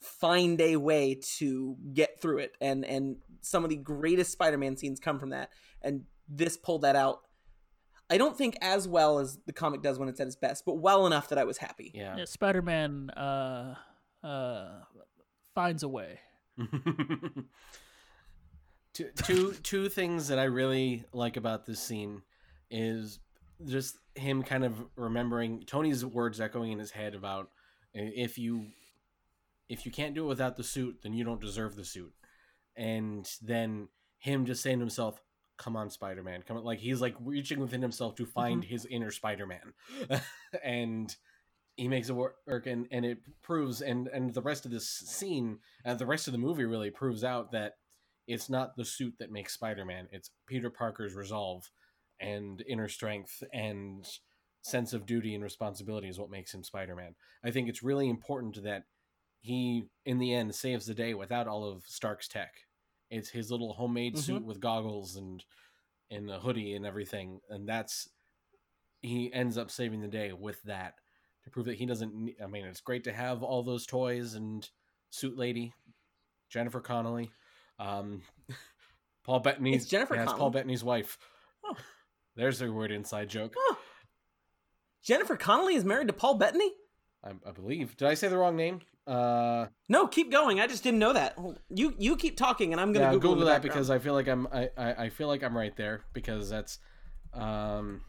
find 0.00 0.60
a 0.60 0.76
way 0.76 1.18
to 1.38 1.76
get 1.92 2.20
through 2.20 2.38
it. 2.38 2.52
And 2.60 2.84
and 2.84 3.16
some 3.40 3.64
of 3.64 3.70
the 3.70 3.76
greatest 3.76 4.32
Spider-Man 4.32 4.76
scenes 4.76 5.00
come 5.00 5.18
from 5.18 5.30
that. 5.30 5.50
And 5.82 6.04
this 6.28 6.56
pulled 6.56 6.82
that 6.82 6.96
out. 6.96 7.20
I 8.10 8.18
don't 8.18 8.36
think 8.36 8.56
as 8.60 8.86
well 8.86 9.18
as 9.18 9.38
the 9.46 9.52
comic 9.52 9.82
does 9.82 9.98
when 9.98 10.08
it's 10.08 10.20
at 10.20 10.26
its 10.26 10.36
best, 10.36 10.64
but 10.66 10.74
well 10.74 11.06
enough 11.06 11.28
that 11.28 11.38
I 11.38 11.44
was 11.44 11.58
happy. 11.58 11.90
Yeah. 11.94 12.16
Yeah, 12.16 12.24
Spider-Man 12.24 13.10
uh 13.10 13.74
uh 14.22 14.68
finds 15.54 15.82
a 15.82 15.88
way. 15.88 16.20
two, 18.92 19.10
two, 19.16 19.52
two 19.62 19.88
things 19.88 20.28
that 20.28 20.38
I 20.38 20.44
really 20.44 21.04
like 21.12 21.36
about 21.36 21.66
this 21.66 21.80
scene 21.80 22.22
is 22.70 23.18
just 23.66 23.98
him 24.14 24.42
kind 24.42 24.64
of 24.64 24.84
remembering 24.96 25.62
Tony's 25.66 26.04
words 26.04 26.40
echoing 26.40 26.72
in 26.72 26.78
his 26.78 26.90
head 26.90 27.14
about 27.14 27.50
uh, 27.96 28.02
if 28.14 28.38
you 28.38 28.66
if 29.68 29.86
you 29.86 29.92
can't 29.92 30.14
do 30.14 30.24
it 30.24 30.28
without 30.28 30.56
the 30.56 30.64
suit, 30.64 30.98
then 31.02 31.14
you 31.14 31.24
don't 31.24 31.40
deserve 31.40 31.74
the 31.74 31.84
suit, 31.84 32.12
and 32.76 33.28
then 33.42 33.88
him 34.18 34.46
just 34.46 34.62
saying 34.62 34.78
to 34.78 34.82
himself, 34.82 35.20
"Come 35.56 35.76
on, 35.76 35.90
Spider 35.90 36.22
Man, 36.22 36.42
come 36.42 36.56
on!" 36.56 36.64
Like 36.64 36.78
he's 36.78 37.00
like 37.00 37.14
reaching 37.20 37.60
within 37.60 37.82
himself 37.82 38.14
to 38.16 38.26
find 38.26 38.64
his 38.64 38.86
inner 38.86 39.10
Spider 39.10 39.46
Man, 39.46 39.72
and 40.64 41.14
he 41.76 41.88
makes 41.88 42.08
it 42.08 42.12
work 42.12 42.66
and 42.66 42.86
and 42.90 43.04
it 43.04 43.18
proves 43.42 43.80
and 43.80 44.06
and 44.08 44.32
the 44.32 44.42
rest 44.42 44.64
of 44.64 44.70
this 44.70 44.88
scene 44.88 45.58
and 45.84 45.98
the 45.98 46.06
rest 46.06 46.28
of 46.28 46.32
the 46.32 46.38
movie 46.38 46.64
really 46.64 46.90
proves 46.90 47.24
out 47.24 47.50
that 47.52 47.74
it's 48.26 48.48
not 48.48 48.76
the 48.76 48.84
suit 48.84 49.14
that 49.18 49.30
makes 49.30 49.54
spider-man. 49.54 50.08
It's 50.12 50.30
peter 50.46 50.70
parker's 50.70 51.14
resolve 51.14 51.70
and 52.20 52.62
inner 52.68 52.88
strength 52.88 53.42
and 53.52 54.06
sense 54.62 54.92
of 54.92 55.04
duty 55.06 55.34
and 55.34 55.44
responsibility 55.44 56.08
is 56.08 56.18
what 56.18 56.30
makes 56.30 56.54
him 56.54 56.64
spider-man 56.64 57.14
i 57.44 57.50
think 57.50 57.68
it's 57.68 57.82
really 57.82 58.08
important 58.08 58.62
that 58.62 58.84
he 59.40 59.84
in 60.06 60.18
the 60.18 60.32
end 60.32 60.54
saves 60.54 60.86
the 60.86 60.94
day 60.94 61.12
without 61.12 61.46
all 61.46 61.64
of 61.70 61.82
stark's 61.86 62.28
tech 62.28 62.52
it's 63.10 63.28
his 63.28 63.50
little 63.50 63.74
homemade 63.74 64.18
suit 64.18 64.42
with 64.44 64.60
goggles 64.60 65.16
and 65.16 65.44
and 66.10 66.30
a 66.30 66.38
hoodie 66.38 66.74
and 66.74 66.86
everything 66.86 67.40
and 67.50 67.68
that's 67.68 68.08
he 69.02 69.30
ends 69.34 69.58
up 69.58 69.70
saving 69.70 70.00
the 70.00 70.08
day 70.08 70.32
with 70.32 70.62
that 70.62 70.94
to 71.44 71.50
prove 71.50 71.66
that 71.66 71.76
he 71.76 71.84
doesn't. 71.86 72.34
I 72.42 72.46
mean, 72.46 72.64
it's 72.64 72.80
great 72.80 73.04
to 73.04 73.12
have 73.12 73.42
all 73.42 73.62
those 73.62 73.84
toys 73.86 74.34
and 74.34 74.66
suit 75.10 75.36
lady, 75.36 75.74
Jennifer 76.48 76.80
Connelly, 76.80 77.30
Um, 77.78 78.22
Paul 79.24 79.40
Bettany's 79.40 79.82
It's 79.82 79.90
Jennifer 79.90 80.14
yeah, 80.16 80.24
Paul. 80.24 80.50
Bettany's 80.50 80.82
wife. 80.84 81.18
Oh. 81.64 81.76
There's 82.36 82.60
a 82.62 82.70
weird 82.70 82.90
inside 82.90 83.28
joke. 83.28 83.54
Huh. 83.56 83.76
Jennifer 85.02 85.36
Connelly 85.36 85.74
is 85.74 85.84
married 85.84 86.08
to 86.08 86.12
Paul 86.14 86.34
Bettany? 86.34 86.72
I, 87.22 87.30
I 87.46 87.52
believe. 87.52 87.96
Did 87.96 88.08
I 88.08 88.14
say 88.14 88.28
the 88.28 88.36
wrong 88.38 88.56
name? 88.56 88.80
Uh, 89.06 89.66
No, 89.88 90.06
keep 90.06 90.32
going. 90.32 90.60
I 90.60 90.66
just 90.66 90.82
didn't 90.82 90.98
know 90.98 91.12
that. 91.12 91.36
You 91.68 91.94
you 91.98 92.16
keep 92.16 92.36
talking, 92.36 92.72
and 92.72 92.80
I'm 92.80 92.92
gonna 92.92 93.06
yeah, 93.06 93.12
Google, 93.12 93.34
Google 93.34 93.46
that 93.46 93.62
background. 93.62 93.74
because 93.74 93.90
I 93.90 93.98
feel 93.98 94.14
like 94.14 94.28
I'm 94.28 94.46
I, 94.52 94.70
I, 94.76 94.94
I 95.04 95.08
feel 95.10 95.28
like 95.28 95.42
I'm 95.42 95.56
right 95.56 95.76
there 95.76 96.04
because 96.14 96.48
that's 96.48 96.78
um 97.34 98.00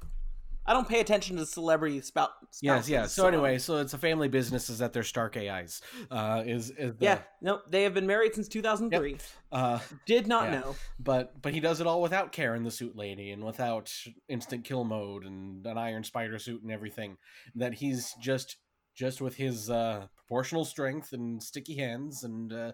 I 0.68 0.74
don't 0.74 0.88
pay 0.88 1.00
attention 1.00 1.36
to 1.38 1.46
celebrity 1.46 2.02
spout. 2.02 2.32
yes 2.62 2.86
spouses, 2.86 2.90
yeah. 2.90 3.06
So 3.06 3.28
anyway, 3.28 3.60
so 3.60 3.78
it's 3.78 3.94
a 3.94 3.98
family 3.98 4.28
business 4.28 4.70
is 4.70 4.80
that 4.80 4.94
they're 4.94 5.04
Stark 5.04 5.38
AIs. 5.38 5.82
Uh, 6.10 6.44
is 6.46 6.72
is 6.72 6.96
the, 6.98 7.06
yeah, 7.06 7.20
no, 7.42 7.62
they 7.70 7.84
have 7.84 7.94
been 7.94 8.08
married 8.08 8.34
since 8.34 8.48
2003. 8.48 9.18
Uh, 9.52 9.80
Did 10.06 10.28
not 10.28 10.46
Yeah. 10.52 10.60
know. 10.62 10.76
but 11.00 11.40
but 11.42 11.54
he 11.54 11.60
does 11.60 11.82
it 11.82 11.88
all 11.88 12.02
without 12.02 12.32
Karen 12.32 12.64
the 12.64 12.72
suit 12.72 12.96
lady 12.96 13.32
and 13.32 13.44
without 13.44 13.94
instant 14.28 14.66
kill 14.66 14.84
mode 14.84 15.24
and 15.26 15.66
an 15.68 15.78
iron 15.78 16.04
spider 16.04 16.40
suit 16.40 16.62
and 16.64 16.72
everything 16.72 17.18
that 17.56 17.76
he's 17.76 18.14
just 18.22 18.58
just 18.96 19.22
with 19.22 19.36
his 19.36 19.70
uh 19.70 20.08
proportional 20.16 20.66
strength 20.66 21.14
and 21.14 21.44
sticky 21.44 21.76
hands 21.76 22.24
and 22.24 22.52
uh 22.54 22.72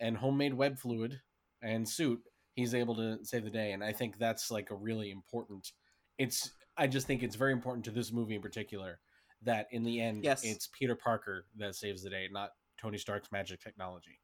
and 0.00 0.16
homemade 0.18 0.54
web 0.54 0.78
fluid 0.78 1.20
and 1.62 1.88
suit 1.88 2.20
he's 2.54 2.74
able 2.74 2.96
to 2.96 3.18
save 3.24 3.44
the 3.44 3.50
day 3.50 3.70
and 3.72 3.82
i 3.84 3.92
think 3.92 4.18
that's 4.18 4.50
like 4.50 4.70
a 4.70 4.74
really 4.74 5.10
important 5.12 5.70
it's 6.18 6.50
i 6.76 6.86
just 6.86 7.06
think 7.06 7.22
it's 7.22 7.36
very 7.36 7.52
important 7.52 7.84
to 7.84 7.90
this 7.90 8.12
movie 8.12 8.34
in 8.34 8.42
particular 8.42 8.98
that 9.42 9.66
in 9.72 9.82
the 9.82 10.00
end 10.00 10.24
Yes. 10.24 10.44
it's 10.44 10.68
peter 10.72 10.94
parker 10.94 11.46
that 11.58 11.74
saves 11.74 12.02
the 12.02 12.10
day 12.10 12.28
not 12.30 12.50
tony 12.80 12.98
stark's 12.98 13.30
magic 13.32 13.60
technology 13.60 14.18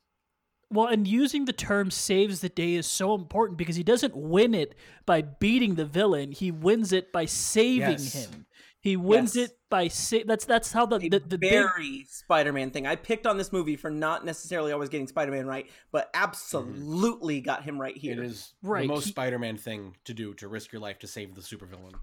Well, 0.70 0.86
and 0.86 1.08
using 1.08 1.46
the 1.46 1.52
term 1.54 1.90
saves 1.90 2.40
the 2.40 2.50
day 2.50 2.74
is 2.74 2.86
so 2.86 3.14
important 3.14 3.56
because 3.58 3.76
he 3.76 3.82
doesn't 3.82 4.14
win 4.14 4.52
it 4.54 4.74
by 5.06 5.22
beating 5.22 5.76
the 5.76 5.86
villain. 5.86 6.30
He 6.32 6.50
wins 6.50 6.92
it 6.92 7.10
by 7.10 7.24
saving 7.24 7.92
Yes. 7.92 8.12
him. 8.26 8.44
He 8.78 8.94
wins 8.94 9.34
Yes. 9.34 9.48
it 9.48 9.58
by 9.70 9.88
sa- 9.88 10.26
that's 10.26 10.44
that's 10.44 10.70
how 10.72 10.84
the 10.84 10.96
A 10.96 11.08
the, 11.08 11.20
the 11.20 11.38
big 11.38 11.50
very 11.52 12.04
Spider-Man 12.04 12.70
thing. 12.70 12.86
I 12.86 12.96
picked 12.96 13.26
on 13.26 13.38
this 13.38 13.50
movie 13.50 13.76
for 13.76 13.90
not 13.90 14.26
necessarily 14.26 14.72
always 14.72 14.90
getting 14.90 15.06
Spider-Man 15.08 15.46
right, 15.46 15.70
but 15.90 16.12
mm-hmm. 16.12 16.22
absolutely 16.24 17.40
got 17.40 17.62
him 17.64 17.80
right 17.80 17.96
here. 17.96 18.12
it 18.12 18.18
is 18.26 18.52
Right, 18.62 18.82
the 18.82 18.88
most 18.88 19.04
he- 19.06 19.10
spider-man 19.12 19.56
thing 19.56 19.96
to 20.04 20.12
do 20.12 20.34
to 20.34 20.48
risk 20.48 20.70
your 20.72 20.82
life 20.82 20.98
to 20.98 21.06
save 21.06 21.34
the 21.34 21.40
supervillain 21.40 21.94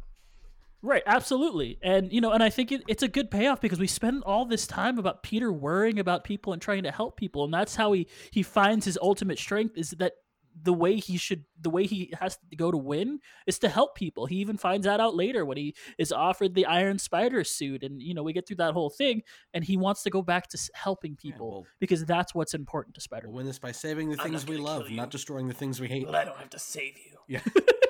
Right, 0.85 1.01
absolutely. 1.07 1.79
And 1.81 2.13
you 2.13 2.21
know, 2.21 2.31
and 2.31 2.43
I 2.43 2.51
think 2.51 2.71
it, 2.71 2.83
it's 2.87 3.01
a 3.01 3.07
good 3.07 3.31
payoff 3.31 3.59
because 3.59 3.79
we 3.79 3.87
spend 3.87 4.21
all 4.23 4.45
this 4.45 4.67
time 4.67 4.99
about 4.99 5.23
Peter 5.23 5.51
worrying 5.51 5.97
about 5.97 6.23
people 6.23 6.53
and 6.53 6.61
trying 6.61 6.83
to 6.83 6.91
help 6.91 7.17
people, 7.17 7.43
and 7.43 7.53
that's 7.53 7.75
how 7.75 7.91
he 7.93 8.07
he 8.29 8.43
finds 8.43 8.85
his 8.85 8.97
ultimate 9.01 9.39
strength 9.39 9.77
is 9.77 9.91
that 9.91 10.13
the 10.61 10.71
way 10.71 10.97
he 10.97 11.17
should 11.17 11.43
the 11.59 11.71
way 11.71 11.85
he 11.85 12.13
has 12.21 12.37
to 12.51 12.55
go 12.55 12.69
to 12.71 12.77
win 12.77 13.19
is 13.47 13.57
to 13.59 13.67
help 13.67 13.95
people. 13.95 14.27
He 14.27 14.35
even 14.37 14.57
finds 14.57 14.85
that 14.85 14.99
out 14.99 15.15
later 15.15 15.43
when 15.43 15.57
he 15.57 15.75
is 15.97 16.11
offered 16.11 16.53
the 16.53 16.67
Iron 16.67 16.99
Spider 16.99 17.43
suit 17.43 17.83
and 17.83 18.01
you 18.01 18.13
know, 18.13 18.23
we 18.23 18.31
get 18.31 18.47
through 18.47 18.57
that 18.57 18.73
whole 18.73 18.89
thing 18.91 19.23
and 19.53 19.63
he 19.63 19.75
wants 19.77 20.03
to 20.03 20.09
go 20.09 20.21
back 20.21 20.47
to 20.49 20.69
helping 20.73 21.15
people 21.15 21.51
well- 21.51 21.65
because 21.79 22.05
that's 22.05 22.33
what's 22.33 22.53
important 22.53 22.95
to 22.95 23.01
Spider-Man. 23.01 23.33
we'll 23.33 23.37
win 23.37 23.47
this 23.47 23.59
by 23.59 23.71
saving 23.71 24.11
the 24.11 24.21
I'm 24.21 24.29
things 24.29 24.47
we 24.47 24.57
love 24.57 24.89
not 24.91 25.09
destroying 25.11 25.47
the 25.47 25.53
things 25.53 25.81
we 25.81 25.87
hate 25.87 26.05
but 26.05 26.15
I 26.15 26.23
don't 26.23 26.37
have 26.37 26.51
to 26.51 26.59
save 26.59 26.95
you. 26.97 27.17
yeah 27.27 27.41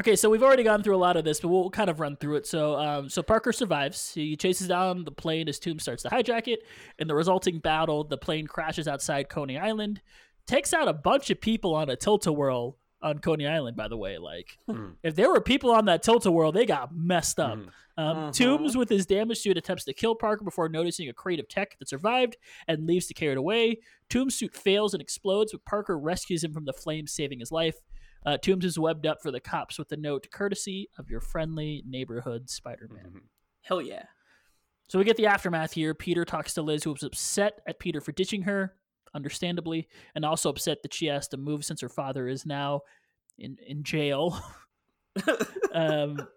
Okay, 0.00 0.16
so 0.16 0.30
we've 0.30 0.42
already 0.42 0.62
gone 0.62 0.82
through 0.82 0.96
a 0.96 0.98
lot 0.98 1.16
of 1.16 1.24
this, 1.24 1.40
but 1.40 1.48
we'll 1.48 1.68
kind 1.68 1.90
of 1.90 2.00
run 2.00 2.16
through 2.16 2.36
it. 2.36 2.46
So, 2.46 2.76
um, 2.76 3.08
so 3.10 3.22
Parker 3.22 3.52
survives. 3.52 4.14
He 4.14 4.36
chases 4.36 4.66
down 4.68 5.04
the 5.04 5.10
plane. 5.12 5.46
His 5.48 5.58
tomb 5.58 5.78
starts 5.78 6.02
to 6.04 6.08
hijack 6.08 6.48
it. 6.48 6.60
In 6.98 7.08
the 7.08 7.14
resulting 7.14 7.58
battle, 7.58 8.02
the 8.02 8.16
plane 8.16 8.46
crashes 8.46 8.88
outside 8.88 9.28
Coney 9.28 9.58
Island, 9.58 10.00
takes 10.46 10.72
out 10.72 10.88
a 10.88 10.94
bunch 10.94 11.28
of 11.30 11.40
people 11.42 11.74
on 11.74 11.90
a 11.90 11.96
tilt-a-whirl 11.96 12.78
on 13.02 13.18
Coney 13.18 13.46
Island. 13.46 13.76
By 13.76 13.88
the 13.88 13.96
way, 13.98 14.16
like 14.16 14.56
Mhm. 14.68 14.96
if 15.02 15.14
there 15.14 15.28
were 15.30 15.40
people 15.42 15.70
on 15.70 15.84
that 15.84 16.02
tilt-a-whirl, 16.02 16.52
they 16.52 16.64
got 16.64 16.94
messed 16.94 17.38
up. 17.38 17.58
Mhm. 17.58 17.68
Um, 17.98 18.16
Mhm. 18.16 18.32
Toombs, 18.32 18.76
with 18.76 18.88
his 18.88 19.04
damage 19.04 19.40
suit, 19.40 19.58
attempts 19.58 19.84
to 19.84 19.92
kill 19.92 20.14
Parker 20.14 20.42
before 20.44 20.70
noticing 20.70 21.06
a 21.10 21.12
crate 21.12 21.38
of 21.38 21.48
tech 21.48 21.76
that 21.78 21.88
survived 21.90 22.38
and 22.66 22.86
leaves 22.86 23.06
to 23.08 23.14
carry 23.14 23.32
it 23.32 23.38
away. 23.38 23.80
Toombs' 24.08 24.36
suit 24.36 24.54
fails 24.54 24.94
and 24.94 25.02
explodes, 25.02 25.52
but 25.52 25.66
Parker 25.66 25.98
rescues 25.98 26.42
him 26.42 26.54
from 26.54 26.64
the 26.64 26.72
flames, 26.72 27.12
saving 27.12 27.40
his 27.40 27.52
life. 27.52 27.76
Uh, 28.24 28.36
Toombs 28.38 28.64
is 28.64 28.78
webbed 28.78 29.06
up 29.06 29.20
for 29.22 29.30
the 29.30 29.40
cops 29.40 29.78
with 29.78 29.88
the 29.88 29.96
note, 29.96 30.28
courtesy 30.30 30.88
of 30.98 31.10
your 31.10 31.20
friendly 31.20 31.82
neighborhood 31.86 32.48
Spider 32.48 32.88
Man. 32.92 33.12
Mhm. 33.12 33.22
Hell 33.62 33.82
yeah. 33.82 34.06
So 34.88 34.98
we 34.98 35.04
get 35.04 35.16
the 35.16 35.26
aftermath 35.26 35.72
here. 35.72 35.94
Peter 35.94 36.24
talks 36.24 36.54
to 36.54 36.62
Liz, 36.62 36.84
who 36.84 36.92
was 36.92 37.02
upset 37.02 37.60
at 37.66 37.78
Peter 37.78 38.00
for 38.00 38.12
ditching 38.12 38.42
her, 38.42 38.76
understandably, 39.14 39.88
and 40.14 40.24
also 40.24 40.50
upset 40.50 40.82
that 40.82 40.92
she 40.94 41.06
has 41.06 41.28
to 41.28 41.36
move 41.36 41.64
since 41.64 41.80
her 41.80 41.88
father 41.88 42.28
is 42.28 42.44
now 42.44 42.82
in, 43.38 43.56
in 43.66 43.82
jail. 43.84 44.38
um, 45.72 46.28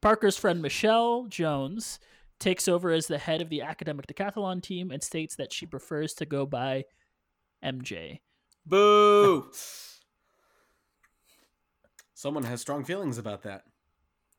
Parker's 0.00 0.36
friend 0.36 0.62
Michelle 0.62 1.26
Jones 1.26 1.98
takes 2.38 2.68
over 2.68 2.90
as 2.92 3.08
the 3.08 3.18
head 3.18 3.42
of 3.42 3.48
the 3.48 3.62
academic 3.62 4.06
decathlon 4.06 4.62
team 4.62 4.90
and 4.92 5.02
states 5.02 5.34
that 5.36 5.52
she 5.52 5.66
prefers 5.66 6.14
to 6.14 6.24
go 6.24 6.46
by 6.46 6.84
MJ. 7.64 8.20
Boo. 8.64 9.50
someone 12.18 12.42
has 12.42 12.60
strong 12.60 12.84
feelings 12.84 13.16
about 13.18 13.42
that 13.42 13.62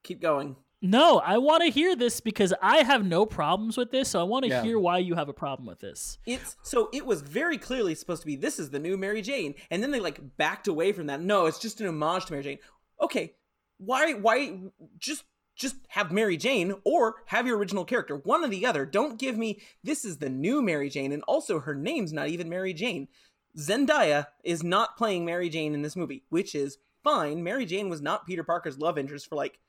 Keep 0.03 0.21
going. 0.21 0.55
No, 0.81 1.19
I 1.19 1.39
want 1.39 1.61
to 1.63 1.69
hear 1.69 1.93
this 1.93 2.21
because 2.21 2.53
I 2.61 2.83
have 2.83 3.05
no 3.05 3.25
problems 3.25 3.75
with 3.75 3.91
this. 3.91 4.07
So 4.11 4.19
I 4.21 4.23
want 4.23 4.45
to 4.45 4.49
Yeah. 4.49 4.63
hear 4.63 4.79
why 4.79 4.99
you 4.99 5.15
have 5.15 5.27
a 5.27 5.33
problem 5.33 5.67
with 5.67 5.79
this. 5.79 6.17
It's 6.25 6.55
so 6.63 6.87
it 6.93 7.05
was 7.05 7.21
very 7.21 7.57
clearly 7.57 7.95
supposed 7.95 8.21
to 8.21 8.25
be 8.25 8.37
this 8.37 8.59
is 8.59 8.69
the 8.69 8.79
new 8.79 8.95
Mary 8.95 9.21
Jane, 9.21 9.55
and 9.69 9.83
then 9.83 9.91
they 9.91 9.99
like 9.99 10.37
backed 10.37 10.69
away 10.69 10.93
from 10.93 11.07
that. 11.07 11.19
No, 11.19 11.47
it's 11.47 11.59
just 11.59 11.81
an 11.81 11.87
homage 11.87 12.27
to 12.27 12.31
Mary 12.31 12.43
Jane. 12.45 12.59
Okay, 13.01 13.35
why 13.77 14.13
why 14.13 14.57
just 14.97 15.25
just 15.53 15.75
have 15.89 16.13
Mary 16.13 16.37
Jane 16.37 16.75
or 16.85 17.23
have 17.25 17.45
your 17.45 17.57
original 17.57 17.83
character, 17.83 18.15
one 18.15 18.45
or 18.45 18.47
the 18.47 18.65
other. 18.65 18.85
Don't 18.85 19.19
give 19.19 19.37
me 19.37 19.59
this 19.83 20.05
is 20.05 20.19
the 20.19 20.29
new 20.29 20.61
Mary 20.61 20.89
Jane, 20.89 21.11
and 21.11 21.23
also 21.23 21.59
her 21.59 21.75
name's 21.75 22.13
not 22.13 22.29
even 22.29 22.47
Mary 22.47 22.73
Jane. 22.73 23.09
Zendaya 23.57 24.27
is 24.45 24.63
not 24.63 24.95
playing 24.97 25.25
Mary 25.25 25.49
Jane 25.49 25.73
in 25.73 25.81
this 25.81 25.97
movie, 25.97 26.23
which 26.29 26.55
is 26.55 26.77
fine. 27.03 27.43
Mary 27.43 27.65
Jane 27.65 27.89
was 27.89 28.01
not 28.01 28.25
Peter 28.25 28.43
Parker's 28.43 28.79
love 28.79 28.97
interest 28.97 29.27
for 29.27 29.35
like 29.35 29.59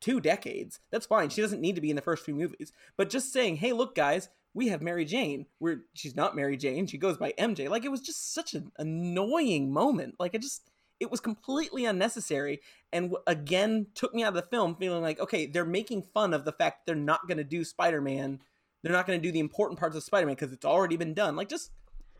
two 0.00 0.20
decades. 0.20 0.80
That's 0.90 1.06
fine. 1.06 1.30
She 1.30 1.40
doesn't 1.40 1.60
need 1.60 1.74
to 1.74 1.80
be 1.80 1.90
in 1.90 1.96
the 1.96 2.02
first 2.02 2.24
few 2.24 2.34
movies. 2.34 2.72
But 2.96 3.10
just 3.10 3.32
saying, 3.32 3.56
hey, 3.56 3.72
look, 3.72 3.94
guys, 3.94 4.28
we 4.54 4.68
have 4.68 4.82
Mary 4.82 5.04
Jane. 5.04 5.46
Where 5.58 5.82
she's 5.94 6.16
not 6.16 6.36
Mary 6.36 6.56
Jane. 6.56 6.86
She 6.86 6.98
goes 6.98 7.16
by 7.16 7.32
MJ. 7.38 7.68
Like 7.68 7.84
it 7.84 7.90
was 7.90 8.00
just 8.00 8.34
such 8.34 8.54
an 8.54 8.72
annoying 8.78 9.72
moment. 9.72 10.16
Like 10.18 10.34
I 10.34 10.38
just, 10.38 10.70
it 11.00 11.10
was 11.10 11.20
completely 11.20 11.84
unnecessary, 11.84 12.60
and 12.92 13.14
again 13.28 13.86
took 13.94 14.12
me 14.12 14.24
out 14.24 14.30
of 14.30 14.34
the 14.34 14.42
film 14.50 14.74
feeling 14.74 15.00
like, 15.00 15.20
okay, 15.20 15.46
they're 15.46 15.64
making 15.64 16.02
fun 16.02 16.34
of 16.34 16.44
the 16.44 16.50
fact 16.50 16.86
they're 16.86 16.96
not 16.96 17.28
going 17.28 17.38
to 17.38 17.44
do 17.44 17.64
Spider 17.64 18.00
Man. 18.00 18.40
They're 18.82 18.92
not 18.92 19.06
going 19.06 19.20
to 19.20 19.26
do 19.26 19.32
the 19.32 19.38
important 19.38 19.78
parts 19.78 19.96
of 19.96 20.02
Spider 20.02 20.26
Man 20.26 20.34
because 20.34 20.52
it's 20.52 20.64
already 20.64 20.96
been 20.96 21.14
done. 21.14 21.36
Like 21.36 21.48
just, 21.48 21.70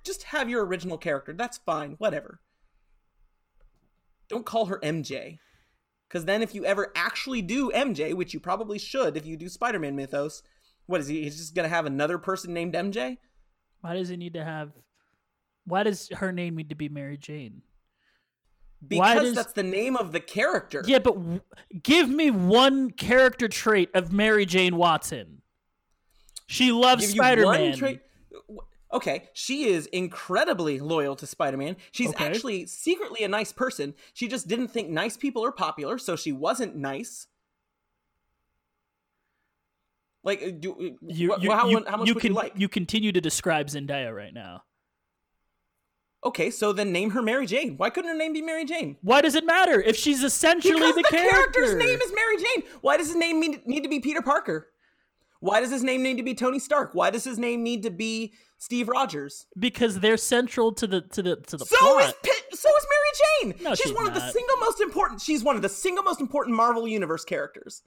just 0.05 0.25
have 0.25 0.49
your 0.49 0.65
original 0.65 0.99
character. 0.99 1.33
That's 1.33 1.59
fine. 1.59 1.97
Whatever. 1.99 2.41
Don't 4.29 4.47
call 4.47 4.67
her 4.67 4.79
MJ. 4.81 5.39
Because 6.09 6.25
then, 6.25 6.43
if 6.43 6.55
you 6.55 6.65
ever 6.65 6.93
actually 6.97 7.43
do 7.43 7.71
MJ, 7.71 8.15
which 8.15 8.33
you 8.33 8.41
probably 8.41 8.79
should 8.79 9.17
if 9.17 9.27
you 9.27 9.37
do 9.37 9.49
Spider 9.49 9.79
Man 9.79 9.95
mythos, 9.95 10.43
what 10.87 11.01
is 11.01 11.07
he? 11.09 11.23
He's 11.25 11.37
just 11.37 11.55
going 11.55 11.65
to 11.69 11.75
have 11.75 11.85
another 11.87 12.17
person 12.19 12.55
named 12.55 12.75
MJ? 12.75 13.19
Why 13.83 13.95
does 13.95 14.09
he 14.09 14.17
need 14.17 14.33
to 14.35 14.45
have? 14.45 14.71
Why 15.67 15.83
does 15.83 16.09
her 16.17 16.33
name 16.33 16.57
need 16.57 16.71
to 16.71 16.75
be 16.75 16.89
Mary 16.89 17.19
Jane? 17.19 17.61
Because 18.87 19.23
does- 19.23 19.35
that's 19.35 19.53
the 19.53 19.63
name 19.63 19.97
of 19.97 20.13
the 20.13 20.21
character. 20.21 20.83
Yeah, 20.87 20.99
but 21.01 21.15
w- 21.15 21.41
give 21.83 22.09
me 22.09 22.31
one 22.31 22.91
character 22.91 23.49
trait 23.49 23.91
of 23.93 24.13
Mary 24.13 24.47
Jane 24.47 24.77
Watson. 24.77 25.43
She 26.47 26.73
loves 26.73 27.07
Spider 27.11 27.43
Man. 27.51 27.77
trait- 27.77 28.01
Okay, 28.93 29.29
she 29.35 29.65
is 29.69 29.87
incredibly 29.87 30.81
loyal 30.81 31.15
to 31.17 31.27
Spider 31.27 31.57
Man. 31.59 31.77
She's 31.93 32.09
Okay. 32.11 32.25
actually 32.27 32.67
secretly 32.67 33.23
a 33.23 33.29
nice 33.29 33.53
person. 33.53 33.95
She 34.15 34.29
just 34.29 34.49
didn't 34.49 34.69
think 34.69 34.89
nice 34.89 35.17
people 35.17 35.45
are 35.45 35.53
popular, 35.53 35.99
so 35.99 36.17
she 36.17 36.33
wasn't 36.33 36.75
nice. 36.75 37.27
Like, 40.25 40.43
uh, 40.43 40.51
do 40.59 40.97
you, 41.03 41.35
wh- 41.37 41.43
you, 41.43 41.53
how, 41.53 41.69
you, 41.69 41.85
how 41.87 41.97
much 41.99 42.09
you 42.09 42.15
would 42.15 42.21
can, 42.21 42.33
you 42.33 42.37
like? 42.37 42.53
you 42.57 42.69
continue 42.69 43.13
to 43.13 43.21
describe 43.21 43.69
Zendaya 43.69 44.15
right 44.15 44.35
now. 44.35 44.63
Okay, 46.25 46.51
so 46.51 46.73
then 46.73 46.91
name 46.91 47.11
her 47.11 47.23
Mary 47.23 47.47
Jane. 47.47 47.77
Why 47.77 47.91
couldn't 47.91 48.11
her 48.11 48.17
name 48.17 48.33
be 48.33 48.43
Mary 48.43 48.65
Jane? 48.65 48.97
Why 49.03 49.21
does 49.21 49.37
it 49.37 49.47
matter 49.47 49.81
if 49.81 49.97
she's 49.97 50.25
essentially 50.25 50.75
Because 50.75 50.97
the, 50.97 51.03
the, 51.03 51.09
character? 51.09 51.31
character's 51.61 51.75
name 51.77 52.01
is 52.01 52.13
Mary 52.13 52.37
Jane. 52.39 52.63
Why 52.81 52.97
does 52.97 53.07
his 53.07 53.17
name 53.17 53.41
need 53.41 53.83
to 53.85 53.89
be 53.89 54.01
Peter 54.01 54.21
Parker? 54.21 54.69
Why 55.41 55.61
does 55.61 55.71
his 55.71 55.85
name 55.85 56.03
need 56.03 56.17
to 56.17 56.25
be 56.25 56.35
Tony 56.35 56.59
Stark? 56.59 56.91
Why 56.95 57.11
does 57.11 57.23
his 57.23 57.39
name 57.39 57.63
need 57.63 57.85
to 57.85 57.91
be 57.91 58.33
Steve 58.59 58.89
Rogers? 58.89 59.47
because 59.59 60.01
they're 60.01 60.17
central 60.17 60.73
to 60.73 60.87
the 60.87 61.01
to 61.01 61.23
the 61.23 61.37
to 61.37 61.57
the 61.57 61.65
So 61.65 61.77
plot. 61.79 62.05
is 62.05 62.15
Pit, 62.23 62.43
so 62.53 62.69
is 62.69 62.87
Mary 62.91 63.53
Jane. 63.55 63.65
No, 63.65 63.75
she's, 63.75 63.87
she's 63.87 63.95
one 63.95 64.07
of 64.07 64.15
the 64.15 64.29
single 64.31 64.57
most 64.59 64.81
important. 64.81 65.21
She's 65.21 65.43
one 65.45 65.57
of 65.57 65.63
the 65.63 65.69
single 65.69 66.03
most 66.05 66.21
important 66.21 66.57
Marvel 66.57 66.87
Universe 66.89 67.25
characters. 67.25 67.83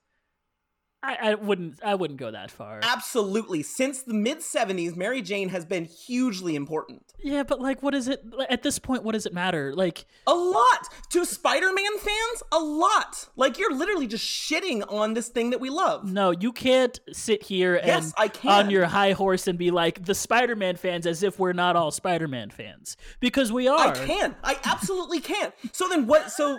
I, 1.03 1.31
I 1.31 1.35
wouldn't. 1.35 1.79
I 1.83 1.95
wouldn't 1.95 2.19
go 2.19 2.29
that 2.29 2.51
far. 2.51 2.79
Absolutely. 2.83 3.63
Since 3.63 4.03
the 4.03 4.13
mid 4.13 4.37
70s, 4.39 4.95
Mary 4.95 5.21
Jane 5.23 5.49
has 5.49 5.65
been 5.65 5.85
hugely 5.85 6.55
important. 6.55 7.13
Yeah, 7.23 7.41
but 7.41 7.59
like, 7.59 7.81
what 7.81 7.95
is 7.95 8.07
it 8.07 8.23
at 8.49 8.61
this 8.61 8.77
point? 8.77 9.03
What 9.03 9.13
does 9.13 9.25
it 9.25 9.33
matter? 9.33 9.73
Like, 9.75 10.05
A 10.27 10.33
lot. 10.33 10.87
To 11.11 11.25
Spider 11.25 11.73
Man 11.73 11.97
fans, 11.97 12.43
a 12.51 12.59
lot. 12.59 13.29
Like, 13.35 13.57
you're 13.57 13.73
literally 13.73 14.05
just 14.07 14.23
shitting 14.25 14.83
on 14.91 15.13
this 15.15 15.27
thing 15.29 15.49
that 15.49 15.59
we 15.59 15.69
love. 15.71 16.11
no, 16.11 16.31
you 16.31 16.51
can't 16.51 16.99
sit 17.11 17.43
here 17.43 17.75
and 17.77 17.87
Yes, 17.87 18.13
I 18.17 18.27
can. 18.27 18.51
on 18.65 18.69
your 18.69 18.85
high 18.85 19.13
horse 19.13 19.47
and 19.47 19.57
be 19.57 19.71
like 19.71 20.05
the 20.05 20.13
Spider-Man 20.15 20.75
fans 20.75 21.07
as 21.07 21.23
if 21.23 21.39
we're 21.39 21.53
not 21.53 21.75
all 21.75 21.89
Spider-Man 21.91 22.51
fans 22.51 22.95
because 23.19 23.51
we 23.51 23.67
are. 23.67 23.87
I 23.89 23.91
can. 24.05 24.35
I 24.43 24.59
absolutely 24.65 25.19
can. 25.19 25.51
So 25.71 25.87
then 25.89 26.05
what? 26.07 26.31
So, 26.31 26.57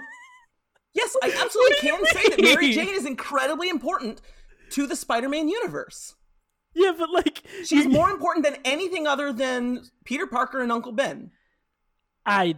yes, 0.95 1.15
I 1.23 1.27
absolutely 1.45 1.77
do 1.81 1.87
you 1.87 1.97
can 1.97 2.07
say 2.07 2.29
that 2.29 2.41
Mary? 2.43 2.73
Jane 2.73 2.95
is 2.95 3.07
incredibly 3.07 3.69
important 3.69 4.21
to 4.71 4.87
the 4.87 4.97
Spider 4.97 5.29
Man 5.29 5.49
universe. 5.49 6.15
Yeah, 6.75 6.93
but 6.99 7.11
like, 7.11 7.43
She's 7.65 7.85
you- 7.85 7.91
more 7.91 8.11
important 8.11 8.45
than 8.47 8.57
anything 8.65 9.07
other 9.07 9.33
than 9.33 9.83
Peter 10.05 10.27
Parker 10.27 10.61
and 10.61 10.73
Uncle 10.73 10.93
Ben. 10.93 11.31
I 12.25 12.57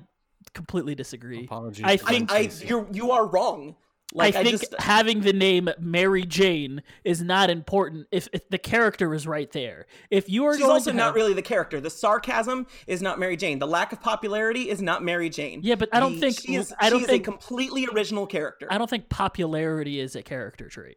completely 0.52 0.94
disagree. 0.94 1.44
Apologies 1.44 1.84
I 1.86 1.96
think 1.96 2.30
I, 2.30 2.44
Casey. 2.44 2.66
you're, 2.68 2.86
you 2.92 3.10
are 3.12 3.26
wrong. 3.26 3.76
Like, 4.16 4.36
I 4.36 4.40
I, 4.40 4.44
think 4.44 4.60
just. 4.60 4.74
having 4.78 5.22
the 5.22 5.32
name 5.32 5.68
Mary 5.80 6.22
Jane 6.24 6.82
is 7.02 7.20
not 7.20 7.50
important 7.50 8.06
if, 8.12 8.28
if 8.32 8.48
the 8.48 8.58
character 8.58 9.12
is 9.12 9.26
right 9.26 9.50
there. 9.50 9.86
If 10.08 10.30
you 10.30 10.44
are 10.44 10.54
She's 10.56 10.64
also 10.64 10.92
not 10.92 11.06
have- 11.06 11.14
really 11.16 11.34
the 11.34 11.42
character. 11.42 11.80
The 11.80 11.90
sarcasm 11.90 12.68
is 12.86 13.02
not 13.02 13.18
Mary 13.18 13.36
Jane. 13.36 13.58
The 13.58 13.66
lack 13.66 13.92
of 13.92 14.00
popularity 14.00 14.70
is 14.70 14.80
not 14.80 15.02
Mary 15.02 15.28
Jane. 15.30 15.60
Yeah, 15.64 15.74
but 15.74 15.88
I 15.92 15.98
don't 15.98 16.14
The- 16.14 16.20
think- 16.20 16.40
she 16.40 16.54
is, 16.54 16.72
I 16.78 16.90
don't 16.90 17.00
she 17.00 17.06
think- 17.06 17.26
a 17.26 17.30
completely 17.30 17.88
original 17.92 18.26
character. 18.26 18.68
I 18.70 18.78
don't 18.78 18.88
think 18.88 19.08
popularity 19.08 19.98
is 19.98 20.14
a 20.14 20.22
character 20.22 20.68
trait. 20.68 20.96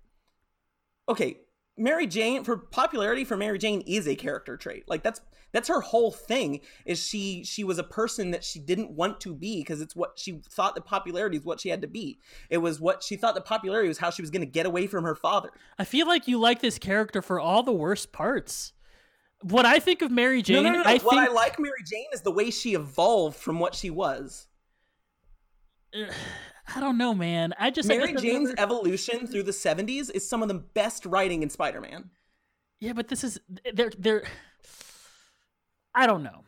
okay, 1.09 1.37
Mary 1.77 2.07
Jane 2.07 2.43
for 2.43 2.57
popularity 2.57 3.23
for 3.23 3.37
Mary 3.37 3.57
Jane 3.57 3.81
is 3.81 4.07
a 4.07 4.15
character 4.15 4.57
trait. 4.57 4.83
Like 4.87 5.03
that's 5.03 5.21
that's 5.51 5.67
her 5.67 5.81
whole 5.81 6.11
thing. 6.11 6.61
Is 6.85 7.05
she 7.05 7.43
she 7.43 7.63
was 7.63 7.77
a 7.77 7.83
person 7.83 8.31
that 8.31 8.43
she 8.43 8.59
didn't 8.59 8.91
want 8.91 9.21
to 9.21 9.35
be 9.35 9.61
because 9.61 9.79
it's 9.79 9.95
what 9.95 10.17
she 10.17 10.41
thought 10.49 10.75
the 10.75 10.81
popularity 10.81 11.37
is 11.37 11.45
what 11.45 11.59
she 11.59 11.69
had 11.69 11.81
to 11.81 11.87
be. 11.87 12.19
It 12.49 12.57
was 12.57 12.81
what 12.81 13.03
she 13.03 13.15
thought 13.15 13.35
the 13.35 13.41
popularity 13.41 13.87
was 13.87 13.99
how 13.99 14.09
she 14.09 14.21
was 14.21 14.31
going 14.31 14.41
to 14.41 14.47
get 14.47 14.65
away 14.65 14.87
from 14.87 15.03
her 15.03 15.15
father. 15.15 15.51
I 15.77 15.83
feel 15.83 16.07
like 16.07 16.27
you 16.27 16.39
like 16.39 16.61
this 16.61 16.79
character 16.79 17.21
for 17.21 17.39
all 17.39 17.63
the 17.63 17.71
worst 17.71 18.11
parts. 18.11 18.73
What 19.41 19.67
I 19.67 19.79
think 19.79 20.01
of 20.01 20.09
Mary 20.09 20.41
Jane, 20.41 20.63
no, 20.63 20.69
no, 20.69 20.77
no, 20.77 20.83
no. 20.83 20.89
I 20.89 20.97
what 20.97 21.15
think 21.15 21.29
I 21.29 21.31
like 21.31 21.59
Mary 21.59 21.83
Jane 21.85 22.07
is 22.11 22.21
the 22.21 22.31
way 22.31 22.49
she 22.49 22.73
evolved 22.73 23.37
from 23.37 23.59
what 23.59 23.75
she 23.75 23.91
was. 23.91 24.47
I 26.75 26.79
don't 26.79 26.97
know, 26.97 27.13
man. 27.13 27.53
I 27.59 27.69
just 27.69 27.89
I 27.89 27.97
Mary 27.97 28.13
I've 28.13 28.21
Jane's 28.21 28.53
evolution 28.57 29.27
through 29.27 29.43
the 29.43 29.51
70s 29.51 30.11
is 30.11 30.27
some 30.27 30.41
of 30.41 30.47
the 30.47 30.55
best 30.55 31.05
writing 31.05 31.43
in 31.43 31.49
Spider-Man. 31.49 32.09
Yeah, 32.79 32.93
but 32.93 33.07
this 33.07 33.23
is 33.23 33.39
they're 33.73 33.91
they're 33.97 34.23
I 35.95 36.05
don't 36.05 36.23
know. 36.23 36.43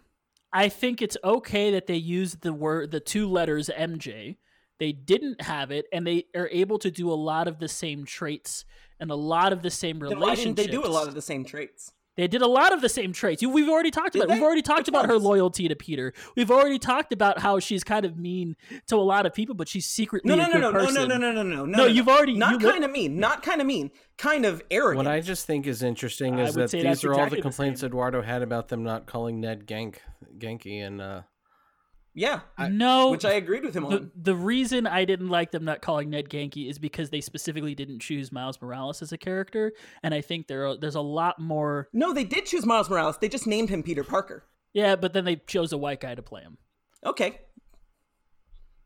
I 0.51 0.69
think 0.69 1.01
it's 1.01 1.17
okay 1.23 1.71
that 1.71 1.87
they 1.87 1.95
used 1.95 2.41
the 2.41 2.53
word 2.53 2.91
the 2.91 2.99
two 2.99 3.27
letters 3.27 3.69
MJ. 3.75 4.37
They 4.79 4.91
didn't 4.91 5.41
have 5.41 5.71
it 5.71 5.85
and 5.91 6.05
they 6.05 6.25
are 6.35 6.49
able 6.51 6.79
to 6.79 6.91
do 6.91 7.11
a 7.11 7.15
lot 7.15 7.47
of 7.47 7.59
the 7.59 7.67
same 7.67 8.05
traits 8.05 8.65
and 8.99 9.11
a 9.11 9.15
lot 9.15 9.53
of 9.53 9.61
the 9.61 9.69
same 9.69 9.99
Then 9.99 10.09
relationships. 10.09 10.39
why 10.39 10.43
didn't 10.43 10.57
they 10.57 10.67
do 10.67 10.85
a 10.85 10.87
lot 10.87 11.07
of 11.07 11.15
the 11.15 11.21
same 11.21 11.45
traits? 11.45 11.93
They 12.19 12.27
did 12.27 12.41
a 12.41 12.47
lot 12.47 12.73
of 12.73 12.81
the 12.81 12.89
same 12.89 13.13
traits. 13.13 13.41
We've 13.45 13.69
already 13.69 13.91
talked 13.91 14.11
Did 14.11 14.23
about. 14.23 14.33
it. 14.33 14.35
We've 14.35 14.43
already 14.43 14.61
talked 14.61 14.79
Which 14.81 14.87
about 14.89 15.05
her 15.05 15.17
loyalty 15.17 15.69
to 15.69 15.75
Peter. 15.75 16.11
We've 16.35 16.51
already 16.51 16.77
talked 16.77 17.13
about 17.13 17.39
how 17.39 17.59
she's 17.59 17.81
kind 17.85 18.05
of 18.05 18.17
mean 18.19 18.57
to 18.87 18.97
a 18.97 18.97
lot 18.97 19.25
of 19.25 19.33
people, 19.33 19.55
but 19.55 19.69
she's 19.69 19.85
secretly 19.85 20.27
No, 20.27 20.33
a 20.33 20.37
no, 20.37 20.43
no, 20.47 20.51
good 20.51 20.59
no, 20.61 20.71
no, 20.71 20.79
person. 20.85 21.07
no, 21.07 21.17
no, 21.17 21.31
no, 21.31 21.31
no, 21.31 21.43
no, 21.43 21.65
no. 21.65 21.77
No, 21.77 21.85
you've 21.85 22.09
already- 22.09 22.33
not 22.33 22.59
you 22.61 22.69
kind 22.69 22.83
of 22.83 22.91
mean, 22.91 23.19
not 23.21 23.41
kind 23.41 23.61
of 23.61 23.67
mean, 23.67 23.89
kind 24.17 24.45
of 24.45 24.61
arrogant. 24.69 24.97
What 25.05 25.07
I 25.07 25.21
just 25.21 25.47
think 25.47 25.65
is 25.65 25.81
interesting 25.81 26.41
I 26.41 26.43
is 26.43 26.55
that 26.55 26.71
these 26.71 26.83
that's 26.83 27.03
are 27.05 27.13
all 27.13 27.19
exactly 27.19 27.37
the 27.37 27.41
the 27.41 27.41
complaints 27.43 27.79
same. 27.79 27.87
Eduardo 27.87 28.21
had 28.21 28.41
about 28.41 28.67
them 28.67 28.83
not 28.83 29.05
calling 29.05 29.39
Ned 29.39 29.65
Genk 29.65 29.95
Ganke 30.37 30.85
and 30.85 31.01
uh 31.01 31.21
yeah, 32.19 32.41
no, 32.69 33.11
which 33.11 33.23
I 33.23 33.31
agreed 33.33 33.63
with 33.63 33.73
him 33.73 33.83
the, 33.83 33.95
on. 33.95 34.11
the 34.13 34.35
reason 34.35 34.85
I 34.85 35.05
didn't 35.05 35.29
like 35.29 35.51
them 35.51 35.63
not 35.63 35.81
calling 35.81 36.09
Ned 36.09 36.29
Ganke 36.29 36.69
is 36.69 36.77
because 36.77 37.09
they 37.11 37.21
specifically 37.21 37.73
didn't 37.75 37.99
choose 37.99 38.29
Miles 38.31 38.61
Morales 38.61 39.01
as 39.01 39.13
a 39.13 39.17
character, 39.17 39.71
and 40.03 40.13
I 40.13 40.19
think 40.19 40.47
there 40.47 40.67
are, 40.67 40.77
there's 40.77 40.95
a 40.95 41.01
lot 41.01 41.39
more. 41.39 41.87
No, 41.93 42.13
they 42.13 42.25
did 42.25 42.45
choose 42.45 42.65
Miles 42.65 42.89
Morales. 42.89 43.17
They 43.19 43.29
just 43.29 43.47
named 43.47 43.69
him 43.69 43.83
Peter 43.83 44.03
Parker. 44.03 44.43
Yeah, 44.73 44.97
but 44.97 45.13
then 45.13 45.23
they 45.23 45.37
chose 45.37 45.71
a 45.71 45.77
white 45.77 46.01
guy 46.01 46.13
to 46.13 46.21
play 46.21 46.41
him. 46.41 46.57
Okay. 47.05 47.39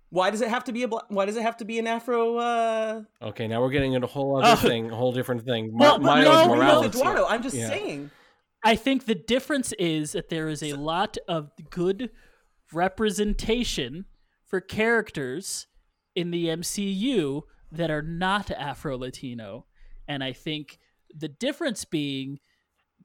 Why 0.10 0.30
does 0.30 0.41
it 0.41 0.49
have 0.49 0.65
to 0.65 0.72
be 0.72 0.84
a 0.84 0.88
bla- 0.88 1.05
Why 1.07 1.26
does 1.26 1.35
it 1.35 1.41
have 1.41 1.57
to 1.57 1.65
be 1.65 1.80
an 1.80 1.88
Afro? 1.88 2.38
Uh... 2.38 3.01
Okay, 3.19 3.47
now 3.47 3.61
we're 3.61 3.72
getting 3.72 3.93
into 3.93 4.05
a 4.05 4.10
whole 4.11 4.38
other 4.38 4.49
Oh. 4.51 4.55
thing, 4.69 4.91
a 4.91 4.95
whole 4.95 5.11
different 5.11 5.43
thing. 5.43 5.72
Mi- 5.72 5.77
Well, 5.80 5.97
Miles 5.97 6.26
no, 6.26 6.31
I 6.31 6.43
agree 6.43 6.55
Morales. 6.57 6.85
Eduardo. 6.85 7.26
I'm 7.26 7.41
just 7.41 7.55
Yeah. 7.55 7.68
saying. 7.69 8.11
I 8.64 8.76
think 8.76 9.05
the 9.07 9.15
difference 9.15 9.73
is 9.73 10.11
that 10.11 10.30
there 10.30 10.47
is 10.49 10.61
a 10.61 10.73
lot 10.73 11.18
of 11.27 11.49
good 11.72 12.11
representation 12.76 14.06
for 14.45 14.62
characters 14.62 15.68
in 16.16 16.32
the 16.32 16.48
MCU 16.48 17.41
that 17.72 17.90
are 17.90 18.02
not 18.02 18.52
Afro 18.52 18.98
Latino. 18.98 19.66
And 20.08 20.24
I 20.24 20.34
think 20.34 20.80
the 21.14 21.28
difference 21.28 21.86
being 21.86 22.40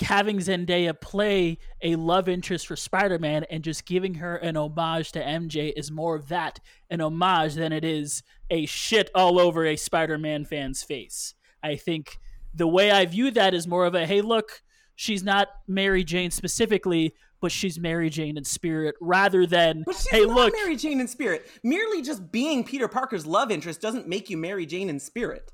having 0.02 0.38
Zendaya 0.38 0.98
play 0.98 1.58
a 1.82 1.96
love 1.96 2.28
interest 2.28 2.66
for 2.66 2.76
Spider 2.76 3.18
Man 3.18 3.44
and 3.50 3.64
just 3.64 3.84
giving 3.84 4.14
her 4.14 4.36
an 4.36 4.56
homage 4.56 5.12
to 5.12 5.22
MJ 5.22 5.72
is 5.76 5.90
more 5.90 6.14
of 6.14 6.28
that, 6.28 6.60
an 6.90 7.00
homage, 7.00 7.54
than 7.54 7.72
it 7.72 7.84
is 7.84 8.22
a 8.50 8.66
shit 8.66 9.10
all 9.14 9.38
over 9.38 9.64
a 9.64 9.76
Spider 9.76 10.18
Man 10.18 10.44
fan's 10.44 10.82
face. 10.82 11.34
I 11.62 11.76
think 11.76 12.18
the 12.54 12.68
way 12.68 12.90
I 12.90 13.06
view 13.06 13.30
that 13.32 13.54
is 13.54 13.66
more 13.66 13.86
of 13.86 13.94
a 13.94 14.06
hey, 14.06 14.20
look, 14.20 14.62
she's 14.94 15.22
not 15.22 15.48
Mary 15.66 16.04
Jane 16.04 16.30
specifically, 16.30 17.14
but 17.40 17.52
she's 17.52 17.78
Mary 17.78 18.10
Jane 18.10 18.36
in 18.36 18.44
spirit, 18.44 18.96
rather 19.00 19.46
than 19.46 19.84
But 19.86 19.96
she's 19.96 20.08
hey, 20.08 20.24
not 20.24 20.36
look, 20.36 20.54
Mary 20.54 20.76
Jane 20.76 21.00
in 21.00 21.08
spirit. 21.08 21.48
Merely 21.62 22.02
just 22.02 22.32
being 22.32 22.64
Peter 22.64 22.88
Parker's 22.88 23.26
love 23.26 23.50
interest 23.50 23.80
doesn't 23.80 24.08
make 24.08 24.30
you 24.30 24.36
Mary 24.36 24.66
Jane 24.66 24.88
in 24.88 24.98
spirit. 24.98 25.52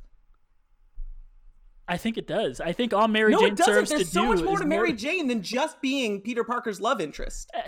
I 1.86 1.98
think 1.98 2.16
it 2.16 2.27
does. 2.27 2.61
I 2.61 2.73
think 2.73 2.94
all 2.94 3.09
Mary 3.09 3.32
no, 3.32 3.40
Jane 3.40 3.52
it 3.52 3.56
doesn't. 3.56 3.74
serves 3.74 3.90
There's 3.90 4.02
to 4.05 4.06
so 4.06 4.23
do 4.23 4.28
much 4.28 4.43
more 4.43 4.59
to 4.59 4.65
Mary 4.65 4.94
Jane 4.94 5.28
than 5.28 5.43
just 5.43 5.82
being 5.82 6.23
Peter 6.23 6.43
Parker's 6.43 6.81
love 6.81 7.01
interest. 7.01 7.51
Uh, 7.55 7.61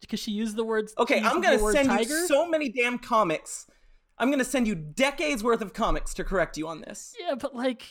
because 0.00 0.20
she 0.20 0.30
used 0.30 0.54
the 0.54 0.64
words. 0.64 0.94
Okay, 0.96 1.20
I'm 1.20 1.40
gonna 1.40 1.58
send 1.72 1.88
tiger. 1.88 2.20
you 2.20 2.26
so 2.28 2.48
many 2.48 2.68
damn 2.68 2.98
comics. 2.98 3.66
I'm 4.18 4.30
gonna 4.30 4.44
send 4.44 4.68
you 4.68 4.76
decades 4.76 5.42
worth 5.42 5.60
of 5.60 5.72
comics 5.72 6.14
to 6.14 6.24
correct 6.24 6.56
you 6.56 6.68
on 6.68 6.82
this. 6.82 7.16
Yeah, 7.18 7.34
but 7.34 7.54
like 7.56 7.82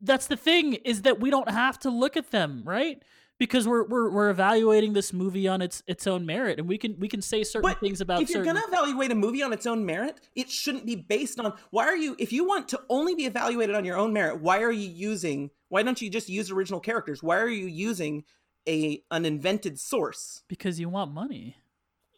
that's 0.00 0.26
the 0.26 0.36
thing 0.36 0.74
is 0.74 1.02
that 1.02 1.20
we 1.20 1.28
don't 1.30 1.50
have 1.50 1.78
to 1.80 1.90
look 1.90 2.16
at 2.16 2.30
them, 2.30 2.62
right? 2.64 3.02
Because 3.42 3.66
we're 3.66 3.82
we're 3.88 4.08
we're 4.08 4.30
evaluating 4.30 4.92
this 4.92 5.12
movie 5.12 5.48
on 5.48 5.60
its 5.62 5.82
its 5.88 6.06
own 6.06 6.24
merit, 6.24 6.60
and 6.60 6.68
we 6.68 6.78
can 6.78 6.96
we 7.00 7.08
can 7.08 7.20
say 7.20 7.42
certain 7.42 7.68
But 7.68 7.80
things 7.80 8.00
about 8.00 8.22
if 8.22 8.30
you're 8.30 8.44
certain. 8.44 8.54
gonna 8.54 8.66
evaluate 8.68 9.10
a 9.10 9.16
movie 9.16 9.42
on 9.42 9.52
its 9.52 9.66
own 9.66 9.84
merit, 9.84 10.20
it 10.36 10.48
shouldn't 10.48 10.86
be 10.86 10.94
based 10.94 11.40
on 11.40 11.52
why 11.70 11.86
are 11.86 11.96
you 11.96 12.14
if 12.20 12.32
you 12.32 12.46
want 12.46 12.68
to 12.68 12.80
only 12.88 13.16
be 13.16 13.24
evaluated 13.26 13.74
on 13.74 13.84
your 13.84 13.96
own 13.96 14.12
merit, 14.12 14.40
why 14.40 14.62
are 14.62 14.70
you 14.70 14.88
using 14.88 15.50
why 15.70 15.82
don't 15.82 16.00
you 16.00 16.08
just 16.08 16.28
use 16.28 16.52
original 16.52 16.78
characters? 16.78 17.20
Why 17.20 17.38
are 17.38 17.48
you 17.48 17.66
using 17.66 18.22
a 18.68 19.02
an 19.10 19.24
invented 19.26 19.76
source? 19.80 20.44
because 20.46 20.78
you 20.78 20.88
want 20.88 21.10
money. 21.12 21.56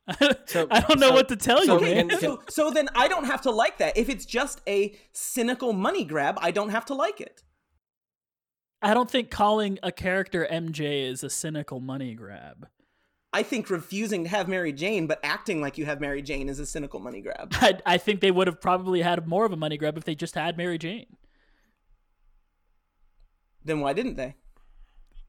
So- 0.46 0.66
I 0.70 0.80
don't 0.80 1.00
know 1.00 1.08
so- 1.08 1.14
what 1.14 1.28
to 1.28 1.36
tell 1.36 1.62
so 1.64 1.80
you, 1.80 1.86
Okay, 1.86 2.04
man. 2.04 2.20
so 2.20 2.42
so 2.50 2.70
then 2.70 2.90
I 2.94 3.08
don't 3.08 3.24
have 3.24 3.40
to 3.42 3.50
like 3.50 3.78
that. 3.78 3.96
If 3.96 4.10
it's 4.10 4.26
just 4.26 4.60
a 4.68 4.94
cynical 5.12 5.72
money 5.72 6.04
grab, 6.04 6.36
I 6.42 6.50
don't 6.50 6.68
have 6.68 6.84
to 6.86 6.94
like 6.94 7.22
it. 7.22 7.42
I 8.84 8.92
don't 8.92 9.10
think 9.10 9.30
calling 9.30 9.78
a 9.82 9.90
character 9.90 10.46
MJ 10.50 11.08
is 11.08 11.24
a 11.24 11.30
cynical 11.30 11.80
money 11.80 12.14
grab. 12.14 12.68
I 13.32 13.42
think 13.42 13.70
refusing 13.70 14.24
to 14.24 14.28
have 14.28 14.46
Mary 14.46 14.74
Jane 14.74 15.06
but 15.06 15.20
acting 15.24 15.62
like 15.62 15.78
you 15.78 15.86
have 15.86 16.02
Mary 16.02 16.20
Jane 16.20 16.50
is 16.50 16.58
a 16.58 16.66
cynical 16.66 17.00
money 17.00 17.22
grab. 17.22 17.48
I, 17.54 17.78
I 17.86 17.96
think 17.96 18.20
they 18.20 18.30
would 18.30 18.46
have 18.46 18.60
probably 18.60 19.00
had 19.00 19.26
more 19.26 19.46
of 19.46 19.52
a 19.52 19.56
money 19.56 19.78
grab 19.78 19.96
if 19.96 20.04
they 20.04 20.14
just 20.14 20.34
had 20.34 20.58
Mary 20.58 20.76
Jane. 20.76 21.16
Then 23.64 23.80
why 23.80 23.94
didn't 23.94 24.16
they? 24.16 24.34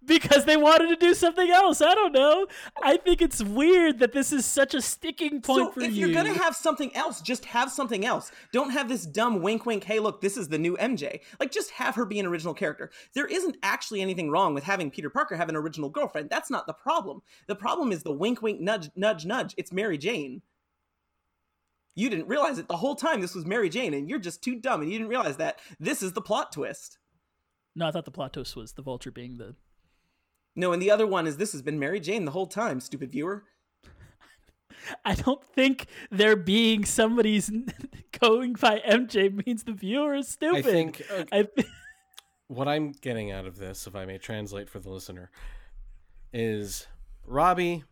Because 0.05 0.45
they 0.45 0.57
wanted 0.57 0.89
to 0.89 0.95
do 0.95 1.13
something 1.13 1.49
else. 1.49 1.81
I 1.81 1.95
don't 1.95 2.11
know. 2.11 2.47
I 2.81 2.97
think 2.97 3.21
it's 3.21 3.41
weird 3.43 3.99
that 3.99 4.13
this 4.13 4.31
is 4.31 4.45
such 4.45 4.73
a 4.73 4.81
sticking 4.81 5.41
point 5.41 5.67
so 5.67 5.71
for 5.71 5.81
if 5.81 5.93
you. 5.93 6.07
you're 6.07 6.13
gonna 6.13 6.33
have 6.33 6.55
something 6.55 6.95
else, 6.95 7.21
just 7.21 7.45
have 7.45 7.71
something 7.71 8.05
else. 8.05 8.31
Don't 8.51 8.71
have 8.71 8.87
this 8.87 9.05
dumb 9.05 9.41
wink 9.41 9.65
wink, 9.65 9.83
hey 9.83 9.99
look, 9.99 10.21
this 10.21 10.37
is 10.37 10.49
the 10.49 10.57
new 10.57 10.77
MJ. 10.77 11.21
Like 11.39 11.51
just 11.51 11.71
have 11.71 11.95
her 11.95 12.05
be 12.05 12.19
an 12.19 12.25
original 12.25 12.53
character. 12.53 12.91
There 13.13 13.25
isn't 13.25 13.57
actually 13.63 14.01
anything 14.01 14.29
wrong 14.29 14.53
with 14.53 14.63
having 14.63 14.91
Peter 14.91 15.09
Parker 15.09 15.35
have 15.35 15.49
an 15.49 15.55
original 15.55 15.89
girlfriend. 15.89 16.29
That's 16.29 16.49
not 16.49 16.67
the 16.67 16.73
problem. 16.73 17.21
The 17.47 17.55
problem 17.55 17.91
is 17.91 18.03
the 18.03 18.13
wink 18.13 18.41
wink 18.41 18.59
nudge 18.61 18.89
nudge 18.95 19.25
nudge. 19.25 19.53
It's 19.57 19.71
Mary 19.71 19.97
Jane. 19.97 20.41
You 21.95 22.09
didn't 22.09 22.27
realize 22.27 22.59
it 22.59 22.67
the 22.67 22.77
whole 22.77 22.95
time 22.95 23.21
this 23.21 23.33
was 23.33 23.45
Mary 23.45 23.69
Jane, 23.69 23.93
and 23.93 24.09
you're 24.09 24.19
just 24.19 24.43
too 24.43 24.55
dumb 24.55 24.81
and 24.81 24.91
you 24.91 24.97
didn't 24.97 25.09
realize 25.09 25.37
that. 25.37 25.59
This 25.79 26.03
is 26.03 26.11
the 26.11 26.21
plot 26.21 26.51
twist. 26.51 26.97
no, 27.75 27.87
I 27.87 27.91
thought 27.91 28.05
the 28.05 28.11
plot 28.11 28.33
twist 28.33 28.55
was 28.55 28.73
the 28.73 28.81
vulture 28.81 29.11
being 29.11 29.37
the. 29.37 29.55
No, 30.55 30.71
and 30.71 30.81
the 30.81 30.91
other 30.91 31.05
one 31.07 31.27
is 31.27 31.37
this 31.37 31.51
has 31.51 31.61
been 31.61 31.77
Mary 31.79 31.99
Jane 31.99 32.25
the 32.25 32.31
whole 32.31 32.47
time, 32.47 32.79
stupid 32.79 33.11
viewer. 33.11 33.43
I 35.03 35.15
don't 35.15 35.43
think 35.43 35.87
there 36.11 36.35
being 36.35 36.85
somebody's 36.85 37.51
going 38.19 38.53
by 38.53 38.79
MJ 38.87 39.45
means 39.45 39.63
the 39.63 39.71
viewer 39.73 40.13
is 40.13 40.27
stupid. 40.27 40.57
I 40.59 40.61
think 40.61 41.01
uh, 41.11 41.23
I 41.31 41.43
thi- 41.43 41.65
what 42.47 42.67
I'm 42.67 42.91
getting 42.91 43.31
out 43.31 43.45
of 43.45 43.57
this, 43.57 43.87
if 43.87 43.95
I 43.95 44.05
may 44.05 44.17
translate 44.17 44.69
for 44.69 44.79
the 44.79 44.89
listener, 44.89 45.31
is 46.31 46.85
Robbie. 47.25 47.83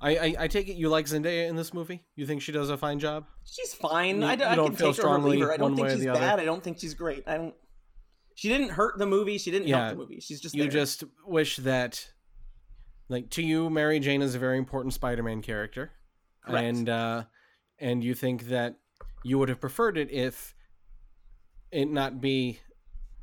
I, 0.00 0.16
I, 0.16 0.34
I 0.40 0.48
take 0.48 0.68
it 0.68 0.74
you 0.76 0.88
like 0.88 1.06
Zendaya 1.06 1.48
in 1.48 1.56
this 1.56 1.72
movie. 1.72 2.04
You 2.16 2.26
think 2.26 2.42
she 2.42 2.52
does 2.52 2.70
a 2.70 2.76
fine 2.76 2.98
job? 2.98 3.26
She's 3.44 3.72
fine. 3.74 4.20
You- 4.20 4.26
I, 4.26 4.34
you 4.34 4.44
I 4.44 4.54
don't 4.56 4.68
can 4.68 4.76
feel 4.76 4.92
take 4.94 5.02
her 5.04 5.08
or 5.08 5.18
leave 5.18 5.22
strongly 5.34 5.40
her. 5.40 5.52
I 5.52 5.56
don't 5.56 5.76
think 5.76 5.90
she's 5.90 6.00
the 6.00 6.08
other? 6.10 6.20
bad. 6.20 6.40
I 6.40 6.44
don't 6.44 6.62
think 6.62 6.78
she's 6.80 6.94
great. 6.94 7.24
I 7.26 7.36
don't. 7.36 7.54
She 8.36 8.48
didn't 8.48 8.68
hurt 8.68 8.98
the 8.98 9.06
movie. 9.06 9.38
She 9.38 9.50
didn't 9.50 9.66
Yeah, 9.66 9.78
help 9.86 9.90
the 9.90 9.96
movie. 10.02 10.20
She's 10.20 10.40
just 10.40 10.54
you 10.54 10.62
there. 10.64 10.70
just 10.70 11.02
wish 11.26 11.56
that, 11.56 12.08
like 13.08 13.30
to 13.30 13.42
you, 13.42 13.68
Mary 13.70 13.98
Jane 13.98 14.22
is 14.22 14.34
a 14.34 14.38
very 14.38 14.58
important 14.58 14.92
Spider-Man 14.94 15.42
character, 15.42 15.90
Correct. 16.46 16.64
and 16.64 16.88
uh, 16.88 17.24
and 17.78 18.04
you 18.04 18.14
think 18.14 18.48
that 18.48 18.76
you 19.24 19.38
would 19.38 19.48
have 19.48 19.60
preferred 19.60 19.96
it 19.98 20.10
if 20.12 20.54
it 21.72 21.90
not 21.90 22.20
be 22.20 22.60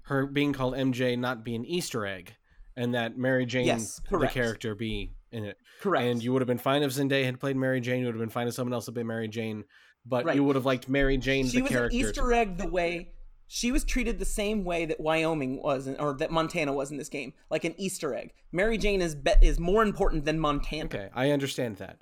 her 0.07 0.25
being 0.25 0.51
called 0.51 0.73
MJ, 0.73 1.17
not 1.17 1.43
be 1.45 1.55
an 1.55 1.63
Easter 1.63 2.05
egg, 2.05 2.33
and 2.75 2.93
that 2.95 3.17
Mary 3.17 3.45
Jane, 3.45 3.65
Yes, 3.67 4.01
the 4.09 4.27
character, 4.27 4.75
be 4.75 5.13
in 5.31 5.45
it. 5.45 5.57
correct. 5.79 6.05
And 6.05 6.23
you 6.23 6.33
would 6.33 6.41
have 6.41 6.47
been 6.47 6.57
fine 6.57 6.83
if 6.83 6.91
Zendaya 6.91 7.23
had 7.25 7.39
played 7.39 7.55
Mary 7.55 7.79
Jane. 7.81 7.99
You 7.99 8.07
would 8.07 8.15
have 8.15 8.19
been 8.19 8.29
fine 8.29 8.47
if 8.47 8.53
someone 8.55 8.73
else 8.73 8.85
had 8.87 8.95
been 8.95 9.07
Mary 9.07 9.27
Jane. 9.27 9.63
But 10.05 10.25
Right. 10.25 10.35
you 10.35 10.43
would 10.43 10.55
have 10.55 10.65
liked 10.65 10.89
Mary 10.89 11.17
Jane, 11.17 11.45
she 11.47 11.57
the 11.57 11.61
was 11.63 11.71
character. 11.71 11.97
an 11.97 12.03
Easter 12.03 12.33
egg 12.33 12.57
the 12.57 12.67
way 12.67 13.13
she 13.47 13.71
was 13.71 13.83
treated 13.83 14.19
the 14.19 14.25
same 14.25 14.63
way 14.63 14.85
that 14.85 14.99
Wyoming 14.99 15.61
was, 15.61 15.87
in, 15.87 15.95
or 15.99 16.13
that 16.13 16.31
Montana 16.31 16.73
was 16.73 16.91
in 16.91 16.97
this 16.97 17.09
game, 17.09 17.33
like 17.49 17.63
an 17.63 17.75
Easter 17.77 18.13
egg. 18.15 18.33
Mary 18.51 18.77
Jane 18.77 19.01
is 19.01 19.15
be- 19.15 19.31
is 19.41 19.59
more 19.59 19.83
important 19.83 20.25
than 20.25 20.39
Montana. 20.39 20.85
Okay, 20.85 21.09
I 21.13 21.31
understand 21.31 21.77
that. 21.77 22.01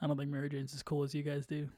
I 0.00 0.06
don't 0.06 0.16
think 0.18 0.30
Mary 0.30 0.48
Jane's 0.50 0.74
as 0.74 0.82
cool 0.82 1.02
as 1.02 1.14
you 1.14 1.22
guys 1.22 1.46
do. 1.46 1.68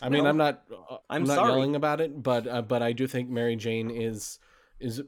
I 0.00 0.08
mean, 0.08 0.24
No. 0.24 0.30
I'm 0.30 0.36
not. 0.36 0.62
Uh, 0.70 0.94
I'm, 1.10 1.22
I'm 1.22 1.24
not 1.24 1.34
sorry. 1.34 1.52
yelling 1.52 1.76
about 1.76 2.00
it, 2.00 2.22
but 2.22 2.46
uh, 2.46 2.62
but 2.62 2.82
I 2.82 2.92
do 2.92 3.06
think 3.06 3.28
Mary 3.28 3.56
Jane 3.56 3.90
is 3.90 4.38
is 4.80 5.02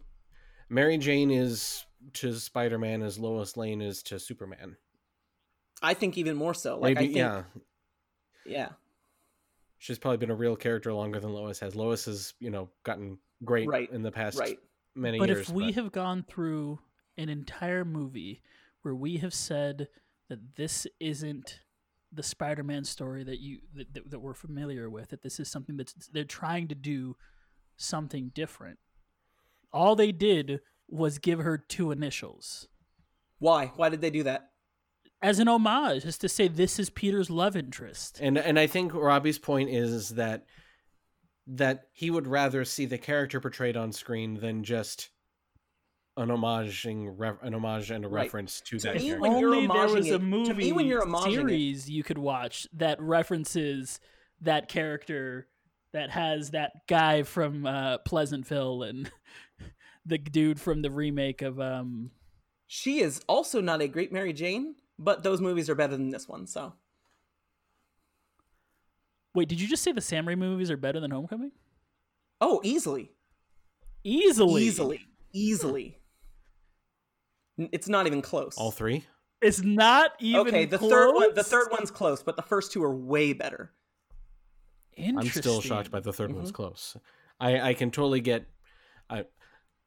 Mary 0.69 0.99
Jane 0.99 1.31
is 1.31 1.85
to 2.15 2.33
Spider-Man 2.35 3.03
as 3.03 3.19
Lois 3.19 3.57
Lane 3.57 3.81
is 3.83 4.03
to 4.05 4.19
Superman. 4.19 4.77
I 5.83 5.95
think 5.95 6.19
even 6.19 6.37
more 6.37 6.55
so. 6.55 6.79
Like 6.79 6.97
Maybe 6.97 6.99
I 6.99 7.03
think, 7.07 7.17
yeah. 7.17 7.43
yeah, 8.45 8.69
She's 9.81 9.99
probably 9.99 10.19
been 10.19 10.31
a 10.31 10.35
real 10.37 10.57
character 10.57 10.93
longer 10.93 11.19
than 11.19 11.33
Lois 11.33 11.59
has. 11.61 11.75
Lois 11.75 12.05
has 12.05 12.35
you 12.39 12.51
know 12.51 12.69
gotten 12.85 13.19
great 13.45 13.67
Right, 13.67 13.91
in 13.91 14.03
the 14.03 14.13
past 14.13 14.39
right. 14.39 14.59
many 14.95 15.19
but 15.19 15.29
years. 15.29 15.49
if 15.49 15.55
we 15.55 15.73
have 15.73 15.91
gone 15.91 16.23
through 16.29 16.79
an 17.17 17.29
entire 17.29 17.85
movie 17.85 18.43
where 18.83 18.95
we 18.95 19.17
have 19.17 19.33
said 19.35 19.89
that 20.29 20.57
this 20.57 20.87
isn't 21.01 21.61
the 22.13 22.23
Spider-Man 22.23 22.85
story 22.85 23.25
that 23.25 23.41
you 23.41 23.61
that, 23.75 23.93
that, 23.95 24.11
that 24.11 24.19
we're 24.21 24.35
familiar 24.35 24.91
with, 24.91 25.09
that 25.11 25.23
this 25.23 25.41
is 25.41 25.49
something 25.51 25.77
that's 25.77 25.95
they're 26.13 26.25
trying 26.25 26.69
to 26.69 26.75
do 26.75 27.17
something 27.77 28.31
different. 28.35 28.79
All 29.73 29.97
they 29.97 30.13
did 30.13 30.61
was 30.89 31.19
give 31.19 31.39
her 31.39 31.57
two 31.57 31.91
initials 31.93 32.69
Why? 33.39 33.73
Why 33.77 33.89
did 33.89 34.01
they 34.03 34.11
do 34.11 34.25
that? 34.25 34.50
As 35.23 35.39
an 35.39 35.49
homage, 35.49 36.03
just 36.05 36.21
to 36.23 36.29
say 36.29 36.49
this 36.49 36.79
is 36.79 36.91
Peter's 36.91 37.31
love 37.31 37.57
interest. 37.57 38.19
and 38.23 38.39
and 38.39 38.59
I 38.59 38.67
think 38.67 38.95
Robbie's 38.95 39.39
point 39.39 39.71
is 39.71 40.11
that 40.11 40.47
that 41.47 41.89
he 41.93 42.11
would 42.11 42.27
rather 42.27 42.65
see 42.65 42.87
the 42.87 42.99
character 42.99 43.41
portrayed 43.41 43.77
on 43.77 43.93
screen 43.93 44.35
than 44.35 44.63
just 44.63 45.11
an 46.17 46.29
homaging 46.29 47.15
re- 47.19 47.33
an 47.43 47.55
homage 47.55 47.91
and 47.91 48.05
a 48.05 48.09
Right. 48.09 48.25
reference 48.25 48.61
to 48.63 48.79
To 48.79 48.87
that 48.87 48.97
me, 48.97 49.01
character. 49.09 49.21
when 49.21 49.39
you're 49.39 49.51
there 49.69 49.89
was 49.89 50.07
a 50.11 50.15
it- 50.15 50.19
to 50.19 50.25
movie 50.25 50.53
me, 50.55 50.73
when 50.73 50.87
you're 50.87 51.05
homaging 51.05 51.27
it- 51.27 51.35
series 51.35 51.91
you 51.91 52.03
could 52.03 52.19
watch 52.19 52.67
that 52.75 53.01
references 53.01 54.01
that 54.41 54.69
character 54.69 55.49
that 55.93 56.11
has 56.11 56.51
that 56.51 56.87
guy 56.87 57.23
from 57.25 57.67
uh, 57.67 57.99
Pleasantville 57.99 58.83
and 58.85 59.11
the 60.07 60.19
dude 60.19 60.61
from 60.61 60.83
the 60.83 60.91
remake 60.91 61.43
of 61.43 61.59
um 61.61 62.11
She 62.67 63.01
is 63.01 63.21
also 63.29 63.61
not 63.61 63.81
a 63.83 63.89
great 63.89 64.13
Mary 64.13 64.33
Jane, 64.33 64.77
but 65.01 65.23
those 65.25 65.41
movies 65.41 65.69
are 65.69 65.75
better 65.75 65.97
than 65.97 66.11
this 66.11 66.29
one. 66.29 66.47
So 66.47 66.75
wait 69.35 69.49
did 69.49 69.61
you 69.61 69.67
just 69.69 69.83
say 69.83 69.93
the 69.93 70.01
Sam 70.01 70.27
Raimi 70.27 70.39
movies 70.39 70.71
are 70.71 70.77
better 70.77 71.01
than 71.01 71.11
Homecoming? 71.11 71.53
oh, 72.43 72.61
easily, 72.65 73.11
Easily, 74.03 74.63
easily, 74.63 75.01
easily. 75.33 75.99
It's 77.59 77.87
not 77.89 78.07
even 78.07 78.23
close. 78.23 78.57
All 78.57 78.71
three. 78.71 79.05
It's 79.43 79.61
not 79.63 80.13
even 80.21 80.47
okay, 80.49 80.65
the 80.65 80.79
close? 80.79 80.91
third 80.91 81.13
one, 81.15 81.35
the 81.35 81.45
third 81.45 81.69
one's 81.71 81.91
close, 81.91 82.23
but 82.23 82.37
the 82.37 82.43
first 82.43 82.73
two 82.73 82.83
are 82.83 82.95
way 82.95 83.33
better. 83.35 83.73
I'm 84.99 85.27
still 85.29 85.61
shocked 85.61 85.91
by 85.91 86.01
the 86.01 86.13
3rd 86.13 86.29
Mm-hmm. 86.29 86.37
one's 86.37 86.53
close. 86.53 86.97
I 87.39 87.61
I 87.71 87.75
can 87.75 87.91
totally 87.91 88.21
get. 88.21 88.47
I 89.11 89.25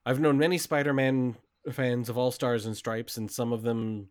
I've 0.06 0.20
known 0.20 0.38
many 0.38 0.58
Spider-Man 0.60 1.36
fans 1.72 2.10
of 2.10 2.18
all 2.18 2.30
stars 2.32 2.66
and 2.68 2.76
stripes, 2.78 3.18
and 3.18 3.30
some 3.32 3.52
of 3.54 3.62
them, 3.64 4.10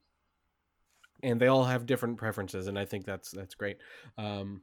and 1.23 1.41
they 1.41 1.47
all 1.47 1.65
have 1.65 1.87
different 1.87 2.19
preferences, 2.19 2.67
and 2.67 2.79
I 2.79 2.85
think 2.85 3.05
that's 3.05 3.31
that's 3.31 3.55
great. 3.55 3.79
Um, 4.19 4.63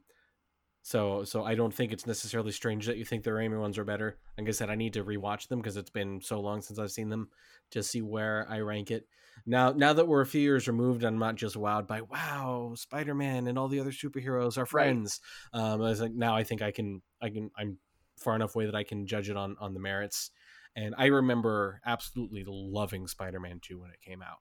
so 0.82 1.24
so 1.24 1.44
I 1.44 1.54
don't 1.54 1.74
think 1.74 1.92
it's 1.92 2.06
necessarily 2.06 2.52
strange 2.52 2.86
that 2.86 2.96
you 2.96 3.04
think 3.04 3.22
the 3.22 3.30
Raimi 3.30 3.60
ones 3.60 3.78
are 3.78 3.84
better. 3.84 4.18
Like 4.38 4.48
I 4.48 4.52
said, 4.52 4.70
I 4.70 4.74
need 4.74 4.94
to 4.94 5.04
rewatch 5.04 5.48
them 5.48 5.60
because 5.60 5.76
it's 5.76 5.90
been 5.90 6.20
so 6.22 6.40
long 6.40 6.62
since 6.62 6.78
I've 6.78 6.90
seen 6.90 7.10
them 7.10 7.28
to 7.72 7.82
see 7.82 8.02
where 8.02 8.46
I 8.48 8.60
rank 8.60 8.90
it. 8.90 9.06
Now 9.46 9.72
now 9.72 9.92
that 9.92 10.08
we're 10.08 10.22
a 10.22 10.26
few 10.26 10.40
years 10.40 10.68
removed, 10.68 11.04
I'm 11.04 11.18
not 11.18 11.36
just 11.36 11.56
wowed 11.56 11.86
by 11.86 12.02
wow 12.02 12.72
Spider-Man 12.76 13.46
and 13.46 13.58
all 13.58 13.68
the 13.68 13.80
other 13.80 13.92
superheroes 13.92 14.58
are 14.58 14.66
friends. 14.66 15.20
Um, 15.52 15.80
I 15.82 15.88
was 15.88 16.00
like, 16.00 16.12
now 16.12 16.34
I 16.34 16.44
think 16.44 16.62
I 16.62 16.72
can, 16.72 17.02
I 17.22 17.30
can, 17.30 17.50
I'm 17.56 17.78
far 18.16 18.34
enough 18.34 18.54
away 18.54 18.66
that 18.66 18.74
I 18.74 18.84
can 18.84 19.06
judge 19.06 19.30
it 19.30 19.36
on 19.36 19.56
on 19.60 19.72
the 19.72 19.80
merits. 19.80 20.30
And 20.76 20.94
I 20.98 21.06
remember 21.06 21.80
absolutely 21.84 22.44
loving 22.46 23.06
Spider-Man 23.06 23.60
Two 23.62 23.80
when 23.80 23.90
it 23.90 24.00
came 24.00 24.22
out, 24.22 24.38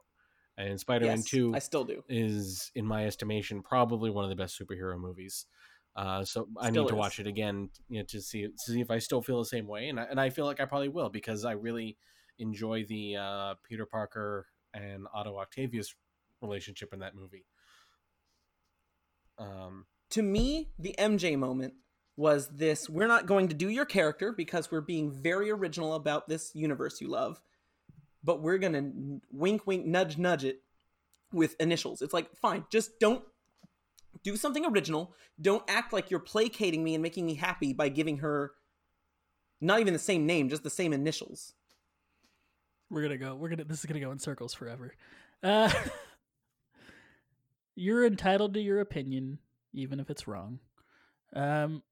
and 0.60 0.80
Spider-Man 0.80 1.18
yes, 1.18 1.26
Two 1.26 1.54
I 1.56 1.60
still 1.60 1.84
do. 1.84 2.04
is, 2.10 2.72
in 2.76 2.86
my 2.86 3.06
estimation, 3.06 3.62
probably 3.62 4.10
one 4.10 4.26
of 4.26 4.30
the 4.30 4.36
best 4.36 4.60
superhero 4.60 5.00
movies. 5.00 5.46
Uh, 5.96 6.24
so 6.24 6.48
I 6.60 6.70
Still 6.70 6.84
need 6.84 6.90
to 6.90 6.96
watch 6.96 7.20
it 7.20 7.28
again, 7.28 7.70
you 7.90 8.00
know, 8.00 8.06
to 8.10 8.22
see 8.22 8.44
to 8.44 8.52
see 8.58 8.80
if 8.80 8.92
I 8.92 9.00
still 9.00 9.22
feel 9.22 9.40
the 9.40 9.46
same 9.46 9.68
way, 9.68 9.90
and 9.90 10.00
I, 10.00 10.04
and 10.04 10.20
I 10.20 10.30
feel 10.30 10.46
like 10.46 10.60
I 10.60 10.66
probably 10.66 10.90
will 10.90 11.10
because 11.10 11.46
I 11.46 11.54
really 11.54 11.98
enjoy 12.38 12.86
the 12.88 13.18
uh, 13.18 13.54
Peter 13.68 13.86
Parker 13.86 14.46
and 14.74 15.08
Otto 15.14 15.38
Octavius 15.38 15.94
relationship 16.42 16.94
in 16.94 17.00
that 17.00 17.16
movie. 17.16 17.46
Um, 19.38 19.86
to 20.12 20.22
me, 20.22 20.70
the 20.78 20.96
MJ 20.98 21.38
moment 21.38 21.74
was 22.16 22.50
this 22.50 22.90
we're 22.90 23.08
not 23.08 23.26
going 23.26 23.48
to 23.48 23.56
do 23.56 23.70
your 23.70 23.86
character 23.86 24.34
because 24.36 24.70
we're 24.70 24.82
being 24.82 25.12
very 25.12 25.50
original 25.50 25.94
about 25.94 26.28
this 26.28 26.52
universe 26.54 27.00
you 27.00 27.08
love, 27.08 27.42
but 28.24 28.42
we're 28.42 28.58
going 28.58 28.74
to 28.74 29.22
wink, 29.32 29.66
wink, 29.66 29.86
nudge, 29.86 30.18
nudge 30.18 30.44
it 30.46 30.62
with 31.32 31.56
initials. 31.60 32.02
It's 32.02 32.14
like, 32.14 32.36
fine, 32.36 32.66
just 32.72 33.00
don't 33.00 33.24
do 34.24 34.36
something 34.36 34.66
original. 34.66 35.14
Don't 35.42 35.64
act 35.68 35.94
like 35.94 36.12
you're 36.12 36.20
placating 36.20 36.84
me 36.84 36.96
and 36.96 37.02
making 37.02 37.26
me 37.26 37.36
happy 37.36 37.74
by 37.74 37.90
giving 37.90 38.18
her 38.18 38.52
not 39.62 39.80
even 39.80 39.94
the 39.94 40.00
same 40.00 40.26
name, 40.26 40.50
just 40.50 40.64
the 40.64 40.70
same 40.70 40.94
initials. 40.94 41.54
We're 42.90 43.04
gonna 43.04 43.18
go. 43.18 43.36
We're 43.36 43.50
gonna. 43.50 43.66
This 43.66 43.80
is 43.80 43.86
gonna 43.86 44.00
go 44.00 44.12
in 44.12 44.20
circles 44.20 44.54
forever. 44.54 44.96
Uh, 45.44 45.72
you're 47.76 48.06
entitled 48.06 48.56
to 48.56 48.62
your 48.62 48.80
opinion, 48.80 49.40
even 49.74 50.00
if 50.00 50.10
it's 50.10 50.28
wrong. 50.28 50.60
Um, 51.34 51.84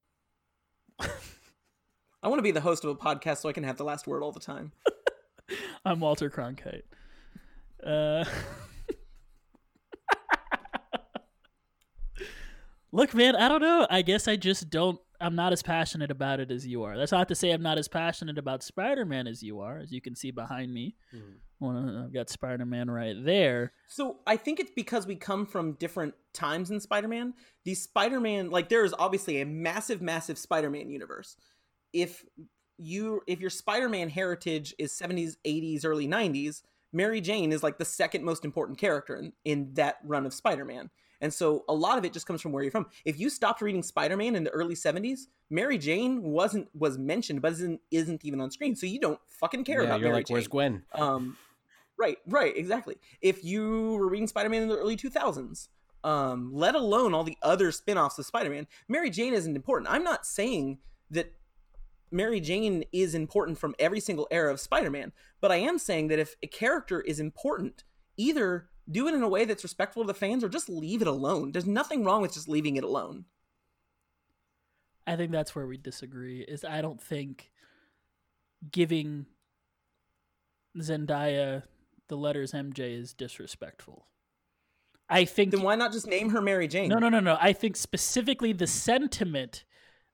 I 1.00 2.28
want 2.30 2.40
to 2.40 2.44
be 2.44 2.52
the 2.52 2.62
host 2.62 2.84
of 2.84 2.90
a 2.90 2.96
podcast 2.96 3.38
so 3.38 3.50
I 3.50 3.54
can 3.54 3.64
have 3.64 3.78
the 3.78 3.84
last 3.84 4.08
word 4.08 4.24
all 4.24 4.32
the 4.32 4.40
time. 4.40 4.72
I'm 5.86 6.00
Walter 6.00 6.30
Cronkite. 6.30 6.84
Uh, 7.86 8.26
look, 12.92 13.14
man, 13.14 13.36
I 13.36 13.48
don't 13.48 13.62
know. 13.62 13.88
I 13.90 14.02
guess 14.02 14.28
I 14.28 14.36
just 14.36 14.70
don't. 14.70 15.00
I'm 15.20 15.36
not 15.36 15.52
as 15.52 15.64
passionate 15.64 16.12
about 16.12 16.40
it 16.40 16.52
as 16.52 16.68
you 16.68 16.84
are. 16.84 16.96
That's 16.96 17.12
not 17.12 17.28
to 17.30 17.36
say 17.36 17.50
I'm 17.50 17.64
not 17.64 17.80
as 17.80 17.88
passionate 17.88 18.38
about 18.38 18.62
Spider-Man 18.62 19.26
as 19.26 19.42
you 19.42 19.62
are. 19.62 19.80
As 19.80 19.92
you 19.92 20.00
can 20.00 20.16
see 20.16 20.30
behind 20.30 20.72
me, 20.72 20.96
One- 21.58 22.04
I've 22.06 22.14
got 22.14 22.30
Spider-Man 22.30 22.92
right 22.92 23.16
there. 23.26 23.74
So 23.88 24.18
I 24.28 24.38
think 24.38 24.60
it's 24.60 24.70
because 24.76 25.08
we 25.08 25.16
come 25.16 25.48
from 25.48 25.74
different 25.74 26.14
times 26.36 26.70
in 26.70 26.80
Spider-Man. 26.80 27.34
The 27.66 27.74
Spider-Man, 27.74 28.52
like 28.52 28.70
there 28.70 28.86
is 28.86 28.94
obviously 29.00 29.42
a 29.42 29.46
massive, 29.46 30.04
massive 30.04 30.38
Spider-Man 30.38 30.92
universe. 30.92 31.36
If 31.94 32.24
you, 32.78 33.22
if 33.28 33.40
your 33.40 33.50
Spider-Man 33.50 34.10
heritage 34.10 34.74
is 34.78 34.92
70s, 34.92 35.36
80s, 35.46 35.86
early 35.86 36.08
90s, 36.08 36.62
Mary 36.94 37.22
Jane 37.22 37.52
is 37.52 37.64
like 37.64 37.78
the 37.78 37.86
second 37.86 38.24
most 38.24 38.46
important 38.46 38.78
character 38.78 39.16
in, 39.16 39.34
in 39.46 39.74
that 39.74 39.98
run 40.04 40.26
of 40.26 40.34
Spider-Man. 40.34 40.90
And 41.20 41.34
so 41.34 41.66
a 41.68 41.74
lot 41.74 41.98
of 41.98 42.06
it 42.06 42.14
just 42.14 42.28
comes 42.28 42.42
from 42.42 42.52
where 42.52 42.64
you're 42.64 42.72
from. 42.72 42.88
If 43.04 43.20
you 43.20 43.30
stopped 43.30 43.62
reading 43.62 43.82
Spider-Man 43.84 44.36
in 44.36 44.44
the 44.44 44.52
early 44.52 44.76
70s, 44.76 45.22
Mary 45.50 45.78
Jane 45.78 46.22
wasn't 46.22 46.70
was 46.76 46.98
mentioned, 46.98 47.42
but 47.42 47.54
isn't 47.54 47.82
isn't 47.90 48.24
even 48.24 48.40
on 48.40 48.52
screen. 48.52 48.76
So 48.76 48.86
you 48.86 49.00
don't 49.00 49.20
fucking 49.28 49.64
care 49.64 49.82
yeah, 49.82 49.88
about 49.88 50.00
you're 50.00 50.10
Mary 50.10 50.20
like, 50.20 50.28
Jane. 50.28 50.36
where's 50.36 50.48
Gwen? 50.48 50.84
Um, 50.94 51.38
right, 51.98 52.18
right, 52.28 52.56
exactly. 52.56 52.98
If 53.22 53.44
you 53.44 53.96
were 53.96 54.10
reading 54.10 54.28
Spider-Man 54.28 54.64
in 54.64 54.68
the 54.68 54.78
early 54.78 54.98
2000s, 54.98 55.70
um, 56.04 56.52
let 56.54 56.76
alone 56.76 57.14
all 57.14 57.24
the 57.24 57.38
other 57.42 57.72
spin-offs 57.72 58.20
of 58.20 58.26
Spider-Man, 58.26 58.68
Mary 58.88 59.10
Jane 59.10 59.34
isn't 59.34 59.56
important. 59.56 59.90
I'm 59.90 60.04
not 60.04 60.26
saying 60.26 60.78
that 61.10 61.34
Mary 62.12 62.40
Jane 62.40 62.84
is 62.92 63.14
important 63.14 63.58
from 63.58 63.76
every 63.80 64.00
single 64.00 64.28
era 64.32 64.52
of 64.52 64.60
Spider-Man, 64.60 65.12
but 65.42 65.52
I 65.52 65.58
am 65.58 65.78
saying 65.78 66.08
that 66.08 66.20
if 66.20 66.36
a 66.42 66.48
character 66.48 67.02
is 67.02 67.20
important, 67.20 67.84
either 68.16 68.70
do 68.90 69.08
it 69.08 69.14
in 69.14 69.22
a 69.22 69.30
way 69.30 69.46
that's 69.46 69.64
respectful 69.64 70.04
to 70.04 70.08
the 70.08 70.14
fans 70.14 70.44
or 70.44 70.50
just 70.50 70.70
leave 70.70 71.02
it 71.02 71.08
alone. 71.08 71.52
There's 71.52 71.66
nothing 71.66 72.04
wrong 72.04 72.22
with 72.22 72.34
just 72.34 72.48
leaving 72.48 72.78
it 72.78 72.84
alone. 72.84 73.26
I 75.06 75.16
think 75.16 75.32
that's 75.32 75.56
where 75.56 75.68
we 75.68 75.78
disagree. 75.78 76.42
Is 76.42 76.64
I 76.64 76.82
don't 76.82 77.02
think 77.02 77.52
giving 78.72 79.26
Zendaya 80.78 81.64
the 82.08 82.16
letters 82.16 82.54
MJ 82.54 82.98
is 82.98 83.14
disrespectful. 83.14 84.06
I 85.10 85.26
think 85.26 85.52
Then 85.52 85.62
why 85.62 85.76
not 85.76 85.94
just 85.94 86.08
name 86.08 86.30
her 86.32 86.42
Mary 86.42 86.68
Jane? 86.68 86.90
No, 86.90 87.00
no, 87.00 87.08
no, 87.08 87.22
no. 87.22 87.38
I 87.40 87.54
think 87.54 87.78
specifically 87.78 88.52
the 88.52 88.68
sentiment 88.68 89.64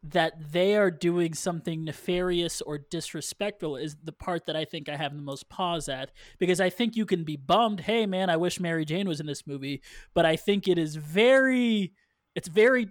that 0.03 0.51
they 0.51 0.75
are 0.75 0.91
doing 0.91 1.33
something 1.33 1.85
nefarious 1.85 2.61
or 2.61 2.77
disrespectful 2.77 3.77
is 3.77 3.95
the 4.03 4.11
part 4.11 4.45
that 4.47 4.55
I 4.55 4.65
think 4.65 4.89
I 4.89 4.97
have 4.97 5.15
the 5.15 5.21
most 5.21 5.47
pause 5.47 5.87
at. 5.87 6.11
Because 6.39 6.59
I 6.59 6.69
think 6.69 6.97
you 6.97 7.05
can 7.05 7.23
be 7.23 7.37
bummed, 7.37 7.81
hey 7.81 8.05
man, 8.05 8.29
I 8.29 8.35
wish 8.35 8.59
Mary 8.59 8.83
Jane 8.83 9.07
was 9.07 9.21
in 9.21 9.25
this 9.25 9.47
movie, 9.47 9.81
but 10.13 10.25
I 10.25 10.35
think 10.35 10.67
it 10.67 10.77
is 10.77 10.97
very 10.97 11.93
it's 12.35 12.49
very 12.49 12.89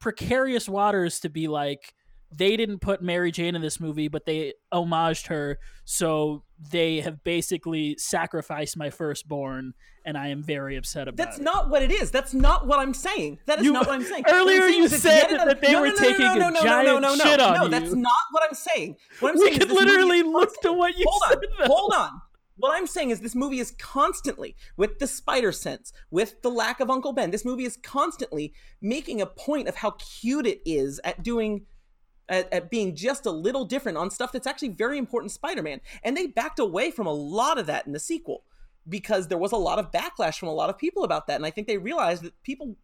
precarious 0.00 0.68
waters 0.68 1.20
to 1.20 1.28
be 1.28 1.46
like 1.46 1.94
they 2.34 2.56
didn't 2.56 2.78
put 2.80 3.02
Mary 3.02 3.30
Jane 3.30 3.54
in 3.54 3.62
this 3.62 3.78
movie, 3.80 4.08
but 4.08 4.24
they 4.26 4.54
homaged 4.72 5.26
her, 5.28 5.58
so 5.84 6.44
they 6.70 7.00
have 7.00 7.22
basically 7.24 7.96
sacrificed 7.98 8.76
my 8.76 8.90
firstborn, 8.90 9.74
and 10.04 10.16
I 10.16 10.28
am 10.28 10.42
very 10.42 10.76
upset 10.76 11.08
about 11.08 11.16
That's 11.16 11.38
it. 11.38 11.42
not 11.42 11.68
what 11.70 11.82
it 11.82 11.90
is. 11.90 12.10
That's 12.10 12.32
not 12.34 12.66
what 12.66 12.78
I'm 12.78 12.94
saying. 12.94 13.38
That 13.46 13.58
is 13.60 13.66
You- 13.66 13.72
not 13.72 13.86
what 13.86 13.94
I'm 13.94 14.04
saying. 14.04 14.24
Earlier 14.28 14.66
you 14.66 14.88
said 14.88 15.30
another- 15.30 15.50
that 15.50 15.60
they 15.60 15.72
No, 15.72 15.80
were 15.80 15.88
no, 15.88 15.92
no, 15.94 15.98
taking 15.98 16.24
no, 16.26 16.34
no, 16.34 16.48
no, 16.50 16.62
giant 16.62 16.86
no, 16.86 16.98
no, 16.98 17.14
no, 17.14 17.24
shit 17.24 17.40
on 17.40 17.54
no, 17.54 17.62
you. 17.64 17.68
that's 17.68 17.92
not 17.94 18.12
what 18.30 18.42
I'm 18.48 18.54
saying. 18.54 18.96
What 19.20 19.30
I'm 19.30 19.34
We 19.36 19.40
saying 19.46 19.52
is 19.54 19.58
could 19.58 19.68
movie 19.70 19.84
literally 19.84 20.18
is 20.20 20.26
look 20.26 20.60
to 20.62 20.72
what 20.72 20.96
you 20.96 21.04
hold 21.08 21.22
said. 21.28 21.38
on, 21.38 21.42
though. 21.68 21.74
hold 21.74 21.92
on. 21.94 22.10
What 22.56 22.76
I'm 22.76 22.86
saying 22.86 23.10
is 23.10 23.20
this 23.20 23.34
movie 23.34 23.58
is 23.58 23.72
constantly 23.72 24.54
with 24.76 24.98
the 25.00 25.06
spider 25.06 25.52
sense, 25.52 25.92
with 26.10 26.42
the 26.42 26.50
lack 26.50 26.80
of 26.80 26.90
Uncle 26.90 27.12
Ben. 27.12 27.30
This 27.30 27.44
movie 27.44 27.64
is 27.64 27.76
constantly 27.82 28.52
making 28.80 29.20
a 29.20 29.26
point 29.26 29.68
of 29.68 29.76
how 29.76 29.92
cute 29.92 30.46
it 30.46 30.60
is 30.64 31.00
at 31.02 31.22
doing 31.22 31.66
at, 32.28 32.52
at 32.52 32.70
being 32.70 32.94
just 32.94 33.26
a 33.26 33.30
little 33.30 33.64
different 33.64 33.98
on 33.98 34.10
stuff 34.10 34.32
that's 34.32 34.46
actually 34.46 34.70
very 34.70 34.98
important 34.98 35.32
Spider-Man. 35.32 35.80
And 36.02 36.16
they 36.16 36.26
backed 36.26 36.58
away 36.58 36.90
from 36.90 37.06
a 37.06 37.12
lot 37.12 37.58
of 37.58 37.66
that 37.66 37.86
in 37.86 37.92
the 37.92 38.00
sequel 38.00 38.44
because 38.88 39.28
there 39.28 39.38
was 39.38 39.52
a 39.52 39.56
lot 39.56 39.78
of 39.78 39.90
backlash 39.90 40.38
from 40.38 40.48
a 40.48 40.54
lot 40.54 40.70
of 40.70 40.78
people 40.78 41.04
about 41.04 41.26
that. 41.26 41.36
And 41.36 41.46
I 41.46 41.50
think 41.50 41.66
they 41.66 41.78
realized 41.78 42.22
that 42.22 42.40
people 42.42 42.76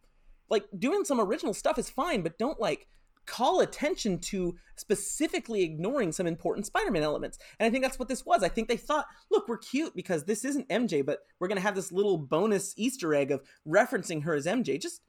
like 0.49 0.65
doing 0.77 1.05
some 1.05 1.19
original 1.19 1.53
stuff 1.53 1.77
is 1.77 1.89
fine, 1.89 2.21
but 2.21 2.37
don't 2.37 2.59
like 2.59 2.87
call 3.25 3.59
attention 3.59 4.17
to 4.17 4.55
specifically 4.75 5.61
ignoring 5.61 6.11
some 6.11 6.25
important 6.25 6.65
Spider-Man 6.65 7.03
elements. 7.03 7.37
And 7.59 7.67
I 7.67 7.69
think 7.69 7.83
that's 7.83 7.99
what 7.99 8.07
this 8.07 8.25
was. 8.25 8.43
I 8.43 8.49
think 8.49 8.67
they 8.67 8.77
thought, 8.77 9.05
look, 9.29 9.47
we're 9.47 9.57
cute 9.57 9.95
because 9.95 10.23
this 10.23 10.43
isn't 10.43 10.67
MJ, 10.69 11.05
but 11.05 11.19
we're 11.39 11.47
gonna 11.47 11.61
have 11.61 11.75
this 11.75 11.91
little 11.91 12.17
bonus 12.17 12.73
Easter 12.75 13.13
egg 13.13 13.31
of 13.31 13.41
referencing 13.67 14.23
her 14.23 14.33
as 14.33 14.45
MJ. 14.45 14.81
Just 14.81 15.01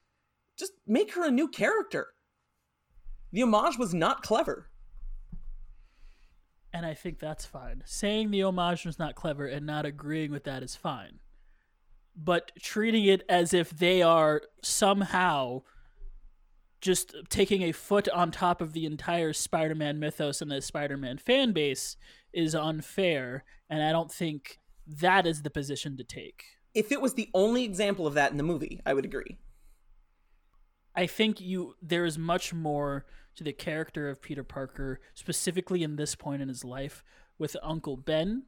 just 0.59 0.73
make 0.86 1.15
her 1.15 1.27
a 1.27 1.31
new 1.31 1.48
character. 1.48 2.09
The 3.32 3.43
homage 3.43 3.78
was 3.78 3.94
not 3.94 4.23
clever. 4.23 4.69
And 6.73 6.86
I 6.86 6.94
think 6.94 7.19
that's 7.19 7.44
fine. 7.44 7.82
Saying 7.85 8.31
the 8.31 8.43
homage 8.44 8.85
was 8.85 8.98
not 8.98 9.15
clever 9.15 9.47
and 9.47 9.66
not 9.66 9.86
agreeing 9.86 10.31
with 10.31 10.44
that 10.44 10.62
is 10.62 10.77
fine. 10.77 11.19
But 12.16 12.52
treating 12.61 13.05
it 13.05 13.23
as 13.28 13.55
if 13.55 13.70
they 13.70 14.02
are 14.02 14.43
somehow 14.62 15.62
just 16.81 17.15
taking 17.28 17.62
a 17.62 17.73
foot 17.73 18.09
on 18.09 18.31
top 18.31 18.61
of 18.61 18.73
the 18.73 18.86
entire 18.86 19.32
Spider 19.32 19.74
Man 19.74 19.98
mythos 19.98 20.40
and 20.40 20.51
the 20.51 20.62
Spider 20.62 20.97
Man 20.97 21.19
fan 21.19 21.52
base 21.52 21.97
is 22.32 22.55
unfair. 22.55 23.44
And 23.69 23.82
I 23.82 23.93
don't 23.93 24.11
think 24.11 24.59
that 24.86 25.27
is 25.27 25.43
the 25.43 25.51
position 25.51 25.97
to 25.97 26.05
take. 26.05 26.44
If 26.74 26.93
it 26.93 27.01
was 27.01 27.15
the 27.15 27.28
only 27.35 27.65
example 27.65 28.07
of 28.07 28.15
that 28.15 28.31
in 28.31 28.36
the 28.36 28.43
movie, 28.43 28.81
I 28.86 28.94
would 28.94 29.05
agree. 29.05 29.39
I 30.94 31.07
think 31.07 31.40
you 31.40 31.74
there 31.82 32.05
is 32.05 32.19
much 32.19 32.52
more 32.52 33.07
to 33.41 33.45
the 33.45 33.53
character 33.55 34.11
of 34.11 34.21
Peter 34.21 34.45
Parker, 34.45 35.01
specifically 35.15 35.83
in 35.83 35.97
this 35.97 36.15
point 36.15 36.43
in 36.43 36.49
his 36.49 36.62
life, 36.62 37.03
with 37.39 37.57
Uncle 37.62 37.97
Ben 37.97 38.43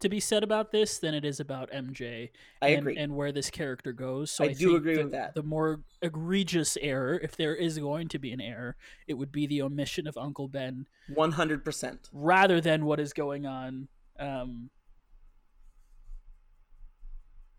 to 0.00 0.10
be 0.10 0.20
said 0.20 0.44
about 0.44 0.70
this 0.70 0.98
than 0.98 1.14
it 1.14 1.24
is 1.24 1.40
about 1.40 1.70
MJ. 1.72 2.28
I 2.60 2.68
and, 2.68 2.78
agree. 2.80 2.96
and 2.98 3.16
where 3.16 3.32
this 3.32 3.48
character 3.48 3.94
goes. 3.94 4.30
So 4.30 4.44
I 4.44 4.48
I, 4.48 4.52
do 4.52 4.66
think 4.66 4.76
agree 4.76 4.96
the, 4.96 5.02
with 5.04 5.12
that. 5.12 5.34
The 5.34 5.42
more 5.42 5.80
egregious 6.02 6.76
error, 6.82 7.18
if 7.22 7.38
there 7.38 7.54
is 7.54 7.78
going 7.78 8.08
to 8.08 8.18
be 8.18 8.32
an 8.32 8.40
error, 8.42 8.76
it 9.08 9.14
would 9.14 9.32
be 9.32 9.46
the 9.46 9.62
omission 9.62 10.06
of 10.06 10.18
Uncle 10.18 10.46
Ben 10.46 10.86
One 11.14 11.32
hundred 11.32 11.64
percent. 11.64 12.10
rather 12.12 12.60
than 12.60 12.84
what 12.84 13.00
is 13.00 13.14
going 13.14 13.46
on. 13.46 13.88
Um, 14.20 14.68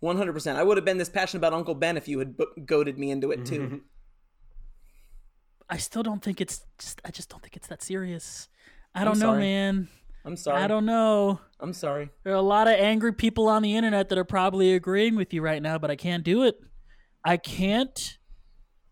One 0.02 0.18
hundred 0.18 0.34
percent. 0.34 0.60
I 0.60 0.64
would 0.64 0.78
have 0.78 0.86
been 0.86 1.00
this 1.00 1.10
passionate 1.10 1.40
about 1.40 1.54
Uncle 1.54 1.74
Ben 1.74 1.98
if 1.98 2.08
you 2.08 2.20
had 2.20 2.38
bo- 2.38 2.54
goaded 2.64 3.00
me 3.00 3.10
into 3.10 3.32
it 3.32 3.44
too. 3.44 3.82
I 5.70 5.78
still 5.78 6.04
don't 6.04 6.22
think 6.24 6.42
it's 6.42 6.64
just. 6.78 7.02
I 7.06 7.12
just 7.12 7.30
don't 7.30 7.42
think 7.42 7.56
it's 7.56 7.68
that 7.68 7.82
serious. 7.82 8.50
I 8.94 9.00
I'm 9.02 9.06
don't 9.06 9.20
know, 9.20 9.26
sorry. 9.34 9.40
man. 9.42 9.88
I'm 10.24 10.36
sorry. 10.38 10.62
I 10.62 10.68
don't 10.68 10.86
know. 10.86 11.40
I'm 11.60 11.74
sorry. 11.74 12.10
There 12.24 12.34
are 12.34 12.38
a 12.38 12.42
lot 12.42 12.68
of 12.68 12.74
angry 12.74 13.14
people 13.14 13.48
on 13.48 13.62
the 13.62 13.76
internet 13.76 14.10
that 14.10 14.18
are 14.18 14.24
probably 14.24 14.74
agreeing 14.74 15.16
with 15.16 15.34
you 15.34 15.42
right 15.42 15.62
now, 15.62 15.78
but 15.78 15.92
I 15.92 15.96
can't 15.96 16.24
do 16.24 16.44
it. 16.44 16.56
I 17.24 17.38
can't. 17.38 18.18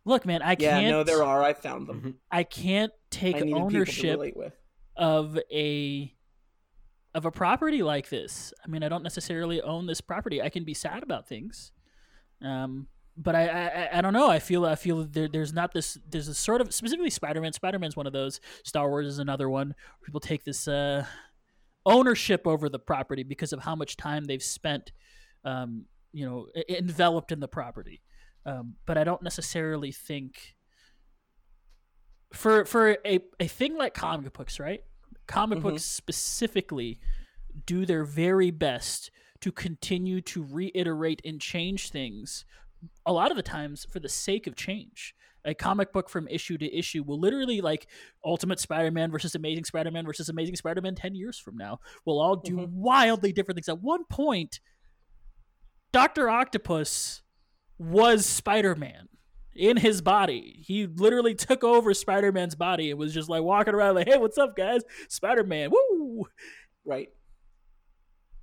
Look, 0.05 0.25
man, 0.25 0.41
I 0.41 0.51
Yeah, 0.51 0.71
can't. 0.71 0.83
Yeah, 0.85 0.91
no, 0.91 1.03
there 1.03 1.23
are. 1.23 1.41
I 1.43 1.53
found 1.53 1.87
them. 1.87 2.15
I 2.31 2.43
can't 2.43 2.91
take 3.09 3.35
I 3.37 3.39
needed 3.39 3.45
people 3.47 3.69
to 3.69 3.75
ownership 3.77 4.19
with. 4.35 4.53
of 4.95 5.39
a 5.51 6.13
of 7.15 7.25
a 7.25 7.31
property 7.31 7.83
like 7.83 8.09
this. 8.09 8.53
I 8.63 8.67
mean, 8.67 8.83
I 8.83 8.89
don't 8.89 9.03
necessarily 9.03 9.61
own 9.61 9.85
this 9.85 10.01
property. 10.01 10.41
I 10.41 10.49
can 10.49 10.63
be 10.63 10.73
sad 10.73 11.03
about 11.03 11.27
things, 11.27 11.71
um, 12.41 12.87
but 13.15 13.35
I, 13.35 13.47
I 13.47 13.97
I- 13.97 14.01
don't 14.01 14.13
know. 14.13 14.29
I 14.29 14.39
feel 14.39 14.65
I 14.65 14.75
feel 14.75 15.03
there, 15.05 15.27
there's 15.27 15.53
not 15.53 15.73
this. 15.73 15.97
There's 16.09 16.27
a 16.27 16.33
sort 16.33 16.61
of 16.61 16.73
specifically 16.73 17.09
Spider-Man. 17.09 17.53
Spider-Man's 17.53 17.95
one 17.95 18.07
of 18.07 18.13
those. 18.13 18.39
Star 18.63 18.89
Wars 18.89 19.05
is 19.07 19.19
another 19.19 19.49
one. 19.49 19.75
People 20.03 20.19
take 20.19 20.43
this 20.43 20.67
uh, 20.67 21.05
ownership 21.85 22.47
over 22.47 22.69
the 22.69 22.79
property 22.79 23.23
because 23.23 23.53
of 23.53 23.59
how 23.61 23.75
much 23.75 23.97
time 23.97 24.25
they've 24.25 24.41
spent, 24.43 24.91
um, 25.45 25.85
you 26.11 26.25
know, 26.25 26.47
enveloped 26.69 27.31
in 27.31 27.39
the 27.39 27.47
property. 27.47 28.01
Um, 28.45 28.75
but 28.85 28.97
I 28.97 29.03
don't 29.03 29.21
necessarily 29.21 29.91
think 29.91 30.55
for 32.33 32.65
for 32.65 32.97
a, 33.05 33.19
a 33.39 33.47
thing 33.47 33.77
like 33.77 33.93
comic 33.93 34.33
books, 34.33 34.59
right? 34.59 34.81
Comic 35.27 35.59
Mhm. 35.59 35.63
books 35.63 35.83
specifically 35.85 36.99
do 37.65 37.85
their 37.85 38.03
very 38.03 38.49
best 38.51 39.11
to 39.41 39.51
continue 39.51 40.19
to 40.21 40.43
reiterate 40.43 41.21
and 41.23 41.39
change 41.39 41.89
things 41.89 42.45
a 43.05 43.13
lot 43.13 43.31
of 43.31 43.37
the 43.37 43.43
times 43.43 43.85
for 43.91 43.99
the 43.99 44.09
sake 44.09 44.47
of 44.47 44.55
change. 44.55 45.13
A 45.45 45.53
comic 45.53 45.91
book 45.91 46.09
from 46.09 46.27
issue 46.29 46.57
to 46.57 46.73
issue 46.77 47.03
will 47.03 47.19
literally 47.19 47.59
like 47.59 47.87
Ultimate 48.23 48.59
Spider-Man 48.61 49.11
versus 49.11 49.35
Amazing 49.35 49.65
Spider-Man 49.65 50.05
versus 50.05 50.29
Amazing 50.29 50.55
Spider-Man 50.55 50.95
10 50.95 51.15
years 51.15 51.37
from 51.37 51.57
now 51.57 51.79
will 52.05 52.21
all 52.21 52.37
do 52.37 52.55
Mhm. 52.57 52.69
wildly 52.69 53.33
different 53.33 53.57
things. 53.57 53.67
At 53.67 53.81
one 53.81 54.05
point, 54.05 54.61
Dr. 55.91 56.29
Octopus 56.29 57.23
was 57.77 58.25
Spider-Man 58.25 59.09
in 59.53 59.77
his 59.77 60.01
body. 60.01 60.63
He 60.65 60.87
literally 60.87 61.35
took 61.35 61.63
over 61.63 61.93
Spider-Man's 61.93 62.55
body 62.55 62.89
and 62.89 62.97
was 62.99 63.13
just 63.13 63.29
like 63.29 63.43
walking 63.43 63.73
around 63.75 63.95
like, 63.95 64.07
"Hey, 64.07 64.17
what's 64.17 64.37
up, 64.37 64.55
guys? 64.55 64.81
Spider-Man, 65.09 65.71
woo!" 65.71 66.25
Right. 66.85 67.09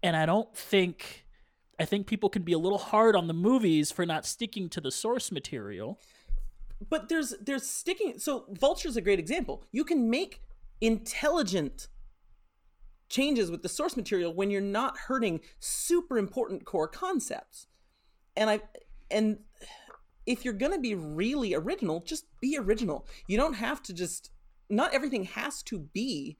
And 0.03 0.15
I 0.17 0.27
don't 0.27 0.55
think 0.57 1.27
I 1.81 1.87
think 1.87 2.07
people 2.07 2.29
can 2.29 2.43
be 2.43 2.53
a 2.53 2.59
little 2.59 2.79
hard 2.79 3.17
on 3.17 3.27
the 3.27 3.33
movies 3.33 3.91
for 3.91 4.05
not 4.05 4.27
sticking 4.27 4.69
to 4.69 4.83
the 4.83 4.91
source 4.91 5.33
material. 5.33 5.99
But 6.91 7.09
there's 7.09 7.35
there's 7.41 7.67
sticking. 7.67 8.19
So 8.19 8.45
Vulture's 8.51 8.99
a 8.99 9.01
great 9.01 9.19
example. 9.19 9.65
You 9.73 9.85
can 9.85 10.11
make 10.11 10.43
intelligent 10.83 11.89
changes 13.09 13.51
with 13.51 13.63
the 13.63 13.69
source 13.69 13.97
material 13.97 14.35
when 14.35 14.51
you're 14.51 14.61
not 14.61 14.97
hurting 14.97 15.41
super 15.59 16.19
important 16.19 16.67
core 16.67 16.87
concepts. 16.87 17.67
And 18.37 18.51
I 18.51 18.61
and 19.11 19.39
if 20.27 20.45
you're 20.45 20.55
going 20.55 20.73
to 20.73 20.79
be 20.79 20.95
really 20.95 21.55
original, 21.55 22.01
just 22.01 22.27
be 22.43 22.59
original. 22.59 23.07
You 23.27 23.39
don't 23.39 23.55
have 23.55 23.83
to 23.85 23.95
just 23.95 24.31
not 24.69 24.93
everything 24.93 25.25
has 25.25 25.63
to 25.65 25.79
be 25.79 26.37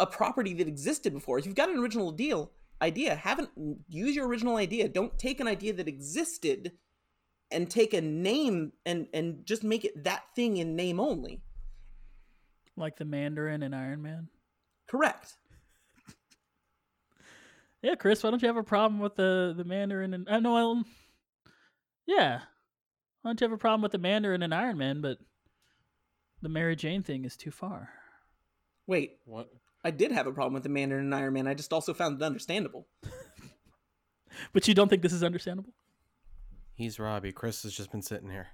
a 0.00 0.06
property 0.06 0.54
that 0.54 0.66
existed 0.66 1.12
before. 1.12 1.38
If 1.38 1.44
you've 1.44 1.54
got 1.54 1.68
an 1.68 1.78
original 1.78 2.12
deal 2.12 2.50
idea, 2.82 3.14
haven't 3.14 3.50
use 3.88 4.14
your 4.14 4.26
original 4.26 4.56
idea. 4.56 4.88
Don't 4.88 5.18
take 5.18 5.40
an 5.40 5.48
idea 5.48 5.72
that 5.74 5.88
existed 5.88 6.72
and 7.50 7.70
take 7.70 7.94
a 7.94 8.00
name 8.00 8.72
and 8.84 9.06
and 9.14 9.46
just 9.46 9.62
make 9.62 9.84
it 9.84 10.04
that 10.04 10.24
thing 10.34 10.56
in 10.56 10.76
name 10.76 11.00
only. 11.00 11.42
Like 12.76 12.96
the 12.96 13.04
Mandarin 13.04 13.62
and 13.62 13.74
Iron 13.74 14.02
Man. 14.02 14.28
Correct. 14.88 15.36
Yeah, 17.84 17.96
Chris, 17.96 18.22
why 18.22 18.30
don't 18.30 18.40
you 18.40 18.46
have 18.46 18.56
a 18.56 18.62
problem 18.62 19.00
with 19.00 19.16
the 19.16 19.54
the 19.56 19.64
Mandarin 19.64 20.14
and 20.14 20.28
I 20.28 20.34
uh, 20.34 20.38
know 20.38 20.52
well, 20.52 20.84
yeah. 22.06 22.42
Why 23.22 23.30
don't 23.30 23.40
you 23.40 23.44
have 23.44 23.52
a 23.52 23.58
problem 23.58 23.82
with 23.82 23.90
the 23.90 23.98
Mandarin 23.98 24.44
and 24.44 24.54
Iron 24.54 24.78
Man, 24.78 25.00
but 25.00 25.18
the 26.42 26.48
Mary 26.48 26.76
Jane 26.76 27.02
thing 27.02 27.24
is 27.24 27.36
too 27.36 27.50
far. 27.50 27.88
Wait, 28.86 29.18
What? 29.24 29.48
I 29.84 29.90
did 29.90 30.12
have 30.12 30.26
a 30.26 30.32
problem 30.32 30.54
with 30.54 30.62
the 30.62 30.68
Mandarin 30.68 31.04
and 31.06 31.14
Iron 31.14 31.32
Man. 31.34 31.46
I 31.48 31.54
just 31.54 31.72
also 31.72 31.92
found 31.94 32.20
it 32.20 32.24
understandable. 32.24 32.86
But 34.54 34.66
you 34.66 34.72
don't 34.72 34.88
think 34.88 35.02
this 35.02 35.12
is 35.12 35.22
understandable? 35.22 35.74
He's 36.74 36.98
Robbie. 36.98 37.32
Chris 37.32 37.62
has 37.64 37.74
just 37.74 37.92
been 37.92 38.00
sitting 38.00 38.30
here. 38.30 38.48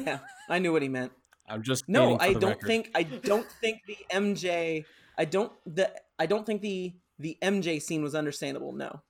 Yeah, 0.00 0.20
I 0.48 0.60
knew 0.60 0.72
what 0.72 0.80
he 0.82 0.88
meant. 0.88 1.10
I'm 1.48 1.62
just 1.64 1.88
No, 1.88 2.16
I 2.20 2.34
don't 2.34 2.50
record. 2.50 2.66
think 2.68 2.90
I 2.94 3.02
don't 3.02 3.46
think 3.60 3.80
the 3.88 3.96
MJ 4.12 4.84
I 5.18 5.24
don't 5.24 5.52
the 5.66 5.90
I 6.20 6.26
don't 6.26 6.46
think 6.46 6.62
the 6.62 6.92
the 7.18 7.36
MJ 7.42 7.82
scene 7.82 8.02
was 8.02 8.14
understandable. 8.14 8.72
No. 8.72 9.00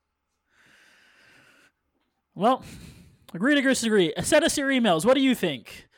Well, 2.34 2.64
agree 3.34 3.54
to 3.54 3.60
disagree. 3.60 4.14
Send 4.22 4.44
us 4.44 4.56
your 4.56 4.70
emails. 4.70 5.04
What 5.04 5.14
do 5.14 5.20
you 5.20 5.34
think? 5.34 5.88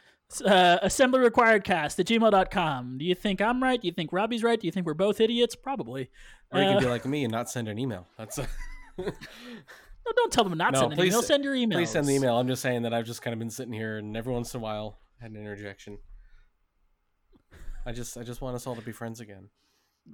Uh, 0.40 0.78
assembly 0.82 1.20
required 1.20 1.64
cast 1.64 1.98
at 2.00 2.06
gmail.com. 2.06 2.98
Do 2.98 3.04
you 3.04 3.14
think 3.14 3.40
I'm 3.42 3.62
right? 3.62 3.80
Do 3.80 3.86
you 3.86 3.92
think 3.92 4.12
Robbie's 4.12 4.42
right? 4.42 4.58
Do 4.58 4.66
you 4.66 4.72
think 4.72 4.86
we're 4.86 4.94
both 4.94 5.20
idiots? 5.20 5.54
Probably. 5.54 6.10
Or 6.50 6.60
you 6.60 6.66
Uh, 6.68 6.72
can 6.74 6.82
be 6.82 6.88
like 6.88 7.04
me 7.04 7.24
and 7.24 7.32
not 7.32 7.50
send 7.50 7.68
an 7.68 7.78
email. 7.78 8.06
That's 8.16 8.38
no, 8.98 9.04
don't 10.16 10.32
tell 10.32 10.44
them 10.44 10.56
not 10.56 10.72
No, 10.72 10.80
send 10.80 10.92
an 10.92 10.98
please 10.98 11.12
email. 11.12 11.22
Send 11.22 11.44
your 11.44 11.54
emails. 11.54 11.72
please 11.72 11.90
send 11.90 12.06
the 12.06 12.14
email. 12.14 12.38
I'm 12.38 12.46
just 12.48 12.62
saying 12.62 12.82
that 12.82 12.94
I've 12.94 13.04
just 13.06 13.20
kind 13.22 13.32
of 13.32 13.38
been 13.38 13.50
sitting 13.50 13.72
here 13.74 13.98
and 13.98 14.16
every 14.16 14.32
once 14.32 14.54
in 14.54 14.60
a 14.60 14.62
while 14.62 14.98
had 15.20 15.30
an 15.32 15.36
interjection. 15.36 15.98
I 17.84 17.92
just 17.92 18.16
I 18.16 18.22
just 18.22 18.40
want 18.40 18.54
us 18.54 18.66
all 18.66 18.76
to 18.76 18.82
be 18.82 18.92
friends 18.92 19.20
again. 19.20 19.48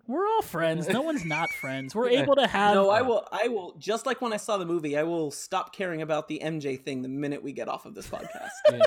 We're 0.06 0.26
all 0.26 0.42
friends. 0.42 0.88
No 0.88 1.00
one's 1.02 1.24
not 1.24 1.48
friends. 1.60 1.94
We're 1.94 2.08
able 2.22 2.34
to 2.36 2.46
have. 2.46 2.74
No, 2.74 2.90
I 2.90 3.02
will 3.02 3.26
I 3.32 3.48
will 3.48 3.74
just 3.78 4.04
like 4.06 4.20
when 4.20 4.32
I 4.32 4.36
saw 4.36 4.56
the 4.58 4.66
movie, 4.66 4.96
I 4.96 5.02
will 5.02 5.30
stop 5.30 5.74
caring 5.74 6.02
about 6.02 6.28
the 6.28 6.40
MJ 6.44 6.80
thing 6.82 7.02
the 7.02 7.08
minute 7.08 7.42
we 7.42 7.52
get 7.52 7.68
off 7.68 7.86
of 7.86 7.94
this 7.94 8.06
podcast. 8.06 8.48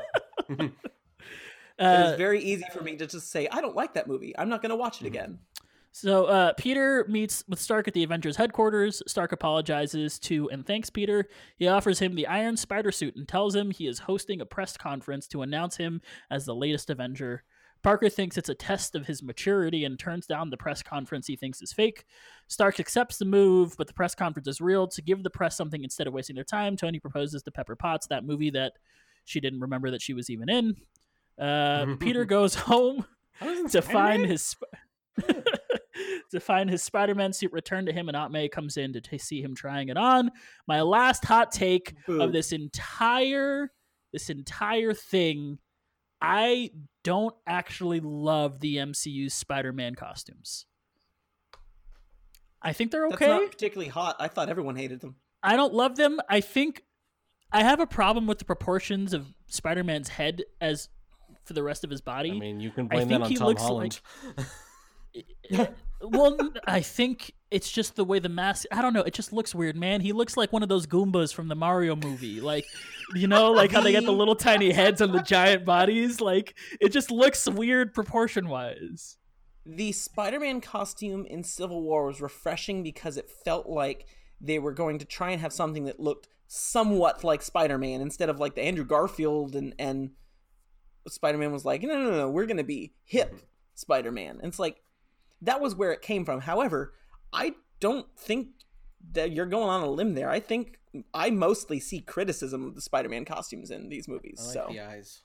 Yeah. 0.59 0.67
It 1.79 1.83
uh, 1.83 2.11
is 2.11 2.17
very 2.17 2.41
easy 2.41 2.65
for 2.73 2.81
me 2.81 2.95
to 2.97 3.07
just 3.07 3.31
say, 3.31 3.47
I 3.51 3.61
don't 3.61 3.75
like 3.75 3.93
that 3.95 4.07
movie. 4.07 4.37
I'm 4.37 4.49
not 4.49 4.61
gonna 4.61 4.75
watch 4.75 5.01
it 5.01 5.07
again. 5.07 5.39
So 5.93 6.25
uh, 6.25 6.53
Peter 6.53 7.05
meets 7.09 7.43
with 7.49 7.59
Stark 7.59 7.87
at 7.87 7.93
the 7.93 8.03
Avengers 8.03 8.37
headquarters. 8.37 9.03
Stark 9.07 9.33
apologizes 9.33 10.19
to 10.19 10.49
and 10.49 10.65
thanks 10.65 10.89
Peter. 10.89 11.27
He 11.57 11.67
offers 11.67 11.99
him 11.99 12.15
the 12.15 12.27
Iron 12.27 12.55
Spider 12.55 12.93
suit 12.93 13.17
and 13.17 13.27
tells 13.27 13.55
him 13.55 13.71
he 13.71 13.87
is 13.87 13.99
hosting 13.99 14.39
a 14.39 14.45
press 14.45 14.77
conference 14.77 15.27
to 15.27 15.41
announce 15.41 15.75
him 15.75 16.01
as 16.29 16.45
the 16.45 16.55
latest 16.55 16.89
Avenger. 16.89 17.43
Parker 17.83 18.09
thinks 18.09 18.37
it's 18.37 18.49
a 18.49 18.55
test 18.55 18.95
of 18.95 19.07
his 19.07 19.23
maturity 19.23 19.85
and 19.85 19.97
turns 19.97 20.27
down 20.27 20.49
the 20.49 20.57
press 20.57 20.83
conference 20.83 21.27
he 21.27 21.35
thinks 21.35 21.61
is 21.61 21.73
fake. 21.73 22.05
Stark 22.47 22.79
accepts 22.79 23.17
the 23.17 23.25
move, 23.25 23.75
but 23.77 23.87
the 23.87 23.93
press 23.93 24.13
conference 24.13 24.47
is 24.47 24.61
real. 24.61 24.87
To 24.87 25.01
give 25.01 25.23
the 25.23 25.29
press 25.29 25.57
something 25.57 25.83
instead 25.83 26.07
of 26.07 26.13
wasting 26.13 26.35
their 26.35 26.45
time, 26.45 26.77
Tony 26.77 26.99
proposes 26.99 27.41
to 27.43 27.51
Pepper 27.51 27.75
Potts, 27.75 28.07
that 28.07 28.23
movie 28.23 28.51
that 28.51 28.73
she 29.25 29.39
didn't 29.39 29.61
remember 29.61 29.91
that 29.91 30.01
she 30.01 30.13
was 30.13 30.29
even 30.29 30.47
in. 30.47 30.75
Uh, 31.39 31.95
Peter 31.99 32.25
goes 32.25 32.55
home 32.55 33.05
to 33.69 33.81
find 33.81 34.25
his 34.25 34.43
sp- 34.45 34.73
to 36.31 36.39
find 36.39 36.69
his 36.69 36.83
Spider-Man 36.83 37.33
suit 37.33 37.51
returned 37.51 37.87
to 37.87 37.93
him, 37.93 38.07
and 38.07 38.15
Aunt 38.17 38.31
May 38.31 38.49
comes 38.49 38.77
in 38.77 38.93
to 38.93 39.01
t- 39.01 39.17
see 39.17 39.41
him 39.41 39.55
trying 39.55 39.89
it 39.89 39.97
on. 39.97 40.31
My 40.67 40.81
last 40.81 41.25
hot 41.25 41.51
take 41.51 41.95
Boo. 42.07 42.21
of 42.21 42.31
this 42.31 42.51
entire 42.51 43.71
this 44.13 44.29
entire 44.29 44.93
thing, 44.93 45.57
I 46.21 46.71
don't 47.03 47.33
actually 47.47 48.01
love 48.01 48.59
the 48.59 48.77
MCU's 48.77 49.33
Spider-Man 49.33 49.95
costumes. 49.95 50.65
I 52.61 52.73
think 52.73 52.91
they're 52.91 53.09
That's 53.09 53.21
okay. 53.21 53.27
not 53.27 53.51
particularly 53.51 53.89
hot. 53.89 54.17
I 54.19 54.27
thought 54.27 54.49
everyone 54.49 54.75
hated 54.75 54.99
them. 55.01 55.15
I 55.41 55.55
don't 55.55 55.73
love 55.73 55.95
them. 55.95 56.19
I 56.29 56.41
think 56.41 56.83
I 57.51 57.63
have 57.63 57.79
a 57.79 57.87
problem 57.87 58.27
with 58.27 58.37
the 58.37 58.45
proportions 58.45 59.13
of 59.13 59.33
Spider-Man's 59.47 60.09
head 60.09 60.43
as 60.59 60.89
for 61.45 61.53
the 61.53 61.63
rest 61.63 61.83
of 61.83 61.89
his 61.89 62.01
body. 62.01 62.31
I 62.31 62.39
mean, 62.39 62.59
you 62.59 62.71
can 62.71 62.85
I 62.85 62.95
blame 62.95 63.07
that 63.09 63.13
think 63.13 63.23
on 63.23 63.29
he 63.29 63.35
Tom 63.37 63.47
looks 63.47 63.61
Holland. 63.61 63.99
well, 66.01 66.37
I 66.65 66.81
think 66.81 67.33
it's 67.49 67.71
just 67.71 67.95
the 67.95 68.05
way 68.05 68.19
the 68.19 68.29
mask. 68.29 68.65
I 68.71 68.81
don't 68.81 68.93
know. 68.93 69.01
It 69.01 69.13
just 69.13 69.33
looks 69.33 69.53
weird, 69.53 69.75
man. 69.75 70.01
He 70.01 70.13
looks 70.13 70.37
like 70.37 70.53
one 70.53 70.63
of 70.63 70.69
those 70.69 70.87
Goombas 70.87 71.33
from 71.33 71.47
the 71.47 71.55
Mario 71.55 71.95
movie, 71.95 72.39
like 72.41 72.65
you 73.13 73.27
know, 73.27 73.51
like 73.51 73.71
how 73.71 73.81
they 73.81 73.91
got 73.91 74.03
the 74.03 74.13
little 74.13 74.35
tiny 74.35 74.71
heads 74.71 75.01
on 75.01 75.11
the 75.11 75.21
giant 75.21 75.65
bodies. 75.65 76.21
Like 76.21 76.55
it 76.79 76.89
just 76.89 77.11
looks 77.11 77.47
weird 77.47 77.93
proportion 77.93 78.49
wise. 78.49 79.17
The 79.65 79.91
Spider-Man 79.91 80.61
costume 80.61 81.25
in 81.27 81.43
Civil 81.43 81.83
War 81.83 82.07
was 82.07 82.19
refreshing 82.19 82.81
because 82.81 83.17
it 83.17 83.29
felt 83.29 83.67
like 83.67 84.07
they 84.39 84.57
were 84.57 84.73
going 84.73 84.97
to 84.99 85.05
try 85.05 85.29
and 85.31 85.41
have 85.41 85.53
something 85.53 85.85
that 85.85 85.99
looked 85.99 86.27
somewhat 86.47 87.23
like 87.23 87.43
Spider-Man 87.43 88.01
instead 88.01 88.27
of 88.27 88.39
like 88.39 88.55
the 88.55 88.63
Andrew 88.63 88.85
Garfield 88.85 89.55
and 89.55 89.75
and 89.77 90.11
Spider-Man 91.07 91.51
was 91.51 91.65
like, 91.65 91.81
no, 91.81 91.89
no, 91.89 92.11
no, 92.11 92.17
no 92.17 92.29
we're 92.29 92.45
gonna 92.45 92.63
be 92.63 92.93
hip 93.03 93.35
Spider-Man. 93.75 94.37
And 94.41 94.45
it's 94.45 94.59
like 94.59 94.81
that 95.41 95.61
was 95.61 95.75
where 95.75 95.91
it 95.91 96.01
came 96.01 96.25
from. 96.25 96.41
However, 96.41 96.93
I 97.33 97.55
don't 97.79 98.07
think 98.17 98.49
that 99.13 99.31
you're 99.31 99.45
going 99.45 99.69
on 99.69 99.81
a 99.81 99.89
limb 99.89 100.13
there. 100.13 100.29
I 100.29 100.39
think 100.39 100.79
I 101.13 101.29
mostly 101.29 101.79
see 101.79 102.01
criticism 102.01 102.65
of 102.65 102.75
the 102.75 102.81
Spider-Man 102.81 103.25
costumes 103.25 103.71
in 103.71 103.89
these 103.89 104.07
movies. 104.07 104.39
I 104.41 104.45
like 104.45 104.53
so 104.53 104.67
the 104.69 104.79
eyes. 104.81 105.21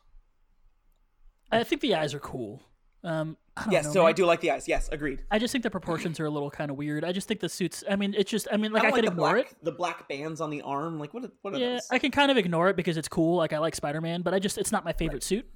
I 1.50 1.64
think 1.64 1.80
the 1.80 1.94
eyes 1.94 2.14
are 2.14 2.18
cool. 2.18 2.62
Um, 3.04 3.36
yes, 3.70 3.84
know, 3.84 3.92
so 3.92 3.98
man. 4.00 4.08
I 4.08 4.12
do 4.12 4.26
like 4.26 4.40
the 4.40 4.50
eyes. 4.50 4.66
Yes, 4.66 4.88
agreed. 4.90 5.22
I 5.30 5.38
just 5.38 5.52
think 5.52 5.62
the 5.62 5.70
proportions 5.70 6.18
are 6.18 6.24
a 6.24 6.30
little 6.30 6.50
kind 6.50 6.70
of 6.70 6.76
weird. 6.76 7.04
I 7.04 7.12
just 7.12 7.28
think 7.28 7.38
the 7.40 7.48
suits. 7.48 7.84
I 7.88 7.94
mean, 7.94 8.14
it's 8.16 8.30
just. 8.30 8.48
I 8.50 8.56
mean, 8.56 8.72
like 8.72 8.82
I 8.82 8.88
I, 8.88 8.90
don't 8.90 8.96
could 8.96 9.04
like 9.04 9.10
the 9.10 9.22
ignore 9.22 9.34
black, 9.34 9.52
it. 9.52 9.64
the 9.64 9.72
black 9.72 10.08
bands 10.08 10.40
on 10.40 10.50
the 10.50 10.62
arm. 10.62 10.98
Like 10.98 11.14
what? 11.14 11.24
Are, 11.24 11.30
what 11.42 11.54
are 11.54 11.58
Yeah, 11.58 11.72
those? 11.74 11.88
I 11.90 11.98
can 11.98 12.10
kind 12.10 12.30
of 12.30 12.36
ignore 12.36 12.68
it 12.68 12.76
because 12.76 12.96
it's 12.96 13.08
cool. 13.08 13.36
Like 13.36 13.52
I 13.52 13.58
like 13.58 13.76
Spider 13.76 14.00
Man, 14.00 14.22
but 14.22 14.34
I 14.34 14.40
just 14.40 14.58
it's 14.58 14.72
not 14.72 14.84
my 14.84 14.92
favorite 14.92 15.22
suit. 15.22 15.46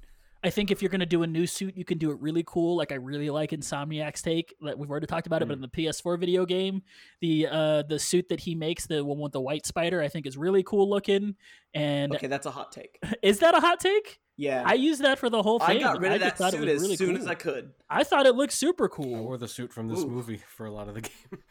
I 0.43 0.49
think 0.49 0.71
if 0.71 0.81
you're 0.81 0.89
gonna 0.89 1.05
do 1.05 1.21
a 1.23 1.27
new 1.27 1.45
suit, 1.45 1.77
you 1.77 1.85
can 1.85 1.97
do 1.99 2.09
it 2.11 2.19
really 2.19 2.43
cool. 2.45 2.75
Like 2.75 2.91
I 2.91 2.95
really 2.95 3.29
like 3.29 3.51
Insomniac's 3.51 4.21
take. 4.21 4.55
Like 4.59 4.75
we've 4.77 4.89
already 4.89 5.05
talked 5.05 5.27
about 5.27 5.41
it, 5.41 5.47
but 5.47 5.53
in 5.53 5.61
the 5.61 5.67
PS4 5.67 6.19
video 6.19 6.45
game, 6.45 6.81
the 7.19 7.47
uh 7.47 7.83
the 7.83 7.99
suit 7.99 8.29
that 8.29 8.39
he 8.39 8.55
makes, 8.55 8.87
the 8.87 9.05
one 9.05 9.19
with 9.19 9.33
the 9.33 9.41
white 9.41 9.65
spider, 9.65 10.01
I 10.01 10.07
think 10.07 10.25
is 10.25 10.37
really 10.37 10.63
cool 10.63 10.89
looking. 10.89 11.35
And 11.73 12.15
Okay, 12.15 12.27
that's 12.27 12.47
a 12.47 12.51
hot 12.51 12.71
take. 12.71 12.97
is 13.21 13.39
that 13.39 13.55
a 13.55 13.59
hot 13.59 13.79
take? 13.79 14.19
Yeah, 14.37 14.63
I 14.65 14.73
used 14.73 15.03
that 15.03 15.19
for 15.19 15.29
the 15.29 15.43
whole 15.43 15.59
thing. 15.59 15.77
I 15.77 15.79
got 15.79 15.99
rid 16.01 16.13
of 16.13 16.21
just 16.21 16.37
that 16.37 16.37
thought 16.37 16.53
it 16.55 16.57
suit 16.57 16.65
was 16.67 16.75
as 16.75 16.81
really 16.81 16.95
soon 16.95 17.15
cool. 17.15 17.21
as 17.21 17.27
I 17.27 17.35
could. 17.35 17.71
I 17.89 18.03
thought 18.03 18.25
it 18.25 18.33
looked 18.33 18.53
super 18.53 18.89
cool. 18.89 19.13
I 19.13 19.17
cool. 19.17 19.25
wore 19.25 19.37
the 19.37 19.47
suit 19.47 19.71
from 19.71 19.87
this 19.87 19.99
Ooh. 19.99 20.07
movie 20.07 20.37
for 20.37 20.65
a 20.65 20.71
lot 20.71 20.87
of 20.87 20.95
the 20.95 21.01
game. 21.31 21.43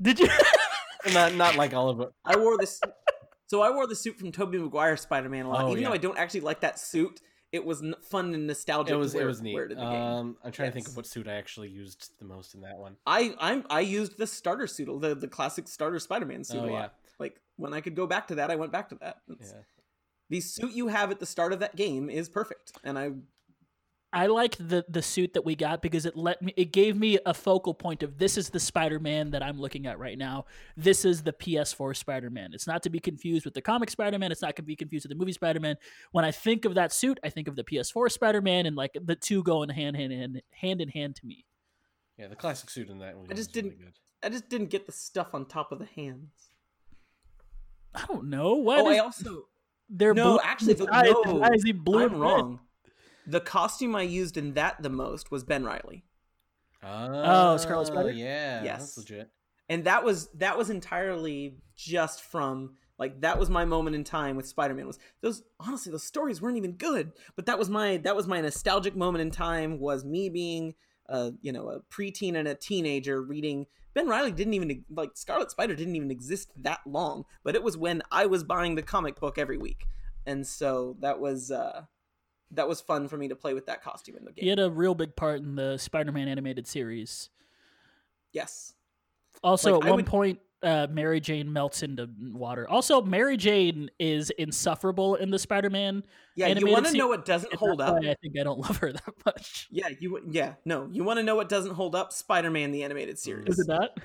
Did 0.00 0.18
you? 0.20 0.28
not 1.12 1.34
not 1.34 1.56
like 1.56 1.74
all 1.74 1.90
of 1.90 2.00
it. 2.00 2.08
I 2.24 2.38
wore 2.38 2.56
this. 2.56 2.80
so 3.46 3.60
I 3.60 3.70
wore 3.70 3.86
the 3.86 3.96
suit 3.96 4.16
from 4.18 4.32
Tobey 4.32 4.56
Maguire 4.56 4.96
Spider 4.96 5.28
Man 5.28 5.44
a 5.44 5.50
lot. 5.50 5.64
Oh, 5.64 5.72
Even 5.72 5.84
though. 5.84 5.92
I 5.92 5.98
don't 5.98 6.16
actually 6.16 6.40
like 6.40 6.60
that 6.60 6.78
suit, 6.78 7.20
it 7.52 7.64
was 7.64 7.82
fun 8.02 8.34
and 8.34 8.46
nostalgic. 8.46 8.92
It 8.94 8.96
was 8.96 9.14
wear, 9.14 9.24
it 9.24 9.26
was 9.26 9.42
neat. 9.42 9.54
wear 9.54 9.66
it 9.66 9.72
in 9.72 9.78
the 9.78 9.84
game. 9.84 10.02
Um, 10.02 10.36
I'm 10.42 10.50
trying 10.52 10.70
to 10.70 10.74
think 10.74 10.88
of 10.88 10.96
what 10.96 11.06
suit 11.06 11.28
I 11.28 11.34
actually 11.34 11.68
used 11.68 12.12
the 12.18 12.24
most 12.24 12.54
in 12.54 12.62
that 12.62 12.78
one. 12.78 12.96
I 13.06 13.34
I'm 13.38 13.64
I 13.70 13.80
used 13.80 14.16
the 14.18 14.26
starter 14.26 14.66
suit, 14.66 14.88
the 15.00 15.14
the 15.14 15.28
classic 15.28 15.68
starter 15.68 15.98
Spider 15.98 16.26
Man 16.26 16.42
suit 16.44 16.60
Oh, 16.62 16.64
a 16.64 16.72
yeah. 16.72 16.88
Like 17.18 17.38
when 17.56 17.74
I 17.74 17.80
could 17.82 17.94
go 17.94 18.06
back 18.06 18.28
to 18.28 18.34
that, 18.36 18.50
I 18.50 18.56
went 18.56 18.72
back 18.72 18.88
to 18.88 18.94
that. 18.96 19.18
It's- 19.30 19.52
Yeah. 19.54 19.62
The 20.30 20.40
suit 20.40 20.72
you 20.72 20.88
have 20.88 21.10
at 21.10 21.20
the 21.20 21.26
start 21.26 21.52
of 21.52 21.60
that 21.60 21.76
game 21.76 22.08
is 22.08 22.30
perfect, 22.30 22.72
and 22.84 22.98
I 22.98 23.10
I 24.14 24.26
liked 24.26 24.68
the 24.68 24.84
the 24.88 25.00
suit 25.00 25.32
that 25.32 25.44
we 25.44 25.56
got 25.56 25.80
because 25.80 26.04
it 26.04 26.16
let 26.16 26.42
me 26.42 26.52
it 26.56 26.70
gave 26.72 26.96
me 26.96 27.18
a 27.24 27.32
focal 27.32 27.72
point 27.72 28.02
of 28.02 28.18
this 28.18 28.36
is 28.36 28.50
the 28.50 28.60
Spider-Man 28.60 29.30
that 29.30 29.42
I'm 29.42 29.58
looking 29.58 29.86
at 29.86 29.98
right 29.98 30.18
now. 30.18 30.44
This 30.76 31.04
is 31.06 31.22
the 31.22 31.32
PS4 31.32 31.96
Spider-Man. 31.96 32.50
It's 32.52 32.66
not 32.66 32.82
to 32.82 32.90
be 32.90 33.00
confused 33.00 33.46
with 33.46 33.54
the 33.54 33.62
comic 33.62 33.90
Spider-Man, 33.90 34.30
it's 34.30 34.42
not 34.42 34.54
to 34.56 34.62
be 34.62 34.76
confused 34.76 35.06
with 35.06 35.16
the 35.16 35.18
movie 35.18 35.32
Spider-Man. 35.32 35.76
When 36.10 36.24
I 36.26 36.30
think 36.30 36.66
of 36.66 36.74
that 36.74 36.92
suit, 36.92 37.18
I 37.24 37.30
think 37.30 37.48
of 37.48 37.56
the 37.56 37.64
PS4 37.64 38.10
Spider-Man 38.10 38.66
and 38.66 38.76
like 38.76 38.96
the 39.02 39.16
two 39.16 39.42
going 39.42 39.70
hand 39.70 39.96
hand 39.96 40.12
in 40.12 40.42
hand 40.50 40.80
in 40.82 40.88
hand 40.90 41.16
to 41.16 41.26
me. 41.26 41.46
Yeah, 42.18 42.28
the 42.28 42.36
classic 42.36 42.68
suit 42.68 42.90
in 42.90 42.98
that 42.98 43.16
one. 43.16 43.26
I 43.30 43.34
just 43.34 43.48
was 43.48 43.54
didn't- 43.54 43.78
Good. 43.78 43.92
I 44.22 44.28
just 44.28 44.48
didn't 44.48 44.68
get 44.68 44.86
the 44.86 44.92
stuff 44.92 45.34
on 45.34 45.46
top 45.46 45.72
of 45.72 45.78
the 45.80 45.86
hands. 45.96 46.30
I 47.94 48.04
don't 48.06 48.28
know. 48.30 48.54
What 48.54 48.80
oh, 48.80 48.90
is 48.90 48.96
I 48.96 49.00
also 49.00 49.48
they're 49.88 50.14
no, 50.14 50.32
blue- 50.36 50.40
actually, 50.44 50.74
the, 50.74 50.84
his 50.84 50.88
eyes- 50.88 51.06
his 51.06 51.16
no, 51.24 51.42
eyes, 51.42 51.62
he 51.64 51.72
blue 51.72 52.04
I'm 52.04 52.12
and 52.12 52.20
red. 52.20 52.58
Wrong. 53.26 53.30
The 53.32 53.40
costume 53.40 53.94
I 53.96 54.02
used 54.02 54.36
in 54.36 54.54
that 54.54 54.82
the 54.82 54.90
most 54.90 55.30
was 55.30 55.44
Ben 55.44 55.64
Riley. 55.64 56.04
Oh, 56.82 57.56
Scarlet 57.58 57.86
Spider? 57.86 58.10
Yeah, 58.10 58.64
Yes. 58.64 58.80
that's 58.80 58.98
legit. 58.98 59.30
and 59.68 59.84
that 59.84 60.04
was 60.04 60.28
that 60.34 60.58
was 60.58 60.68
entirely 60.70 61.56
just 61.76 62.22
from 62.22 62.74
like 62.98 63.20
that 63.20 63.38
was 63.38 63.48
my 63.48 63.64
moment 63.64 63.94
in 63.96 64.04
time 64.04 64.36
with 64.36 64.46
spider-man 64.46 64.86
was 64.86 64.98
those 65.20 65.42
honestly 65.60 65.90
those 65.92 66.02
stories 66.04 66.40
weren't 66.42 66.56
even 66.56 66.72
good 66.72 67.12
but 67.36 67.46
that 67.46 67.58
was 67.58 67.70
my 67.70 67.96
that 67.98 68.14
was 68.16 68.26
my 68.26 68.40
nostalgic 68.40 68.94
moment 68.96 69.22
in 69.22 69.30
time 69.30 69.78
was 69.78 70.04
me 70.04 70.28
being 70.28 70.74
a 71.06 71.32
you 71.40 71.52
know 71.52 71.68
a 71.70 71.80
preteen 71.94 72.36
and 72.36 72.46
a 72.48 72.54
teenager 72.54 73.22
reading 73.22 73.66
ben 73.94 74.08
riley 74.08 74.30
didn't 74.32 74.54
even 74.54 74.84
like 74.90 75.10
scarlet 75.14 75.50
spider 75.50 75.74
didn't 75.74 75.96
even 75.96 76.10
exist 76.10 76.50
that 76.56 76.80
long 76.86 77.24
but 77.44 77.54
it 77.54 77.62
was 77.62 77.76
when 77.76 78.02
i 78.12 78.26
was 78.26 78.44
buying 78.44 78.74
the 78.74 78.82
comic 78.82 79.18
book 79.18 79.38
every 79.38 79.56
week 79.58 79.86
and 80.26 80.46
so 80.46 80.96
that 81.00 81.18
was 81.20 81.50
uh 81.50 81.82
that 82.52 82.68
was 82.68 82.80
fun 82.80 83.08
for 83.08 83.16
me 83.16 83.28
to 83.28 83.36
play 83.36 83.54
with 83.54 83.66
that 83.66 83.82
costume 83.82 84.16
in 84.16 84.24
the 84.24 84.32
game 84.32 84.42
He 84.44 84.48
had 84.48 84.58
a 84.60 84.70
real 84.70 84.94
big 84.94 85.16
part 85.16 85.40
in 85.40 85.54
the 85.56 85.78
Spider-Man 85.78 86.28
animated 86.28 86.66
series. 86.66 87.30
yes 88.32 88.74
Also, 89.42 89.74
Like, 89.74 89.82
at 89.82 89.86
I 89.86 89.90
one 89.90 89.96
would- 89.98 90.06
point, 90.06 90.40
uh, 90.62 90.86
Mary 90.90 91.18
Jane 91.18 91.52
melts 91.52 91.82
into 91.82 92.08
water. 92.32 92.68
Also, 92.70 93.02
Mary 93.02 93.36
Jane 93.36 93.90
is 93.98 94.30
insufferable 94.30 95.16
in 95.16 95.30
the 95.30 95.38
Spider-Man. 95.38 96.04
Yeah, 96.36 96.46
you 96.48 96.66
want 96.68 96.86
to 96.86 96.96
know 96.96 97.08
what 97.08 97.24
doesn't 97.24 97.52
hold 97.54 97.80
up? 97.80 97.96
I 97.96 98.14
think 98.22 98.38
I 98.38 98.44
don't 98.44 98.60
love 98.66 98.76
her 98.76 98.92
that 98.92 99.14
much. 99.26 99.66
Yeah, 99.72 99.88
you 99.98 100.20
yeah, 100.30 100.54
no, 100.64 100.88
you 100.92 101.02
want 101.02 101.18
to 101.18 101.24
know 101.24 101.34
what 101.34 101.48
doesn't 101.48 101.74
hold 101.74 101.96
up? 101.96 102.12
Spider-Man 102.12 102.70
the 102.70 102.84
animated 102.84 103.18
series. 103.18 103.48
Is 103.48 103.58
it 103.58 103.66
not? 103.66 103.98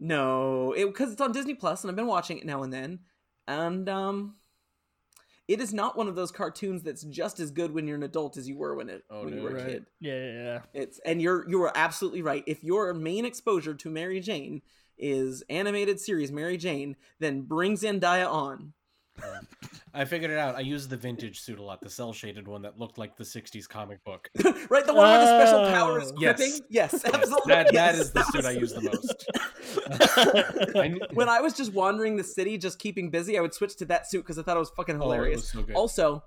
No, 0.00 0.72
it 0.72 0.86
because 0.86 1.12
it's 1.12 1.20
on 1.20 1.32
Disney 1.32 1.54
Plus 1.54 1.82
and 1.84 1.90
I've 1.90 1.96
been 1.96 2.06
watching 2.06 2.38
it 2.38 2.46
now 2.46 2.62
and 2.62 2.72
then. 2.72 3.00
And 3.46 3.86
um 3.90 4.36
it 5.48 5.60
is 5.60 5.72
not 5.74 5.96
one 5.96 6.06
of 6.08 6.14
those 6.14 6.30
cartoons 6.30 6.82
that's 6.82 7.02
just 7.04 7.40
as 7.40 7.50
good 7.50 7.72
when 7.72 7.86
you're 7.86 7.96
an 7.96 8.02
adult 8.02 8.36
as 8.36 8.46
you 8.48 8.56
were 8.56 8.74
when 8.74 8.88
it 8.90 9.02
Oh, 9.10 9.24
when 9.24 9.30
you 9.34 9.40
no. 9.40 9.42
were 9.44 9.56
a 9.56 9.64
kid. 9.64 9.86
Yeah, 10.00 10.14
yeah, 10.14 10.32
yeah. 10.32 10.60
It's 10.74 11.00
and 11.04 11.20
you're 11.20 11.48
you 11.48 11.60
are 11.62 11.72
absolutely 11.74 12.22
right. 12.22 12.44
If 12.46 12.62
your 12.62 12.92
main 12.94 13.24
exposure 13.24 13.74
to 13.74 13.90
Mary 13.90 14.20
Jane 14.20 14.62
is 14.98 15.42
animated 15.48 15.98
series 16.00 16.30
Mary 16.30 16.56
Jane, 16.56 16.96
then 17.18 17.42
bring 17.42 17.76
Zendaya 17.76 18.30
on. 18.30 18.72
I 19.94 20.04
figured 20.04 20.30
it 20.30 20.38
out. 20.38 20.54
I 20.54 20.60
used 20.60 20.90
the 20.90 20.96
vintage 20.96 21.40
suit 21.40 21.58
a 21.58 21.62
lot, 21.62 21.80
the 21.80 21.88
cell 21.90 22.12
shaded 22.12 22.46
one 22.46 22.62
that 22.62 22.78
looked 22.78 22.98
like 22.98 23.16
the 23.16 23.24
'60s 23.24 23.68
comic 23.68 24.04
book. 24.04 24.30
right, 24.70 24.86
the 24.86 24.94
one 24.94 25.08
where 25.08 25.18
the 25.20 25.44
special 25.44 25.70
power 25.70 26.00
is 26.00 26.12
Oh. 26.12 26.14
Yes. 26.20 26.36
gripping. 26.36 26.54
Yes, 26.70 26.92
Yes, 26.92 27.04
absolutely. 27.04 27.54
that 27.54 27.66
that 27.66 27.72
yes, 27.74 27.98
is 27.98 28.12
the 28.12 28.22
suit 28.24 28.44
I 28.44 28.50
use 28.52 28.72
the 28.74 28.82
most. 28.82 29.26
I 30.76 30.88
kn- 30.88 31.00
when 31.14 31.28
I 31.28 31.40
was 31.40 31.54
just 31.54 31.72
wandering 31.72 32.16
the 32.16 32.24
city, 32.24 32.58
just 32.58 32.78
keeping 32.78 33.10
busy, 33.10 33.38
I 33.38 33.40
would 33.40 33.54
switch 33.54 33.76
to 33.76 33.84
that 33.86 34.08
suit 34.08 34.22
because 34.22 34.38
I 34.38 34.42
thought 34.42 34.56
it 34.56 34.60
was 34.60 34.70
fucking 34.70 34.96
Oh, 34.96 35.10
it 35.10 35.14
hilarious. 35.14 35.36
was 35.40 35.48
so 35.50 35.62
good. 35.62 35.74
Also, 35.74 36.22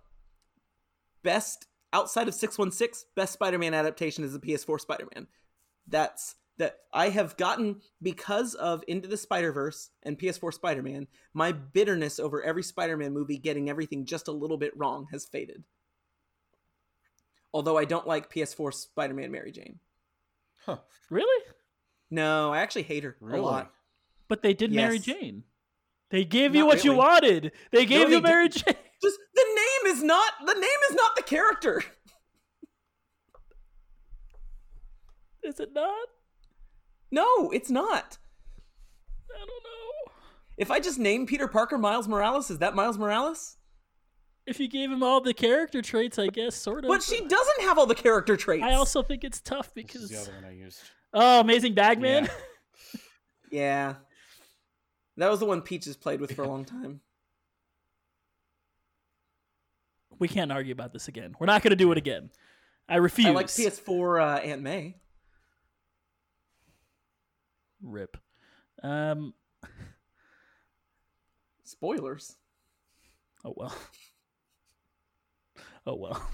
best 1.23 1.67
outside 1.93 2.27
of 2.27 2.33
616, 2.33 3.07
best 3.15 3.33
Spider-Man 3.33 3.73
adaptation 3.73 4.23
is 4.23 4.33
the 4.33 4.39
PS4 4.39 4.79
Spider-Man. 4.79 5.27
That's 5.87 6.35
that 6.61 6.77
I 6.93 7.09
have 7.09 7.37
gotten 7.37 7.81
because 8.03 8.53
of 8.53 8.83
Into 8.87 9.07
the 9.07 9.17
Spider-Verse 9.17 9.89
and 10.03 10.17
PS4 10.17 10.53
Spider-Man, 10.53 11.07
my 11.33 11.51
bitterness 11.51 12.19
over 12.19 12.43
every 12.43 12.61
Spider-Man 12.61 13.13
movie 13.13 13.39
getting 13.39 13.67
everything 13.67 14.05
just 14.05 14.27
a 14.27 14.31
little 14.31 14.57
bit 14.57 14.77
wrong 14.77 15.07
has 15.11 15.25
faded. 15.25 15.63
Although 17.51 17.79
I 17.79 17.85
don't 17.85 18.05
like 18.05 18.31
PS4 18.31 18.75
Spider-Man 18.75 19.31
Mary 19.31 19.51
Jane. 19.51 19.79
Huh. 20.63 20.77
Really? 21.09 21.45
No, 22.11 22.53
I 22.53 22.59
actually 22.59 22.83
hate 22.83 23.05
her 23.05 23.17
Really? 23.19 23.39
a 23.39 23.41
lot. 23.41 23.71
But 24.27 24.43
they 24.43 24.53
did 24.53 24.71
Mary 24.71 24.99
Jane. 24.99 25.43
They 26.11 26.25
gave 26.25 26.53
you 26.53 26.61
Not 26.61 26.67
what 26.67 26.83
you 26.83 26.93
wanted. 26.93 27.53
They 27.71 27.87
gave 27.87 28.09
they 28.09 28.17
you 28.17 28.21
Mary 28.21 28.49
Jane. 28.49 28.75
Just 29.01 29.17
the 29.33 29.45
name 29.45 29.95
is 29.95 30.03
not 30.03 30.31
the 30.45 30.53
name 30.53 30.79
is 30.91 30.95
not 30.95 31.15
the 31.15 31.23
character. 31.23 31.83
Is 35.43 35.59
it 35.59 35.73
not? 35.73 36.07
No, 37.11 37.51
it's 37.51 37.69
not. 37.69 38.17
I 39.29 39.39
don't 39.39 39.47
know. 39.47 40.13
If 40.57 40.71
I 40.71 40.79
just 40.79 40.99
name 40.99 41.25
Peter 41.25 41.47
Parker 41.47 41.77
Miles 41.77 42.07
Morales, 42.07 42.49
is 42.49 42.59
that 42.59 42.75
Miles 42.75 42.97
Morales? 42.97 43.57
If 44.45 44.59
you 44.59 44.67
gave 44.67 44.91
him 44.91 45.03
all 45.03 45.21
the 45.21 45.33
character 45.33 45.81
traits, 45.81 46.17
I 46.17 46.27
guess 46.27 46.55
sort 46.55 46.83
of. 46.83 46.89
But 46.89 47.03
she 47.03 47.19
doesn't 47.25 47.61
have 47.61 47.77
all 47.77 47.85
the 47.85 47.95
character 47.95 48.35
traits. 48.35 48.63
I 48.63 48.73
also 48.73 49.03
think 49.03 49.23
it's 49.23 49.39
tough 49.39 49.73
This 49.73 49.83
is 49.95 50.09
because 50.09 50.09
the 50.09 50.17
other 50.17 50.33
one 50.41 50.45
I 50.45 50.53
used. 50.55 50.81
oh, 51.13 51.39
Amazing 51.41 51.73
Bagman. 51.73 52.25
Yeah. 52.25 52.29
Yeah. 53.51 53.95
That 55.17 55.29
was 55.29 55.41
the 55.41 55.45
one 55.45 55.61
Peaches 55.61 55.97
played 55.97 56.21
with 56.21 56.31
for 56.31 56.43
a 56.43 56.47
long 56.47 56.63
time. 56.63 57.01
we 60.21 60.27
can't 60.27 60.51
argue 60.51 60.71
about 60.71 60.93
this 60.93 61.07
again. 61.07 61.35
We're 61.39 61.47
not 61.47 61.63
going 61.63 61.71
to 61.71 61.75
do 61.75 61.91
it 61.91 61.97
again. 61.97 62.29
I 62.87 62.97
refuse. 62.97 63.27
I 63.27 63.31
like 63.31 63.47
PS4 63.47 64.21
uh, 64.21 64.39
Aunt 64.41 64.61
May. 64.61 64.95
Rip. 67.81 68.17
Um. 68.83 69.33
Spoilers. 71.63 72.35
Oh 73.45 73.53
well. 73.55 73.75
Oh 75.87 75.95
well. 75.95 76.29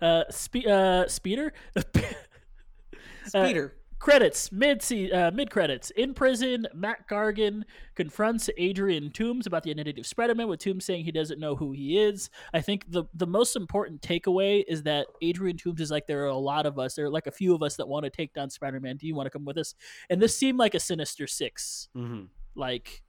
Uh, 0.00 0.22
spe- 0.30 0.64
uh 0.64 1.08
speeder. 1.08 1.52
Speeder. 3.26 3.74
Credits 4.02 4.50
mid 4.50 4.82
uh, 5.12 5.30
mid 5.32 5.48
credits 5.48 5.90
in 5.90 6.12
prison. 6.12 6.66
Mac 6.74 7.08
Gargan 7.08 7.62
confronts 7.94 8.50
Adrian 8.58 9.10
Toomes 9.10 9.46
about 9.46 9.62
the 9.62 9.70
identity 9.70 10.00
of 10.00 10.08
Spider-Man, 10.08 10.48
with 10.48 10.58
Toomes 10.58 10.82
saying 10.82 11.04
he 11.04 11.12
doesn't 11.12 11.38
know 11.38 11.54
who 11.54 11.70
he 11.70 12.00
is. 12.00 12.28
I 12.52 12.62
think 12.62 12.90
the 12.90 13.04
the 13.14 13.28
most 13.28 13.54
important 13.54 14.02
takeaway 14.02 14.64
is 14.66 14.82
that 14.82 15.06
Adrian 15.22 15.56
Toomes 15.56 15.78
is 15.78 15.92
like 15.92 16.08
there 16.08 16.24
are 16.24 16.26
a 16.26 16.36
lot 16.36 16.66
of 16.66 16.80
us. 16.80 16.96
There 16.96 17.04
are 17.04 17.10
like 17.10 17.28
a 17.28 17.30
few 17.30 17.54
of 17.54 17.62
us 17.62 17.76
that 17.76 17.86
want 17.86 18.02
to 18.02 18.10
take 18.10 18.34
down 18.34 18.50
Spider-Man. 18.50 18.96
Do 18.96 19.06
you 19.06 19.14
want 19.14 19.26
to 19.26 19.30
come 19.30 19.44
with 19.44 19.56
us? 19.56 19.76
And 20.10 20.20
this 20.20 20.36
seemed 20.36 20.58
like 20.58 20.74
a 20.74 20.80
Sinister 20.80 21.28
Six 21.28 21.88
hmm 21.94 22.22
like 22.54 23.02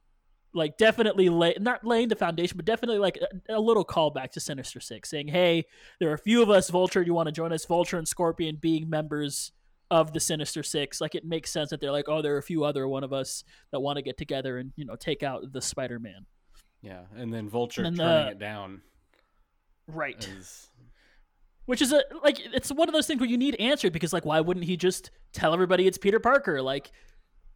like 0.54 0.78
definitely 0.78 1.28
lay 1.28 1.56
not 1.60 1.84
laying 1.84 2.08
the 2.08 2.16
foundation 2.16 2.56
but 2.56 2.66
definitely 2.66 3.00
like 3.00 3.18
a, 3.50 3.58
a 3.58 3.60
little 3.60 3.84
callback 3.84 4.32
to 4.32 4.40
sinister 4.40 4.80
six 4.80 5.10
saying 5.10 5.28
hey 5.28 5.66
there 6.00 6.10
are 6.10 6.14
a 6.14 6.20
few 6.20 6.42
of 6.42 6.50
us 6.50 6.70
vulture 6.70 7.02
you 7.02 7.14
want 7.14 7.28
to 7.28 7.32
join 7.34 7.52
us 7.52 7.66
vulture 7.66 7.98
and 7.98 8.08
scorpion 8.08 8.58
being 8.62 8.90
members 8.90 9.52
of 9.98 10.12
the 10.14 10.20
sinister 10.20 10.64
six 10.64 11.00
like 11.02 11.14
it 11.16 11.24
makes 11.26 11.52
sense 11.52 11.70
that 11.70 11.80
they're 11.82 11.92
like 12.00 12.10
oh 12.10 12.22
there 12.22 12.34
are 12.36 12.40
a 12.40 12.44
few 12.54 12.64
other 12.64 12.88
one 12.88 13.04
of 13.04 13.14
us 13.14 13.44
that 13.72 13.80
want 13.80 13.96
to 13.98 14.02
get 14.02 14.18
together 14.18 14.58
and 14.58 14.72
you 14.76 14.86
know 14.86 14.96
take 14.96 15.22
out 15.24 15.40
the 15.52 15.62
spider-man 15.62 16.26
Yeah, 16.82 17.02
and 17.16 17.32
then 17.34 17.48
Vulture 17.50 17.84
And 17.84 17.96
then 17.98 18.06
turning 18.08 18.26
the- 18.26 18.32
it 18.32 18.40
down 18.40 18.82
right 19.88 20.28
is 20.38 20.70
which 21.66 21.82
is 21.82 21.92
a 21.94 22.02
like 22.24 22.40
it's 22.40 22.72
one 22.72 22.88
of 22.90 22.94
those 22.94 23.08
things 23.08 23.20
where 23.20 23.30
you 23.30 23.38
need 23.38 23.56
answered 23.60 23.94
because 23.94 24.14
like 24.14 24.26
why 24.26 24.40
wouldn't 24.42 24.66
he 24.66 24.76
just 24.78 25.12
tell 25.32 25.54
everybody 25.54 25.86
it's 25.88 25.98
peter 25.98 26.20
parker 26.20 26.62
like 26.62 26.92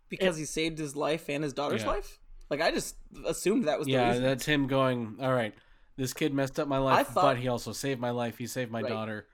Because 0.10 0.38
he 0.38 0.46
saved 0.46 0.78
his 0.78 0.96
life 0.96 1.30
and 1.30 1.44
his 1.44 1.54
daughter's 1.54 1.82
Yeah. 1.84 1.90
life? 1.90 2.20
Like, 2.50 2.62
I 2.62 2.72
just 2.72 2.96
assumed 3.26 3.66
that 3.68 3.78
was 3.78 3.88
the 3.88 3.92
yeah. 3.94 4.08
reason. 4.08 4.24
That's 4.24 4.46
him 4.46 4.68
going. 4.68 5.18
All 5.20 5.34
right, 5.34 5.54
this 5.98 6.14
kid 6.14 6.34
messed 6.34 6.58
up 6.62 6.68
my 6.70 6.78
life, 6.78 7.08
thought- 7.08 7.24
but 7.24 7.38
he 7.38 7.50
also 7.50 7.74
saved 7.74 8.00
my 8.00 8.12
life. 8.12 8.38
He 8.38 8.48
saved 8.48 8.72
my 8.72 8.82
Right. 8.82 8.88
daughter, 8.90 9.28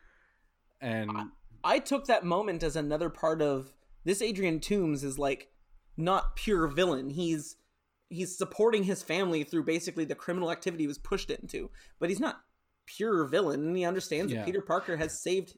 and 0.81 1.11
I 1.15 1.25
took 1.79 2.05
that 2.07 2.25
moment 2.25 2.61
as 2.63 2.75
another 2.75 3.09
part 3.09 3.41
of 3.41 3.71
this 4.03 4.21
Adrian 4.21 4.59
Toomes 4.59 5.03
is 5.03 5.17
like 5.17 5.49
not 5.97 6.35
pure 6.35 6.67
villain. 6.67 7.09
He's 7.09 7.55
he's 8.09 8.37
supporting 8.37 8.83
his 8.83 9.01
family 9.01 9.43
through 9.43 9.63
basically 9.63 10.05
the 10.05 10.13
criminal 10.15 10.51
activity 10.51 10.83
he 10.83 10.87
was 10.87 10.99
pushed 10.99 11.31
into. 11.31 11.69
But 11.99 12.09
he's 12.09 12.19
not 12.19 12.41
pure 12.85 13.25
villain 13.25 13.65
and 13.67 13.77
he 13.77 13.85
understands 13.85 14.31
Yeah. 14.31 14.39
that 14.39 14.45
Peter 14.45 14.61
Parker 14.61 14.97
has 14.97 15.19
saved 15.21 15.57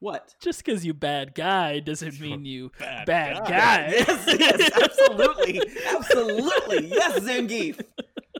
what? 0.00 0.36
just 0.40 0.64
because 0.64 0.84
you 0.84 0.94
bad 0.94 1.34
guy 1.34 1.80
doesn't 1.80 2.20
mean 2.20 2.44
you 2.44 2.70
Bad 2.78 3.06
bad, 3.06 3.36
guy. 3.38 3.48
guy, 3.48 3.88
yes, 3.90 4.34
yes, 4.38 4.70
absolutely. 4.80 5.60
absolutely. 5.88 6.86
Yes, 6.88 7.18
Zangief. 7.18 7.80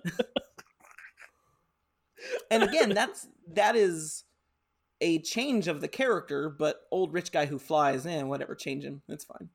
and 2.50 2.62
again, 2.62 2.90
that's 2.90 3.26
that 3.54 3.74
is 3.74 4.22
a 5.00 5.18
change 5.20 5.68
of 5.68 5.80
the 5.80 5.88
character, 5.88 6.48
but 6.50 6.80
old 6.90 7.12
rich 7.12 7.32
guy 7.32 7.46
who 7.46 7.58
flies, 7.58 8.04
and 8.06 8.28
whatever, 8.28 8.54
change 8.54 8.84
him. 8.84 9.02
It's 9.08 9.24
fine. 9.24 9.48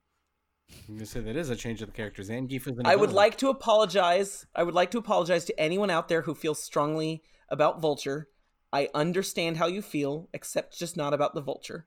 I'm 0.89 1.03
say 1.05 1.19
that 1.19 1.35
is 1.35 1.49
a 1.49 1.55
change 1.55 1.81
of 1.81 1.89
the 1.89 1.93
characters. 1.93 2.29
Zangief 2.29 2.67
is. 2.67 2.77
I 2.85 2.95
would 2.95 3.11
like 3.11 3.37
to 3.39 3.49
apologize. 3.49 4.45
I 4.55 4.63
would 4.63 4.73
like 4.73 4.91
to 4.91 4.97
apologize 4.97 5.45
to 5.45 5.59
anyone 5.59 5.89
out 5.89 6.07
there 6.07 6.23
who 6.23 6.33
feels 6.33 6.61
strongly 6.63 7.21
about 7.49 7.81
Vulture. 7.81 8.29
I 8.71 8.89
understand 8.95 9.57
how 9.57 9.67
you 9.67 9.81
feel, 9.83 10.29
except 10.33 10.77
just 10.79 10.97
not 10.97 11.13
about 11.13 11.35
the 11.35 11.41
Vulture. 11.41 11.85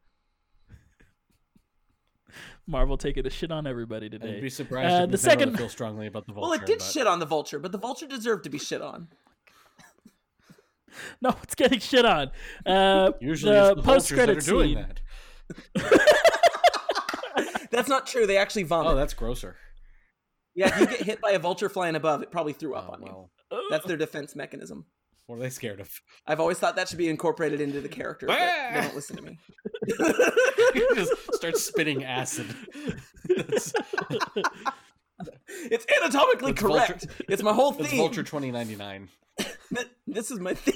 Marvel 2.66 2.96
taking 2.96 3.26
a 3.26 3.30
shit 3.30 3.50
on 3.50 3.66
everybody 3.66 4.08
today. 4.08 4.26
I'd 4.26 4.30
today. 4.32 4.40
be 4.42 4.50
surprised 4.50 4.92
Uh, 4.92 5.04
if 5.04 5.10
the 5.10 5.16
Nintendo 5.16 5.20
second- 5.20 5.56
feel 5.58 5.68
strongly 5.68 6.06
about 6.06 6.26
the 6.26 6.32
Vulture. 6.32 6.50
well, 6.50 6.58
it 6.60 6.66
did 6.66 6.78
but- 6.78 6.84
shit 6.86 7.06
on 7.06 7.18
the 7.18 7.26
Vulture, 7.26 7.58
but 7.58 7.72
the 7.72 7.78
Vulture 7.78 8.06
deserved 8.06 8.44
to 8.44 8.50
be 8.50 8.58
shit 8.58 8.82
on. 8.82 9.08
No, 11.20 11.34
it's 11.42 11.54
getting 11.54 11.80
shit 11.80 12.04
on. 12.04 12.30
Uh, 12.64 13.12
Usually, 13.20 13.52
the 13.54 13.74
the 13.74 13.82
post 13.82 14.10
vultures 14.10 14.10
that 14.10 14.22
are 14.22 14.26
credit 14.34 14.44
doing 14.46 14.74
scene. 14.76 14.86
that. 15.84 17.68
That's 17.70 17.88
not 17.88 18.06
true. 18.06 18.26
They 18.26 18.38
actually 18.38 18.62
vomit. 18.62 18.92
Oh, 18.92 18.96
that's 18.96 19.12
grosser. 19.12 19.56
Yeah, 20.54 20.68
if 20.68 20.80
you 20.80 20.86
get 20.86 21.00
hit 21.06 21.20
by 21.20 21.32
a 21.32 21.38
vulture 21.38 21.68
flying 21.68 21.96
above, 21.96 22.22
it 22.22 22.30
probably 22.30 22.54
threw 22.54 22.74
up 22.74 22.86
Oh, 22.88 22.92
on 22.94 23.02
you. 23.50 23.62
That's 23.70 23.84
their 23.84 23.98
defense 23.98 24.34
mechanism. 24.34 24.86
what 25.26 25.36
are 25.36 25.40
they 25.40 25.50
scared 25.50 25.80
of? 25.80 25.90
I've 26.26 26.40
always 26.40 26.58
thought 26.58 26.76
that 26.76 26.88
should 26.88 26.96
be 26.98 27.08
incorporated 27.10 27.60
into 27.60 27.82
the 27.82 27.88
character. 27.88 28.26
But 28.26 28.38
they 28.38 28.80
don't 28.80 28.94
listen 28.94 29.16
to 29.16 29.22
me. 29.22 29.38
You 30.74 30.88
just 30.94 31.12
start 31.34 31.56
spitting 31.58 32.04
acid. 32.04 32.46
It's 33.28 33.74
anatomically 36.00 36.52
That's 36.52 36.62
Vulture- 36.62 36.86
correct. 36.86 37.06
It's 37.28 37.42
my 37.42 37.52
whole 37.52 37.72
that's 37.72 37.90
theme. 37.90 37.98
Vulture 37.98 38.22
2099. 38.22 39.08
This 40.06 40.30
is 40.30 40.38
my 40.38 40.54
theme. 40.54 40.74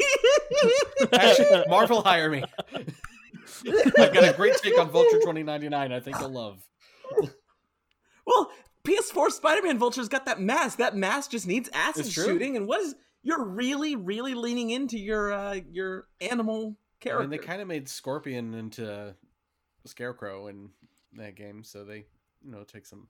Actually, 1.12 1.64
Marvel 1.68 2.02
hire 2.02 2.28
me. 2.30 2.42
I've 2.74 4.12
got 4.12 4.24
a 4.28 4.34
great 4.36 4.56
take 4.56 4.78
on 4.78 4.90
Vulture 4.90 5.18
2099. 5.18 5.92
I 5.92 6.00
think 6.00 6.18
you'll 6.18 6.30
love. 6.30 6.62
well, 8.26 8.50
PS4 8.84 9.30
Spider-Man 9.30 9.78
Vulture's 9.78 10.08
got 10.08 10.26
that 10.26 10.40
mask. 10.40 10.78
That 10.78 10.96
mask 10.96 11.30
just 11.30 11.46
needs 11.46 11.70
acid 11.72 12.06
shooting. 12.06 12.56
And 12.56 12.66
what 12.66 12.80
is 12.80 12.94
you're 13.22 13.44
really, 13.44 13.96
really 13.96 14.34
leaning 14.34 14.70
into 14.70 14.98
your 14.98 15.32
uh 15.32 15.60
your 15.70 16.06
animal 16.20 16.76
I 16.76 17.04
character. 17.04 17.20
mean, 17.28 17.30
they 17.30 17.38
kind 17.38 17.62
of 17.62 17.68
made 17.68 17.88
Scorpion 17.88 18.54
into 18.54 19.14
Scarecrow 19.86 20.48
in 20.48 20.70
that 21.14 21.34
game, 21.34 21.64
so 21.64 21.84
they, 21.84 22.04
you 22.44 22.50
know, 22.50 22.64
take 22.64 22.86
some. 22.86 23.08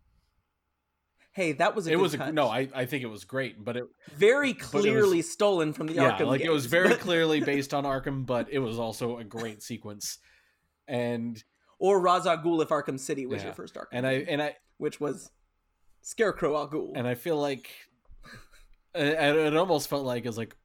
Hey, 1.41 1.53
that 1.53 1.75
was 1.75 1.87
a 1.87 1.93
it 1.93 1.99
was 1.99 2.15
a, 2.15 2.31
no. 2.33 2.49
I, 2.49 2.69
I 2.75 2.85
think 2.87 3.03
it 3.03 3.07
was 3.09 3.25
great, 3.25 3.65
but 3.65 3.77
it 3.77 3.85
very 4.17 4.51
it 4.51 4.59
was- 4.59 4.67
clearly 4.67 5.23
stolen 5.23 5.73
from 5.73 5.87
the 5.87 5.95
yeah, 5.95 6.11
Arkham. 6.19 6.27
like 6.27 6.41
it 6.43 6.51
was 6.51 6.67
very 6.67 6.89
but- 6.91 7.01
clearly 7.07 7.41
based 7.41 7.73
on 7.73 7.85
Arkham, 7.85 8.27
but 8.27 8.49
it 8.51 8.59
was 8.59 8.79
also 8.79 9.19
a 9.19 9.25
great 9.25 9.63
sequence. 9.63 10.19
And 10.87 11.43
or 11.79 12.01
Ra's 12.01 12.27
al 12.27 12.39
Ghul 12.39 12.63
if 12.63 12.69
Arkham 12.69 12.99
City 13.01 13.25
was 13.27 13.39
Yeah. 13.41 13.47
your 13.47 13.55
first 13.55 13.75
Arkham, 13.75 13.87
and 13.93 14.07
I 14.07 14.13
and 14.33 14.43
I 14.43 14.57
which 14.77 15.01
was 15.01 15.31
Scarecrow 16.03 16.57
al 16.57 16.69
Ghul. 16.69 16.93
and 16.95 17.07
I 17.07 17.15
feel 17.15 17.39
like 17.41 17.71
uh, 18.95 18.99
it, 19.01 19.37
it 19.37 19.57
almost 19.57 19.89
felt 19.89 20.05
like 20.05 20.27
it's 20.27 20.37
like, 20.37 20.57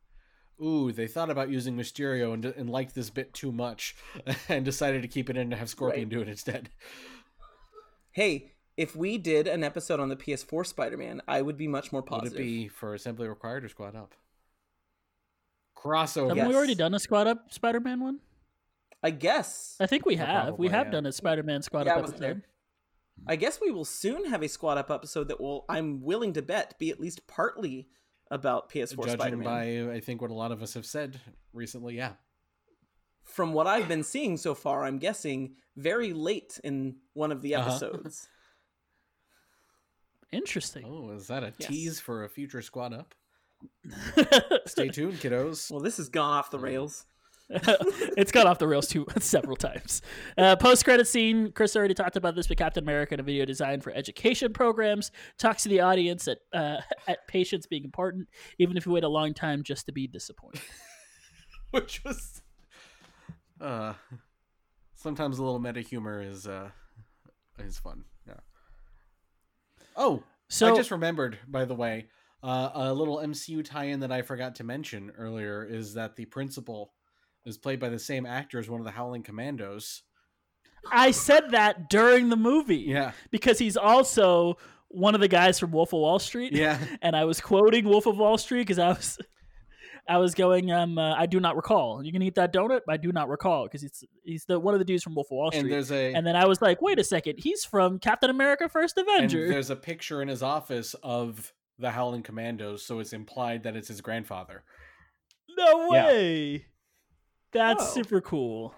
ooh, 0.64 0.92
they 0.92 1.08
thought 1.08 1.30
about 1.30 1.50
using 1.50 1.76
Mysterio 1.78 2.34
and, 2.34 2.44
and 2.46 2.70
liked 2.70 2.96
this 2.96 3.10
bit 3.10 3.34
too 3.34 3.52
much, 3.52 3.96
and 4.50 4.66
decided 4.66 5.02
to 5.04 5.08
keep 5.08 5.30
it 5.30 5.38
in 5.38 5.50
to 5.52 5.56
have 5.56 5.70
Scorpion 5.70 6.04
Right. 6.06 6.10
do 6.10 6.22
it 6.22 6.28
instead. 6.30 6.70
hey, 8.12 8.52
if 8.78 8.96
we 8.96 9.18
did 9.18 9.48
an 9.48 9.64
episode 9.64 10.00
on 10.00 10.10
the 10.10 10.16
PS4 10.16 10.66
Spider-Man, 10.66 11.22
I 11.28 11.42
would 11.42 11.58
be 11.58 11.68
much 11.68 11.92
more 11.92 12.02
positive. 12.02 12.34
Would 12.34 12.42
it 12.42 12.44
be 12.44 12.68
for 12.68 12.94
Assembly 12.94 13.28
Required 13.28 13.64
or 13.64 13.70
Squad 13.70 13.96
Up? 13.96 14.14
Crossover. 15.78 16.30
Haven't 16.30 16.48
we 16.48 16.56
already 16.56 16.76
done 16.76 16.94
a 16.94 17.00
Squad 17.00 17.28
Up 17.28 17.52
Spider-Man 17.54 18.00
one? 18.00 18.20
I 19.04 19.12
guess. 19.12 19.76
I 19.80 19.86
think 19.86 20.06
we 20.06 20.16
Yeah, 20.16 20.46
have. 20.46 20.58
we 20.58 20.68
have 20.70 20.88
yeah. 20.88 20.92
done 20.92 21.06
a 21.06 21.12
Spider-Man 21.12 21.62
Squad 21.62 21.86
Yeah, 21.86 21.94
Up 21.94 22.00
episode. 22.00 22.20
there. 22.20 22.42
I 23.28 23.36
guess 23.36 23.60
we 23.62 23.72
will 23.72 23.86
soon 23.86 24.26
have 24.26 24.42
a 24.44 24.48
Squad 24.50 24.78
Up 24.78 24.90
episode 24.92 25.28
that 25.30 25.40
will, 25.40 25.64
I'm 25.70 26.02
willing 26.02 26.34
to 26.34 26.42
bet, 26.42 26.78
be 26.80 26.90
at 26.90 27.00
least 27.00 27.28
partly 27.28 27.88
about 28.32 28.70
PS4 28.72 28.96
Judging 29.06 29.14
Spider-Man. 29.20 29.44
Judging 29.46 29.88
by, 29.90 29.94
I 29.96 30.00
think 30.00 30.22
what 30.22 30.32
a 30.32 30.34
lot 30.34 30.52
of 30.52 30.62
us 30.64 30.74
have 30.74 30.86
said 30.86 31.22
recently, 31.54 31.96
yeah. 31.96 32.14
From 33.24 33.54
what 33.54 33.68
I've 33.68 33.88
been 33.88 34.04
seeing 34.04 34.38
so 34.38 34.54
far, 34.56 34.84
I'm 34.84 34.98
guessing 34.98 35.56
very 35.78 36.14
late 36.14 36.60
in 36.64 36.98
one 37.14 37.32
of 37.32 37.42
the 37.42 37.56
Uh-huh. 37.56 37.70
episodes. 40.36 40.76
Interesting. 40.76 40.84
Oh, 40.88 41.12
is 41.12 41.28
that 41.28 41.44
a 41.44 41.54
Yes. 41.58 41.70
tease 41.70 42.00
for 42.00 42.24
a 42.24 42.30
future 42.30 42.62
Squad 42.62 42.94
Up? 42.94 43.16
Stay 44.68 44.90
tuned, 44.90 45.14
kiddos. 45.20 45.72
well, 45.72 45.80
this 45.80 45.98
has 45.98 46.10
gone 46.10 46.38
off 46.38 46.52
the 46.52 46.60
rails. 46.60 47.06
it's 47.50 48.32
gone 48.32 48.48
off 48.48 48.58
the 48.58 48.68
rails 48.68 48.88
too 48.88 49.06
several 49.20 49.56
times. 49.56 50.02
Uh, 50.38 50.56
Post 50.56 50.84
credit 50.84 51.08
scene. 51.08 51.52
Chris 51.52 51.76
already 51.76 51.94
talked 51.94 52.16
about 52.16 52.36
this, 52.36 52.48
but 52.48 52.58
Captain 52.58 52.84
America 52.84 53.14
in 53.14 53.20
a 53.20 53.24
video 53.24 53.46
designed 53.46 53.84
for 53.84 53.92
education 53.94 54.52
programs 54.52 55.12
talks 55.38 55.62
to 55.64 55.70
the 55.70 55.80
audience 55.80 56.28
at 56.28 56.40
uh, 56.54 56.78
at 57.08 57.28
patience 57.28 57.68
being 57.68 57.84
important, 57.84 58.28
even 58.58 58.78
if 58.78 58.86
you 58.88 58.92
wait 58.92 59.04
a 59.04 59.08
long 59.08 59.34
time 59.34 59.62
just 59.62 59.86
to 59.86 59.92
be 59.92 60.08
disappointed. 60.08 60.62
Which 61.72 62.04
was, 62.04 62.42
uh, 63.62 63.94
sometimes 64.96 65.38
a 65.38 65.44
little 65.44 65.60
meta 65.60 65.82
humor 65.82 66.22
is 66.24 66.48
uh 66.48 66.72
is 67.60 67.78
fun. 67.78 68.06
Oh, 69.96 70.24
So 70.50 70.74
I 70.74 70.76
just 70.76 70.92
remembered, 70.92 71.40
by 71.48 71.66
the 71.66 71.76
way, 71.76 72.08
uh, 72.44 72.70
a 72.74 72.94
little 72.94 73.18
MCU 73.18 73.64
tie-in 73.64 74.02
that 74.02 74.12
I 74.12 74.22
forgot 74.22 74.56
to 74.56 74.64
mention 74.64 75.12
earlier 75.18 75.64
is 75.64 75.94
that 75.96 76.16
the 76.16 76.26
principal 76.26 76.94
is 77.46 77.58
played 77.58 77.80
by 77.80 77.90
the 77.90 78.00
same 78.00 78.26
actor 78.26 78.60
as 78.60 78.70
one 78.70 78.80
of 78.80 78.86
the 78.86 78.92
Howling 78.92 79.24
Commandos. 79.24 80.04
I 80.92 81.12
said 81.12 81.52
that 81.52 81.90
during 81.90 82.30
the 82.30 82.36
movie. 82.36 82.78
Yeah, 82.78 83.14
because 83.32 83.58
he's 83.58 83.78
also 83.78 84.58
one 84.90 85.16
of 85.16 85.22
the 85.22 85.28
guys 85.28 85.60
from 85.60 85.72
Wolf 85.72 85.94
of 85.94 86.00
Wall 86.00 86.20
Street. 86.20 86.54
yeah. 86.54 86.80
and 87.02 87.16
I 87.16 87.26
was 87.26 87.42
quoting 87.42 87.86
Wolf 87.86 88.06
of 88.06 88.18
Wall 88.18 88.38
Street 88.38 88.62
because 88.62 88.80
I 88.80 88.90
was, 88.90 89.18
I 90.08 90.18
was 90.18 90.36
going, 90.36 90.72
um, 90.72 90.98
uh, 91.00 91.16
I 91.16 91.26
do 91.26 91.40
not 91.40 91.56
recall. 91.56 92.04
You 92.06 92.12
can 92.12 92.22
eat 92.22 92.36
that 92.36 92.54
donut. 92.54 92.82
I 92.88 92.98
do 92.98 93.12
not 93.12 93.28
recall 93.28 93.64
because 93.66 93.82
he's 93.82 94.04
he's 94.24 94.46
the 94.46 94.60
one 94.60 94.74
of 94.76 94.80
the 94.80 94.86
dudes 94.86 95.04
from 95.04 95.16
Wolf 95.16 95.28
of 95.28 95.32
Wall 95.32 95.50
And 95.52 95.60
Street. 95.62 95.70
there's 95.72 95.92
a 95.92 96.14
And 96.14 96.26
then 96.28 96.36
I 96.36 96.46
was 96.46 96.62
like, 96.62 96.82
wait 96.82 97.00
a 97.00 97.04
second, 97.04 97.36
he's 97.40 97.66
from 97.66 97.98
Captain 98.00 98.30
America: 98.30 98.70
First 98.70 98.98
and 98.98 99.08
Avenger. 99.08 99.48
there's 99.50 99.70
a 99.72 99.76
picture 99.76 100.22
in 100.22 100.28
his 100.28 100.44
office 100.44 100.94
of 101.02 101.52
the 101.80 101.90
Howling 101.92 102.24
Commandos, 102.24 102.86
so 102.86 103.00
it's 103.00 103.14
implied 103.14 103.64
that 103.64 103.76
it's 103.76 103.88
his 103.88 104.00
grandfather. 104.02 104.64
No 105.58 105.92
Yeah. 105.92 106.06
way. 106.08 106.66
That's 107.52 107.84
Oh. 107.84 107.94
super 107.94 108.22
cool. 108.22 108.76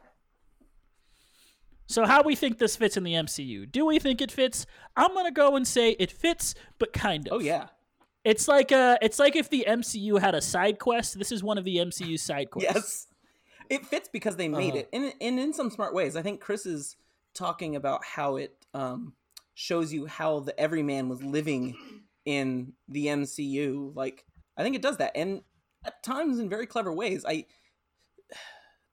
So 1.87 2.05
how 2.05 2.21
we 2.21 2.35
think 2.35 2.57
this 2.57 2.75
fits 2.75 2.97
in 2.97 3.03
the 3.03 3.13
MCU? 3.15 3.65
Do 3.65 3.85
we 3.85 3.97
think 3.97 4.21
it 4.21 4.31
fits? 4.31 4.65
I'm 4.95 5.13
gonna 5.13 5.31
go 5.31 5.55
and 5.55 5.65
say 5.67 5.91
it 5.99 6.11
fits, 6.11 6.53
but 6.79 6.91
kind 6.93 7.27
of. 7.27 7.33
Oh 7.33 7.39
yeah. 7.39 7.67
It's 8.27 8.47
like 8.47 8.71
uh 8.73 8.97
it's 9.01 9.19
like 9.19 9.35
if 9.37 9.49
the 9.49 9.65
MCU 9.67 10.19
had 10.19 10.35
a 10.35 10.41
side 10.41 10.79
quest. 10.79 11.17
This 11.17 11.31
is 11.31 11.41
one 11.43 11.57
of 11.57 11.63
the 11.63 11.77
MCU 11.77 12.19
side 12.19 12.49
quests. 12.51 12.73
Yes. 12.75 13.07
It 13.69 13.85
fits 13.85 14.09
because 14.11 14.35
they 14.35 14.47
made 14.49 14.69
Uh-huh. 14.71 14.79
it, 14.79 14.89
and, 14.93 15.13
and 15.21 15.39
in 15.39 15.53
some 15.53 15.69
smart 15.69 15.93
ways. 15.93 16.15
I 16.15 16.21
think 16.21 16.41
Chris 16.41 16.65
is 16.65 16.97
talking 17.33 17.75
about 17.75 18.03
how 18.03 18.35
it 18.35 18.53
um, 18.73 19.13
shows 19.53 19.93
you 19.93 20.05
how 20.07 20.39
the 20.41 20.57
everyman 20.59 21.07
was 21.09 21.21
living 21.23 21.75
in 22.25 22.73
the 22.89 23.07
MCU. 23.07 23.95
Like, 23.95 24.25
I 24.57 24.63
think 24.63 24.75
it 24.75 24.81
does 24.81 24.97
that, 24.97 25.11
and 25.15 25.41
at 25.85 26.01
times 26.03 26.39
in 26.39 26.49
very 26.49 26.65
clever 26.65 26.91
ways. 26.93 27.25
I, 27.27 27.45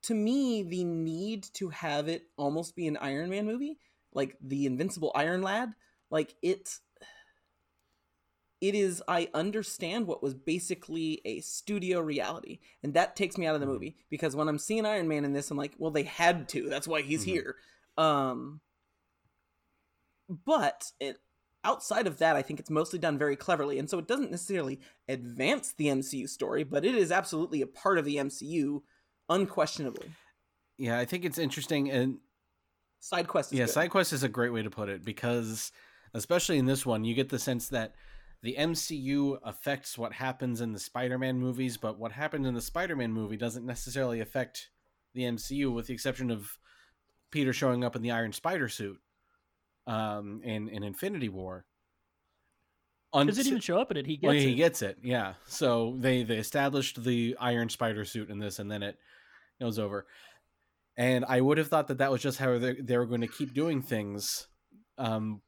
to 0.02 0.15
me, 0.15 0.62
the 0.62 0.85
need 0.85 1.44
to 1.55 1.69
have 1.70 2.09
it 2.09 2.24
almost 2.36 2.77
be 2.77 2.86
an 2.86 2.97
Iron 2.98 3.31
Man 3.31 3.47
movie, 3.47 3.78
like 4.12 4.36
the 4.43 4.66
Invincible 4.66 5.12
Iron 5.15 5.43
Lad, 5.43 5.70
like 6.11 6.35
it 6.43 6.78
it 8.60 8.74
is 8.74 9.02
i 9.09 9.28
understand 9.35 10.06
what 10.06 10.22
was 10.22 10.35
basically 10.35 11.20
a 11.24 11.40
studio 11.40 12.01
reality 12.01 12.59
and 12.82 12.94
that 12.94 13.16
takes 13.16 13.36
me 13.36 13.47
out 13.47 13.55
of 13.55 13.60
the 13.60 13.66
movie 13.66 13.97
because 14.10 14.35
when 14.36 14.48
i'm 14.48 14.59
seeing 14.59 14.86
iron 14.86 15.09
man 15.09 15.24
in 15.24 15.32
this 15.32 15.51
i'm 15.51 15.56
like 15.56 15.74
well 15.78 15.90
they 15.90 16.02
had 16.05 16.48
to 16.48 16.68
that's 16.68 16.89
why 16.89 17.02
he's 17.02 17.22
Mhm. 17.22 17.28
here 17.28 17.56
um 17.98 18.60
but 20.28 20.90
it 21.01 21.18
outside 21.64 22.06
of 22.06 22.18
that 22.18 22.36
i 22.36 22.43
think 22.43 22.60
it's 22.60 22.70
mostly 22.70 22.98
done 22.98 23.18
very 23.18 23.36
cleverly 23.36 23.78
and 23.78 23.89
so 23.89 23.98
it 23.98 24.06
doesn't 24.09 24.31
necessarily 24.31 24.81
advance 25.09 25.72
the 25.72 25.86
mcu 25.86 26.28
story 26.28 26.64
but 26.64 26.85
it 26.85 26.94
is 26.94 27.10
absolutely 27.12 27.60
a 27.62 27.66
part 27.66 27.98
of 27.98 28.05
the 28.05 28.16
mcu 28.16 28.81
unquestionably 29.28 30.10
Yeah, 30.76 30.98
I 30.98 31.05
think 31.06 31.24
it's 31.24 31.39
interesting 31.39 31.90
and 31.90 32.18
side 33.01 33.28
quest 33.28 33.52
yeah, 33.52 33.64
good. 33.64 33.72
side 33.72 33.90
quest 33.90 34.12
is 34.12 34.22
a 34.22 34.28
great 34.28 34.52
way 34.52 34.62
to 34.62 34.70
put 34.70 34.89
it 34.89 35.05
because, 35.05 35.72
especially 36.12 36.59
in 36.59 36.66
this 36.66 36.85
one, 36.85 37.05
you 37.05 37.14
get 37.14 37.28
the 37.28 37.39
sense 37.39 37.68
that 37.68 37.94
the 38.45 38.57
MCU 38.59 39.39
affects 39.43 39.97
what 39.97 40.12
happens 40.12 40.61
in 40.61 40.75
the 40.75 40.79
Spider-Man 40.79 41.39
movies, 41.41 41.79
but 41.79 41.99
what 41.99 42.12
happened 42.12 42.47
in 42.47 42.53
the 42.53 42.61
Spider-Man 42.61 43.11
movie 43.11 43.39
doesn't 43.39 43.65
necessarily 43.65 44.21
affect 44.21 44.69
the 45.15 45.23
MCU, 45.23 45.73
with 45.73 45.87
the 45.87 45.95
exception 45.95 46.31
of 46.31 46.59
Peter 47.31 47.55
showing 47.55 47.83
up 47.83 47.97
in 47.97 48.03
the 48.03 48.11
Iron 48.11 48.35
Spider 48.35 48.69
suit 48.69 49.01
um, 49.87 50.43
in 50.45 50.69
in 50.69 50.83
Infinity 50.83 51.31
War. 51.31 51.65
Does 53.15 53.39
it 53.39 53.47
even 53.47 53.61
show 53.61 53.79
up 53.79 53.91
in 53.93 53.97
it? 53.97 54.07
He 54.07 54.19
gets 54.19 54.27
well, 54.27 54.37
it. 54.37 54.43
he 54.43 54.55
gets 54.57 54.83
it. 54.83 54.99
Yeah. 55.03 55.35
So 55.47 55.97
they 55.99 56.23
they 56.23 56.37
established 56.37 57.03
the 57.03 57.37
Iron 57.41 57.71
Spider 57.71 58.05
suit 58.05 58.29
in 58.29 58.41
this, 58.41 58.59
and 58.59 58.71
then 58.71 58.83
it 58.83 58.99
goes 59.59 59.79
over. 59.79 60.07
And 60.99 61.25
I 61.27 61.41
would 61.41 61.57
have 61.57 61.69
thought 61.69 61.89
that 61.89 61.99
that 61.99 62.11
was 62.11 62.21
just 62.21 62.39
how 62.39 62.59
they, 62.59 62.75
they 62.75 62.99
were 62.99 63.07
going 63.07 63.23
to 63.23 63.27
keep 63.27 63.55
doing 63.55 63.81
things, 63.81 64.49
um, 64.99 65.41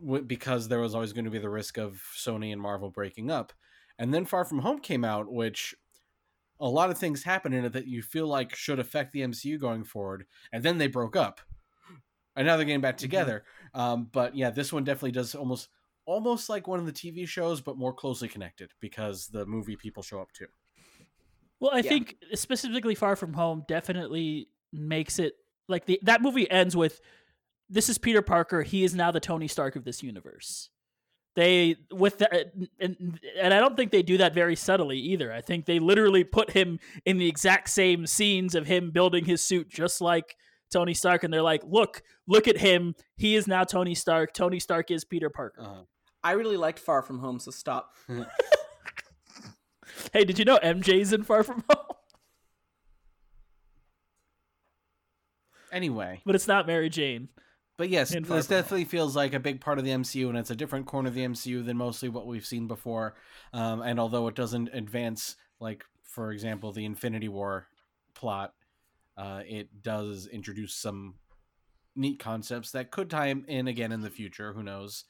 w- 0.00 0.24
because 0.24 0.68
there 0.68 0.80
was 0.80 0.94
always 0.94 1.12
going 1.12 1.24
to 1.24 1.30
be 1.30 1.38
the 1.38 1.50
risk 1.50 1.78
of 1.78 2.02
Sony 2.16 2.52
and 2.52 2.60
Marvel 2.60 2.90
breaking 2.90 3.30
up. 3.30 3.52
And 3.98 4.12
then 4.12 4.24
Far 4.26 4.44
From 4.44 4.58
Home 4.60 4.78
came 4.80 5.04
out, 5.04 5.30
which 5.32 5.74
a 6.60 6.68
lot 6.68 6.90
of 6.90 6.98
things 6.98 7.22
happened 7.22 7.54
in 7.54 7.64
it 7.64 7.72
that 7.74 7.86
you 7.86 8.02
feel 8.02 8.26
like 8.26 8.54
should 8.54 8.78
affect 8.78 9.12
the 9.12 9.22
MCU 9.22 9.58
going 9.58 9.84
forward. 9.84 10.26
And 10.52 10.62
then 10.62 10.78
they 10.78 10.86
broke 10.86 11.16
up, 11.16 11.40
and 12.34 12.46
now 12.46 12.56
they're 12.56 12.66
getting 12.66 12.80
back 12.80 12.96
together. 12.98 13.44
Um, 13.74 14.08
but 14.12 14.36
yeah, 14.36 14.50
this 14.50 14.72
one 14.72 14.84
definitely 14.84 15.12
does 15.12 15.34
almost 15.34 15.68
almost 16.04 16.48
like 16.48 16.68
one 16.68 16.78
of 16.78 16.86
the 16.86 16.92
TV 16.92 17.26
shows, 17.26 17.60
but 17.60 17.76
more 17.76 17.92
closely 17.92 18.28
connected 18.28 18.72
because 18.80 19.28
the 19.28 19.44
movie 19.46 19.76
people 19.76 20.02
show 20.02 20.20
up 20.20 20.32
too. 20.32 20.46
Well, 21.58 21.72
I 21.72 21.80
Yeah. 21.80 21.88
think 21.90 22.16
specifically 22.34 22.94
Far 22.94 23.16
From 23.16 23.32
Home 23.34 23.64
definitely 23.66 24.50
makes 24.72 25.18
it 25.18 25.34
like 25.68 25.86
the 25.86 25.98
that 26.02 26.22
movie 26.22 26.48
ends 26.50 26.76
with 26.76 27.00
this 27.68 27.88
is 27.88 27.98
Peter 27.98 28.22
Parker, 28.22 28.62
he 28.62 28.84
is 28.84 28.94
now 28.94 29.10
the 29.10 29.20
Tony 29.20 29.48
Stark 29.48 29.76
of 29.76 29.84
this 29.84 30.02
universe. 30.02 30.70
They 31.34 31.76
with 31.92 32.18
that 32.18 32.52
and, 32.80 33.20
and 33.38 33.52
I 33.52 33.60
don't 33.60 33.76
think 33.76 33.90
they 33.90 34.02
do 34.02 34.16
that 34.18 34.32
very 34.32 34.56
subtly 34.56 34.98
either. 34.98 35.30
I 35.30 35.42
think 35.42 35.66
they 35.66 35.78
literally 35.78 36.24
put 36.24 36.52
him 36.52 36.78
in 37.04 37.18
the 37.18 37.28
exact 37.28 37.68
same 37.68 38.06
scenes 38.06 38.54
of 38.54 38.66
him 38.66 38.90
building 38.90 39.26
his 39.26 39.42
suit 39.42 39.68
just 39.68 40.00
like 40.00 40.36
Tony 40.72 40.94
Stark 40.94 41.24
and 41.24 41.32
they're 41.34 41.42
like, 41.42 41.62
"Look, 41.66 42.02
look 42.26 42.48
at 42.48 42.56
him. 42.56 42.94
He 43.18 43.36
is 43.36 43.46
now 43.46 43.64
Tony 43.64 43.94
Stark. 43.94 44.32
Tony 44.32 44.58
Stark 44.58 44.90
is 44.90 45.04
Peter 45.04 45.28
Parker." 45.28 45.60
Uh-huh. 45.60 45.82
i 46.24 46.32
really 46.32 46.56
liked 46.56 46.78
far 46.78 47.02
from 47.02 47.18
home 47.18 47.38
so 47.38 47.50
stop 47.50 47.92
Hey, 50.12 50.24
did 50.24 50.38
you 50.38 50.44
know 50.44 50.58
MJ's 50.62 51.12
in 51.12 51.22
Far 51.22 51.42
From 51.42 51.64
Home? 51.70 51.96
Anyway, 55.72 56.22
but 56.24 56.34
it's 56.34 56.48
not 56.48 56.66
Mary 56.66 56.88
Jane. 56.88 57.28
But 57.76 57.88
yes, 57.88 58.12
In 58.12 58.24
Far 58.24 58.36
this 58.38 58.46
From 58.46 58.56
definitely 58.56 58.84
feels 58.86 59.14
like 59.16 59.34
a 59.34 59.40
big 59.40 59.60
part 59.60 59.78
of 59.78 59.84
the 59.84 59.90
MCU, 59.90 60.28
and 60.28 60.38
it's 60.38 60.50
a 60.50 60.56
different 60.56 60.86
corner 60.86 61.08
of 61.08 61.14
the 61.14 61.24
MCU 61.24 61.64
than 61.64 61.76
mostly 61.76 62.08
what 62.08 62.26
we've 62.26 62.46
seen 62.46 62.66
before. 62.66 63.14
Um, 63.52 63.82
and 63.82 63.98
although 64.00 64.26
it 64.28 64.34
doesn't 64.34 64.70
advance, 64.72 65.36
like 65.60 65.84
for 66.02 66.32
example, 66.32 66.72
the 66.72 66.84
Infinity 66.84 67.28
War 67.28 67.66
plot, 68.14 68.54
uh, 69.16 69.42
it 69.46 69.82
does 69.82 70.26
introduce 70.26 70.74
some 70.74 71.14
neat 71.94 72.18
concepts 72.18 72.70
that 72.72 72.90
could 72.90 73.08
tie 73.10 73.28
'em 73.30 73.44
in 73.48 73.68
again 73.68 73.92
in 73.92 74.00
the 74.02 74.10
future. 74.10 74.52
Who 74.52 74.62
knows? 74.62 75.04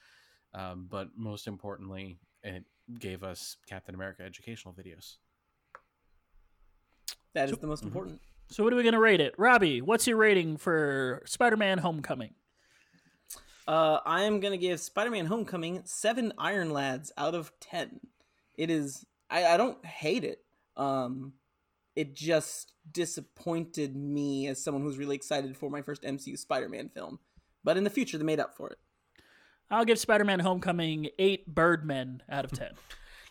Um, 0.54 0.86
but 0.90 1.16
most 1.16 1.46
importantly, 1.46 2.18
it 2.42 2.64
gave 2.98 3.22
us 3.24 3.56
Captain 3.68 3.94
America 3.94 4.22
educational 4.22 4.72
videos. 4.74 5.16
That 7.34 7.44
is 7.46 7.50
the 7.52 7.56
Mm-hmm. 7.58 7.68
most 7.68 7.84
important. 7.84 8.20
So 8.48 8.62
what 8.64 8.72
are 8.72 8.76
we 8.76 8.82
gonna 8.84 9.00
rate 9.00 9.20
it, 9.20 9.34
Robbie? 9.38 9.82
What's 9.82 10.06
your 10.06 10.16
rating 10.16 10.56
for 10.56 11.22
Spider-Man: 11.26 11.78
Homecoming? 11.78 12.34
Uh, 13.66 13.98
I 14.06 14.22
am 14.22 14.40
gonna 14.40 14.56
give 14.56 14.80
Spider-Man: 14.80 15.26
Homecoming 15.26 15.82
seven 15.84 16.32
Iron 16.38 16.70
Lads 16.70 17.12
out 17.16 17.34
of 17.34 17.52
ten. 17.60 18.00
It 18.56 18.70
is. 18.70 19.04
I, 19.28 19.44
I 19.44 19.56
don't 19.56 19.84
hate 19.84 20.24
it. 20.24 20.44
Um, 20.76 21.32
it 21.96 22.14
just 22.14 22.72
disappointed 22.92 23.96
me 23.96 24.46
as 24.46 24.62
someone 24.62 24.82
who's 24.82 24.98
really 24.98 25.16
excited 25.16 25.56
for 25.56 25.68
my 25.70 25.82
first 25.82 26.02
MCU 26.02 26.38
Spider-Man 26.38 26.90
film. 26.90 27.18
But 27.64 27.76
in 27.76 27.84
the 27.84 27.90
future, 27.90 28.18
they 28.18 28.24
made 28.24 28.38
up 28.38 28.56
for 28.56 28.70
it. 28.70 28.78
I'll 29.70 29.84
give 29.84 29.98
Spider-Man: 29.98 30.40
Homecoming 30.40 31.08
eight 31.18 31.52
Birdmen 31.52 32.22
out 32.28 32.44
of 32.44 32.52
ten. 32.52 32.70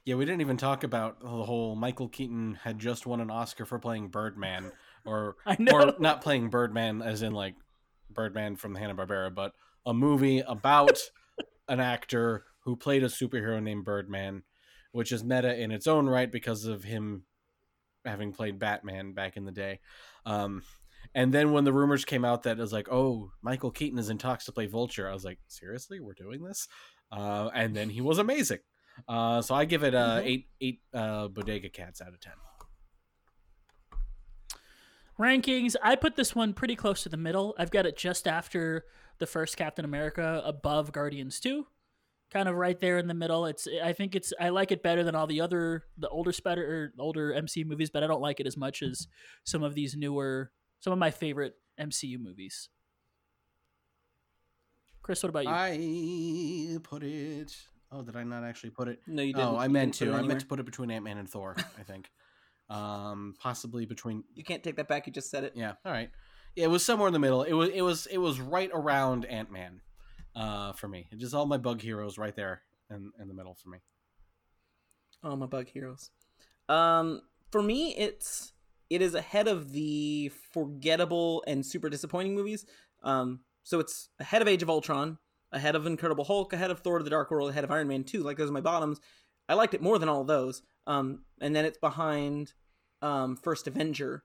Yeah, 0.07 0.13
we 0.13 0.25
didn't 0.25 0.41
even 0.41 0.57
talk 0.57 0.83
about 0.83 1.19
the 1.19 1.27
whole 1.27 1.75
Michael 1.75 2.07
Keaton 2.07 2.59
had 2.61 2.77
just 2.77 3.07
won 3.07 3.21
an 3.21 3.31
Oscar 3.31 3.65
for 3.65 3.79
playing 3.79 4.09
Birdman, 4.09 4.71
or 5.03 5.35
I 5.47 5.55
know. 5.57 5.71
or 5.71 5.93
not 5.97 6.21
playing 6.21 6.49
Birdman 6.51 7.01
as 7.01 7.23
in 7.23 7.33
like 7.33 7.55
Birdman 8.11 8.55
from 8.55 8.73
the 8.73 8.79
Hanna 8.79 8.93
Barbera, 8.93 9.33
but 9.33 9.53
a 9.85 9.93
movie 9.93 10.39
about 10.39 10.99
an 11.67 11.79
actor 11.79 12.45
who 12.63 12.75
played 12.75 13.03
a 13.03 13.07
superhero 13.07 13.61
named 13.61 13.85
Birdman, 13.85 14.43
which 14.91 15.11
is 15.11 15.23
meta 15.23 15.55
in 15.55 15.71
its 15.71 15.87
own 15.87 16.07
right 16.07 16.31
because 16.31 16.65
of 16.65 16.83
him 16.83 17.23
having 18.03 18.31
played 18.31 18.59
Batman 18.59 19.13
back 19.13 19.37
in 19.37 19.45
the 19.45 19.51
day. 19.51 19.79
Um, 20.25 20.63
and 21.13 21.33
then 21.33 21.51
when 21.51 21.63
the 21.63 21.73
rumors 21.73 22.05
came 22.05 22.25
out 22.25 22.43
that 22.43 22.57
it 22.57 22.61
was 22.61 22.73
like, 22.73 22.87
oh, 22.91 23.31
Michael 23.41 23.71
Keaton 23.71 23.99
is 23.99 24.09
in 24.09 24.17
talks 24.17 24.45
to 24.45 24.51
play 24.51 24.65
Vulture, 24.65 25.09
I 25.09 25.13
was 25.13 25.23
like, 25.25 25.39
seriously, 25.47 25.99
we're 25.99 26.13
doing 26.13 26.43
this? 26.43 26.67
Uh, 27.11 27.49
and 27.53 27.75
then 27.75 27.89
he 27.89 28.01
was 28.01 28.17
amazing. 28.17 28.59
Uh, 29.07 29.41
so 29.41 29.53
I 29.53 29.65
give 29.65 29.83
it 29.83 29.93
uh, 29.93 30.19
Mhm. 30.21 30.25
eight 30.25 30.47
eight 30.61 30.81
uh, 30.93 31.27
bodega 31.27 31.69
cats 31.69 32.01
out 32.01 32.13
of 32.13 32.19
ten. 32.19 32.33
Rankings. 35.19 35.75
I 35.81 35.95
put 35.95 36.15
this 36.15 36.35
one 36.35 36.53
pretty 36.53 36.75
close 36.75 37.03
to 37.03 37.09
the 37.09 37.17
middle. 37.17 37.55
I've 37.57 37.71
got 37.71 37.85
it 37.85 37.97
just 37.97 38.27
after 38.27 38.85
the 39.19 39.27
first 39.27 39.57
Captain 39.57 39.85
America, 39.85 40.41
above 40.45 40.91
Guardians 40.91 41.39
Two, 41.39 41.67
kind 42.31 42.49
of 42.49 42.55
right 42.55 42.79
there 42.79 42.97
in 42.97 43.07
the 43.07 43.13
middle. 43.13 43.45
It's. 43.45 43.67
I 43.83 43.93
think 43.93 44.15
it's. 44.15 44.33
I 44.39 44.49
like 44.49 44.71
it 44.71 44.83
better 44.83 45.03
than 45.03 45.15
all 45.15 45.27
the 45.27 45.41
other 45.41 45.83
the 45.97 46.09
older 46.09 46.31
Spider 46.31 46.93
or 46.97 47.01
older 47.01 47.33
MCU 47.33 47.65
movies, 47.65 47.89
but 47.89 48.03
I 48.03 48.07
don't 48.07 48.21
like 48.21 48.39
it 48.39 48.47
as 48.47 48.57
much 48.57 48.81
as 48.81 49.07
some 49.43 49.63
of 49.63 49.75
these 49.75 49.95
newer. 49.95 50.51
Some 50.79 50.93
of 50.93 50.99
my 50.99 51.11
favorite 51.11 51.55
MCU 51.79 52.19
movies. 52.19 52.69
Chris, 55.01 55.21
what 55.21 55.29
about 55.29 55.43
you? 55.43 55.51
I 55.51 56.77
put 56.81 57.03
it. 57.03 57.55
Oh, 57.91 58.01
did 58.01 58.15
I 58.15 58.23
not 58.23 58.43
actually 58.43 58.71
put 58.71 58.87
it? 58.87 58.99
No, 59.05 59.21
you 59.21 59.33
didn't. 59.33 59.47
Oh, 59.47 59.55
I 59.55 59.65
You 59.65 59.71
meant 59.71 59.93
to. 59.95 60.11
I 60.13 60.21
meant 60.21 60.39
to 60.39 60.45
put 60.45 60.59
it 60.59 60.65
between 60.65 60.89
Ant 60.89 61.03
Man 61.03 61.17
and 61.17 61.29
Thor. 61.29 61.55
I 61.79 61.83
think, 61.83 62.09
um, 62.69 63.35
possibly 63.39 63.85
between. 63.85 64.23
You 64.33 64.43
can't 64.43 64.63
take 64.63 64.77
that 64.77 64.87
back. 64.87 65.05
You 65.05 65.13
just 65.13 65.29
said 65.29 65.43
it. 65.43 65.53
Yeah. 65.55 65.73
All 65.85 65.91
right. 65.91 66.09
It 66.55 66.69
was 66.69 66.85
somewhere 66.85 67.07
in 67.07 67.13
the 67.13 67.19
middle. 67.19 67.43
It 67.43 67.53
was. 67.53 67.69
It 67.69 67.81
was. 67.81 68.05
It 68.07 68.17
was 68.17 68.39
right 68.39 68.69
around 68.73 69.25
Ant 69.25 69.51
Man, 69.51 69.81
uh, 70.35 70.73
for 70.73 70.87
me. 70.87 71.07
It 71.11 71.19
just 71.19 71.33
all 71.33 71.45
my 71.45 71.57
bug 71.57 71.81
heroes 71.81 72.17
right 72.17 72.35
there 72.35 72.61
in 72.89 73.11
in 73.19 73.27
the 73.27 73.33
middle 73.33 73.55
for 73.55 73.69
me. 73.69 73.79
All 75.23 75.35
my 75.35 75.47
bug 75.47 75.67
heroes. 75.67 76.11
Um, 76.69 77.21
for 77.51 77.61
me, 77.61 77.95
it's 77.95 78.53
it 78.89 79.01
is 79.01 79.15
ahead 79.15 79.47
of 79.47 79.71
the 79.71 80.31
forgettable 80.51 81.43
and 81.47 81.65
super 81.65 81.89
disappointing 81.89 82.35
movies. 82.35 82.65
Um, 83.03 83.41
so 83.63 83.79
it's 83.79 84.09
ahead 84.19 84.41
of 84.41 84.47
Age 84.47 84.63
of 84.63 84.69
Ultron, 84.69 85.17
ahead 85.51 85.75
of 85.75 85.85
Incredible 85.85 86.23
Hulk, 86.23 86.53
ahead 86.53 86.71
of 86.71 86.79
Thor: 86.79 87.01
The 87.03 87.09
Dark 87.09 87.31
World, 87.31 87.49
ahead 87.49 87.63
of 87.63 87.71
Iron 87.71 87.87
Man 87.87 88.03
Two. 88.03 88.23
Like 88.23 88.37
those 88.37 88.49
are 88.49 88.53
my 88.53 88.61
bottoms. 88.61 88.99
I 89.49 89.53
liked 89.53 89.73
it 89.73 89.81
more 89.81 89.99
than 89.99 90.09
all 90.09 90.23
those. 90.23 90.61
Um, 90.87 91.23
and 91.41 91.55
then 91.55 91.65
it's 91.65 91.77
behind 91.77 92.53
um, 93.01 93.35
First 93.35 93.67
Avenger. 93.67 94.23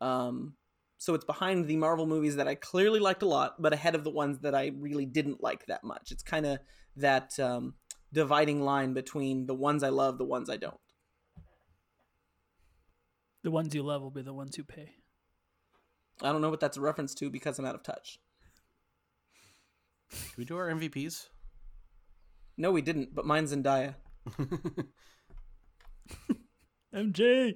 Um, 0.00 0.54
so 1.00 1.14
it's 1.14 1.24
behind 1.24 1.66
the 1.66 1.76
Marvel 1.76 2.04
movies 2.06 2.36
that 2.36 2.46
I 2.46 2.54
clearly 2.54 3.00
liked 3.00 3.22
a 3.22 3.26
lot, 3.26 3.54
but 3.58 3.72
ahead 3.72 3.94
of 3.94 4.04
the 4.04 4.10
ones 4.10 4.40
that 4.40 4.54
I 4.54 4.72
really 4.78 5.06
didn't 5.06 5.42
like 5.42 5.64
that 5.64 5.82
much. 5.82 6.10
It's 6.12 6.22
kind 6.22 6.44
of 6.44 6.58
that 6.96 7.40
um, 7.40 7.72
dividing 8.12 8.60
line 8.60 8.92
between 8.92 9.46
the 9.46 9.54
ones 9.54 9.82
I 9.82 9.88
love, 9.88 10.18
the 10.18 10.26
ones 10.26 10.50
I 10.50 10.58
don't. 10.58 10.78
The 13.42 13.50
ones 13.50 13.74
you 13.74 13.82
love 13.82 14.02
will 14.02 14.10
be 14.10 14.20
the 14.20 14.34
ones 14.34 14.58
you 14.58 14.64
pay. 14.64 14.90
I 16.20 16.32
don't 16.32 16.42
know 16.42 16.50
what 16.50 16.60
that's 16.60 16.76
a 16.76 16.82
reference 16.82 17.14
to 17.14 17.30
because 17.30 17.58
I'm 17.58 17.64
out 17.64 17.74
of 17.74 17.82
touch. 17.82 18.18
Can 20.10 20.20
we 20.36 20.44
do 20.44 20.58
our 20.58 20.68
MVPs? 20.68 21.28
No, 22.58 22.72
we 22.72 22.82
didn't, 22.82 23.14
but 23.14 23.24
mine's 23.24 23.54
Zendaya. 23.54 23.94
MJ. 26.94 27.54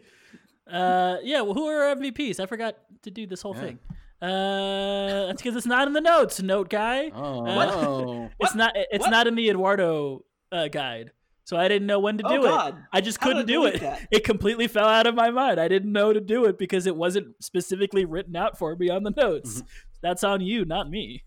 Uh, 0.71 1.17
yeah. 1.23 1.41
Well, 1.43 1.55
who 1.55 1.67
are 1.67 1.85
our 1.89 1.97
MVPs? 1.97 2.41
I 2.41 2.47
forgot 2.47 2.77
to 3.03 3.11
do 3.11 3.27
this 3.27 3.43
whole 3.43 3.55
Yeah. 3.55 3.61
thing. 3.63 3.79
Uh, 4.23 5.27
that's 5.27 5.43
because 5.43 5.57
it's 5.57 5.67
not 5.67 5.87
in 5.87 5.93
the 5.93 6.01
notes, 6.01 6.41
note 6.41 6.71
guy. 6.71 7.11
Oh, 7.15 7.45
Uh, 7.47 7.67
no. 7.67 8.31
It's 8.41 8.55
not. 8.55 8.73
It's 8.75 9.03
What? 9.03 9.11
not 9.11 9.27
in 9.27 9.35
the 9.35 9.51
Eduardo 9.51 10.25
uh, 10.51 10.69
guide, 10.69 11.11
so 11.45 11.59
I 11.59 11.69
didn't 11.69 11.87
know 11.87 12.01
when 12.01 12.17
to 12.19 12.25
Oh, 12.27 12.37
do 12.37 12.43
God. 12.43 12.75
it. 12.79 12.83
I 12.93 13.01
just 13.03 13.19
How 13.21 13.27
couldn't 13.27 13.47
do 13.47 13.67
it. 13.67 13.81
that? 13.81 14.07
It 14.11 14.25
completely 14.25 14.67
fell 14.69 14.89
out 14.89 15.07
of 15.07 15.15
my 15.15 15.31
mind. 15.31 15.61
I 15.61 15.69
didn't 15.69 15.93
know 15.93 16.13
to 16.15 16.21
do 16.21 16.47
it 16.47 16.57
because 16.59 16.87
it 16.87 16.97
wasn't 16.97 17.35
specifically 17.45 18.07
written 18.07 18.35
out 18.37 18.57
for 18.57 18.75
me 18.77 18.89
on 18.89 19.03
the 19.03 19.11
notes. 19.11 19.57
Mm-hmm. 19.57 19.67
That's 20.01 20.25
on 20.25 20.41
you, 20.41 20.65
not 20.65 20.89
me. 20.89 21.25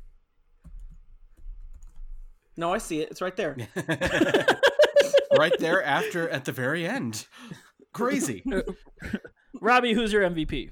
No, 2.56 2.74
I 2.74 2.80
see 2.80 3.02
it. 3.02 3.12
It's 3.12 3.22
right 3.22 3.36
there. 3.36 3.56
right 5.38 5.54
there 5.60 5.84
after 5.84 6.28
at 6.30 6.46
the 6.46 6.52
very 6.52 6.88
end. 6.88 7.28
Crazy. 7.98 8.44
Robbie, 9.62 9.94
who's 9.94 10.14
your 10.14 10.24
MVP? 10.24 10.72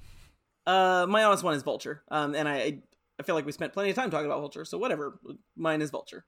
Uh, 0.65 1.05
my 1.09 1.23
honest 1.23 1.43
one 1.43 1.55
is 1.55 1.63
Vulture. 1.63 2.03
Um, 2.09 2.35
and 2.35 2.47
I, 2.47 2.79
I 3.19 3.23
feel 3.23 3.35
like 3.35 3.45
we 3.45 3.51
spent 3.51 3.73
plenty 3.73 3.89
of 3.89 3.95
time 3.95 4.09
talking 4.09 4.25
about 4.25 4.39
Vulture, 4.39 4.65
so 4.65 4.77
whatever. 4.77 5.19
Mine 5.55 5.81
is 5.81 5.89
Vulture. 5.89 6.25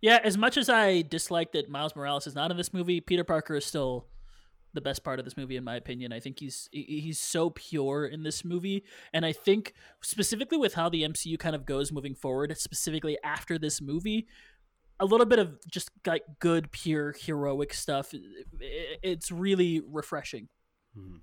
Yeah, 0.00 0.18
as 0.24 0.36
much 0.36 0.56
as 0.56 0.68
I 0.68 1.02
dislike 1.02 1.52
that 1.52 1.68
Miles 1.68 1.94
Morales 1.94 2.26
is 2.26 2.34
not 2.34 2.50
in 2.50 2.56
this 2.56 2.72
movie, 2.72 3.00
Peter 3.00 3.24
Parker 3.24 3.56
is 3.56 3.64
still 3.64 4.06
the 4.74 4.80
best 4.80 5.04
part 5.04 5.18
of 5.18 5.24
this 5.24 5.36
movie 5.36 5.56
in 5.56 5.64
my 5.64 5.76
opinion. 5.76 6.12
I 6.12 6.20
think 6.20 6.40
he's 6.40 6.68
he's 6.72 7.18
so 7.18 7.50
pure 7.50 8.06
in 8.06 8.22
this 8.22 8.44
movie 8.44 8.84
and 9.12 9.26
I 9.26 9.32
think 9.32 9.74
specifically 10.02 10.58
with 10.58 10.74
how 10.74 10.88
the 10.88 11.02
MCU 11.02 11.38
kind 11.38 11.54
of 11.54 11.66
goes 11.66 11.92
moving 11.92 12.14
forward, 12.14 12.56
specifically 12.58 13.18
after 13.22 13.58
this 13.58 13.80
movie, 13.80 14.26
a 15.02 15.04
little 15.04 15.26
bit 15.26 15.40
of 15.40 15.58
just 15.68 15.90
like 16.06 16.22
good 16.38 16.70
pure 16.70 17.12
heroic 17.20 17.74
stuff. 17.74 18.14
It's 18.60 19.32
really 19.32 19.80
refreshing. 19.80 20.48
Mhm. 20.96 21.20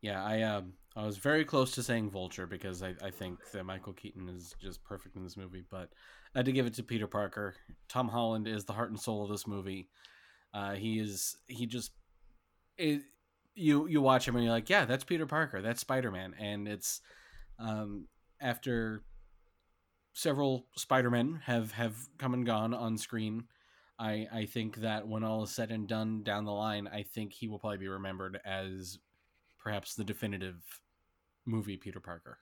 Yeah, 0.00 0.22
I 0.24 0.42
um 0.42 0.74
I 0.94 1.04
was 1.04 1.18
very 1.18 1.44
close 1.44 1.72
to 1.72 1.82
saying 1.82 2.10
Vulture 2.10 2.46
because 2.46 2.82
I, 2.82 2.94
I 3.02 3.10
think 3.10 3.38
that 3.52 3.64
Michael 3.64 3.92
Keaton 3.92 4.28
is 4.28 4.54
just 4.62 4.82
perfect 4.84 5.16
in 5.16 5.24
this 5.24 5.36
movie, 5.36 5.64
but 5.68 5.90
I 6.34 6.38
had 6.38 6.46
to 6.46 6.52
give 6.52 6.66
it 6.66 6.74
to 6.74 6.82
Peter 6.82 7.06
Parker. 7.06 7.54
Tom 7.88 8.08
Holland 8.08 8.46
is 8.46 8.64
the 8.64 8.72
heart 8.72 8.90
and 8.90 9.00
soul 9.00 9.24
of 9.24 9.30
this 9.30 9.46
movie. 9.46 9.88
Uh, 10.54 10.74
he 10.74 11.00
is 11.00 11.36
he 11.48 11.66
just 11.66 11.90
it, 12.78 13.02
you 13.54 13.88
you 13.88 14.00
watch 14.00 14.28
him 14.28 14.36
and 14.36 14.44
you're 14.44 14.52
like, 14.52 14.70
yeah, 14.70 14.84
that's 14.84 15.04
Peter 15.04 15.26
Parker, 15.26 15.60
that's 15.60 15.80
Spider 15.80 16.12
Man, 16.12 16.34
and 16.38 16.68
it's 16.68 17.00
um 17.58 18.06
after 18.40 19.02
several 20.16 20.66
Spider 20.76 21.10
Men 21.10 21.42
have 21.44 21.72
have 21.72 21.94
come 22.16 22.32
and 22.32 22.46
gone 22.46 22.72
on 22.72 22.96
screen. 22.96 23.44
I, 23.98 24.26
I 24.32 24.44
think 24.46 24.76
that 24.76 25.06
when 25.06 25.22
all 25.22 25.44
is 25.44 25.50
said 25.50 25.70
and 25.70 25.86
done 25.86 26.22
down 26.22 26.44
the 26.44 26.52
line, 26.52 26.88
I 26.88 27.02
think 27.02 27.32
he 27.32 27.48
will 27.48 27.58
probably 27.58 27.78
be 27.78 27.88
remembered 27.88 28.40
as 28.44 28.98
perhaps 29.58 29.94
the 29.94 30.04
definitive 30.04 30.56
movie 31.46 31.76
Peter 31.76 32.00
Parker. 32.00 32.38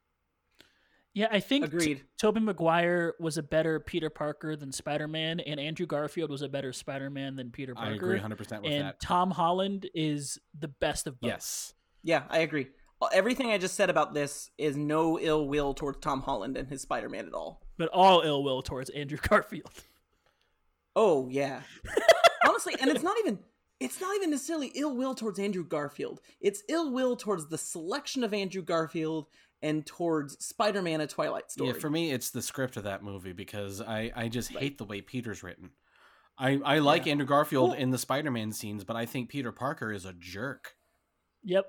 Yeah, 1.14 1.28
I 1.30 1.38
think 1.38 1.64
Agreed. 1.64 2.02
Tobey 2.18 2.40
Maguire 2.40 3.14
was 3.20 3.38
a 3.38 3.42
better 3.42 3.78
Peter 3.78 4.10
Parker 4.10 4.56
than 4.56 4.72
Spider-Man 4.72 5.38
and 5.40 5.60
Andrew 5.60 5.86
Garfield 5.86 6.28
was 6.30 6.42
a 6.42 6.48
better 6.48 6.72
Spider-Man 6.72 7.36
than 7.36 7.50
Peter 7.52 7.74
Parker. 7.74 7.90
I 7.90 7.94
agree 7.94 8.18
100% 8.18 8.38
with 8.38 8.72
and 8.72 8.86
that. 8.86 9.00
Tom 9.00 9.30
Holland 9.30 9.88
is 9.94 10.38
the 10.58 10.68
best 10.68 11.06
of 11.06 11.20
both. 11.20 11.28
Yes. 11.28 11.74
Yeah, 12.02 12.24
I 12.28 12.38
agree. 12.38 12.68
Everything 13.12 13.50
I 13.50 13.58
just 13.58 13.74
said 13.74 13.90
about 13.90 14.14
this 14.14 14.50
is 14.58 14.76
no 14.76 15.20
ill 15.20 15.46
will 15.46 15.74
towards 15.74 15.98
Tom 16.00 16.22
Holland 16.22 16.56
and 16.56 16.68
his 16.68 16.82
Spider-Man 16.82 17.26
at 17.26 17.34
all. 17.34 17.63
But 17.76 17.88
all 17.88 18.20
ill 18.22 18.42
will 18.44 18.62
towards 18.62 18.90
Andrew 18.90 19.18
Garfield. 19.28 19.70
Oh 20.96 21.28
yeah. 21.28 21.60
Honestly, 22.46 22.74
and 22.80 22.90
it's 22.90 23.02
not 23.02 23.16
even 23.18 23.38
it's 23.80 24.00
not 24.00 24.14
even 24.16 24.30
necessarily 24.30 24.68
ill 24.74 24.96
will 24.96 25.14
towards 25.14 25.38
Andrew 25.38 25.64
Garfield. 25.64 26.20
It's 26.40 26.62
ill 26.68 26.92
will 26.92 27.16
towards 27.16 27.48
the 27.48 27.58
selection 27.58 28.22
of 28.22 28.32
Andrew 28.32 28.62
Garfield 28.62 29.26
and 29.62 29.84
towards 29.84 30.44
Spider-Man: 30.44 31.00
A 31.00 31.06
Twilight 31.06 31.50
Story. 31.50 31.70
Yeah, 31.70 31.74
for 31.76 31.90
me, 31.90 32.12
it's 32.12 32.30
the 32.30 32.42
script 32.42 32.76
of 32.76 32.84
that 32.84 33.02
movie 33.02 33.32
because 33.32 33.80
I, 33.80 34.12
I 34.14 34.28
just 34.28 34.50
hate 34.52 34.78
the 34.78 34.84
way 34.84 35.00
Peter's 35.00 35.42
written. 35.42 35.70
I, 36.38 36.60
I 36.64 36.78
like 36.80 37.06
Yeah. 37.06 37.12
Andrew 37.12 37.26
Garfield 37.26 37.70
Well- 37.70 37.78
in 37.78 37.90
the 37.90 37.98
Spider 37.98 38.30
Man 38.30 38.52
scenes, 38.52 38.84
but 38.84 38.94
I 38.96 39.06
think 39.06 39.28
Peter 39.30 39.52
Parker 39.52 39.90
is 39.92 40.04
a 40.04 40.12
jerk. 40.12 40.74
Yep. 41.44 41.66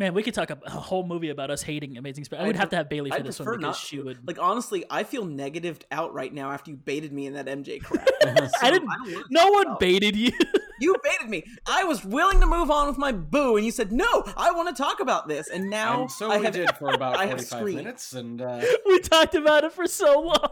Man, 0.00 0.14
we 0.14 0.22
could 0.22 0.32
talk 0.32 0.48
a, 0.48 0.58
a 0.64 0.70
whole 0.70 1.06
movie 1.06 1.28
about 1.28 1.50
us 1.50 1.60
hating 1.62 1.98
Amazing 1.98 2.24
Spider. 2.24 2.42
I 2.42 2.46
would 2.46 2.56
I'd 2.56 2.60
have 2.60 2.70
to 2.70 2.76
have 2.76 2.88
Bailey 2.88 3.10
for 3.10 3.16
I'd 3.16 3.24
this 3.26 3.38
one 3.38 3.46
because 3.50 3.60
not 3.60 3.76
she 3.76 3.98
to. 3.98 4.02
would. 4.04 4.26
Like 4.26 4.38
honestly, 4.40 4.82
I 4.88 5.04
feel 5.04 5.26
negatived 5.26 5.84
out 5.92 6.14
right 6.14 6.32
now 6.32 6.50
after 6.52 6.70
you 6.70 6.78
baited 6.78 7.12
me 7.12 7.26
in 7.26 7.34
that 7.34 7.44
MJ 7.44 7.82
crap. 7.82 8.08
I 8.62 8.70
didn't. 8.70 8.88
don't 8.88 9.26
no 9.30 9.48
one 9.50 9.66
about- 9.66 9.80
baited 9.80 10.16
you. 10.16 10.32
You 10.82 10.96
baited 11.04 11.28
me. 11.28 11.44
I 11.66 11.84
was 11.84 12.06
willing 12.06 12.40
to 12.40 12.46
move 12.46 12.70
on 12.70 12.86
with 12.88 12.96
my 12.96 13.12
boo, 13.12 13.58
and 13.58 13.66
you 13.66 13.70
said 13.70 13.92
no. 13.92 14.24
I 14.34 14.50
want 14.52 14.74
to 14.74 14.82
talk 14.82 15.00
about 15.00 15.28
this, 15.28 15.50
and 15.50 15.68
now 15.68 16.00
and 16.00 16.10
so 16.10 16.30
I 16.32 16.38
we 16.38 16.44
have 16.46 16.54
did 16.54 16.74
for 16.78 16.88
about 16.88 17.16
I 17.18 17.26
have 17.26 17.32
45 17.32 17.58
screamed. 17.58 17.76
minutes, 17.76 18.12
and 18.14 18.40
uh, 18.40 18.62
we 18.86 18.98
talked 19.00 19.34
about 19.34 19.64
it 19.64 19.72
for 19.74 19.86
so 19.86 20.18
long. 20.20 20.48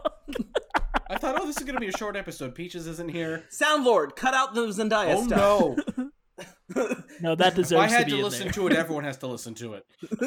I 1.09 1.17
thought, 1.17 1.41
oh, 1.41 1.47
this 1.47 1.57
is 1.57 1.63
going 1.63 1.73
to 1.73 1.79
be 1.81 1.87
a 1.87 1.97
short 1.97 2.15
episode. 2.15 2.53
Peaches 2.53 2.85
isn't 2.85 3.09
here. 3.09 3.45
Soundlord, 3.49 4.15
cut 4.15 4.35
out 4.35 4.53
the 4.53 4.67
Zendaya 4.67 5.15
Oh, 5.15 5.25
stuff. 5.25 5.97
no. 5.97 5.98
No, 7.21 7.35
that 7.35 7.47
If 7.49 7.55
deserves 7.55 7.91
I 7.91 7.95
had 7.95 8.05
to 8.05 8.11
to, 8.11 8.17
in 8.17 8.23
listen 8.23 8.43
there. 8.45 8.53
to 8.53 8.67
it, 8.67 8.73
everyone 8.73 9.03
has 9.03 9.17
to 9.17 9.27
listen 9.27 9.53
to 9.55 9.73
it. 9.75 9.85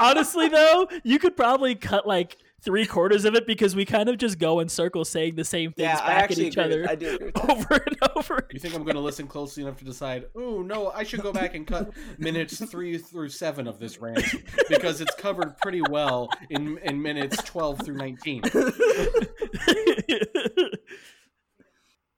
Honestly, 0.00 0.48
though, 0.48 0.88
you 1.04 1.18
could 1.18 1.36
probably 1.36 1.74
cut 1.74 2.06
like 2.06 2.36
three 2.60 2.86
quarters 2.86 3.24
of 3.26 3.34
it 3.34 3.46
because 3.46 3.76
we 3.76 3.84
kind 3.84 4.08
of 4.08 4.16
just 4.16 4.38
go 4.38 4.60
in 4.60 4.68
circles 4.68 5.08
saying 5.10 5.34
the 5.34 5.44
same 5.44 5.72
things 5.72 5.84
Yeah, 5.86 5.96
back 6.06 6.30
at 6.30 6.38
each 6.38 6.54
agree. 6.56 6.64
other 6.64 6.86
I 6.88 6.94
do 6.94 7.18
with 7.20 7.38
over 7.50 7.74
and 7.74 7.96
over. 8.16 8.48
You 8.52 8.58
think 8.58 8.74
I'm 8.74 8.82
going 8.84 8.96
to 8.96 9.02
listen 9.02 9.26
closely 9.26 9.62
enough 9.62 9.76
to 9.78 9.84
decide, 9.84 10.26
oh, 10.34 10.62
no, 10.62 10.90
I 10.90 11.04
should 11.04 11.20
go 11.20 11.32
back 11.32 11.54
and 11.54 11.66
cut 11.66 11.92
minutes 12.18 12.64
three 12.70 12.96
through 12.98 13.28
seven 13.28 13.68
of 13.68 13.78
this 13.78 14.00
rant 14.00 14.24
because 14.68 15.00
it's 15.02 15.14
covered 15.16 15.56
pretty 15.58 15.82
well 15.90 16.28
in, 16.50 16.78
in 16.78 17.00
minutes 17.00 17.42
12 17.44 17.84
through 17.84 17.96
19. 17.96 18.42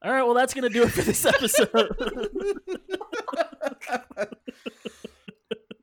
All 0.03 0.13
right, 0.13 0.23
well, 0.23 0.35
that's 0.35 0.55
gonna 0.55 0.69
do 0.69 0.85
it 0.85 0.91
for 0.91 1.03
this 1.03 1.25
episode. 1.25 1.71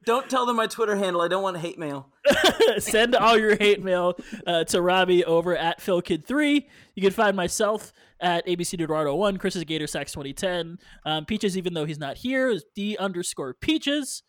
Don't 0.05 0.29
tell 0.29 0.45
them 0.45 0.57
my 0.57 0.67
Twitter 0.67 0.97
handle. 0.97 1.21
I 1.21 1.29
don't 1.29 1.43
want 1.43 1.57
hate 1.57 1.79
mail. 1.79 2.09
Send 2.79 3.15
all 3.15 3.37
your 3.37 3.55
hate 3.55 3.81
mail 3.81 4.15
uh, 4.45 4.65
to 4.65 4.81
Robbie 4.81 5.23
over 5.23 5.55
at 5.55 5.79
PhilKid3. 5.79 6.65
You 6.95 7.01
can 7.01 7.11
find 7.11 7.37
myself 7.37 7.93
at 8.19 8.45
ABC 8.45 8.81
Eduardo 8.81 9.15
one 9.15 9.37
Chris 9.37 9.55
is 9.55 9.63
Gator 9.63 9.87
Sax 9.87 10.11
2010. 10.11 10.77
Um, 11.05 11.25
Peaches, 11.25 11.57
even 11.57 11.73
though 11.73 11.85
he's 11.85 11.99
not 11.99 12.17
here, 12.17 12.49
is 12.49 12.65
D 12.75 12.97
underscore 12.97 13.53
Peaches. 13.53 14.23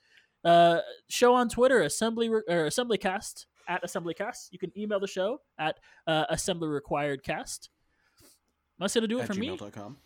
Uh, 0.44 0.78
show 1.08 1.34
on 1.34 1.48
Twitter, 1.48 1.80
Assembly 1.80 2.28
Re- 2.28 2.42
or 2.48 2.66
AssemblyCast 2.66 3.46
at 3.66 3.82
AssemblyCast. 3.82 4.48
You 4.52 4.58
can 4.58 4.70
email 4.78 5.00
the 5.00 5.08
show 5.08 5.38
at 5.58 5.78
uh, 6.06 6.26
Assembly 6.28 6.68
Required 8.78 8.78
Cast. 8.78 8.78
That's 8.78 8.94
gonna 8.94 9.08
do 9.08 9.18
it 9.18 9.22
At 9.22 9.26
for 9.28 9.34
me 9.34 9.48
gmail.com. 9.48 9.96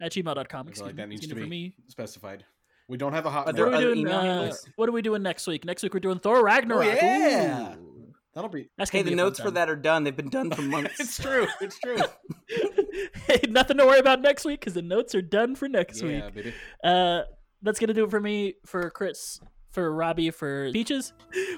at 0.00 0.12
gmail.com. 0.12 0.36
I 0.38 0.44
feel 0.44 0.68
Excuse 0.68 0.80
like 0.86 0.94
me. 0.96 1.02
that 1.02 1.08
needs 1.08 1.20
It's 1.22 1.28
to 1.30 1.34
be 1.34 1.40
for 1.42 1.46
me. 1.48 1.74
specified. 1.88 2.44
We 2.88 2.96
don't 2.96 3.12
have 3.12 3.26
a 3.26 3.30
hot 3.30 3.46
What 3.46 3.58
are, 3.58 3.70
we 3.70 3.78
doing, 3.80 4.06
uh, 4.08 4.52
what 4.76 4.88
are 4.88 4.92
we 4.92 5.02
doing 5.02 5.22
next 5.22 5.46
week? 5.48 5.64
Next 5.64 5.82
week 5.82 5.92
we're 5.92 5.98
doing 6.00 6.20
Thor 6.20 6.36
Oh, 6.38 6.42
Ragnarok. 6.42 6.84
yeah. 6.86 7.74
Ooh. 7.74 8.14
That'll 8.32 8.50
be. 8.50 8.68
That's 8.78 8.90
Hey, 8.90 8.98
gonna 8.98 9.04
the 9.06 9.10
be 9.12 9.16
notes 9.16 9.38
for 9.40 9.46
time. 9.46 9.54
that 9.54 9.68
are 9.70 9.74
done. 9.76 10.04
They've 10.04 10.14
been 10.14 10.28
done 10.28 10.50
for 10.52 10.62
months. 10.76 11.00
It's 11.00 11.16
true. 11.18 11.46
It's 11.60 11.78
true. 11.80 11.96
hey, 13.26 13.40
nothing 13.48 13.78
to 13.78 13.86
worry 13.86 13.98
about 13.98 14.20
next 14.20 14.44
week 14.44 14.60
because 14.60 14.74
the 14.74 14.82
notes 14.82 15.14
are 15.14 15.22
done 15.22 15.56
for 15.56 15.68
next 15.68 16.02
week. 16.02 16.22
yeah, 16.22 16.30
baby. 16.30 16.54
Uh, 16.84 17.22
that's 17.62 17.78
gonna 17.80 17.94
do 17.94 18.04
it 18.04 18.10
for 18.10 18.20
me, 18.20 18.54
for 18.66 18.88
Chris, 18.90 19.40
for 19.70 19.90
Robbie, 19.92 20.30
for 20.30 20.70
Peaches. 20.70 21.12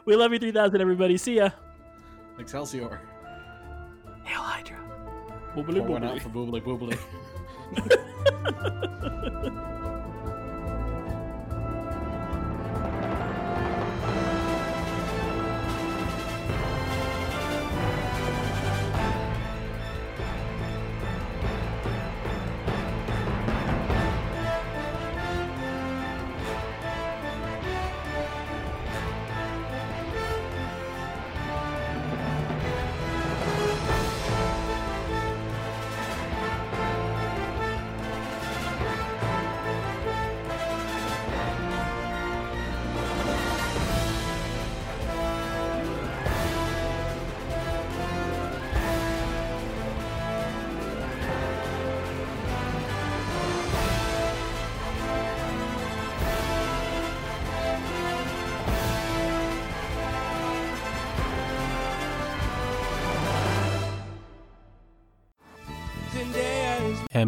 We 0.06 0.14
love 0.16 0.32
you, 0.32 0.38
three 0.38 0.52
thousand, 0.52 0.80
everybody. 0.80 1.18
See 1.18 1.34
ya. 1.36 1.50
Excelsior. 2.38 3.00
Hail 4.24 4.40
Hydra. 4.40 4.78
Boobly 5.59 5.80
Pour 5.80 5.89
one 5.89 6.02
boobly. 6.02 6.10
out 6.10 6.22
for 6.22 6.28
boobly 6.28 6.62
boobly. 6.62 6.97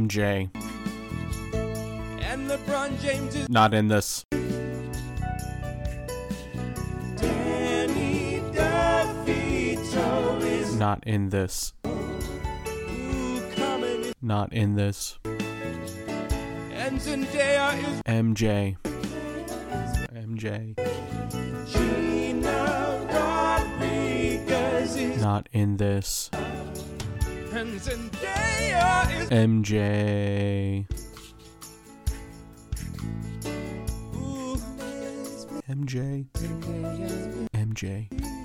MJ. 0.00 0.48
and 2.22 2.48
LeBron 2.48 2.98
James 3.02 3.34
is 3.36 3.48
Not 3.50 3.74
in 3.74 3.88
this. 3.88 4.24
Danny 7.16 8.40
DeVito 8.54 10.40
is 10.40 10.74
Not 10.76 11.04
in 11.06 11.28
this. 11.28 11.74
Is 11.84 12.24
Not 14.22 14.50
in 14.54 14.76
this. 14.76 15.18
and 15.24 16.98
Zendaya 16.98 17.76
is 17.76 18.00
MJ. 18.06 18.76
MJ. 20.14 20.74
Gina 21.70 23.06
Rodriguez 23.12 24.96
is 24.96 25.20
Not 25.22 25.46
in 25.52 25.76
this. 25.76 26.30
And 27.52 27.80
Zendaya 27.80 29.20
is 29.20 29.28
MJ. 29.30 30.86
Ooh, 34.14 34.56
MJ. 35.68 36.26
MJ. 37.54 38.39